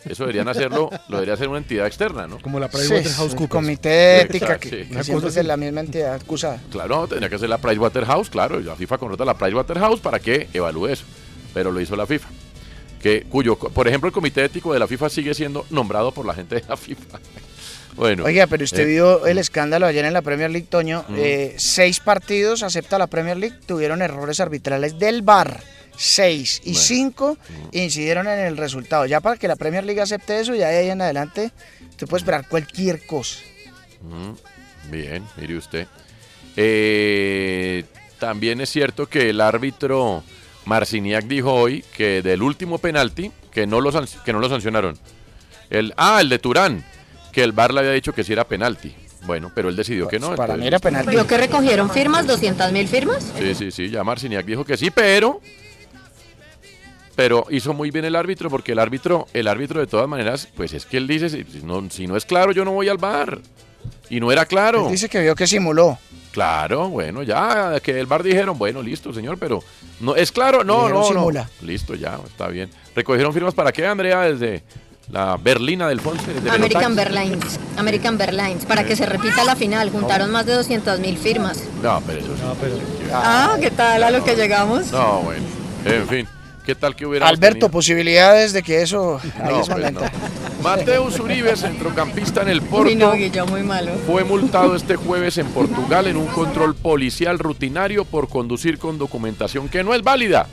Eso 0.04 0.24
deberían 0.24 0.48
hacerlo, 0.48 0.90
lo 1.08 1.16
debería 1.16 1.34
hacer 1.34 1.48
una 1.48 1.58
entidad 1.58 1.86
externa, 1.86 2.26
¿no? 2.26 2.38
Como 2.40 2.58
la 2.58 2.68
Sí, 2.70 2.94
un 3.20 3.46
comité 3.46 3.88
de 3.88 4.20
ética 4.22 4.58
que, 4.58 4.88
que 4.88 5.04
siempre 5.04 5.28
es 5.28 5.34
de 5.34 5.42
la 5.44 5.56
misma 5.56 5.80
entidad 5.80 6.14
acusada. 6.14 6.60
Claro, 6.70 7.06
tendría 7.06 7.28
que 7.28 7.38
ser 7.38 7.48
la 7.48 7.58
Pricewaterhouse, 7.58 8.30
claro, 8.30 8.60
y 8.60 8.64
la 8.64 8.74
FIFA 8.74 8.98
contrata 8.98 9.22
a 9.22 9.26
la 9.26 9.38
Pricewaterhouse 9.38 10.00
para 10.00 10.18
que 10.18 10.48
evalúe 10.52 10.88
eso. 10.88 11.04
Pero 11.54 11.70
lo 11.70 11.80
hizo 11.80 11.94
la 11.96 12.06
FIFA. 12.06 12.28
Que, 13.00 13.24
cuyo, 13.28 13.56
por 13.56 13.88
ejemplo, 13.88 14.08
el 14.08 14.12
comité 14.12 14.44
ético 14.44 14.72
de 14.72 14.78
la 14.78 14.86
FIFA 14.86 15.08
sigue 15.08 15.34
siendo 15.34 15.66
nombrado 15.70 16.12
por 16.12 16.24
la 16.24 16.34
gente 16.34 16.56
de 16.56 16.64
la 16.68 16.76
FIFA. 16.76 17.18
Bueno. 17.94 18.24
Oiga, 18.24 18.46
pero 18.46 18.64
usted 18.64 18.80
eh, 18.80 18.86
vio 18.86 19.26
el 19.26 19.38
escándalo 19.38 19.86
ayer 19.86 20.04
en 20.04 20.12
la 20.14 20.22
Premier 20.22 20.50
League, 20.50 20.66
Toño. 20.68 21.04
Eh, 21.16 21.54
seis 21.58 22.00
partidos, 22.00 22.62
acepta 22.62 22.98
la 22.98 23.06
Premier 23.06 23.36
League, 23.36 23.56
tuvieron 23.66 24.00
errores 24.02 24.40
arbitrales 24.40 24.98
del 24.98 25.22
VAR. 25.22 25.60
Seis 25.94 26.62
y 26.64 26.74
cinco 26.74 27.36
Mm. 27.48 27.68
incidieron 27.76 28.26
en 28.26 28.38
el 28.38 28.56
resultado. 28.56 29.04
Ya 29.04 29.20
para 29.20 29.36
que 29.36 29.46
la 29.46 29.56
Premier 29.56 29.84
League 29.84 30.00
acepte 30.00 30.40
eso, 30.40 30.54
ya 30.54 30.68
de 30.68 30.78
ahí 30.78 30.88
en 30.90 31.02
adelante, 31.02 31.50
usted 31.90 32.06
puede 32.06 32.20
esperar 32.22 32.48
cualquier 32.48 33.04
cosa. 33.06 33.38
Mm, 34.00 34.90
Bien, 34.90 35.22
mire 35.36 35.56
usted. 35.58 35.86
Eh, 36.56 37.84
también 38.18 38.60
es 38.60 38.70
cierto 38.70 39.06
que 39.08 39.30
el 39.30 39.40
árbitro 39.40 40.22
Marciniak 40.64 41.24
dijo 41.26 41.52
hoy 41.52 41.84
que 41.96 42.22
del 42.22 42.42
último 42.42 42.78
penalti, 42.78 43.30
que 43.52 43.66
no 43.66 43.80
lo, 43.80 43.90
que 44.24 44.32
no 44.32 44.38
lo 44.40 44.48
sancionaron. 44.48 44.98
El, 45.70 45.92
ah, 45.96 46.20
el 46.20 46.28
de 46.28 46.38
Turán, 46.38 46.84
que 47.32 47.42
el 47.42 47.52
VAR 47.52 47.72
le 47.74 47.80
había 47.80 47.92
dicho 47.92 48.12
que 48.12 48.22
sí 48.24 48.32
era 48.32 48.44
penalti. 48.44 48.94
Bueno, 49.24 49.50
pero 49.54 49.68
él 49.68 49.76
decidió 49.76 50.08
que 50.08 50.18
no. 50.18 50.28
Pues 50.28 50.36
para 50.36 50.54
entonces- 50.54 50.62
mí 50.62 50.66
era 50.68 50.78
penalti. 50.78 51.10
¿Vio 51.12 51.26
que 51.26 51.36
recogieron 51.38 51.90
firmas? 51.90 52.26
¿200 52.26 52.72
mil 52.72 52.86
firmas? 52.88 53.32
Sí, 53.38 53.54
sí, 53.54 53.70
sí, 53.70 53.88
ya 53.90 54.02
Marciniak 54.04 54.44
dijo 54.44 54.64
que 54.64 54.76
sí, 54.76 54.90
pero 54.90 55.40
pero 57.14 57.46
hizo 57.50 57.74
muy 57.74 57.90
bien 57.90 58.04
el 58.06 58.16
árbitro 58.16 58.48
porque 58.48 58.72
el 58.72 58.78
árbitro, 58.78 59.26
el 59.34 59.46
árbitro 59.46 59.80
de 59.80 59.86
todas 59.86 60.08
maneras, 60.08 60.48
pues 60.56 60.72
es 60.72 60.86
que 60.86 60.96
él 60.96 61.06
dice, 61.06 61.28
si 61.28 61.44
si 61.44 61.58
no, 61.62 61.88
si 61.90 62.06
no 62.06 62.16
es 62.16 62.24
claro, 62.24 62.52
yo 62.52 62.64
no 62.64 62.72
voy 62.72 62.88
al 62.88 62.98
bar. 62.98 63.38
Y 64.08 64.18
no 64.20 64.32
era 64.32 64.46
claro. 64.46 64.86
Él 64.86 64.92
dice 64.92 65.08
que 65.08 65.20
vio 65.20 65.34
que 65.34 65.46
simuló. 65.46 65.98
Claro, 66.32 66.88
bueno, 66.88 67.22
ya 67.22 67.78
que 67.80 68.00
el 68.00 68.06
bar 68.06 68.22
dijeron, 68.22 68.56
bueno, 68.56 68.82
listo, 68.82 69.12
señor, 69.12 69.36
pero 69.38 69.62
no 70.00 70.16
es 70.16 70.32
claro, 70.32 70.64
no, 70.64 70.78
Dijeron 70.86 71.00
no, 71.00 71.06
simula. 71.08 71.48
no. 71.60 71.66
Listo, 71.66 71.94
ya, 71.94 72.18
está 72.26 72.48
bien. 72.48 72.70
Recogieron 72.96 73.34
firmas 73.34 73.52
para 73.54 73.70
qué, 73.72 73.86
Andrea, 73.86 74.22
desde 74.22 74.62
la 75.10 75.36
Berlina 75.36 75.88
del 75.88 76.00
Fonse, 76.00 76.32
desde 76.32 76.50
American? 76.50 76.98
Airlines. 76.98 77.58
American 77.76 78.20
Airlines. 78.20 78.64
Para 78.64 78.84
que 78.84 78.96
se 78.96 79.06
repita 79.06 79.44
la 79.44 79.56
final. 79.56 79.90
Juntaron 79.90 80.30
más 80.30 80.46
de 80.46 80.54
200 80.54 81.00
mil 81.00 81.16
firmas. 81.18 81.62
No, 81.82 82.02
pero 82.06 82.20
eso 82.20 82.34
sí. 82.34 83.08
Ah, 83.12 83.56
¿qué 83.60 83.70
tal 83.70 84.02
a 84.02 84.10
lo 84.10 84.24
que 84.24 84.34
llegamos? 84.36 84.90
No, 84.92 85.20
bueno. 85.20 85.44
En 85.84 86.08
fin, 86.08 86.28
¿qué 86.64 86.74
tal 86.74 86.94
que 86.94 87.04
hubiera 87.04 87.26
Alberto, 87.26 87.68
posibilidades 87.68 88.52
de 88.52 88.62
que 88.62 88.82
eso 88.82 89.20
ahí 89.42 89.54
No, 89.58 89.64
pues, 89.64 89.78
lenta. 89.78 90.12
Mateus 90.62 91.18
Uribe, 91.18 91.56
centrocampista 91.56 92.42
en 92.42 92.48
el 92.48 92.62
Porto, 92.62 92.94
no, 92.94 93.12
Guillo, 93.14 93.46
muy 93.46 93.64
malo. 93.64 93.90
fue 94.06 94.22
multado 94.22 94.76
este 94.76 94.94
jueves 94.94 95.36
en 95.38 95.48
Portugal 95.48 96.06
en 96.06 96.16
un 96.16 96.26
control 96.26 96.76
policial 96.76 97.40
rutinario 97.40 98.04
por 98.04 98.28
conducir 98.28 98.78
con 98.78 98.96
documentación 98.96 99.68
que 99.68 99.82
no 99.82 99.92
es 99.92 100.02
válida. 100.02 100.46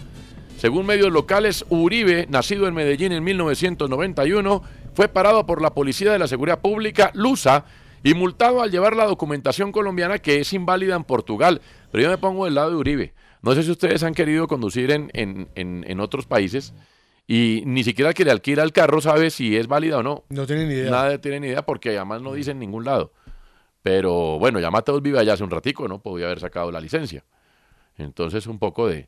Según 0.60 0.86
medios 0.86 1.12
locales, 1.12 1.66
Uribe, 1.70 2.28
nacido 2.30 2.68
en 2.68 2.74
Medellín 2.74 3.14
en 3.14 3.24
1991, 3.24 4.62
fue 4.94 5.08
parado 5.08 5.46
por 5.46 5.62
la 5.62 5.74
Policía 5.74 6.12
de 6.12 6.20
la 6.20 6.28
Seguridad 6.28 6.60
Pública, 6.60 7.12
LUSA, 7.14 7.64
y 8.04 8.14
multado 8.14 8.62
al 8.62 8.70
llevar 8.72 8.96
la 8.96 9.06
documentación 9.06 9.72
colombiana 9.72 10.20
que 10.20 10.40
es 10.40 10.52
inválida 10.54 10.96
en 10.96 11.04
Portugal. 11.06 11.62
Pero 11.92 12.04
yo 12.04 12.10
me 12.10 12.18
pongo 12.18 12.46
del 12.46 12.56
lado 12.56 12.72
de 12.72 12.76
Uribe. 12.76 13.14
No 13.42 13.54
sé 13.56 13.64
si 13.64 13.72
ustedes 13.72 14.04
han 14.04 14.14
querido 14.14 14.48
conducir 14.48 14.92
en, 14.92 15.10
en- 15.14 15.48
en- 15.56 15.86
en 15.88 16.00
otros 16.02 16.26
países 16.26 16.74
y 17.28 17.64
ni 17.66 17.84
siquiera 17.86 18.10
el 18.10 18.16
que 18.16 18.26
le 18.26 18.32
alquila 18.32 18.64
el 18.64 18.74
carro 18.74 19.00
sabe 19.02 19.30
si 19.30 19.56
es 19.56 19.68
válida 19.68 19.98
o 20.00 20.04
no. 20.04 20.24
No 20.30 20.46
tienen 20.46 20.68
ni 20.68 20.76
idea. 20.76 20.92
Nadie 20.92 21.20
tiene 21.20 21.40
ni 21.42 21.48
idea 21.48 21.66
porque 21.66 21.96
además 21.96 22.22
no 22.22 22.34
dice 22.34 22.52
en 22.52 22.60
ningún 22.60 22.84
lado. 22.84 23.14
Pero 23.82 24.38
bueno, 24.40 24.60
ya 24.60 24.72
Mateus 24.72 25.02
vive 25.02 25.20
allá 25.20 25.34
hace 25.34 25.44
un 25.44 25.52
ratico, 25.52 25.88
¿no? 25.88 26.02
Podía 26.02 26.26
haber 26.26 26.40
sacado 26.42 26.70
la 26.72 26.82
licencia. 26.82 27.24
Entonces 27.98 28.46
un 28.48 28.60
poco 28.60 28.88
de, 28.88 29.08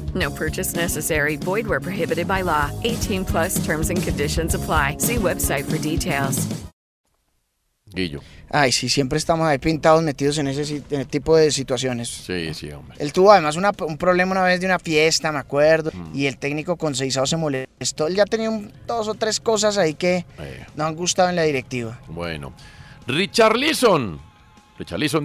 No 0.13 0.29
purchase 0.31 0.75
necessary. 0.75 1.37
Void 1.37 1.67
where 1.67 1.79
prohibited 1.79 2.27
by 2.27 2.41
law. 2.43 2.69
18 2.83 3.23
plus 3.25 3.55
terms 3.65 3.89
and 3.89 4.01
conditions 4.03 4.53
apply. 4.55 4.97
See 4.99 5.17
website 5.17 5.63
for 5.65 5.77
details. 5.77 6.47
Guillo. 7.93 8.21
Ay, 8.49 8.71
sí, 8.71 8.87
siempre 8.87 9.17
estamos 9.17 9.45
ahí 9.47 9.57
pintados 9.57 10.01
metidos 10.01 10.37
en 10.37 10.47
ese 10.47 10.81
en 10.91 11.05
tipo 11.07 11.35
de 11.35 11.51
situaciones. 11.51 12.07
Sí, 12.09 12.53
sí, 12.53 12.71
hombre. 12.71 12.95
Él 12.99 13.11
tuvo 13.11 13.31
además 13.33 13.57
una- 13.57 13.71
un 13.85 13.97
problema 13.97 14.31
una 14.31 14.43
vez 14.43 14.61
de 14.61 14.65
una 14.65 14.79
fiesta, 14.79 15.29
me 15.31 15.39
acuerdo, 15.39 15.91
Mm. 15.93 16.15
y 16.15 16.25
el 16.25 16.37
técnico 16.37 16.77
con 16.77 16.95
Seizao 16.95 17.25
se 17.27 17.35
molestó. 17.35 18.07
Él 18.07 18.15
ya 18.15 18.25
tenía 18.25 18.49
un- 18.49 18.71
dos 18.87 19.09
o 19.09 19.13
tres 19.15 19.41
cosas 19.41 19.77
ahí 19.77 19.93
que 19.95 20.25
Eh. 20.39 20.65
no 20.75 20.85
han 20.85 20.95
gustado 20.95 21.29
en 21.29 21.35
la 21.35 21.43
directiva. 21.43 21.99
Bueno. 22.07 22.53
Richard 23.07 23.57
Leeson 23.57 24.19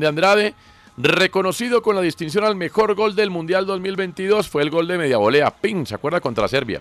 de 0.00 0.06
Andrade 0.08 0.54
Reconocido 0.98 1.82
con 1.82 1.94
la 1.94 2.00
distinción 2.02 2.44
al 2.44 2.56
mejor 2.56 2.94
gol 2.94 3.14
del 3.14 3.30
Mundial 3.30 3.66
2022 3.66 4.48
fue 4.48 4.62
el 4.62 4.70
gol 4.70 4.88
de 4.88 4.96
media 4.96 5.18
volea. 5.18 5.50
Ping, 5.50 5.84
¿se 5.84 5.94
acuerda? 5.94 6.20
Contra 6.20 6.48
Serbia. 6.48 6.80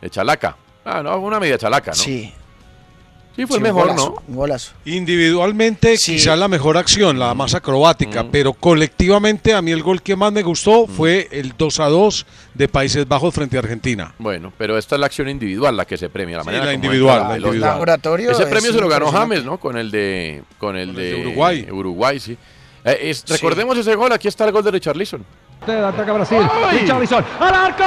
De 0.00 0.08
Chalaca. 0.08 0.56
Ah, 0.84 1.02
no, 1.02 1.18
una 1.18 1.38
media 1.38 1.58
Chalaca, 1.58 1.90
¿no? 1.90 1.96
Sí. 1.96 2.32
Sí, 3.36 3.46
fue 3.46 3.56
Sí, 3.58 3.64
el 3.64 3.70
un 3.72 3.74
mejor, 3.74 3.88
golazo, 3.88 4.10
¿no? 4.10 4.22
Un 4.28 4.36
golazo. 4.36 4.72
Individualmente, 4.84 5.96
quizá 5.98 6.36
la 6.36 6.46
mejor 6.46 6.76
acción, 6.76 7.18
la 7.18 7.34
más 7.34 7.52
acrobática, 7.54 8.24
pero 8.30 8.52
colectivamente 8.52 9.52
a 9.52 9.60
mí 9.60 9.72
el 9.72 9.82
gol 9.82 10.02
que 10.02 10.14
más 10.14 10.32
me 10.32 10.42
gustó 10.42 10.86
fue 10.86 11.28
el 11.32 11.52
2 11.58 11.80
a 11.80 11.86
2 11.88 12.26
de 12.54 12.68
Países 12.68 13.08
Bajos 13.08 13.34
frente 13.34 13.56
a 13.56 13.60
Argentina. 13.60 14.14
Bueno, 14.18 14.52
pero 14.56 14.78
esta 14.78 14.94
es 14.94 15.00
la 15.00 15.06
acción 15.06 15.28
individual 15.28 15.76
la 15.76 15.84
que 15.84 15.96
se 15.96 16.08
premia. 16.08 16.36
La 16.36 16.42
Sí, 16.44 16.46
manera 16.46 16.64
la 16.66 16.74
individual, 16.74 17.18
la 17.22 17.28
pelota. 17.30 17.46
individual. 17.48 17.72
Laboratorio 17.72 18.30
Ese 18.30 18.42
es 18.44 18.48
premio 18.48 18.72
se 18.72 18.80
lo 18.80 18.88
ganó. 18.88 19.10
James, 19.10 19.44
¿no? 19.44 19.58
Con 19.58 19.76
el 19.76 19.90
de, 19.90 20.44
con 20.58 20.76
el 20.76 20.94
de, 20.94 21.02
de 21.14 21.20
Uruguay. 21.26 21.66
Uruguay, 21.72 22.20
sí. 22.20 22.38
Eh, 22.84 23.10
es- 23.10 23.24
recordemos 23.28 23.76
ese 23.78 23.94
gol, 23.94 24.12
aquí 24.12 24.28
está 24.28 24.44
el 24.44 24.52
gol 24.52 24.62
de 24.62 24.70
Richarlison. 24.72 25.24
Ataca 25.62 26.12
Brasil. 26.12 26.38
¡Ay! 26.66 26.80
Richarlison. 26.80 27.24
¡Al 27.40 27.54
arco! 27.54 27.84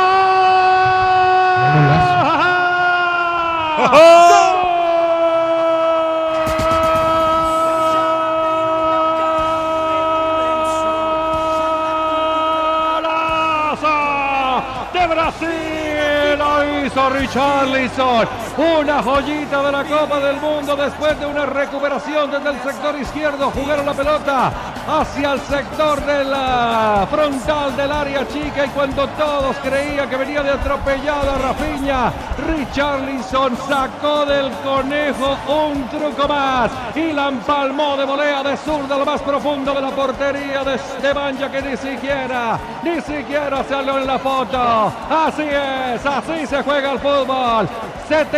¡Golazo 13.27 14.63
de 14.93 15.07
Brasil! 15.07 16.37
Lo 16.37 16.85
hizo 16.85 17.09
Richarlison. 17.09 18.27
Una 18.57 19.03
joyita 19.03 19.61
de 19.61 19.71
la 19.71 19.83
Copa 19.83 20.19
del 20.19 20.37
Mundo 20.37 20.75
después 20.75 21.19
de 21.19 21.27
una 21.27 21.45
recuperación 21.45 22.31
desde 22.31 22.49
el 22.49 22.59
sector 22.63 22.99
izquierdo. 22.99 23.51
Jugaron 23.51 23.85
la 23.85 23.93
pelota 23.93 24.51
hacia 24.87 25.33
el 25.33 25.41
sector 25.41 26.03
de 26.03 26.23
la 26.23 27.07
frontal 27.07 27.77
del 27.77 27.91
área 27.91 28.27
chica 28.27 28.65
y 28.65 28.69
cuando 28.69 29.07
todos 29.09 29.55
creían 29.57 30.09
que 30.09 30.15
venía 30.15 30.41
de 30.41 30.49
atropellado 30.49 31.33
a 31.33 31.37
Rafinha, 31.37 32.11
Richarlison 32.47 33.55
sacó 33.57 34.25
del 34.25 34.51
conejo 34.63 35.37
un 35.47 35.87
truco 35.89 36.27
más 36.27 36.71
y 36.95 37.13
la 37.13 37.27
empalmó 37.27 37.95
de 37.95 38.05
volea 38.05 38.41
de 38.41 38.57
zurda 38.57 38.97
lo 38.97 39.05
más 39.05 39.21
profundo 39.21 39.71
de 39.71 39.81
la 39.81 39.91
portería 39.91 40.63
de 40.63 40.79
Stevanja 40.79 41.51
que 41.51 41.61
ni 41.61 41.77
siquiera, 41.77 42.57
ni 42.81 43.01
siquiera 43.01 43.63
salió 43.65 43.99
en 43.99 44.07
la 44.07 44.17
foto. 44.17 44.91
Así 45.11 45.43
es, 45.43 46.03
así 46.03 46.47
se 46.47 46.63
juega 46.63 46.93
el 46.93 46.99
fútbol. 46.99 47.69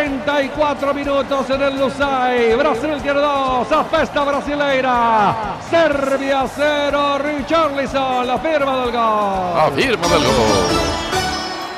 74 0.10 0.94
minutos 0.94 1.50
en 1.50 1.62
el 1.62 1.80
Lusay. 1.80 2.56
Brasil 2.56 2.98
tiene 3.02 3.20
dos. 3.20 3.72
Apesta 3.72 4.24
brasileira. 4.24 5.58
Serbia 5.70 6.46
0. 6.48 7.20
Richarlison, 7.20 8.26
la 8.26 8.40
firma 8.40 8.82
del 8.82 8.92
gol. 8.92 9.60
Afirma 9.60 10.08
del 10.08 10.24
gol. 10.24 10.80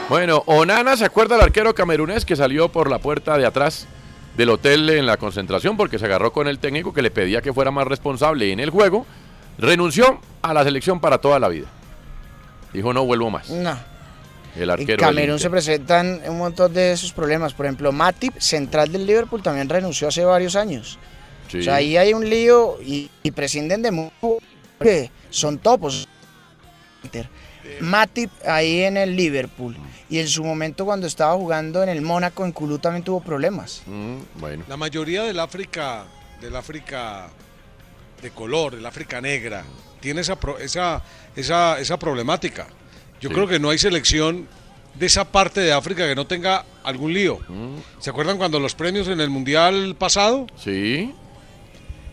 Bueno, 0.08 0.44
Onana 0.45 0.95
se 0.95 1.06
acuerda 1.06 1.36
del 1.36 1.45
arquero 1.45 1.74
camerunés 1.76 2.26
que 2.26 2.36
salió 2.36 2.70
por 2.70 2.90
la 2.90 2.99
puerta 2.99 3.38
de 3.38 3.45
atrás 3.45 3.88
del 4.38 4.49
hotel 4.49 4.90
en 4.90 5.06
la 5.06 5.18
concentración 5.18 5.76
porque 5.76 5.99
se 5.99 6.06
agarró 6.06 6.32
con 6.32 6.48
el 6.48 6.60
técnico 6.60 6.94
que 6.94 7.02
le 7.02 7.12
pedía 7.12 7.41
que 7.41 7.53
fuera 7.53 7.72
más 7.72 7.88
responsable 7.88 8.52
en 8.52 8.60
el 8.60 8.70
juego. 8.70 9.06
Renunció 9.58 10.20
a 10.41 10.53
la 10.53 10.64
selección 10.64 10.99
para 10.99 11.18
toda 11.18 11.40
la 11.40 11.49
vida. 11.49 11.68
Dijo, 12.72 12.94
no 12.94 13.06
vuelvo 13.06 13.30
más. 13.30 13.49
No. 13.49 13.90
El 14.56 14.64
En 14.64 14.69
arquero. 14.72 14.88
del 14.88 14.98
Camerún 14.98 15.40
se 15.40 15.49
presentan 15.49 16.22
un 16.28 16.38
montón 16.38 16.73
de 16.73 16.91
esos 16.91 17.14
problemas. 17.14 17.53
Por 17.53 17.65
ejemplo, 17.65 17.91
Matip, 17.91 18.38
central 18.40 18.91
del 18.91 19.06
Liverpool, 19.06 19.41
también 19.41 19.69
renunció 19.69 20.07
hace 20.07 20.23
varios 20.26 20.56
años. 20.56 20.99
Sí. 21.49 21.60
O 21.60 21.64
sea, 21.64 21.76
ahí 21.76 21.98
hay 21.98 22.14
un 22.14 22.30
lío 22.30 22.78
y, 22.82 23.10
y 23.23 23.32
prescinden 23.32 23.82
de 23.82 23.91
mucho 23.91 24.38
que 24.80 25.11
son 25.30 25.57
topos. 25.57 26.07
Matip 27.80 28.30
ahí 28.45 28.82
en 28.84 28.98
el 28.98 29.15
Liverpool. 29.15 29.76
Y 30.10 30.19
en 30.19 30.28
su 30.28 30.44
momento 30.44 30.86
cuando 30.86 31.07
estaba 31.07 31.34
jugando 31.36 31.82
en 31.84 31.90
el 31.90 32.02
Mónaco, 32.02 32.45
en 32.45 32.52
Culú 32.52 32.80
también 32.80 33.03
tuvo 33.03 33.22
problemas. 33.22 33.82
Mm, 33.86 34.18
bueno. 34.36 34.64
La 34.68 34.78
mayoría 34.78 35.23
del 35.23 35.40
África, 35.40 36.06
del 36.41 36.56
África 36.56 37.30
de 38.22 38.32
color, 38.32 38.76
del 38.76 38.86
África 38.86 39.22
negra, 39.22 39.64
tiene 39.99 40.22
esa, 40.22 40.38
esa, 40.60 41.02
esa, 41.36 41.80
esa 41.80 41.98
problemática. 41.98 42.68
Yo 43.22 43.30
Sí. 43.30 43.35
creo 43.35 43.48
que 43.48 43.60
no 43.60 43.69
hay 43.69 43.77
selección 43.77 44.48
de 44.95 45.06
esa 45.06 45.26
parte 45.31 45.61
de 45.61 45.72
África 45.72 46.07
que 46.07 46.15
no 46.15 46.27
tenga 46.27 46.65
algún 46.84 47.14
lío. 47.14 47.39
¿Se 47.99 48.10
acuerdan 48.10 48.38
cuando 48.38 48.60
los 48.60 48.76
premios 48.76 49.07
en 49.07 49.22
el 49.22 49.30
Mundial 49.30 49.95
pasado? 49.98 50.48
Sí. 50.61 51.14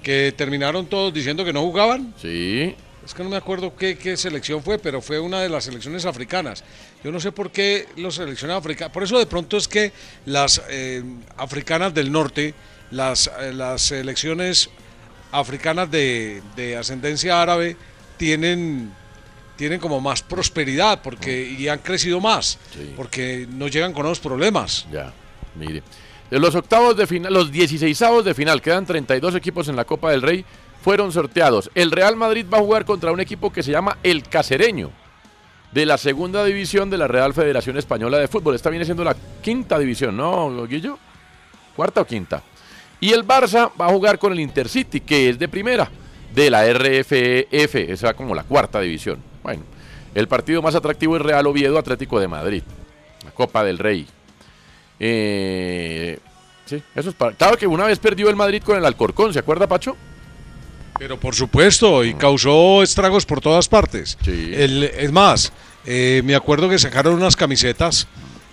Que 0.02 0.32
terminaron 0.36 0.86
todos 0.86 1.12
diciendo 1.12 1.44
que 1.44 1.52
no 1.52 1.62
jugaban. 1.62 2.14
Sí. 2.20 2.74
Es 3.04 3.14
que 3.14 3.22
no 3.24 3.30
me 3.30 3.36
acuerdo 3.36 3.74
qué, 3.74 3.96
qué 3.96 4.16
selección 4.18 4.62
fue, 4.62 4.78
pero 4.78 5.00
fue 5.00 5.18
una 5.18 5.40
de 5.40 5.48
las 5.48 5.64
selecciones 5.64 6.04
africanas. 6.04 6.62
Yo 7.02 7.10
no 7.10 7.20
sé 7.20 7.32
por 7.32 7.50
qué 7.50 7.86
los 7.96 8.16
selecciones 8.16 8.54
africanas. 8.56 8.92
Por 8.92 9.02
eso 9.02 9.18
de 9.18 9.24
pronto 9.26 9.56
es 9.56 9.66
que 9.66 9.92
las 10.26 10.60
eh, 10.68 11.02
africanas 11.38 11.94
del 11.94 12.12
norte, 12.12 12.54
las, 12.90 13.30
eh, 13.40 13.52
las 13.54 13.80
selecciones 13.82 14.68
africanas 15.32 15.90
de, 15.90 16.42
de 16.54 16.76
ascendencia 16.76 17.40
árabe 17.40 17.76
tienen, 18.18 18.92
tienen 19.58 19.80
como 19.80 20.00
más 20.00 20.22
prosperidad 20.22 21.02
porque 21.02 21.42
y 21.58 21.66
han 21.66 21.80
crecido 21.80 22.20
más, 22.20 22.58
porque 22.96 23.46
no 23.50 23.66
llegan 23.66 23.92
con 23.92 24.06
los 24.06 24.20
problemas. 24.20 24.86
Ya, 24.90 25.12
mire. 25.56 25.82
De 26.30 26.38
los 26.38 26.54
octavos 26.54 26.96
de 26.96 27.06
final, 27.06 27.32
los 27.32 27.50
16 27.50 27.98
de 28.24 28.34
final, 28.34 28.62
quedan 28.62 28.86
32 28.86 29.34
equipos 29.34 29.68
en 29.68 29.76
la 29.76 29.84
Copa 29.84 30.12
del 30.12 30.22
Rey, 30.22 30.44
fueron 30.82 31.10
sorteados. 31.10 31.70
El 31.74 31.90
Real 31.90 32.14
Madrid 32.16 32.46
va 32.52 32.58
a 32.58 32.60
jugar 32.60 32.84
contra 32.84 33.10
un 33.10 33.18
equipo 33.18 33.52
que 33.52 33.64
se 33.64 33.72
llama 33.72 33.98
El 34.02 34.22
Cacereño, 34.22 34.90
de 35.72 35.86
la 35.86 35.98
segunda 35.98 36.44
división 36.44 36.88
de 36.88 36.98
la 36.98 37.08
Real 37.08 37.34
Federación 37.34 37.78
Española 37.78 38.18
de 38.18 38.28
Fútbol. 38.28 38.54
Esta 38.54 38.70
viene 38.70 38.84
siendo 38.84 39.02
la 39.02 39.16
quinta 39.42 39.78
división, 39.78 40.16
¿no, 40.16 40.66
Guillo? 40.66 40.98
¿Cuarta 41.74 42.02
o 42.02 42.06
quinta? 42.06 42.42
Y 43.00 43.10
el 43.10 43.26
Barça 43.26 43.72
va 43.80 43.86
a 43.86 43.90
jugar 43.90 44.18
con 44.18 44.32
el 44.32 44.40
Intercity, 44.40 45.00
que 45.00 45.30
es 45.30 45.38
de 45.38 45.48
primera, 45.48 45.90
de 46.32 46.50
la 46.50 46.64
RFF, 46.72 47.74
esa 47.74 48.14
como 48.14 48.34
la 48.34 48.44
cuarta 48.44 48.80
división. 48.80 49.27
Bueno, 49.48 49.62
el 50.14 50.28
partido 50.28 50.60
más 50.60 50.74
atractivo 50.74 51.16
es 51.16 51.22
Real 51.22 51.46
Oviedo 51.46 51.78
Atlético 51.78 52.20
de 52.20 52.28
Madrid, 52.28 52.62
la 53.24 53.30
Copa 53.30 53.64
del 53.64 53.78
Rey. 53.78 54.06
Eh, 55.00 56.18
sí, 56.66 56.82
eso 56.94 57.08
es 57.08 57.14
para... 57.14 57.32
Claro 57.32 57.56
que 57.56 57.66
una 57.66 57.84
vez 57.86 57.98
perdió 57.98 58.28
el 58.28 58.36
Madrid 58.36 58.62
con 58.62 58.76
el 58.76 58.84
Alcorcón, 58.84 59.32
¿se 59.32 59.38
acuerda, 59.38 59.66
Pacho? 59.66 59.96
Pero 60.98 61.18
por 61.18 61.34
supuesto, 61.34 62.04
y 62.04 62.12
causó 62.12 62.82
estragos 62.82 63.24
por 63.24 63.40
todas 63.40 63.68
partes. 63.68 64.18
El- 64.26 64.84
es 64.84 65.10
más, 65.12 65.50
eh, 65.86 66.20
me 66.26 66.34
acuerdo 66.34 66.68
que 66.68 66.78
sacaron 66.78 67.14
unas 67.14 67.34
camisetas 67.34 68.06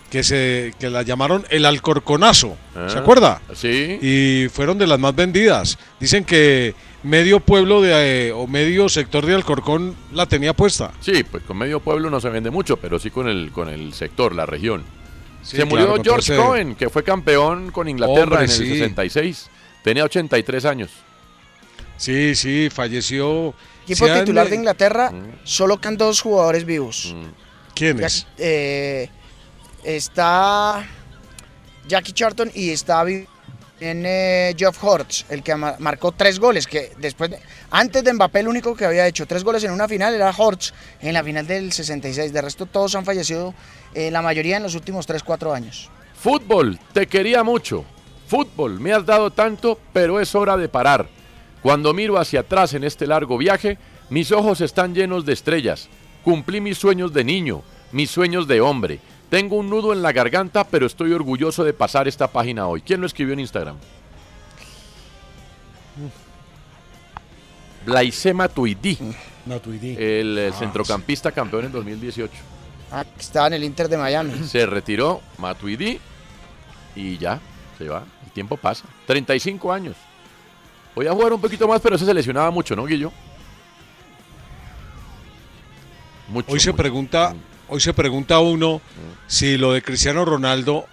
que 0.10 0.24
se 0.24 0.74
que 0.80 0.90
la 0.90 1.02
llamaron 1.02 1.44
el 1.50 1.66
Alcorconazo. 1.66 2.56
¿Se 2.88 2.98
Ah, 2.98 3.02
acuerda? 3.02 3.42
Sí. 3.54 4.00
Y 4.02 4.48
fueron 4.48 4.78
de 4.78 4.88
las 4.88 4.98
más 5.00 5.14
vendidas. 5.14 5.78
Dicen 6.00 6.24
que 6.24 6.74
medio 7.06 7.40
pueblo 7.40 7.82
de, 7.82 8.28
eh, 8.28 8.32
o 8.32 8.48
medio 8.48 8.90
sector 8.90 9.26
de 9.26 9.36
Alcorcón 9.36 9.96
la 10.12 10.26
tenía 10.26 10.54
puesta. 10.54 10.92
Sí, 11.02 11.24
pues 11.24 11.44
con 11.44 11.58
medio 11.58 11.80
pueblo 11.80 12.10
no 12.10 12.20
se 12.20 12.30
vende 12.30 12.50
mucho, 12.50 12.78
pero 12.78 13.00
sí 13.00 13.10
con 13.12 13.28
el, 13.28 13.52
con 13.52 13.70
el 13.70 13.94
sector, 13.94 14.34
la 14.36 14.46
región. 14.46 14.84
Sí, 15.42 15.58
se 15.58 15.68
claro, 15.68 15.90
murió 15.96 16.04
George 16.04 16.36
Cohen, 16.36 16.76
que 16.76 16.90
fue 16.90 17.04
campeón 17.04 17.72
con 17.72 17.88
Inglaterra 17.88 18.24
Hombre, 18.24 18.38
en 18.40 18.44
el 18.46 18.50
sí. 18.50 18.68
66. 18.68 19.50
Tenía 19.84 20.04
83 20.04 20.66
años. 20.66 20.92
Sí, 21.98 22.36
sí, 22.36 22.70
falleció. 22.72 23.54
Equipo 23.84 24.06
han, 24.06 24.22
titular 24.22 24.50
de 24.50 24.56
Inglaterra, 24.56 25.12
solo 25.44 25.80
quedan 25.80 25.98
dos 25.98 26.22
jugadores 26.22 26.66
vivos. 26.66 27.16
¿Quiénes? 27.76 28.24
Ya- 28.24 28.28
eh, 28.40 29.10
está 29.84 30.88
Jackie 31.88 32.14
Charlton 32.14 32.52
y 32.56 32.72
está 32.72 33.04
vi- 33.80 33.86
en 33.86 34.04
eh, 34.06 34.54
Geoff 34.58 34.84
Hortz, 34.84 35.26
el 35.30 35.44
que 35.44 35.56
ma- 35.56 35.76
marcó 35.80 36.12
tres 36.12 36.40
goles, 36.40 36.68
que 36.68 36.92
después 36.98 37.30
de- 37.32 37.40
antes 37.72 38.04
de 38.04 38.14
Mbappé 38.14 38.40
el 38.42 38.48
único 38.48 38.76
que 38.76 38.86
había 38.86 39.08
hecho 39.08 39.26
tres 39.26 39.44
goles 39.44 39.64
en 39.64 39.72
una 39.72 39.88
final 39.88 40.14
era 40.14 40.30
Hortz 40.36 40.74
en 41.02 41.14
la 41.14 41.24
final 41.24 41.46
del 41.48 41.72
66. 41.72 42.32
De 42.34 42.42
resto 42.42 42.66
todos 42.66 42.96
han 42.96 43.06
fallecido, 43.06 43.54
eh, 43.94 44.12
la 44.12 44.22
mayoría 44.22 44.58
en 44.58 44.64
los 44.64 44.76
últimos 44.76 45.06
3-4 45.08 45.54
años. 45.54 45.90
Fútbol, 46.16 46.80
te 46.94 47.08
quería 47.08 47.44
mucho. 47.44 47.86
Fútbol, 48.28 48.80
me 48.80 48.92
has 48.94 49.06
dado 49.06 49.30
tanto, 49.32 49.80
pero 49.94 50.20
es 50.20 50.34
hora 50.34 50.58
de 50.58 50.68
parar. 50.70 51.08
Cuando 51.62 51.94
miro 51.94 52.18
hacia 52.20 52.42
atrás 52.42 52.74
en 52.74 52.84
este 52.84 53.06
largo 53.08 53.38
viaje, 53.38 53.78
mis 54.10 54.32
ojos 54.32 54.62
están 54.62 54.94
llenos 54.96 55.26
de 55.26 55.34
estrellas. 55.34 55.90
Cumplí 56.24 56.60
mis 56.62 56.78
sueños 56.78 57.14
de 57.14 57.24
niño, 57.24 57.62
mis 57.92 58.10
sueños 58.10 58.48
de 58.48 58.62
hombre. 58.62 59.00
Tengo 59.30 59.56
un 59.56 59.70
nudo 59.70 59.92
en 59.92 60.02
la 60.02 60.12
garganta, 60.12 60.64
pero 60.66 60.86
estoy 60.86 61.12
orgulloso 61.14 61.64
de 61.64 61.74
pasar 61.74 62.08
esta 62.08 62.28
página 62.28 62.68
hoy. 62.68 62.82
¿Quién 62.82 63.02
lo 63.02 63.08
escribió 63.08 63.34
en 63.34 63.40
Instagram? 63.40 63.76
Blaisema 67.86 68.48
Tuidi, 68.48 68.98
el 69.98 70.38
eh, 70.38 70.52
centrocampista 70.58 71.32
campeón 71.32 71.66
en 71.66 71.72
2018. 71.72 72.34
Ah, 72.92 73.06
estaba 73.20 73.48
en 73.48 73.54
el 73.54 73.64
Inter 73.64 73.90
de 73.90 73.98
Miami. 73.98 74.44
Se 74.48 74.66
retiró 74.66 75.22
Matuidi 75.38 76.00
y 76.96 77.18
ya, 77.18 77.40
se 77.78 77.88
va. 77.88 78.04
El 78.24 78.32
tiempo 78.32 78.58
pasa. 78.58 78.86
35 79.06 79.72
años. 79.72 79.96
Voy 80.96 81.08
a 81.08 81.12
jugar 81.12 81.34
un 81.34 81.42
poquito 81.42 81.68
más, 81.68 81.82
pero 81.82 81.98
se 81.98 82.14
lesionaba 82.14 82.50
mucho, 82.52 82.76
¿no, 82.76 82.86
Guillo? 82.86 83.12
Mucho, 86.30 86.52
hoy 86.52 86.60
se 86.60 86.72
mucho. 86.72 86.78
pregunta, 86.78 87.36
hoy 87.68 87.80
se 87.80 87.94
pregunta 87.94 88.40
uno 88.40 88.82
si 89.28 89.58
lo 89.58 89.74
de 89.74 89.82
Cristiano 89.82 90.26
Ronaldo 90.26 90.86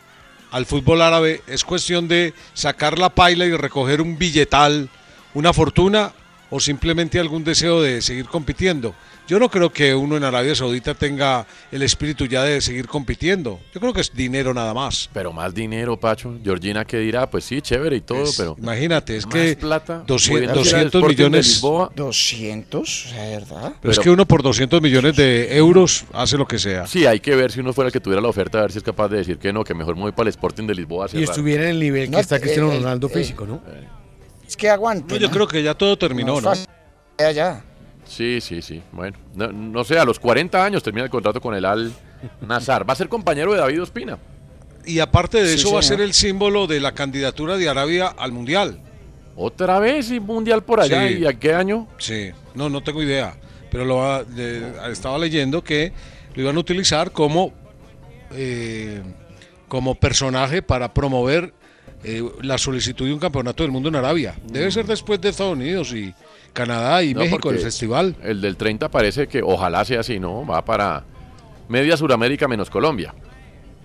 al 0.50 0.66
fútbol 0.66 1.02
árabe 1.02 1.42
es 1.46 1.64
cuestión 1.64 2.08
de 2.08 2.34
sacar 2.54 2.98
la 2.98 3.10
paila 3.10 3.46
y 3.46 3.56
recoger 3.56 4.00
un 4.00 4.18
billetal, 4.18 4.88
una 5.34 5.52
fortuna 5.52 6.12
o 6.50 6.60
simplemente 6.60 7.18
algún 7.18 7.44
deseo 7.44 7.80
de 7.80 8.02
seguir 8.02 8.26
compitiendo. 8.26 8.94
Yo 9.28 9.38
no 9.38 9.48
creo 9.48 9.72
que 9.72 9.94
uno 9.94 10.16
en 10.16 10.24
Arabia 10.24 10.54
Saudita 10.54 10.94
tenga 10.94 11.46
el 11.70 11.82
espíritu 11.82 12.26
ya 12.26 12.42
de 12.42 12.60
seguir 12.60 12.86
compitiendo. 12.88 13.60
Yo 13.72 13.80
creo 13.80 13.92
que 13.92 14.00
es 14.00 14.12
dinero 14.12 14.52
nada 14.52 14.74
más. 14.74 15.08
Pero 15.12 15.32
más 15.32 15.54
dinero, 15.54 15.98
Pacho. 15.98 16.34
Georgina, 16.42 16.84
¿qué 16.84 16.98
dirá? 16.98 17.30
Pues 17.30 17.44
sí, 17.44 17.62
chévere 17.62 17.96
y 17.96 18.00
todo, 18.00 18.24
Es- 18.24 18.36
pero. 18.36 18.56
imagínate, 18.58 19.16
es 19.16 19.24
más 19.24 19.34
que 19.34 19.56
plata. 19.56 20.02
200 20.06 20.28
pudiendo 20.28 20.44
ir 20.44 20.50
al 20.50 20.64
200 20.64 20.84
Sporting 20.94 21.16
de 21.16 21.22
millones- 21.24 21.46
Lisboa. 21.46 21.92
200, 21.94 23.06
o 23.06 23.08
sea, 23.08 23.22
de 23.22 23.36
verdad. 23.36 23.72
Pero, 23.80 23.92
es 23.92 23.98
que 24.00 24.10
uno 24.10 24.26
por 24.26 24.42
200 24.42 24.82
millones 24.82 25.16
de 25.16 25.56
euros 25.56 26.04
hace 26.12 26.36
lo 26.36 26.46
que 26.46 26.58
sea. 26.58 26.86
Sí, 26.86 27.06
hay 27.06 27.20
que 27.20 27.34
ver 27.36 27.52
si 27.52 27.60
uno 27.60 27.72
fuera 27.72 27.86
el 27.88 27.92
que 27.92 28.00
tuviera 28.00 28.20
la 28.20 28.28
oferta, 28.28 28.58
a 28.58 28.62
ver 28.62 28.72
si 28.72 28.78
es 28.78 28.84
capaz 28.84 29.08
de 29.08 29.18
decir 29.18 29.38
que 29.38 29.52
no, 29.52 29.62
que 29.64 29.72
mejor 29.74 29.94
me 29.94 30.02
voy 30.02 30.12
para 30.12 30.24
el 30.28 30.30
Sporting 30.30 30.66
de 30.66 30.74
Lisboa. 30.74 31.06
Y 31.12 31.22
estuviera 31.22 31.62
en 31.64 31.70
el 31.70 31.78
nivel 31.80 32.04
que 32.06 32.10
No, 32.10 32.18
está 32.18 32.36
eh, 32.36 32.40
Cristiano 32.40 32.72
eh, 32.72 32.76
Ronaldo 32.78 33.06
eh, 33.06 33.10
físico, 33.10 33.46
¿no? 33.46 33.62
Es 34.46 34.56
que 34.56 34.68
aguante. 34.68 35.14
No, 35.14 35.20
yo 35.20 35.28
¿no? 35.28 35.32
creo 35.32 35.46
que 35.48 35.62
ya 35.62 35.74
todo 35.74 35.96
terminó, 35.96 36.36
es 36.38 36.42
¿no? 36.44 36.50
fácil. 36.50 36.66
Ya, 37.18 37.30
ya. 37.30 37.64
Sí, 38.14 38.40
sí, 38.40 38.60
sí. 38.60 38.82
Bueno, 38.92 39.16
no, 39.34 39.50
no 39.52 39.84
sé, 39.84 39.98
a 39.98 40.04
los 40.04 40.18
40 40.20 40.62
años 40.64 40.82
termina 40.82 41.04
el 41.04 41.10
contrato 41.10 41.40
con 41.40 41.54
el 41.54 41.64
Al 41.64 41.92
Nazar. 42.42 42.88
Va 42.88 42.92
a 42.92 42.96
ser 42.96 43.08
compañero 43.08 43.52
de 43.52 43.58
David 43.58 43.82
Ospina. 43.82 44.18
Y 44.84 44.98
aparte 44.98 45.42
de 45.42 45.48
Sí, 45.48 45.54
eso 45.54 45.72
va 45.72 45.80
a 45.80 45.82
ser 45.82 46.00
el 46.00 46.12
símbolo 46.12 46.66
de 46.66 46.80
la 46.80 46.92
candidatura 46.92 47.56
de 47.56 47.68
Arabia 47.68 48.08
al 48.08 48.32
Mundial. 48.32 48.80
Otra 49.34 49.78
vez 49.78 50.10
y 50.10 50.20
mundial 50.20 50.62
por 50.62 50.80
allá. 50.80 51.08
Sí. 51.08 51.14
¿Y 51.20 51.26
a 51.26 51.32
qué 51.32 51.54
año? 51.54 51.88
Sí, 51.98 52.30
no, 52.54 52.68
no 52.68 52.82
tengo 52.82 53.02
idea. 53.02 53.34
Pero 53.70 53.84
lo 53.86 53.96
va- 53.96 54.24
de- 54.24 54.72
estaba 54.90 55.16
leyendo 55.18 55.64
que 55.64 55.92
lo 56.34 56.42
iban 56.42 56.56
a 56.56 56.60
utilizar 56.60 57.12
como, 57.12 57.54
eh, 58.32 59.00
como 59.68 59.94
personaje 59.94 60.60
para 60.62 60.92
promover 60.92 61.54
eh, 62.04 62.22
la 62.42 62.58
solicitud 62.58 63.06
de 63.06 63.12
un 63.14 63.20
campeonato 63.20 63.62
del 63.62 63.70
mundo 63.72 63.88
en 63.88 63.96
Arabia. 63.96 64.34
Debe 64.44 64.70
ser 64.72 64.84
después 64.86 65.20
de 65.20 65.28
Estados 65.30 65.52
Unidos 65.54 65.92
y 65.94 66.12
Canadá 66.52 67.02
y 67.02 67.14
No, 67.14 67.20
México, 67.20 67.50
el 67.50 67.58
festival. 67.58 68.16
El 68.22 68.40
del 68.40 68.56
30 68.56 68.90
parece 68.90 69.26
que 69.26 69.42
ojalá 69.42 69.84
sea 69.84 70.00
así, 70.00 70.18
¿no? 70.20 70.46
Va 70.46 70.64
para 70.64 71.04
media 71.68 71.96
Suramérica 71.96 72.46
menos 72.48 72.68
Colombia. 72.70 73.14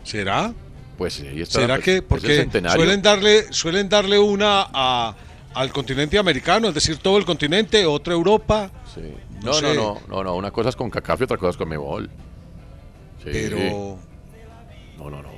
¿Será? 0.04 0.54
Pues 0.98 1.14
sí, 1.14 1.28
ahí 1.28 1.42
está. 1.42 1.60
¿Será 1.62 1.76
pues, 1.76 1.86
que? 1.86 2.02
Porque 2.02 2.36
centenario. 2.38 2.78
suelen 2.78 3.02
darle, 3.02 3.54
suelen 3.54 3.88
darle 3.90 4.18
una 4.20 4.68
a- 4.74 5.16
al 5.54 5.72
continente 5.72 6.18
americano, 6.18 6.68
es 6.70 6.74
decir, 6.74 6.98
todo 6.98 7.18
el 7.18 7.26
continente, 7.26 7.86
otra 7.86 8.14
Europa. 8.14 8.70
Sí. 8.94 9.02
No 9.44 9.52
No, 9.52 9.52
no, 9.52 9.54
sé. 9.54 9.76
no, 9.76 10.02
no, 10.10 10.24
no, 10.24 10.36
Una 10.36 10.52
cosa 10.52 10.70
es 10.70 10.76
con 10.76 10.90
CACAF 10.90 11.22
y 11.22 11.24
otra 11.26 11.38
cosa 11.38 11.52
es 11.52 11.58
con 11.58 11.70
Mebol. 11.70 12.10
Sí. 13.24 13.30
Pero 13.32 13.98
No, 14.98 15.10
no, 15.10 15.22
no. 15.22 15.38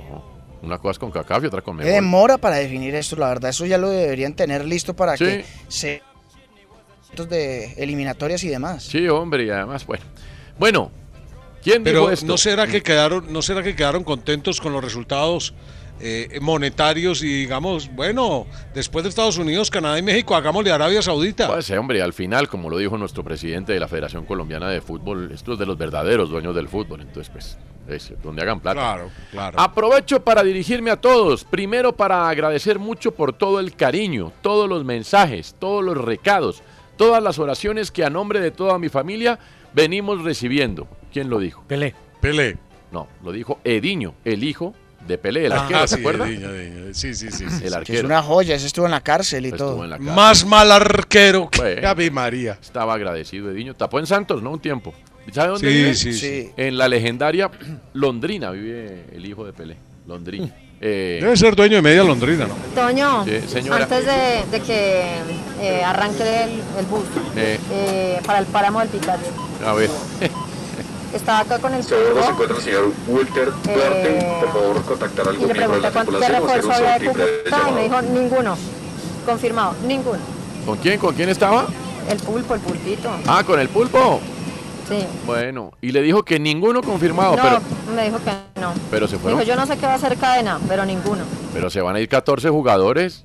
Una 0.62 0.78
cosa 0.78 0.92
es 0.92 0.98
con 0.98 1.10
CACAF 1.10 1.44
y 1.44 1.46
otra 1.46 1.62
con 1.62 1.76
¿Qué 1.78 1.84
Mebol. 1.84 1.94
demora 1.94 2.38
para 2.38 2.56
definir 2.56 2.94
esto? 2.94 3.16
La 3.16 3.28
verdad, 3.28 3.50
eso 3.50 3.64
ya 3.66 3.78
lo 3.78 3.88
deberían 3.90 4.34
tener 4.34 4.64
listo 4.64 4.94
para 4.94 5.16
Sí. 5.16 5.24
que 5.24 5.44
se 5.68 6.02
de 7.16 7.72
eliminatorias 7.76 8.42
y 8.44 8.48
demás. 8.48 8.84
Sí, 8.84 9.08
hombre, 9.08 9.44
y 9.44 9.50
además, 9.50 9.86
bueno. 9.86 10.04
Bueno, 10.58 10.90
¿quién 11.62 11.82
Pero 11.82 12.00
dijo 12.00 12.10
esto? 12.12 12.26
no 12.26 12.36
será 12.38 12.66
que 12.66 12.82
quedaron, 12.82 13.32
no 13.32 13.42
será 13.42 13.62
que 13.62 13.74
quedaron 13.74 14.04
contentos 14.04 14.60
con 14.60 14.72
los 14.72 14.82
resultados 14.82 15.54
eh, 16.02 16.38
monetarios 16.40 17.22
y 17.22 17.26
digamos, 17.26 17.90
bueno, 17.94 18.46
después 18.72 19.02
de 19.02 19.10
Estados 19.10 19.36
Unidos, 19.36 19.70
Canadá 19.70 19.98
y 19.98 20.02
México, 20.02 20.34
hagámosle 20.34 20.70
a 20.70 20.76
Arabia 20.76 21.02
Saudita. 21.02 21.48
Pues, 21.48 21.68
eh, 21.68 21.76
hombre, 21.76 22.00
al 22.00 22.14
final, 22.14 22.48
como 22.48 22.70
lo 22.70 22.78
dijo 22.78 22.96
nuestro 22.96 23.22
presidente 23.22 23.74
de 23.74 23.80
la 23.80 23.88
Federación 23.88 24.24
Colombiana 24.24 24.70
de 24.70 24.80
Fútbol, 24.80 25.30
esto 25.32 25.52
es 25.52 25.58
de 25.58 25.66
los 25.66 25.76
verdaderos 25.76 26.30
dueños 26.30 26.54
del 26.54 26.68
fútbol. 26.68 27.02
Entonces, 27.02 27.30
pues, 27.30 27.58
es 27.88 28.12
donde 28.22 28.42
hagan 28.42 28.60
plata. 28.60 28.80
Claro, 28.80 29.10
claro. 29.30 29.60
Aprovecho 29.60 30.24
para 30.24 30.42
dirigirme 30.42 30.90
a 30.90 30.96
todos. 30.96 31.44
Primero 31.44 31.94
para 31.94 32.28
agradecer 32.28 32.78
mucho 32.78 33.12
por 33.12 33.32
todo 33.34 33.60
el 33.60 33.74
cariño, 33.76 34.32
todos 34.40 34.68
los 34.68 34.84
mensajes, 34.84 35.54
todos 35.58 35.84
los 35.84 35.98
recados, 35.98 36.62
todas 37.00 37.22
las 37.22 37.38
oraciones 37.38 37.90
que 37.90 38.04
a 38.04 38.10
nombre 38.10 38.40
de 38.40 38.50
toda 38.50 38.78
mi 38.78 38.90
familia 38.90 39.38
venimos 39.72 40.22
recibiendo. 40.22 40.86
¿Quién 41.10 41.30
lo 41.30 41.38
dijo? 41.38 41.64
Pelé. 41.66 41.94
Pelé. 42.20 42.58
No, 42.92 43.08
lo 43.24 43.32
dijo 43.32 43.58
Ediño, 43.64 44.14
el 44.24 44.44
hijo 44.44 44.74
de 45.06 45.16
Pelé, 45.16 45.46
el 45.46 45.52
Ah, 45.52 45.62
arquero, 45.62 45.86
¿se 45.86 45.94
sí, 45.94 46.00
acuerda? 46.02 46.28
Ediño, 46.28 46.50
Ediño. 46.50 46.92
Sí, 46.94 47.14
sí, 47.14 47.30
sí, 47.30 47.44
sí. 47.48 47.54
El 47.54 47.60
Que 47.60 47.66
es 47.68 47.72
arquero. 47.74 48.06
una 48.06 48.22
joya, 48.22 48.54
ese 48.54 48.66
estuvo 48.66 48.84
en 48.84 48.90
la 48.90 49.00
cárcel 49.00 49.46
y 49.46 49.48
Estuvo 49.48 49.70
todo. 49.70 49.84
en 49.84 49.90
la 49.90 49.96
cárcel. 49.96 50.14
Más 50.14 50.44
mal 50.44 50.70
arquero 50.72 51.48
que 51.48 51.58
Bueno. 51.60 51.88
Ave 51.88 52.10
María. 52.10 52.58
Estaba 52.60 52.92
agradecido 52.94 53.50
Ediño. 53.50 53.74
Tapó 53.74 53.98
en 53.98 54.06
Santos, 54.06 54.42
¿no? 54.42 54.50
Un 54.50 54.60
tiempo. 54.60 54.92
¿Sabe 55.32 55.48
dónde 55.52 55.68
Sí, 55.70 55.74
vive? 55.74 55.94
sí, 55.94 56.12
Sí. 56.12 56.50
En 56.56 56.76
la 56.76 56.86
legendaria 56.88 57.50
Londrina 57.94 58.50
vive 58.50 59.06
el 59.12 59.24
hijo 59.24 59.46
de 59.46 59.52
Pelé. 59.54 59.76
Londrina. 60.06 60.54
Eh, 60.82 61.18
Debe 61.20 61.36
ser 61.36 61.54
dueño 61.54 61.76
de 61.76 61.82
media 61.82 62.02
londrina, 62.02 62.46
¿no? 62.46 62.54
Toño, 62.74 63.24
Sí, 63.26 63.40
señora. 63.48 63.82
antes 63.84 64.06
de, 64.06 64.44
de 64.50 64.60
que 64.64 65.02
eh, 65.60 65.84
arranque 65.84 66.22
el, 66.44 66.50
el 66.78 66.86
bus 66.86 67.04
eh, 67.36 67.58
eh, 67.70 68.20
para 68.24 68.38
el 68.38 68.46
páramo 68.46 68.80
del 68.80 68.88
Picacho, 68.88 69.20
a 69.66 69.74
ver. 69.74 69.90
estaba 71.14 71.40
acá 71.40 71.58
con 71.58 71.74
el 71.74 71.84
Seguro 71.84 72.22
se 72.22 72.30
encuentra 72.30 72.56
el 72.56 72.62
señor 72.62 72.92
Walter 73.08 73.44
Duarte. 73.46 74.18
Eh, 74.18 74.32
Por 74.40 74.52
favor, 74.52 74.82
contactar 74.84 75.28
al 75.28 75.34
y 75.34 75.38
le 75.44 75.54
pregunté 75.54 75.80
la 75.82 75.90
cuánto 75.90 76.18
qué 76.18 76.28
refuerzo 76.28 76.72
había 76.72 76.98
de 76.98 77.06
Cúcuta 77.06 77.68
y 77.68 77.72
me 77.74 77.82
dijo 77.82 78.02
ninguno. 78.02 78.56
Confirmado, 79.26 79.74
ninguno. 79.86 80.18
¿Con 80.64 80.78
quién? 80.78 80.98
¿Con 80.98 81.14
quién 81.14 81.28
estaba? 81.28 81.66
El 82.08 82.16
pulpo, 82.20 82.54
el 82.54 82.60
pulpito. 82.60 83.10
Ah, 83.26 83.44
con 83.44 83.60
el 83.60 83.68
pulpo. 83.68 84.20
Sí. 84.90 85.06
Bueno, 85.24 85.72
y 85.80 85.92
le 85.92 86.02
dijo 86.02 86.24
que 86.24 86.38
ninguno 86.40 86.82
confirmado, 86.82 87.36
no, 87.36 87.42
pero, 87.42 87.60
me 87.94 88.04
dijo 88.04 88.18
que 88.24 88.60
no. 88.60 88.72
pero 88.90 89.06
se 89.08 89.16
fueron. 89.18 89.38
dijo, 89.40 89.48
yo 89.48 89.56
no 89.56 89.64
sé 89.66 89.76
qué 89.78 89.86
va 89.86 89.92
a 89.92 89.96
hacer 89.96 90.16
cadena, 90.18 90.58
pero 90.68 90.84
ninguno. 90.84 91.22
Pero 91.54 91.70
se 91.70 91.80
van 91.80 91.96
a 91.96 92.00
ir 92.00 92.08
14 92.08 92.48
jugadores. 92.50 93.24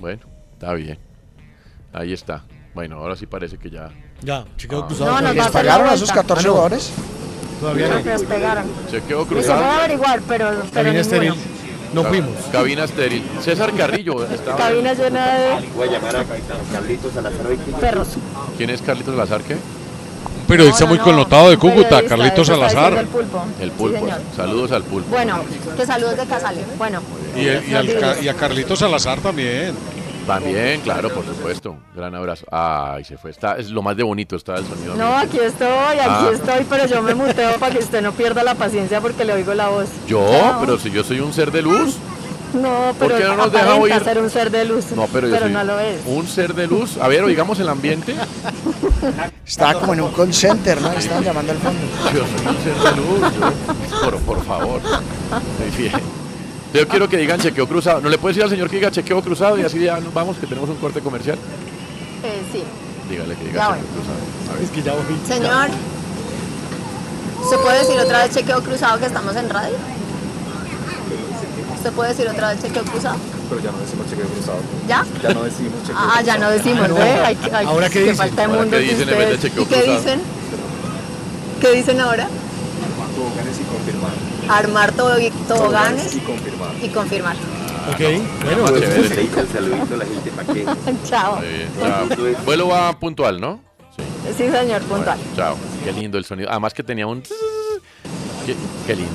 Bueno, 0.00 0.20
está 0.54 0.72
bien. 0.74 0.98
Ahí 1.92 2.12
está. 2.12 2.44
Bueno, 2.74 2.96
ahora 2.96 3.14
sí 3.16 3.26
parece 3.26 3.56
que 3.58 3.70
ya. 3.70 3.90
Ya, 4.22 4.44
chequeo 4.56 4.80
Ah. 4.82 4.86
cruzado. 4.86 5.20
No, 5.20 5.32
¿Les 5.32 5.48
pagaron 5.48 5.86
a 5.88 5.94
esos 5.94 6.08
vuelta. 6.12 6.14
14 6.34 6.40
Ah, 6.40 6.46
no. 6.46 6.52
jugadores? 6.52 6.92
Todavía 7.60 7.88
no. 7.88 8.02
Que 8.02 8.10
nos 8.10 8.22
pegaron. 8.24 8.64
Chequeo 8.90 9.20
Y 9.20 9.24
se 9.24 9.28
cruzado. 9.28 9.64
averiguar, 9.64 10.20
pero, 10.26 10.50
pero 10.72 10.92
ninguno. 10.92 11.34
Estéril. 11.94 11.96
No 11.96 12.02
Ca- 12.02 12.08
fuimos. 12.08 12.44
Cabina 12.52 12.84
estéril. 12.84 13.22
César 13.42 13.72
Carrillo 13.74 14.24
estaba. 14.26 14.56
Cabina 14.56 14.92
llena 14.94 15.34
de 15.34 15.68
Voy 15.76 15.88
a 15.88 15.92
llamar 15.92 16.16
a 16.16 16.24
Carlitos 16.72 17.12
Salazar 17.12 17.46
perros. 17.80 18.08
¿Quién 18.56 18.70
es 18.70 18.82
Carlitos 18.82 19.14
Lazar 19.16 19.42
qué? 19.42 19.54
Un 19.54 20.46
periodista 20.48 20.80
No, 20.80 20.86
no, 20.86 20.90
muy 20.90 20.98
no, 20.98 21.04
connotado 21.04 21.50
de 21.50 21.56
Cúcuta, 21.56 22.02
Carlitos 22.04 22.46
Salazar. 22.46 22.92
El 22.98 23.06
pulpo. 23.06 23.44
El 23.60 23.70
Sí, 23.70 23.74
pulpo. 23.78 23.98
señor. 23.98 24.20
Saludos 24.36 24.72
al 24.72 24.82
pulpo. 24.82 25.08
Bueno, 25.10 25.40
que 25.76 25.86
saludos 25.86 26.16
de 26.18 26.26
Casale. 26.26 26.60
Bueno. 26.76 27.00
Y, 27.36 27.46
el- 27.46 27.68
y 27.68 27.74
al 27.74 27.98
Ca- 27.98 28.16
y 28.20 28.28
a 28.28 28.34
Carlitos 28.34 28.78
Salazar 28.78 29.20
también. 29.20 29.74
También, 30.26 30.80
claro, 30.80 31.10
por 31.10 31.24
supuesto. 31.24 31.76
Gran 31.94 32.14
abrazo. 32.14 32.46
Ay, 32.50 33.04
se 33.04 33.16
fue. 33.18 33.30
Está, 33.30 33.56
es 33.56 33.70
lo 33.70 33.82
más 33.82 33.96
de 33.96 34.02
bonito 34.02 34.36
está 34.36 34.54
el 34.56 34.66
sonido. 34.66 34.94
No, 34.94 35.16
aquí 35.16 35.38
estoy, 35.38 35.68
aquí 35.98 36.08
Ah. 36.08 36.30
estoy, 36.32 36.64
pero 36.68 36.86
yo 36.86 37.02
me 37.02 37.14
muteo 37.14 37.58
para 37.58 37.72
que 37.74 37.80
usted 37.84 38.00
no 38.02 38.12
pierda 38.12 38.42
la 38.42 38.54
paciencia 38.54 39.00
porque 39.00 39.24
le 39.24 39.32
oigo 39.34 39.52
la 39.54 39.68
voz. 39.68 39.88
Yo, 40.06 40.26
Chao. 40.30 40.60
pero 40.60 40.78
si 40.78 40.90
yo 40.90 41.04
soy 41.04 41.20
un 41.20 41.32
ser 41.32 41.50
de 41.52 41.62
luz. 41.62 41.96
No, 42.54 42.94
¿Por 42.96 43.08
pero 43.08 43.16
qué 43.18 43.24
no 43.24 43.36
nos 43.36 43.50
deja 43.52 43.74
oír? 43.74 44.04
ser 44.04 44.18
un 44.20 44.30
ser 44.30 44.48
de 44.48 44.64
luz. 44.64 44.84
No, 44.94 45.08
pero 45.12 45.26
yo 45.26 45.36
soy 45.40 45.50
no 45.50 45.64
lo 45.64 45.80
es. 45.80 46.00
un 46.06 46.24
ser 46.28 46.54
de 46.54 46.68
luz. 46.68 46.96
A 46.98 47.08
ver, 47.08 47.24
oigamos 47.24 47.58
el 47.58 47.68
ambiente. 47.68 48.14
Estaba 49.44 49.74
como 49.80 49.92
en 49.94 50.02
un 50.02 50.12
call 50.12 50.32
center, 50.32 50.80
¿no? 50.80 50.92
Estaban 50.92 51.24
llamando 51.24 51.50
al 51.52 51.58
fondo. 51.58 51.80
Yo 52.14 52.20
soy 52.24 52.46
un 52.46 52.62
ser 52.62 52.74
de 52.74 52.96
luz. 52.96 53.20
yo- 53.40 54.00
por, 54.04 54.18
por 54.20 54.44
favor. 54.44 54.80
Muy 54.82 55.76
bien. 55.76 55.92
Yo 56.74 56.88
quiero 56.88 57.08
que 57.08 57.16
digan 57.16 57.38
chequeo 57.40 57.66
cruzado. 57.68 58.00
¿No 58.00 58.08
le 58.08 58.18
puedes 58.18 58.34
decir 58.36 58.44
al 58.44 58.50
señor 58.50 58.68
que 58.68 58.76
diga 58.76 58.90
chequeo 58.90 59.22
cruzado 59.22 59.56
y 59.58 59.62
así 59.62 59.78
ya 59.78 60.00
nos 60.00 60.12
vamos, 60.12 60.36
que 60.36 60.46
tenemos 60.46 60.68
un 60.68 60.76
corte 60.76 61.00
comercial? 61.00 61.38
Eh, 62.24 62.42
sí. 62.52 62.62
Dígale 63.08 63.36
que 63.36 63.44
Ya 63.44 63.50
diga 63.50 63.68
voy. 63.68 63.78
chequeo 63.78 63.94
cruzado. 63.94 64.18
A 64.50 64.54
ver. 64.54 64.62
Es 64.64 64.70
que 64.70 64.82
ya 64.82 64.92
voy. 64.92 65.04
Señor, 65.26 65.68
¿se 67.48 67.58
puede 67.58 67.78
decir 67.78 67.98
otra 68.00 68.24
vez 68.24 68.34
chequeo 68.34 68.62
cruzado 68.62 68.98
que 68.98 69.06
estamos 69.06 69.36
en 69.36 69.48
radio? 69.50 69.76
¿Se 71.82 71.92
puede 71.92 72.10
decir 72.10 72.26
otra 72.28 72.48
vez 72.52 72.62
chequeo 72.62 72.82
cruzado? 72.84 73.16
Pero 73.50 73.60
ya 73.60 73.70
no 73.70 73.78
decimos 73.78 74.06
chequeo 74.10 74.26
cruzado. 74.26 74.58
¿Ya? 74.88 75.04
Ya 75.22 75.34
no 75.34 75.42
decimos 75.44 75.72
chequeo 75.82 75.96
Ah, 75.98 76.22
ya 76.22 76.38
no 76.38 76.50
decimos, 76.50 76.90
hay- 76.98 77.66
¿Ahora 77.66 77.88
qué 77.88 77.92
que 77.92 78.00
dicen? 78.00 78.16
falta 78.16 78.36
de 78.42 78.48
¿Ahora 78.48 78.60
mundo 78.62 78.76
qué 78.78 78.82
dicen 78.82 79.08
en 79.08 79.18
vez 79.18 79.28
de 79.30 79.38
chequeo 79.38 79.62
¿Y 79.62 79.66
qué 79.66 79.74
cruzado? 79.76 79.98
dicen? 79.98 80.20
¿Qué 81.60 81.70
dicen 81.72 82.00
ahora? 82.00 82.26
Toboganes 83.14 83.60
y 83.60 83.64
confirmar. 83.64 84.10
Armar 84.48 84.92
toboganes 84.92 85.32
Toboganes 85.48 86.14
y 86.16 86.20
confirmar. 86.20 86.70
y 86.82 86.88
confirmar. 86.88 87.36
Ok, 87.92 88.00
Más 88.00 88.54
bueno. 88.56 88.78
chévere. 88.80 89.08
Saludito, 89.08 89.40
el 89.40 89.48
saludito 89.48 89.94
a 89.94 89.96
la 89.98 90.04
gente 90.06 90.30
para 90.30 90.52
que. 90.52 90.64
Chao. 91.08 91.40
Chao. 91.80 92.08
Vuelo 92.44 92.68
va 92.68 92.98
puntual, 92.98 93.40
¿no? 93.40 93.60
Sí. 93.96 94.02
Sí, 94.38 94.50
señor, 94.50 94.82
puntual. 94.82 95.18
Chao. 95.36 95.56
Qué 95.84 95.92
lindo 95.92 96.18
el 96.18 96.24
sonido. 96.24 96.50
Además 96.50 96.72
que 96.74 96.82
tenía 96.82 97.06
un... 97.06 97.22
Qué, 97.22 98.54
qué 98.86 98.96
lindo. 98.96 99.12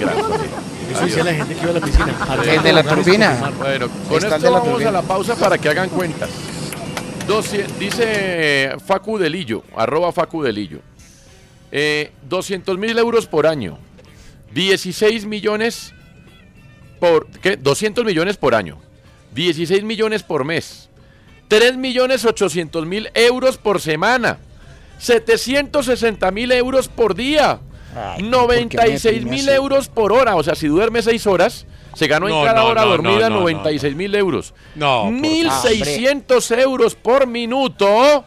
Gracias. 0.00 0.92
Eso 0.92 1.04
decía 1.06 1.24
la 1.24 1.34
gente 1.34 1.54
que 1.54 1.60
iba 1.62 1.70
a 1.70 1.74
la 1.74 1.80
piscina. 1.80 2.14
El 2.54 2.62
de 2.62 2.72
la 2.72 2.82
turbina. 2.82 3.52
Bueno, 3.58 3.86
con 4.08 4.24
esto 4.24 4.50
vamos 4.52 4.68
turbina. 4.70 4.88
a 4.88 4.92
la 4.92 5.02
pausa 5.02 5.34
para 5.36 5.58
que 5.58 5.68
hagan 5.68 5.88
cuentas. 5.90 6.30
Dice 7.78 8.74
Facu 8.84 9.16
Delillo, 9.18 9.62
arroba 9.76 10.12
Facu 10.12 10.42
Delillo. 10.42 10.80
Eh, 11.70 12.12
200 12.28 12.76
mil 12.78 12.98
euros 12.98 13.26
por 13.26 13.46
año. 13.46 13.78
16 14.54 15.26
millones 15.26 15.94
por... 17.00 17.26
¿Qué? 17.26 17.56
200 17.56 18.04
millones 18.04 18.36
por 18.36 18.54
año. 18.54 18.78
16 19.34 19.84
millones 19.84 20.22
por 20.22 20.44
mes. 20.44 20.88
3 21.48 21.76
millones 21.76 22.24
800 22.24 22.86
mil 22.86 23.10
euros 23.14 23.58
por 23.58 23.80
semana. 23.80 24.38
760 24.98 26.30
mil 26.30 26.52
euros 26.52 26.88
por 26.88 27.14
día. 27.14 27.60
Ay, 27.94 28.22
96 28.22 29.02
¿por 29.02 29.12
qué 29.12 29.24
me 29.24 29.30
mil 29.30 29.48
euros 29.48 29.88
por 29.88 30.12
hora. 30.12 30.36
O 30.36 30.42
sea, 30.42 30.54
si 30.54 30.68
duerme 30.68 31.02
6 31.02 31.26
horas, 31.26 31.66
se 31.94 32.06
ganó 32.06 32.28
en 32.28 32.34
No, 32.34 32.44
cada 32.44 32.62
no, 32.62 32.68
hora 32.68 32.82
no, 32.82 32.90
dormida 32.90 33.28
no, 33.28 33.36
no, 33.36 33.40
96 33.40 33.94
mil 33.96 34.14
euros. 34.14 34.54
No, 34.74 35.04
por 35.04 35.12
1.600 35.12 36.58
euros 36.58 36.94
por 36.94 37.26
minuto. 37.26 38.24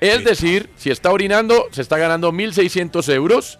Es 0.00 0.22
decir, 0.22 0.70
si 0.76 0.90
está 0.90 1.10
orinando, 1.10 1.66
se 1.72 1.82
está 1.82 1.98
ganando 1.98 2.32
1.600 2.32 3.12
euros. 3.12 3.58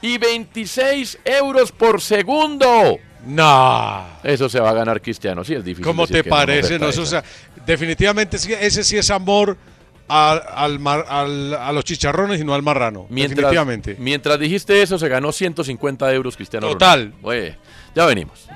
Y 0.00 0.18
26 0.18 1.18
euros 1.24 1.72
por 1.72 2.00
segundo. 2.00 2.98
No. 3.26 4.06
Eso 4.24 4.48
se 4.48 4.58
va 4.60 4.70
a 4.70 4.74
ganar 4.74 5.00
Cristiano. 5.00 5.44
Sí, 5.44 5.54
es 5.54 5.64
difícil. 5.64 5.84
¿Cómo 5.84 6.06
te 6.06 6.24
parece? 6.24 6.76
oferta 6.76 6.84
No, 6.84 6.90
eso, 6.90 7.00
o 7.02 7.04
esa. 7.04 7.22
sea, 7.22 7.24
definitivamente 7.64 8.36
ese 8.36 8.82
sí 8.84 8.96
es 8.96 9.10
amor 9.10 9.56
a, 10.08 10.32
al 10.32 10.78
mar- 10.80 11.06
al- 11.08 11.54
a 11.54 11.70
los 11.72 11.84
chicharrones 11.84 12.40
y 12.40 12.44
no 12.44 12.54
al 12.54 12.62
marrano. 12.62 13.06
Mientras, 13.08 13.36
definitivamente. 13.36 13.96
mientras 13.98 14.38
dijiste 14.40 14.82
eso, 14.82 14.98
se 14.98 15.08
ganó 15.08 15.30
150 15.32 16.12
euros 16.12 16.36
Cristiano 16.36 16.66
Total. 16.68 17.00
Ronaldo. 17.12 17.28
Oye, 17.28 17.56
ya 17.94 18.06
venimos. 18.06 18.48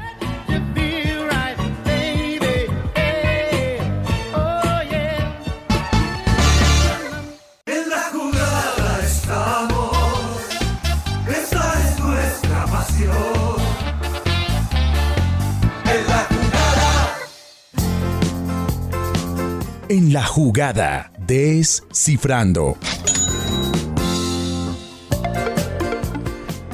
En 19.88 20.12
la 20.12 20.24
jugada, 20.24 21.12
descifrando. 21.28 22.76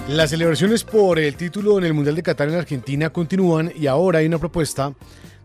Las 0.09 0.31
celebraciones 0.31 0.83
por 0.83 1.19
el 1.19 1.37
título 1.37 1.77
en 1.77 1.85
el 1.85 1.93
Mundial 1.93 2.17
de 2.17 2.23
Qatar 2.23 2.49
en 2.49 2.55
Argentina 2.55 3.11
continúan 3.11 3.71
y 3.79 3.87
ahora 3.87 4.21
hay 4.21 4.27
una 4.27 4.39
propuesta 4.39 4.95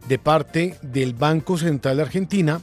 de 0.08 0.18
parte 0.18 0.78
del 0.82 1.14
Banco 1.14 1.58
Central 1.58 1.98
de 1.98 2.04
Argentina 2.04 2.62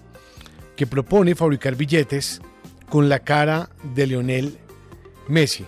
que 0.75 0.87
propone 0.87 1.35
fabricar 1.35 1.77
billetes 1.77 2.41
con 2.89 3.11
la 3.11 3.19
cara 3.19 3.69
de 3.95 4.07
Lionel 4.07 4.57
Messi. 5.29 5.67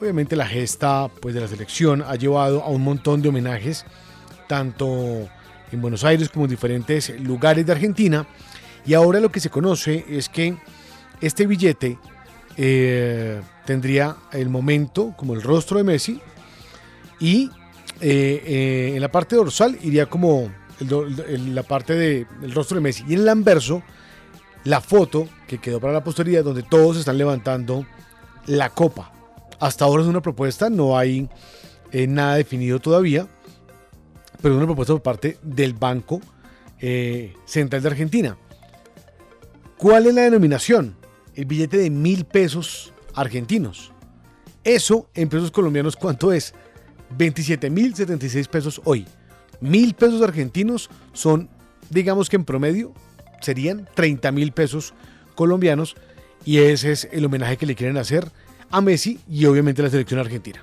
Obviamente 0.00 0.34
la 0.34 0.46
gesta 0.46 1.10
pues, 1.20 1.34
de 1.34 1.42
la 1.42 1.48
selección 1.48 2.00
ha 2.00 2.14
llevado 2.14 2.62
a 2.62 2.70
un 2.70 2.82
montón 2.82 3.20
de 3.20 3.28
homenajes, 3.28 3.84
tanto 4.48 5.28
en 5.72 5.80
Buenos 5.80 6.04
Aires 6.04 6.28
como 6.28 6.44
en 6.44 6.50
diferentes 6.50 7.18
lugares 7.20 7.66
de 7.66 7.72
Argentina. 7.72 8.26
Y 8.86 8.94
ahora 8.94 9.20
lo 9.20 9.30
que 9.32 9.40
se 9.40 9.50
conoce 9.50 10.04
es 10.08 10.28
que 10.28 10.56
este 11.20 11.46
billete 11.46 11.98
eh, 12.56 13.40
tendría 13.64 14.16
el 14.32 14.48
momento 14.48 15.14
como 15.16 15.34
el 15.34 15.42
rostro 15.42 15.78
de 15.78 15.84
Messi 15.84 16.20
y 17.18 17.50
eh, 18.00 18.42
eh, 18.46 18.92
en 18.94 19.00
la 19.00 19.10
parte 19.10 19.36
dorsal 19.36 19.78
iría 19.82 20.06
como 20.06 20.50
la 20.80 21.62
parte 21.62 21.94
de- 21.94 22.26
del 22.40 22.52
rostro 22.52 22.74
de 22.76 22.82
Messi 22.82 23.04
y 23.08 23.14
en 23.14 23.20
el 23.20 23.28
anverso 23.28 23.82
la 24.64 24.80
foto 24.80 25.28
que 25.48 25.58
quedó 25.58 25.80
para 25.80 25.92
la 25.94 26.04
posteridad 26.04 26.44
donde 26.44 26.62
todos 26.62 26.96
están 26.98 27.16
levantando 27.18 27.86
la 28.46 28.70
copa. 28.70 29.12
Hasta 29.58 29.84
ahora 29.86 30.02
es 30.02 30.08
una 30.08 30.20
propuesta, 30.20 30.68
no 30.70 30.98
hay 30.98 31.28
nada 31.92 32.34
definido 32.36 32.78
todavía, 32.78 33.26
pero 34.46 34.58
una 34.58 34.66
propuesta 34.66 34.94
por 34.94 35.02
parte 35.02 35.38
del 35.42 35.74
Banco 35.74 36.20
eh, 36.78 37.34
Central 37.46 37.82
de 37.82 37.88
Argentina. 37.88 38.38
¿Cuál 39.76 40.06
es 40.06 40.14
la 40.14 40.22
denominación? 40.22 40.94
El 41.34 41.46
billete 41.46 41.78
de 41.78 41.90
mil 41.90 42.26
pesos 42.26 42.94
argentinos. 43.16 43.90
Eso 44.62 45.10
en 45.14 45.28
pesos 45.30 45.50
colombianos, 45.50 45.96
¿cuánto 45.96 46.32
es? 46.32 46.54
27 47.18 47.70
mil 47.70 47.96
76 47.96 48.46
pesos 48.46 48.80
hoy. 48.84 49.04
Mil 49.60 49.94
pesos 49.94 50.22
argentinos 50.22 50.90
son, 51.12 51.50
digamos 51.90 52.30
que 52.30 52.36
en 52.36 52.44
promedio, 52.44 52.94
serían 53.40 53.88
30 53.94 54.30
mil 54.30 54.52
pesos 54.52 54.94
colombianos. 55.34 55.96
Y 56.44 56.58
ese 56.58 56.92
es 56.92 57.08
el 57.10 57.24
homenaje 57.24 57.56
que 57.56 57.66
le 57.66 57.74
quieren 57.74 57.96
hacer 57.96 58.30
a 58.70 58.80
Messi 58.80 59.18
y 59.28 59.46
obviamente 59.46 59.82
a 59.82 59.86
la 59.86 59.90
selección 59.90 60.20
argentina. 60.20 60.62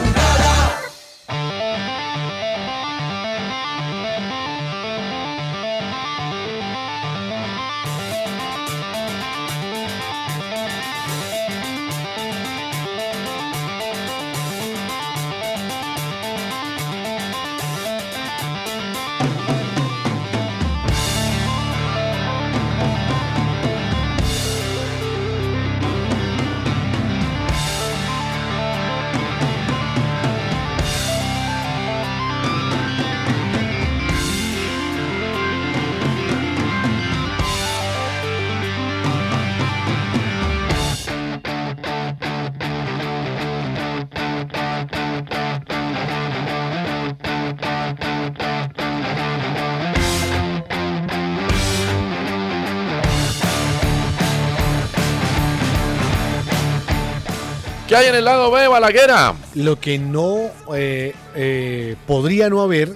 ¿Qué 57.91 57.97
hay 57.97 58.07
en 58.07 58.15
el 58.15 58.23
lado 58.23 58.49
B, 58.51 58.69
Balaguera? 58.69 59.35
Lo 59.53 59.77
que 59.77 59.99
no 59.99 60.49
eh, 60.73 61.13
eh, 61.35 61.97
podría 62.07 62.49
no 62.49 62.61
haber 62.61 62.95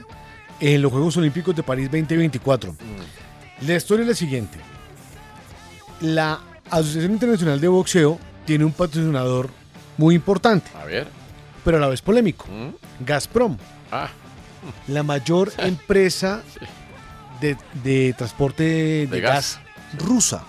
en 0.62 0.82
los 0.82 0.90
Juegos 0.90 1.18
Olímpicos 1.18 1.54
de 1.54 1.64
París 1.64 1.92
2024. 1.92 2.74
La 3.68 3.76
historia 3.76 4.04
es 4.04 4.08
la 4.08 4.16
siguiente. 4.16 4.58
La 6.00 6.40
Asociación 6.72 7.12
Internacional 7.12 7.60
de 7.60 7.68
Boxeo 7.68 8.18
tiene 8.46 8.64
un 8.64 8.72
patrocinador 8.72 9.50
muy 9.98 10.16
importante, 10.16 10.72
A 10.82 10.86
ver. 10.86 11.08
pero 11.66 11.76
a 11.76 11.82
la 11.82 11.90
vez 11.90 12.02
polémico. 12.02 12.46
Gazprom. 13.02 13.58
Ah. 13.92 14.08
La 14.88 15.04
mayor 15.04 15.52
empresa 15.58 16.42
de, 17.42 17.58
de 17.84 18.14
transporte 18.18 18.64
de, 18.64 19.08
De 19.08 19.20
gas. 19.20 19.60
gas. 19.92 20.02
rusa. 20.08 20.42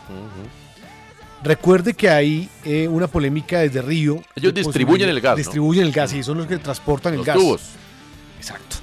Recuerde 1.47 1.95
que 1.95 2.11
hay 2.11 2.49
eh, 2.65 2.89
una 2.89 3.07
polémica 3.07 3.61
desde 3.61 3.81
Río. 3.81 4.21
Ellos 4.35 4.53
distribuyen 4.53 5.09
el 5.09 5.21
gas, 5.21 5.33
¿no? 5.33 5.37
Distribuyen 5.37 5.85
el 5.87 5.93
gas 5.93 6.13
y 6.13 6.23
son 6.23 6.39
los 6.39 6.47
que 6.47 6.59
transportan 6.59 7.13
el 7.13 7.19
Los 7.19 7.27
gas. 7.27 7.37
tubos. 7.37 7.63
Exacto. 8.39 8.77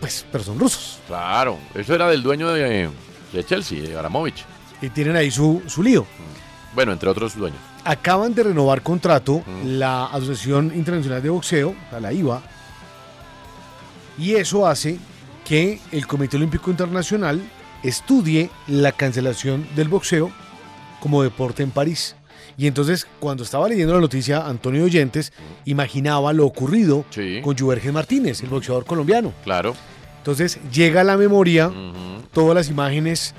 Pues, 0.00 0.24
pero 0.30 0.44
son 0.44 0.58
rusos. 0.58 0.98
Claro. 1.08 1.58
Eso 1.74 1.94
era 1.94 2.08
del 2.08 2.22
dueño 2.22 2.52
de, 2.52 2.88
de 3.32 3.44
Chelsea, 3.44 3.82
de 3.82 3.96
Abramovich. 3.96 4.44
Y 4.80 4.90
tienen 4.90 5.16
ahí 5.16 5.30
su, 5.30 5.62
su 5.66 5.82
lío. 5.82 6.06
Bueno, 6.74 6.92
entre 6.92 7.08
otros 7.08 7.36
dueños. 7.36 7.58
Acaban 7.84 8.34
de 8.34 8.44
renovar 8.44 8.82
contrato 8.82 9.42
la 9.64 10.06
Asociación 10.06 10.72
Internacional 10.74 11.22
de 11.22 11.30
Boxeo, 11.30 11.74
la 12.00 12.12
IVA, 12.12 12.42
y 14.18 14.34
eso 14.34 14.66
hace 14.66 14.98
que 15.44 15.80
el 15.92 16.06
Comité 16.06 16.36
Olímpico 16.36 16.70
Internacional 16.70 17.42
estudie 17.82 18.50
la 18.66 18.92
cancelación 18.92 19.66
del 19.76 19.88
boxeo 19.88 20.32
como 21.04 21.22
deporte 21.22 21.62
en 21.62 21.70
París. 21.70 22.16
Y 22.56 22.66
entonces, 22.66 23.06
cuando 23.20 23.42
estaba 23.42 23.68
leyendo 23.68 23.92
la 23.92 24.00
noticia, 24.00 24.46
Antonio 24.46 24.84
Oyentes 24.84 25.34
imaginaba 25.66 26.32
lo 26.32 26.46
ocurrido 26.46 27.04
con 27.42 27.58
Juergen 27.58 27.92
Martínez, 27.92 28.42
el 28.42 28.48
boxeador 28.48 28.86
colombiano. 28.86 29.34
Claro. 29.44 29.74
Entonces 30.16 30.58
llega 30.72 31.02
a 31.02 31.04
la 31.04 31.18
memoria 31.18 31.70
todas 32.32 32.54
las 32.54 32.70
imágenes 32.70 33.34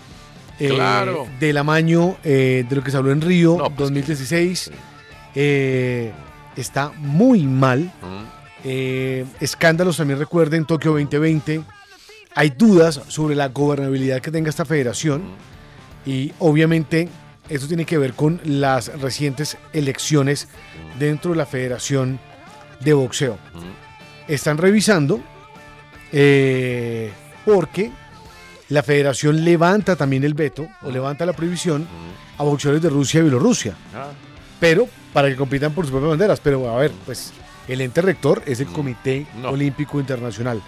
eh, 0.59 0.69
Claro. 0.69 1.25
del 1.39 1.57
amaño 1.57 2.17
eh, 2.23 2.65
de 2.69 2.75
lo 2.75 2.83
que 2.83 2.91
se 2.91 2.97
habló 2.97 3.11
en 3.11 3.21
Río 3.21 3.57
2016. 3.75 4.69
Eh, 5.33 6.11
está 6.55 6.91
muy 6.99 7.47
mal. 7.47 7.91
Eh, 8.63 9.25
escándalos 9.39 9.97
también 9.97 10.19
recuerden 10.19 10.65
Tokio 10.65 10.91
2020. 10.91 11.63
Hay 12.35 12.49
dudas 12.51 13.01
sobre 13.07 13.33
la 13.33 13.47
gobernabilidad 13.47 14.21
que 14.21 14.29
tenga 14.29 14.49
esta 14.51 14.65
federación 14.65 15.23
y 16.05 16.31
obviamente 16.37 17.09
esto 17.49 17.67
tiene 17.67 17.85
que 17.85 17.97
ver 17.97 18.13
con 18.13 18.39
las 18.43 18.87
recientes 18.99 19.57
elecciones 19.73 20.47
dentro 20.99 21.31
de 21.31 21.37
la 21.37 21.45
Federación 21.45 22.19
de 22.79 22.93
Boxeo. 22.93 23.37
Están 24.27 24.57
revisando 24.57 25.19
eh, 26.11 27.11
porque 27.45 27.91
la 28.69 28.81
federación 28.83 29.43
levanta 29.45 29.95
también 29.95 30.23
el 30.23 30.33
veto 30.33 30.67
o 30.81 30.89
levanta 30.89 31.25
la 31.25 31.33
prohibición 31.33 31.87
a 32.37 32.43
boxeadores 32.43 32.81
de 32.81 32.89
Rusia 32.89 33.19
y 33.19 33.23
Bielorrusia 33.23 33.75
Ah, 33.93 34.09
pero 34.59 34.87
para 35.13 35.29
que 35.29 35.35
compitan 35.35 35.71
por 35.73 35.85
sus 35.85 35.91
propias 35.91 36.09
banderas. 36.11 36.39
Pero 36.41 36.69
a 36.69 36.77
ver, 36.79 36.91
pues 37.05 37.31
el 37.67 37.81
ente 37.81 38.01
rector 38.01 38.41
es 38.45 38.59
el 38.59 38.67
Comité 38.67 39.25
No. 39.41 39.49
Olímpico 39.51 39.99
Internacional. 39.99 40.61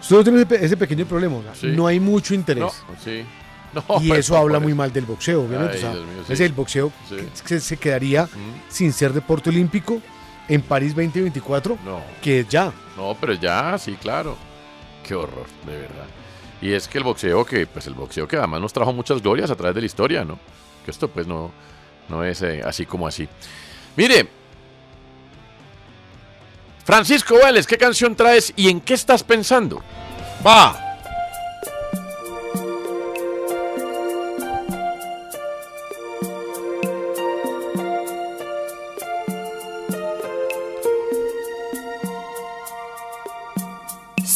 Solo 0.00 0.22
tiene 0.22 0.38
ese, 0.40 0.46
pe- 0.46 0.64
ese 0.64 0.76
pequeño 0.76 1.06
problema, 1.06 1.38
Sí. 1.54 1.68
no 1.68 1.86
hay 1.86 1.98
mucho 1.98 2.34
interés. 2.34 2.62
No, 2.64 2.70
sí. 3.02 3.24
No, 3.72 3.84
y 4.00 4.08
pues, 4.08 4.20
eso 4.20 4.36
habla 4.36 4.58
muy 4.60 4.72
mal 4.74 4.92
del 4.92 5.04
boxeo, 5.04 5.42
obviamente. 5.42 5.74
Ay, 5.74 5.78
o 5.78 5.80
sea, 5.82 5.92
Dios 5.92 6.04
mío, 6.06 6.22
sí. 6.26 6.32
es 6.32 6.40
el 6.40 6.52
boxeo 6.52 6.92
Sí. 7.08 7.16
que 7.42 7.48
se, 7.48 7.60
se 7.60 7.76
quedaría 7.76 8.28
sin 8.68 8.92
ser 8.92 9.12
deporte 9.12 9.50
olímpico 9.50 10.00
en 10.48 10.62
París 10.62 10.94
2024, 10.94 11.78
No. 11.84 12.00
que 12.22 12.40
es 12.40 12.48
ya. 12.48 12.72
No, 12.96 13.16
pero 13.20 13.34
ya, 13.34 13.76
sí, 13.78 13.96
claro. 14.00 14.36
Qué 15.06 15.14
horror, 15.14 15.46
de 15.66 15.76
verdad. 15.78 16.06
Y 16.60 16.72
es 16.72 16.88
que 16.88 16.98
el 16.98 17.04
boxeo, 17.04 17.44
que 17.44 17.66
pues 17.66 17.86
el 17.86 17.94
boxeo 17.94 18.26
que 18.26 18.36
además 18.36 18.60
nos 18.60 18.72
trajo 18.72 18.92
muchas 18.92 19.22
glorias 19.22 19.50
a 19.50 19.54
través 19.56 19.74
de 19.74 19.80
la 19.82 19.86
historia, 19.86 20.24
¿no? 20.24 20.38
Que 20.84 20.90
esto 20.90 21.08
pues 21.08 21.26
no, 21.26 21.50
no 22.08 22.24
es 22.24 22.40
eh, 22.42 22.62
así 22.64 22.84
como 22.86 23.06
así. 23.06 23.28
Mire, 23.96 24.28
Francisco 26.84 27.36
Vélez, 27.36 27.66
¿qué 27.66 27.76
canción 27.76 28.16
traes 28.16 28.52
y 28.56 28.70
en 28.70 28.80
qué 28.80 28.94
estás 28.94 29.22
pensando? 29.22 29.82
Va. 30.46 30.84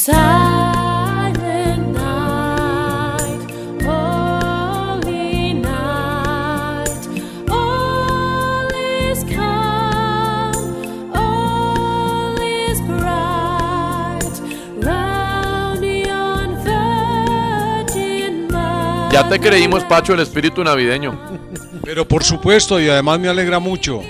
Ya 0.05 0.12
te 19.29 19.39
creímos, 19.39 19.85
Pacho, 19.85 20.15
el 20.15 20.20
espíritu 20.20 20.65
navideño. 20.65 21.16
Pero 21.85 22.09
por 22.09 22.24
supuesto, 22.24 22.81
y 22.81 22.89
además 22.89 23.20
me 23.20 23.29
alegra 23.29 23.61
mucho 23.61 24.03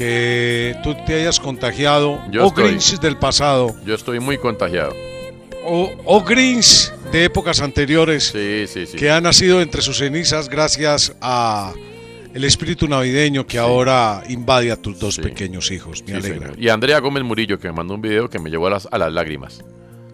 que 0.00 0.74
tú 0.82 0.94
te 1.06 1.12
hayas 1.20 1.38
contagiado 1.38 2.22
Yo 2.30 2.44
o 2.44 2.48
estoy. 2.48 2.64
Grinch 2.68 2.98
del 3.00 3.18
pasado 3.18 3.76
Yo 3.84 3.94
estoy 3.94 4.18
muy 4.18 4.38
contagiado. 4.38 4.94
o, 5.66 5.90
o 6.06 6.24
Grinch 6.24 6.90
de 7.12 7.26
épocas 7.26 7.60
anteriores 7.60 8.24
Sí, 8.32 8.64
sí, 8.66 8.86
sí. 8.86 8.96
que 8.96 9.10
ha 9.10 9.20
nacido 9.20 9.60
entre 9.60 9.82
sus 9.82 9.98
cenizas 9.98 10.48
gracias 10.48 11.14
a 11.20 11.74
el 12.32 12.44
espíritu 12.44 12.88
navideño 12.88 13.46
que 13.46 13.58
ahora 13.58 14.22
invade 14.30 14.72
a 14.72 14.76
tus 14.76 14.98
dos 14.98 15.18
pequeños 15.18 15.70
hijos. 15.70 16.02
Me 16.06 16.14
alegra. 16.14 16.46
señor. 16.46 16.62
Y 16.62 16.68
Andrea 16.70 16.98
Gómez 17.00 17.22
Murillo, 17.24 17.58
que 17.58 17.66
me 17.68 17.74
mandó 17.74 17.94
un 17.94 18.00
video 18.00 18.30
que 18.30 18.38
me 18.38 18.48
llevó 18.48 18.68
a 18.68 18.70
las, 18.70 18.88
a 18.90 18.96
las 18.96 19.12
lágrimas. 19.12 19.62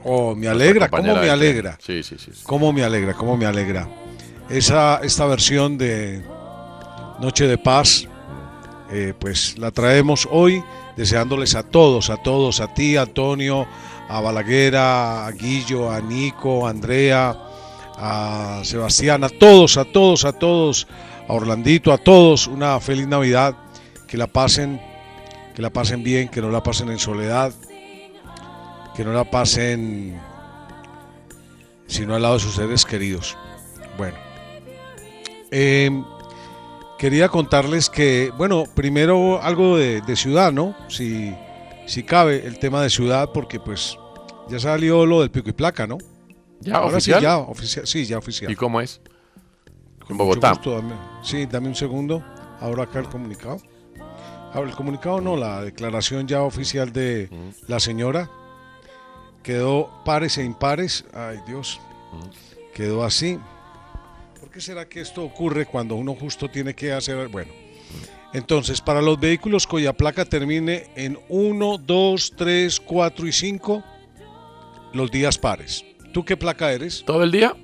Oh, 0.02 0.34
me 0.34 0.48
alegra, 0.48 0.88
cómo 0.88 1.14
me 1.14 1.28
alegra. 1.30 1.78
sí, 1.80 2.02
sí. 2.02 2.16
sí. 2.18 2.30
Cómo 2.42 2.72
me 2.72 2.82
alegra, 2.82 3.14
cómo 3.14 3.36
me 3.36 3.46
alegra. 3.46 3.86
Esa, 4.50 5.00
esta 5.04 5.26
versión 5.26 5.76
de 5.78 6.22
Noche 7.20 7.46
de 7.46 7.58
Paz, 7.58 8.08
eh, 8.90 9.14
pues 9.18 9.58
la 9.58 9.70
traemos 9.70 10.28
hoy 10.30 10.62
deseándoles 10.96 11.54
a 11.54 11.62
todos, 11.62 12.10
a 12.10 12.16
todos, 12.16 12.60
a 12.60 12.72
ti, 12.72 12.96
Antonio, 12.96 13.66
a 14.08 14.20
Balaguera, 14.20 15.26
a 15.26 15.30
Guillo, 15.32 15.90
a 15.90 16.00
Nico, 16.00 16.66
a 16.66 16.70
Andrea, 16.70 17.36
a 17.96 18.60
Sebastián, 18.64 19.24
a 19.24 19.28
todos, 19.28 19.76
a 19.76 19.84
todos, 19.84 20.24
a 20.24 20.32
todos, 20.32 20.86
a 21.28 21.32
Orlandito, 21.32 21.92
a 21.92 21.98
todos, 21.98 22.46
una 22.46 22.78
feliz 22.80 23.08
Navidad, 23.08 23.56
que 24.06 24.16
la 24.16 24.26
pasen, 24.26 24.80
que 25.54 25.62
la 25.62 25.70
pasen 25.70 26.02
bien, 26.02 26.28
que 26.28 26.40
no 26.40 26.50
la 26.50 26.62
pasen 26.62 26.90
en 26.90 26.98
soledad, 26.98 27.52
que 28.94 29.04
no 29.04 29.12
la 29.12 29.24
pasen 29.24 30.18
sino 31.86 32.14
al 32.14 32.22
lado 32.22 32.34
de 32.34 32.40
sus 32.40 32.54
seres 32.54 32.84
queridos. 32.84 33.36
Bueno, 33.96 34.16
eh, 35.50 35.90
quería 36.98 37.28
contarles 37.28 37.90
que, 37.90 38.32
bueno, 38.36 38.64
primero 38.74 39.42
algo 39.42 39.76
de, 39.76 40.00
de 40.00 40.16
ciudad, 40.16 40.52
¿no? 40.52 40.74
Si, 40.88 41.34
si 41.86 42.02
cabe 42.02 42.46
el 42.46 42.58
tema 42.58 42.82
de 42.82 42.90
ciudad, 42.90 43.30
porque 43.32 43.60
pues 43.60 43.98
ya 44.48 44.58
salió 44.58 45.06
lo 45.06 45.20
del 45.20 45.30
pico 45.30 45.48
y 45.50 45.52
placa, 45.52 45.86
¿no? 45.86 45.98
¿Ya 46.60 46.76
Ahora 46.76 46.96
oficial? 46.96 47.18
Sí, 47.20 47.22
ya 47.24 47.38
oficial. 47.38 47.86
Sí, 47.86 48.04
ya 48.06 48.18
oficial. 48.18 48.50
¿Y 48.50 48.56
cómo 48.56 48.80
es? 48.80 49.00
En 50.08 50.16
Bogotá. 50.16 50.50
mucho 50.50 50.70
gusto, 50.70 50.76
dame- 50.82 51.00
sí, 51.22 51.46
dame 51.46 51.68
un 51.68 51.74
segundo. 51.74 52.24
Ahora 52.60 52.84
acá 52.84 53.00
el 53.00 53.08
comunicado. 53.08 53.58
Ahora 54.54 54.70
el 54.70 54.76
comunicado 54.76 55.20
no, 55.20 55.36
la 55.36 55.60
declaración 55.62 56.26
ya 56.26 56.40
oficial 56.42 56.92
de 56.92 57.28
la 57.68 57.78
señora. 57.80 58.30
Quedó 59.42 59.90
pares 60.04 60.38
e 60.38 60.44
impares. 60.44 61.04
Ay, 61.12 61.38
Dios. 61.46 61.80
Quedó 62.74 63.04
así. 63.04 63.38
¿Por 64.56 64.62
qué 64.62 64.68
será 64.68 64.88
que 64.88 65.02
esto 65.02 65.22
ocurre 65.22 65.66
cuando 65.66 65.96
uno 65.96 66.14
justo 66.14 66.48
tiene 66.48 66.72
que 66.72 66.90
hacer... 66.90 67.28
Bueno. 67.28 67.52
Entonces, 68.32 68.80
para 68.80 69.02
los 69.02 69.20
vehículos 69.20 69.66
cuya 69.66 69.92
placa 69.92 70.24
termine 70.24 70.86
en 70.96 71.18
1, 71.28 71.76
2, 71.76 72.32
3, 72.38 72.80
4 72.80 73.26
y 73.26 73.32
5, 73.32 73.84
los 74.94 75.10
días 75.10 75.36
pares. 75.36 75.84
¿Tú 76.10 76.24
qué 76.24 76.38
placa 76.38 76.72
eres? 76.72 77.04
¿Todo 77.04 77.22
el 77.22 77.32
día? 77.32 77.54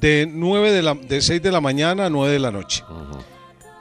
De 0.00 0.26
9 0.26 0.72
de 0.72 0.80
la 0.80 0.94
de 0.94 1.20
6 1.20 1.42
de 1.42 1.52
la 1.52 1.60
mañana 1.60 2.06
a 2.06 2.08
9 2.08 2.32
de 2.32 2.38
la 2.38 2.50
noche. 2.50 2.82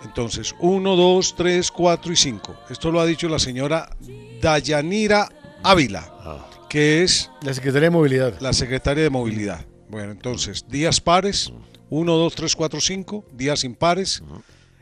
Entonces, 0.03 0.53
1, 0.60 0.95
2, 0.98 1.35
3, 1.38 1.72
4 1.72 2.11
y 2.11 2.15
5. 2.18 2.56
Esto 2.72 2.91
lo 2.91 2.99
ha 2.99 3.06
dicho 3.06 3.30
la 3.30 3.40
señora 3.40 3.95
Dayanira 4.41 5.30
Ávila, 5.64 6.45
que 6.68 7.03
es 7.03 7.31
La 7.41 7.53
Secretaría 7.53 7.85
de 7.88 7.91
Movilidad. 7.91 8.38
la 8.41 8.52
secretaria 8.52 9.03
de 9.03 9.10
Movilidad. 9.10 9.65
Bueno, 9.94 10.11
entonces, 10.11 10.65
días 10.68 10.99
pares, 10.99 11.53
1, 11.91 12.11
2, 12.18 12.34
3, 12.36 12.56
4, 12.56 12.82
5, 12.82 13.26
días 13.32 13.64
impares, 13.64 14.24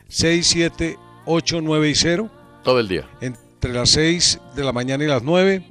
6, 0.07 0.47
7, 0.47 0.97
8, 1.25 1.59
9 1.61 1.89
y 1.89 1.95
0. 1.95 2.31
Todo 2.63 2.79
el 2.79 2.87
día. 2.87 3.09
Entre 3.19 3.73
las 3.73 3.89
6 3.89 4.39
de 4.55 4.63
la 4.63 4.71
mañana 4.71 5.03
y 5.03 5.07
las 5.07 5.21
9. 5.21 5.67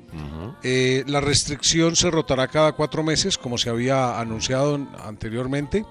Eh, 0.62 1.04
la 1.06 1.22
restricción 1.22 1.96
se 1.96 2.10
rotará 2.10 2.48
cada 2.48 2.72
cuatro 2.72 3.02
meses, 3.02 3.38
como 3.38 3.56
se 3.56 3.70
había 3.70 4.20
anunciado 4.20 4.74
en- 4.74 4.88
anteriormente. 5.02 5.86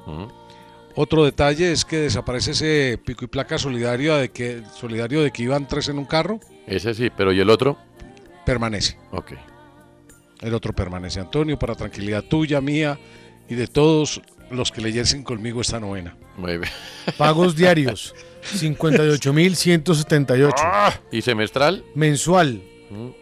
Otro 0.95 1.25
detalle 1.25 1.71
es 1.71 1.85
que 1.85 1.97
desaparece 1.97 2.51
ese 2.51 2.99
pico 3.03 3.25
y 3.25 3.29
placa 3.29 3.57
solidario 3.57 4.15
de 4.15 4.29
que, 4.29 4.61
solidario 4.79 5.23
de 5.23 5.31
que 5.31 5.41
iban 5.41 5.67
tres 5.67 5.89
en 5.89 5.97
un 5.97 6.05
carro. 6.05 6.39
Ese 6.67 6.93
sí, 6.93 7.09
pero 7.17 7.33
¿y 7.33 7.39
el 7.39 7.49
otro? 7.49 7.79
Permanece. 8.45 8.99
Ok. 9.11 9.31
El 10.41 10.53
otro 10.53 10.71
permanece. 10.71 11.19
Antonio, 11.19 11.57
para 11.57 11.73
tranquilidad 11.73 12.23
tuya, 12.23 12.61
mía 12.61 12.99
y 13.49 13.55
de 13.55 13.67
todos 13.67 14.21
los 14.51 14.71
que 14.71 14.81
leyesen 14.81 15.23
conmigo 15.23 15.61
esta 15.61 15.79
novena. 15.79 16.15
Muy 16.37 16.57
bien. 16.57 16.69
Pagos 17.17 17.55
diarios, 17.61 18.13
58.178. 18.55 20.99
¿Y 21.11 21.21
semestral? 21.21 21.83
Mensual, 21.95 22.61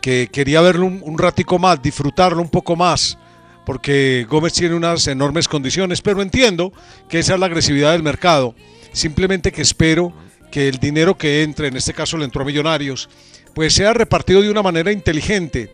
que 0.00 0.28
quería 0.30 0.60
verlo 0.60 0.86
un, 0.86 1.00
un 1.02 1.18
ratico 1.18 1.58
más, 1.58 1.82
disfrutarlo 1.82 2.42
un 2.42 2.48
poco 2.48 2.76
más, 2.76 3.18
porque 3.64 4.26
Gómez 4.28 4.52
tiene 4.52 4.74
unas 4.74 5.06
enormes 5.06 5.48
condiciones, 5.48 6.02
pero 6.02 6.22
entiendo 6.22 6.72
que 7.08 7.18
esa 7.18 7.34
es 7.34 7.40
la 7.40 7.46
agresividad 7.46 7.92
del 7.92 8.02
mercado. 8.02 8.54
Simplemente 8.92 9.52
que 9.52 9.62
espero 9.62 10.12
que 10.50 10.68
el 10.68 10.78
dinero 10.78 11.16
que 11.18 11.42
entre, 11.42 11.68
en 11.68 11.76
este 11.76 11.94
caso 11.94 12.16
le 12.16 12.24
entró 12.24 12.42
a 12.42 12.44
Millonarios, 12.44 13.08
pues 13.54 13.74
sea 13.74 13.92
repartido 13.92 14.42
de 14.42 14.50
una 14.50 14.62
manera 14.62 14.92
inteligente 14.92 15.72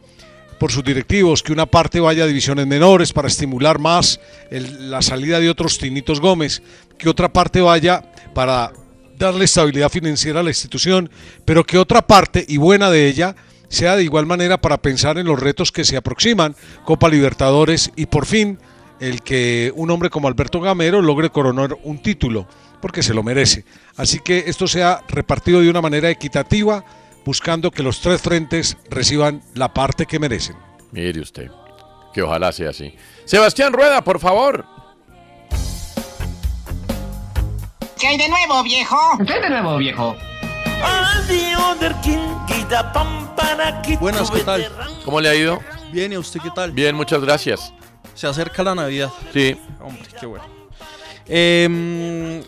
por 0.58 0.70
sus 0.70 0.84
directivos, 0.84 1.42
que 1.42 1.52
una 1.52 1.66
parte 1.66 2.00
vaya 2.00 2.24
a 2.24 2.26
divisiones 2.26 2.66
menores 2.66 3.12
para 3.12 3.28
estimular 3.28 3.78
más 3.78 4.20
la 4.50 5.00
salida 5.02 5.40
de 5.40 5.48
otros 5.48 5.78
Tinitos 5.78 6.20
Gómez, 6.20 6.62
que 6.98 7.08
otra 7.08 7.32
parte 7.32 7.60
vaya 7.60 8.02
para 8.34 8.72
darle 9.20 9.44
estabilidad 9.44 9.90
financiera 9.90 10.40
a 10.40 10.42
la 10.42 10.50
institución, 10.50 11.10
pero 11.44 11.64
que 11.64 11.78
otra 11.78 12.02
parte, 12.02 12.44
y 12.48 12.56
buena 12.56 12.90
de 12.90 13.06
ella, 13.06 13.36
sea 13.68 13.94
de 13.94 14.02
igual 14.02 14.26
manera 14.26 14.60
para 14.60 14.82
pensar 14.82 15.18
en 15.18 15.26
los 15.26 15.38
retos 15.38 15.70
que 15.70 15.84
se 15.84 15.96
aproximan, 15.96 16.56
Copa 16.84 17.08
Libertadores 17.08 17.92
y 17.94 18.06
por 18.06 18.26
fin 18.26 18.58
el 18.98 19.22
que 19.22 19.72
un 19.76 19.90
hombre 19.90 20.10
como 20.10 20.28
Alberto 20.28 20.60
Gamero 20.60 21.00
logre 21.00 21.30
coronar 21.30 21.76
un 21.84 22.02
título, 22.02 22.46
porque 22.82 23.02
se 23.02 23.14
lo 23.14 23.22
merece. 23.22 23.64
Así 23.96 24.20
que 24.20 24.44
esto 24.46 24.66
sea 24.66 25.02
repartido 25.08 25.60
de 25.60 25.70
una 25.70 25.80
manera 25.80 26.10
equitativa, 26.10 26.84
buscando 27.24 27.70
que 27.70 27.82
los 27.82 28.00
tres 28.00 28.20
frentes 28.20 28.76
reciban 28.90 29.42
la 29.54 29.72
parte 29.72 30.06
que 30.06 30.18
merecen. 30.18 30.56
Mire 30.92 31.20
usted, 31.20 31.50
que 32.12 32.22
ojalá 32.22 32.52
sea 32.52 32.70
así. 32.70 32.94
Sebastián 33.24 33.72
Rueda, 33.72 34.02
por 34.02 34.18
favor. 34.18 34.79
¿Qué 38.00 38.06
hay 38.06 38.16
de 38.18 38.28
nuevo, 38.28 38.62
viejo? 38.62 38.96
¿Qué 39.26 39.32
hay 39.34 39.42
de 39.42 39.50
nuevo, 39.50 39.76
viejo? 39.76 40.16
Buenas, 44.00 44.30
¿qué 44.30 44.40
tal? 44.40 44.66
¿Cómo 45.04 45.20
le 45.20 45.28
ha 45.28 45.34
ido? 45.34 45.60
Bien, 45.92 46.12
¿y 46.12 46.14
a 46.14 46.20
usted 46.20 46.40
qué 46.40 46.50
tal? 46.54 46.72
Bien, 46.72 46.94
muchas 46.94 47.20
gracias. 47.20 47.72
Se 48.14 48.26
acerca 48.26 48.62
la 48.62 48.74
Navidad. 48.74 49.10
Sí. 49.32 49.56
Hombre, 49.80 50.02
qué 50.18 50.26
bueno. 50.26 50.44
Em, 51.26 52.42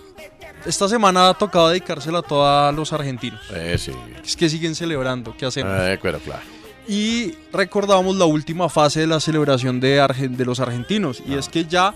esta 0.65 0.89
semana 0.89 1.29
ha 1.29 1.35
tocado 1.35 1.69
dedicársela 1.69 2.21
a 2.21 2.23
todos 2.23 2.75
los 2.75 2.93
argentinos. 2.93 3.41
Eh, 3.53 3.77
sí. 3.79 3.93
Es 4.25 4.37
que 4.37 4.49
siguen 4.49 4.75
celebrando, 4.75 5.37
¿qué 5.37 5.47
hacemos? 5.47 5.73
Eh, 5.81 5.99
claro, 6.01 6.19
claro. 6.21 6.43
Y 6.89 7.35
recordamos 7.53 8.17
la 8.17 8.25
última 8.25 8.69
fase 8.69 9.01
de 9.01 9.07
la 9.07 9.21
celebración 9.21 9.81
de, 9.81 10.01
Argen- 10.01 10.37
de 10.37 10.45
los 10.45 10.61
argentinos. 10.61 11.21
Ah. 11.21 11.25
Y 11.29 11.35
es 11.35 11.49
que 11.49 11.65
ya 11.65 11.95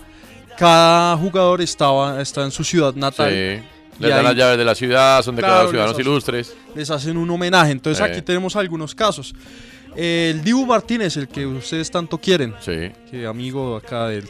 cada 0.57 1.15
jugador 1.17 1.61
estaba, 1.61 2.21
está 2.21 2.43
en 2.43 2.51
su 2.51 2.63
ciudad 2.63 2.93
natal. 2.95 3.29
Sí. 3.31 3.63
Les 3.99 4.09
dan 4.11 4.19
ahí- 4.19 4.25
las 4.25 4.35
llaves 4.35 4.57
de 4.57 4.65
la 4.65 4.75
ciudad, 4.75 5.23
son 5.23 5.35
declarados 5.35 5.71
Claro, 5.71 5.71
ciudadanos 5.71 5.95
hacen- 5.95 6.05
ilustres. 6.05 6.55
Les 6.75 6.89
hacen 6.91 7.17
un 7.17 7.29
homenaje. 7.29 7.71
Entonces 7.71 8.05
Eh. 8.05 8.09
aquí 8.11 8.21
tenemos 8.21 8.55
algunos 8.55 8.93
casos. 8.93 9.33
El 9.95 10.43
Dibu 10.43 10.65
Martínez, 10.65 11.17
el 11.17 11.27
que 11.27 11.45
ustedes 11.47 11.89
tanto 11.89 12.17
quieren. 12.19 12.53
Sí. 12.59 12.91
Que 13.09 13.25
amigo 13.25 13.75
acá 13.75 14.07
del- 14.07 14.29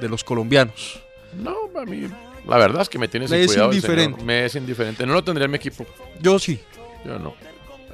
de 0.00 0.08
los 0.08 0.22
colombianos. 0.22 1.00
No, 1.38 1.56
a 1.80 1.84
mí, 1.86 2.08
la 2.46 2.58
verdad 2.58 2.82
es 2.82 2.88
que 2.90 2.98
me 2.98 3.08
tiene 3.08 3.26
sin 3.28 3.36
es 3.38 3.46
cuidado. 3.46 3.70
el 3.70 3.76
indiferente. 3.76 4.22
Me 4.24 4.44
es 4.44 4.54
indiferente. 4.56 5.06
No 5.06 5.14
lo 5.14 5.24
tendría 5.24 5.46
en 5.46 5.50
mi 5.52 5.56
equipo. 5.56 5.86
Yo 6.20 6.38
sí. 6.38 6.60
Yo 7.06 7.18
no. 7.18 7.34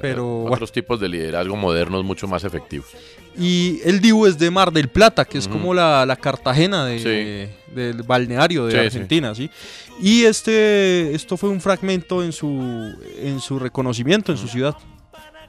Pero 0.01 0.43
Otros 0.45 0.71
tipos 0.71 0.99
de 0.99 1.09
liderazgo 1.09 1.55
modernos 1.55 2.03
mucho 2.03 2.27
más 2.27 2.43
efectivos. 2.43 2.87
Y 3.37 3.79
el 3.85 3.99
Dibu 4.01 4.25
es 4.25 4.37
de 4.37 4.49
Mar 4.51 4.71
del 4.71 4.89
Plata, 4.89 5.23
que 5.25 5.37
es 5.37 5.45
Ujú. 5.47 5.57
como 5.57 5.73
la, 5.73 6.05
la 6.05 6.15
Cartagena 6.15 6.85
de, 6.85 6.99
Sí. 6.99 7.73
del 7.75 8.01
balneario 8.03 8.65
de 8.65 8.71
Sí, 8.71 8.77
sí. 8.77 8.85
Argentina, 8.85 9.35
¿sí? 9.35 9.49
Y 10.01 10.23
este, 10.25 11.13
esto 11.13 11.37
fue 11.37 11.49
un 11.49 11.61
fragmento 11.61 12.23
en 12.23 12.31
su, 12.31 12.95
en 13.19 13.39
su 13.39 13.59
reconocimiento 13.59 14.31
en 14.31 14.37
su 14.37 14.47
ciudad. 14.47 14.75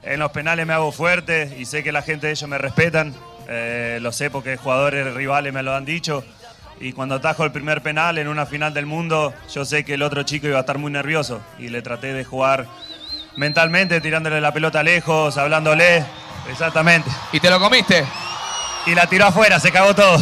En 0.03 0.19
los 0.19 0.31
penales 0.31 0.65
me 0.65 0.73
hago 0.73 0.91
fuerte 0.91 1.55
y 1.59 1.65
sé 1.65 1.83
que 1.83 1.91
la 1.91 2.01
gente 2.01 2.27
de 2.27 2.33
ellos 2.33 2.49
me 2.49 2.57
respetan. 2.57 3.13
Eh, 3.49 3.97
lo 4.01 4.11
sé 4.11 4.29
porque 4.29 4.57
jugadores 4.57 5.13
rivales 5.13 5.51
me 5.53 5.63
lo 5.63 5.75
han 5.75 5.83
dicho. 5.85 6.23
Y 6.79 6.93
cuando 6.93 7.15
atajo 7.15 7.43
el 7.43 7.51
primer 7.51 7.81
penal 7.81 8.17
en 8.19 8.27
una 8.29 8.45
final 8.45 8.73
del 8.73 8.85
mundo, 8.85 9.33
yo 9.53 9.65
sé 9.65 9.83
que 9.83 9.95
el 9.95 10.01
otro 10.03 10.23
chico 10.23 10.47
iba 10.47 10.57
a 10.57 10.61
estar 10.61 10.77
muy 10.77 10.91
nervioso. 10.91 11.41
Y 11.57 11.67
le 11.69 11.81
traté 11.81 12.13
de 12.13 12.23
jugar 12.23 12.67
mentalmente, 13.35 14.01
tirándole 14.01 14.39
la 14.41 14.51
pelota 14.53 14.83
lejos, 14.83 15.37
hablándole. 15.37 16.05
Exactamente. 16.49 17.09
¿Y 17.31 17.39
te 17.39 17.49
lo 17.49 17.59
comiste? 17.59 18.05
Y 18.85 18.95
la 18.95 19.07
tiró 19.07 19.25
afuera, 19.25 19.59
se 19.59 19.71
cagó 19.71 19.93
todo. 19.93 20.15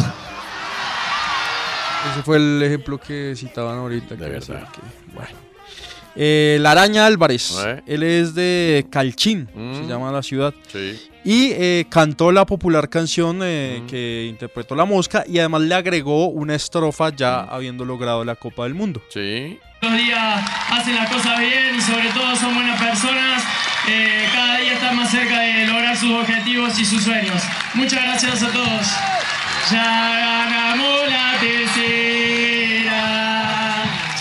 Ese 2.12 2.22
fue 2.24 2.36
el 2.36 2.62
ejemplo 2.62 2.98
que 2.98 3.34
citaban 3.36 3.78
ahorita. 3.78 4.14
De 4.14 4.28
verdad. 4.28 4.68
bueno. 5.14 5.48
Eh, 6.20 6.58
la 6.60 6.72
Araña 6.72 7.06
Álvarez, 7.06 7.56
¿Eh? 7.64 7.82
él 7.86 8.02
es 8.02 8.34
de 8.34 8.86
Calchín, 8.90 9.48
se 9.52 9.58
Mm. 9.58 9.88
llama 9.88 10.10
la 10.10 10.22
ciudad. 10.22 10.52
Sí. 10.66 11.00
Y 11.24 11.52
eh, 11.52 11.86
cantó 11.88 12.32
la 12.32 12.44
popular 12.44 12.88
canción 12.88 13.40
eh, 13.42 13.82
que 13.88 14.26
interpretó 14.28 14.74
La 14.74 14.84
Mosca 14.84 15.24
y 15.28 15.38
además 15.38 15.60
le 15.62 15.74
agregó 15.74 16.26
una 16.28 16.54
estrofa 16.56 17.10
ya 17.14 17.40
habiendo 17.42 17.84
logrado 17.84 18.24
la 18.24 18.34
Copa 18.34 18.64
del 18.64 18.74
Mundo. 18.74 19.00
Sí. 19.10 19.60
Los 19.80 19.92
días 19.92 20.42
hacen 20.72 20.96
las 20.96 21.08
cosas 21.08 21.38
bien 21.38 21.76
y 21.76 21.80
sobre 21.80 22.08
todo 22.08 22.34
son 22.34 22.52
buenas 22.52 22.80
personas. 22.80 23.44
Eh, 23.86 24.28
cada 24.32 24.56
día 24.56 24.72
están 24.72 24.96
más 24.96 25.08
cerca 25.08 25.38
de 25.38 25.66
lograr 25.66 25.96
sus 25.96 26.10
objetivos 26.10 26.76
y 26.80 26.84
sus 26.84 27.04
sueños. 27.04 27.40
Muchas 27.74 28.02
gracias 28.02 28.42
a 28.42 28.48
todos. 28.50 28.86
Ya 29.70 30.18
ganamos 30.18 31.08
la 31.08 31.38
tercera. 31.38 32.92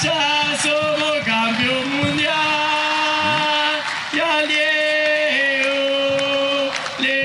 Ya 0.03 0.55
somos 0.61 1.17
campeón 1.25 1.89
mundial. 2.01 2.33
Y 4.13 4.19
al 4.19 4.47
Diego 4.47 5.73
le 6.99 7.15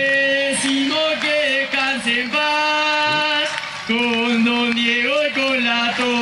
decimos 0.52 1.02
que 1.20 1.32
descanse 1.59 2.22
en 2.22 2.30
paz. 2.30 3.50
Con 3.86 4.42
Don 4.42 4.74
Diego 4.74 5.14
y 5.28 5.32
con 5.32 5.64
la 5.64 5.92
Tota. 5.98 6.21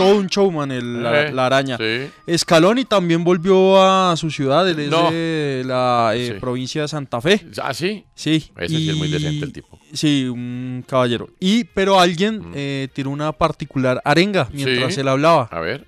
Todo 0.00 0.16
un 0.16 0.26
showman, 0.26 0.70
el, 0.72 1.02
la, 1.02 1.22
Eh, 1.28 1.32
la 1.32 1.46
araña. 1.46 1.76
sí. 1.76 2.10
Scaloni 2.38 2.84
también 2.84 3.22
volvió 3.24 3.82
a 3.82 4.16
su 4.16 4.30
ciudad, 4.30 4.68
él 4.68 4.78
es 4.80 4.90
No. 4.90 5.10
de 5.10 5.62
la 5.66 6.12
eh, 6.14 6.32
Sí. 6.34 6.40
provincia 6.40 6.82
de 6.82 6.88
Santa 6.88 7.20
Fe. 7.20 7.44
¿Ah, 7.62 7.72
sí? 7.74 8.04
Sí. 8.14 8.50
Ese 8.56 8.76
sí 8.76 8.90
es 8.90 8.96
muy 8.96 9.08
decente 9.08 9.44
el 9.44 9.52
tipo. 9.52 9.78
Sí, 9.92 10.26
un 10.28 10.84
caballero. 10.86 11.28
Y, 11.40 11.64
pero 11.64 11.98
alguien 12.00 12.42
eh, 12.54 12.88
tiró 12.92 13.10
una 13.10 13.32
particular 13.32 14.00
arenga 14.04 14.48
mientras 14.52 14.88
Mm. 14.88 14.90
Sí. 14.92 15.00
él 15.00 15.08
hablaba. 15.08 15.48
A 15.50 15.60
ver. 15.60 15.86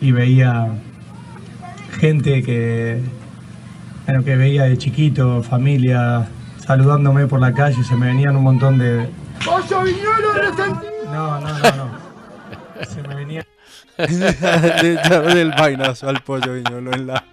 y 0.00 0.10
veía 0.12 0.68
gente 2.00 2.42
que, 2.42 3.00
bueno, 4.06 4.24
que 4.24 4.34
veía 4.36 4.64
de 4.64 4.76
chiquito, 4.76 5.42
familia, 5.42 6.28
saludándome 6.66 7.26
por 7.28 7.40
la 7.40 7.52
calle, 7.54 7.82
se 7.84 7.94
me 7.94 8.06
venían 8.08 8.36
un 8.36 8.42
montón 8.42 8.78
de... 8.78 9.06
No, 9.44 11.40
no, 11.40 11.40
no, 11.40 11.76
no. 11.76 12.03
Se 12.86 13.02
me 13.02 13.14
venía... 13.14 13.46
De- 13.96 14.98
del 15.34 15.50
vainazo 15.50 16.08
al 16.08 16.22
pollo 16.22 16.54
viñolo 16.54 16.92
en 16.92 17.06
la, 17.06 17.24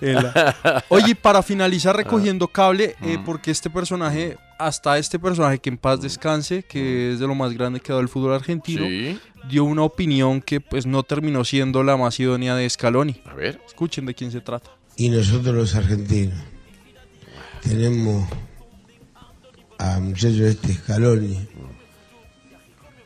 en 0.00 0.14
la- 0.14 0.84
Oye, 0.88 1.10
y 1.12 1.14
para 1.14 1.42
finalizar 1.42 1.96
recogiendo 1.96 2.48
cable, 2.48 2.96
eh, 3.02 3.18
porque 3.24 3.50
este 3.52 3.70
personaje, 3.70 4.36
hasta 4.58 4.98
este 4.98 5.18
personaje 5.20 5.58
que 5.60 5.70
en 5.70 5.78
paz 5.78 6.00
descanse, 6.00 6.64
que 6.64 7.12
es 7.12 7.20
de 7.20 7.26
lo 7.28 7.34
más 7.36 7.52
grande 7.52 7.78
que 7.80 7.92
ha 7.92 7.94
dado 7.94 8.02
el 8.02 8.08
fútbol 8.08 8.34
argentino, 8.34 8.82
Sí. 8.84 9.18
dio 9.48 9.62
una 9.64 9.82
opinión 9.82 10.40
que 10.40 10.60
pues 10.60 10.86
no 10.86 11.02
terminó 11.04 11.44
siendo 11.44 11.82
la 11.84 11.96
más 11.96 12.18
idónea 12.18 12.56
de 12.56 12.68
Scaloni. 12.68 13.20
A 13.24 13.34
ver. 13.34 13.60
Escuchen 13.66 14.06
de 14.06 14.14
quién 14.14 14.32
se 14.32 14.40
trata. 14.40 14.70
Y 14.96 15.08
nosotros 15.08 15.54
los 15.54 15.74
argentinos 15.76 16.34
tenemos 17.62 18.28
a 19.78 20.00
muchacho 20.00 20.46
este 20.46 20.72
Scaloni, 20.74 21.46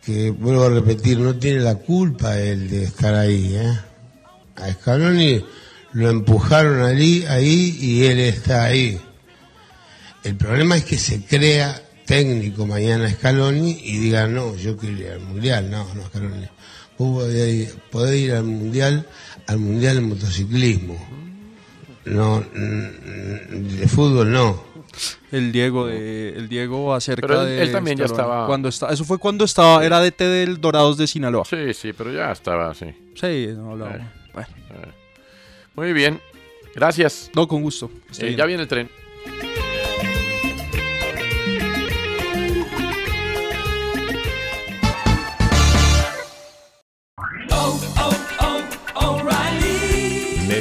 que 0.05 0.31
vuelvo 0.31 0.65
a 0.65 0.71
repetir, 0.71 1.19
no 1.19 1.37
tiene 1.37 1.61
la 1.61 1.75
culpa 1.77 2.39
él 2.39 2.71
de 2.71 2.85
estar 2.85 3.15
ahí. 3.15 3.55
¿eh? 3.55 3.79
A 4.57 4.73
Scaloni 4.73 5.45
lo 5.93 6.11
empujaron 6.11 6.83
allí, 6.83 7.25
ahí 7.27 7.77
y 7.81 8.05
él 8.05 8.21
está 8.21 8.65
ahí. 8.65 9.01
El 10.23 10.37
problema 10.37 10.77
es 10.77 10.85
que 10.85 10.99
se 10.99 11.25
crea 11.25 11.83
técnico 12.07 12.67
mañana 12.67 13.11
Scaloni 13.11 13.81
y 13.85 13.99
diga, 13.99 14.27
no, 14.27 14.57
yo 14.57 14.77
quiero 14.77 14.97
ir 14.97 15.09
al 15.09 15.21
Mundial. 15.21 15.71
No, 15.71 15.87
no, 15.95 16.07
Scaloni. 16.07 16.47
Vos 16.99 17.25
podés 17.91 18.21
ir, 18.21 18.33
al 18.33 18.45
Mundial, 18.45 19.07
al 19.47 19.59
Mundial 19.59 19.97
de 19.97 20.01
motociclismo. 20.03 20.99
no, 22.05 22.41
de 22.41 23.89
fútbol 23.89 24.31
no. 24.31 24.70
El 25.33 25.53
Diego 25.53 25.87
de, 25.87 26.31
el 26.31 26.49
Diego 26.49 26.93
acerca 26.95 27.27
Pero 27.27 27.43
él- 27.43 27.49
de 27.49 27.63
él 27.63 27.73
también 27.73 27.97
ya 27.99 28.05
estaba- 28.07 28.47
cuando 28.47 28.69
está 28.69 28.91
eso 28.93 29.05
fue 29.05 29.19
cuando 29.19 29.45
estaba 29.45 29.85
era 29.85 30.01
DT 30.01 30.25
del 30.25 30.61
Dorados 30.61 30.97
de 30.97 31.07
Sinaloa. 31.07 31.45
Sí, 31.45 31.73
sí, 31.75 31.93
pero 31.93 32.13
ya 32.13 32.33
estaba 32.33 32.71
así. 32.71 32.87
Sí, 33.15 33.49
no 33.57 33.73
hablaba. 33.73 33.97
Eh. 33.97 34.07
Bueno. 34.33 34.49
Eh. 34.71 34.89
Muy 35.77 35.93
bien. 35.93 36.21
Gracias. 36.75 37.31
No, 37.35 37.47
con 37.49 37.63
gusto. 37.63 37.91
Eh, 38.19 38.35
ya 38.37 38.45
viene 38.47 38.63
el 38.63 38.69
tren. 38.69 38.89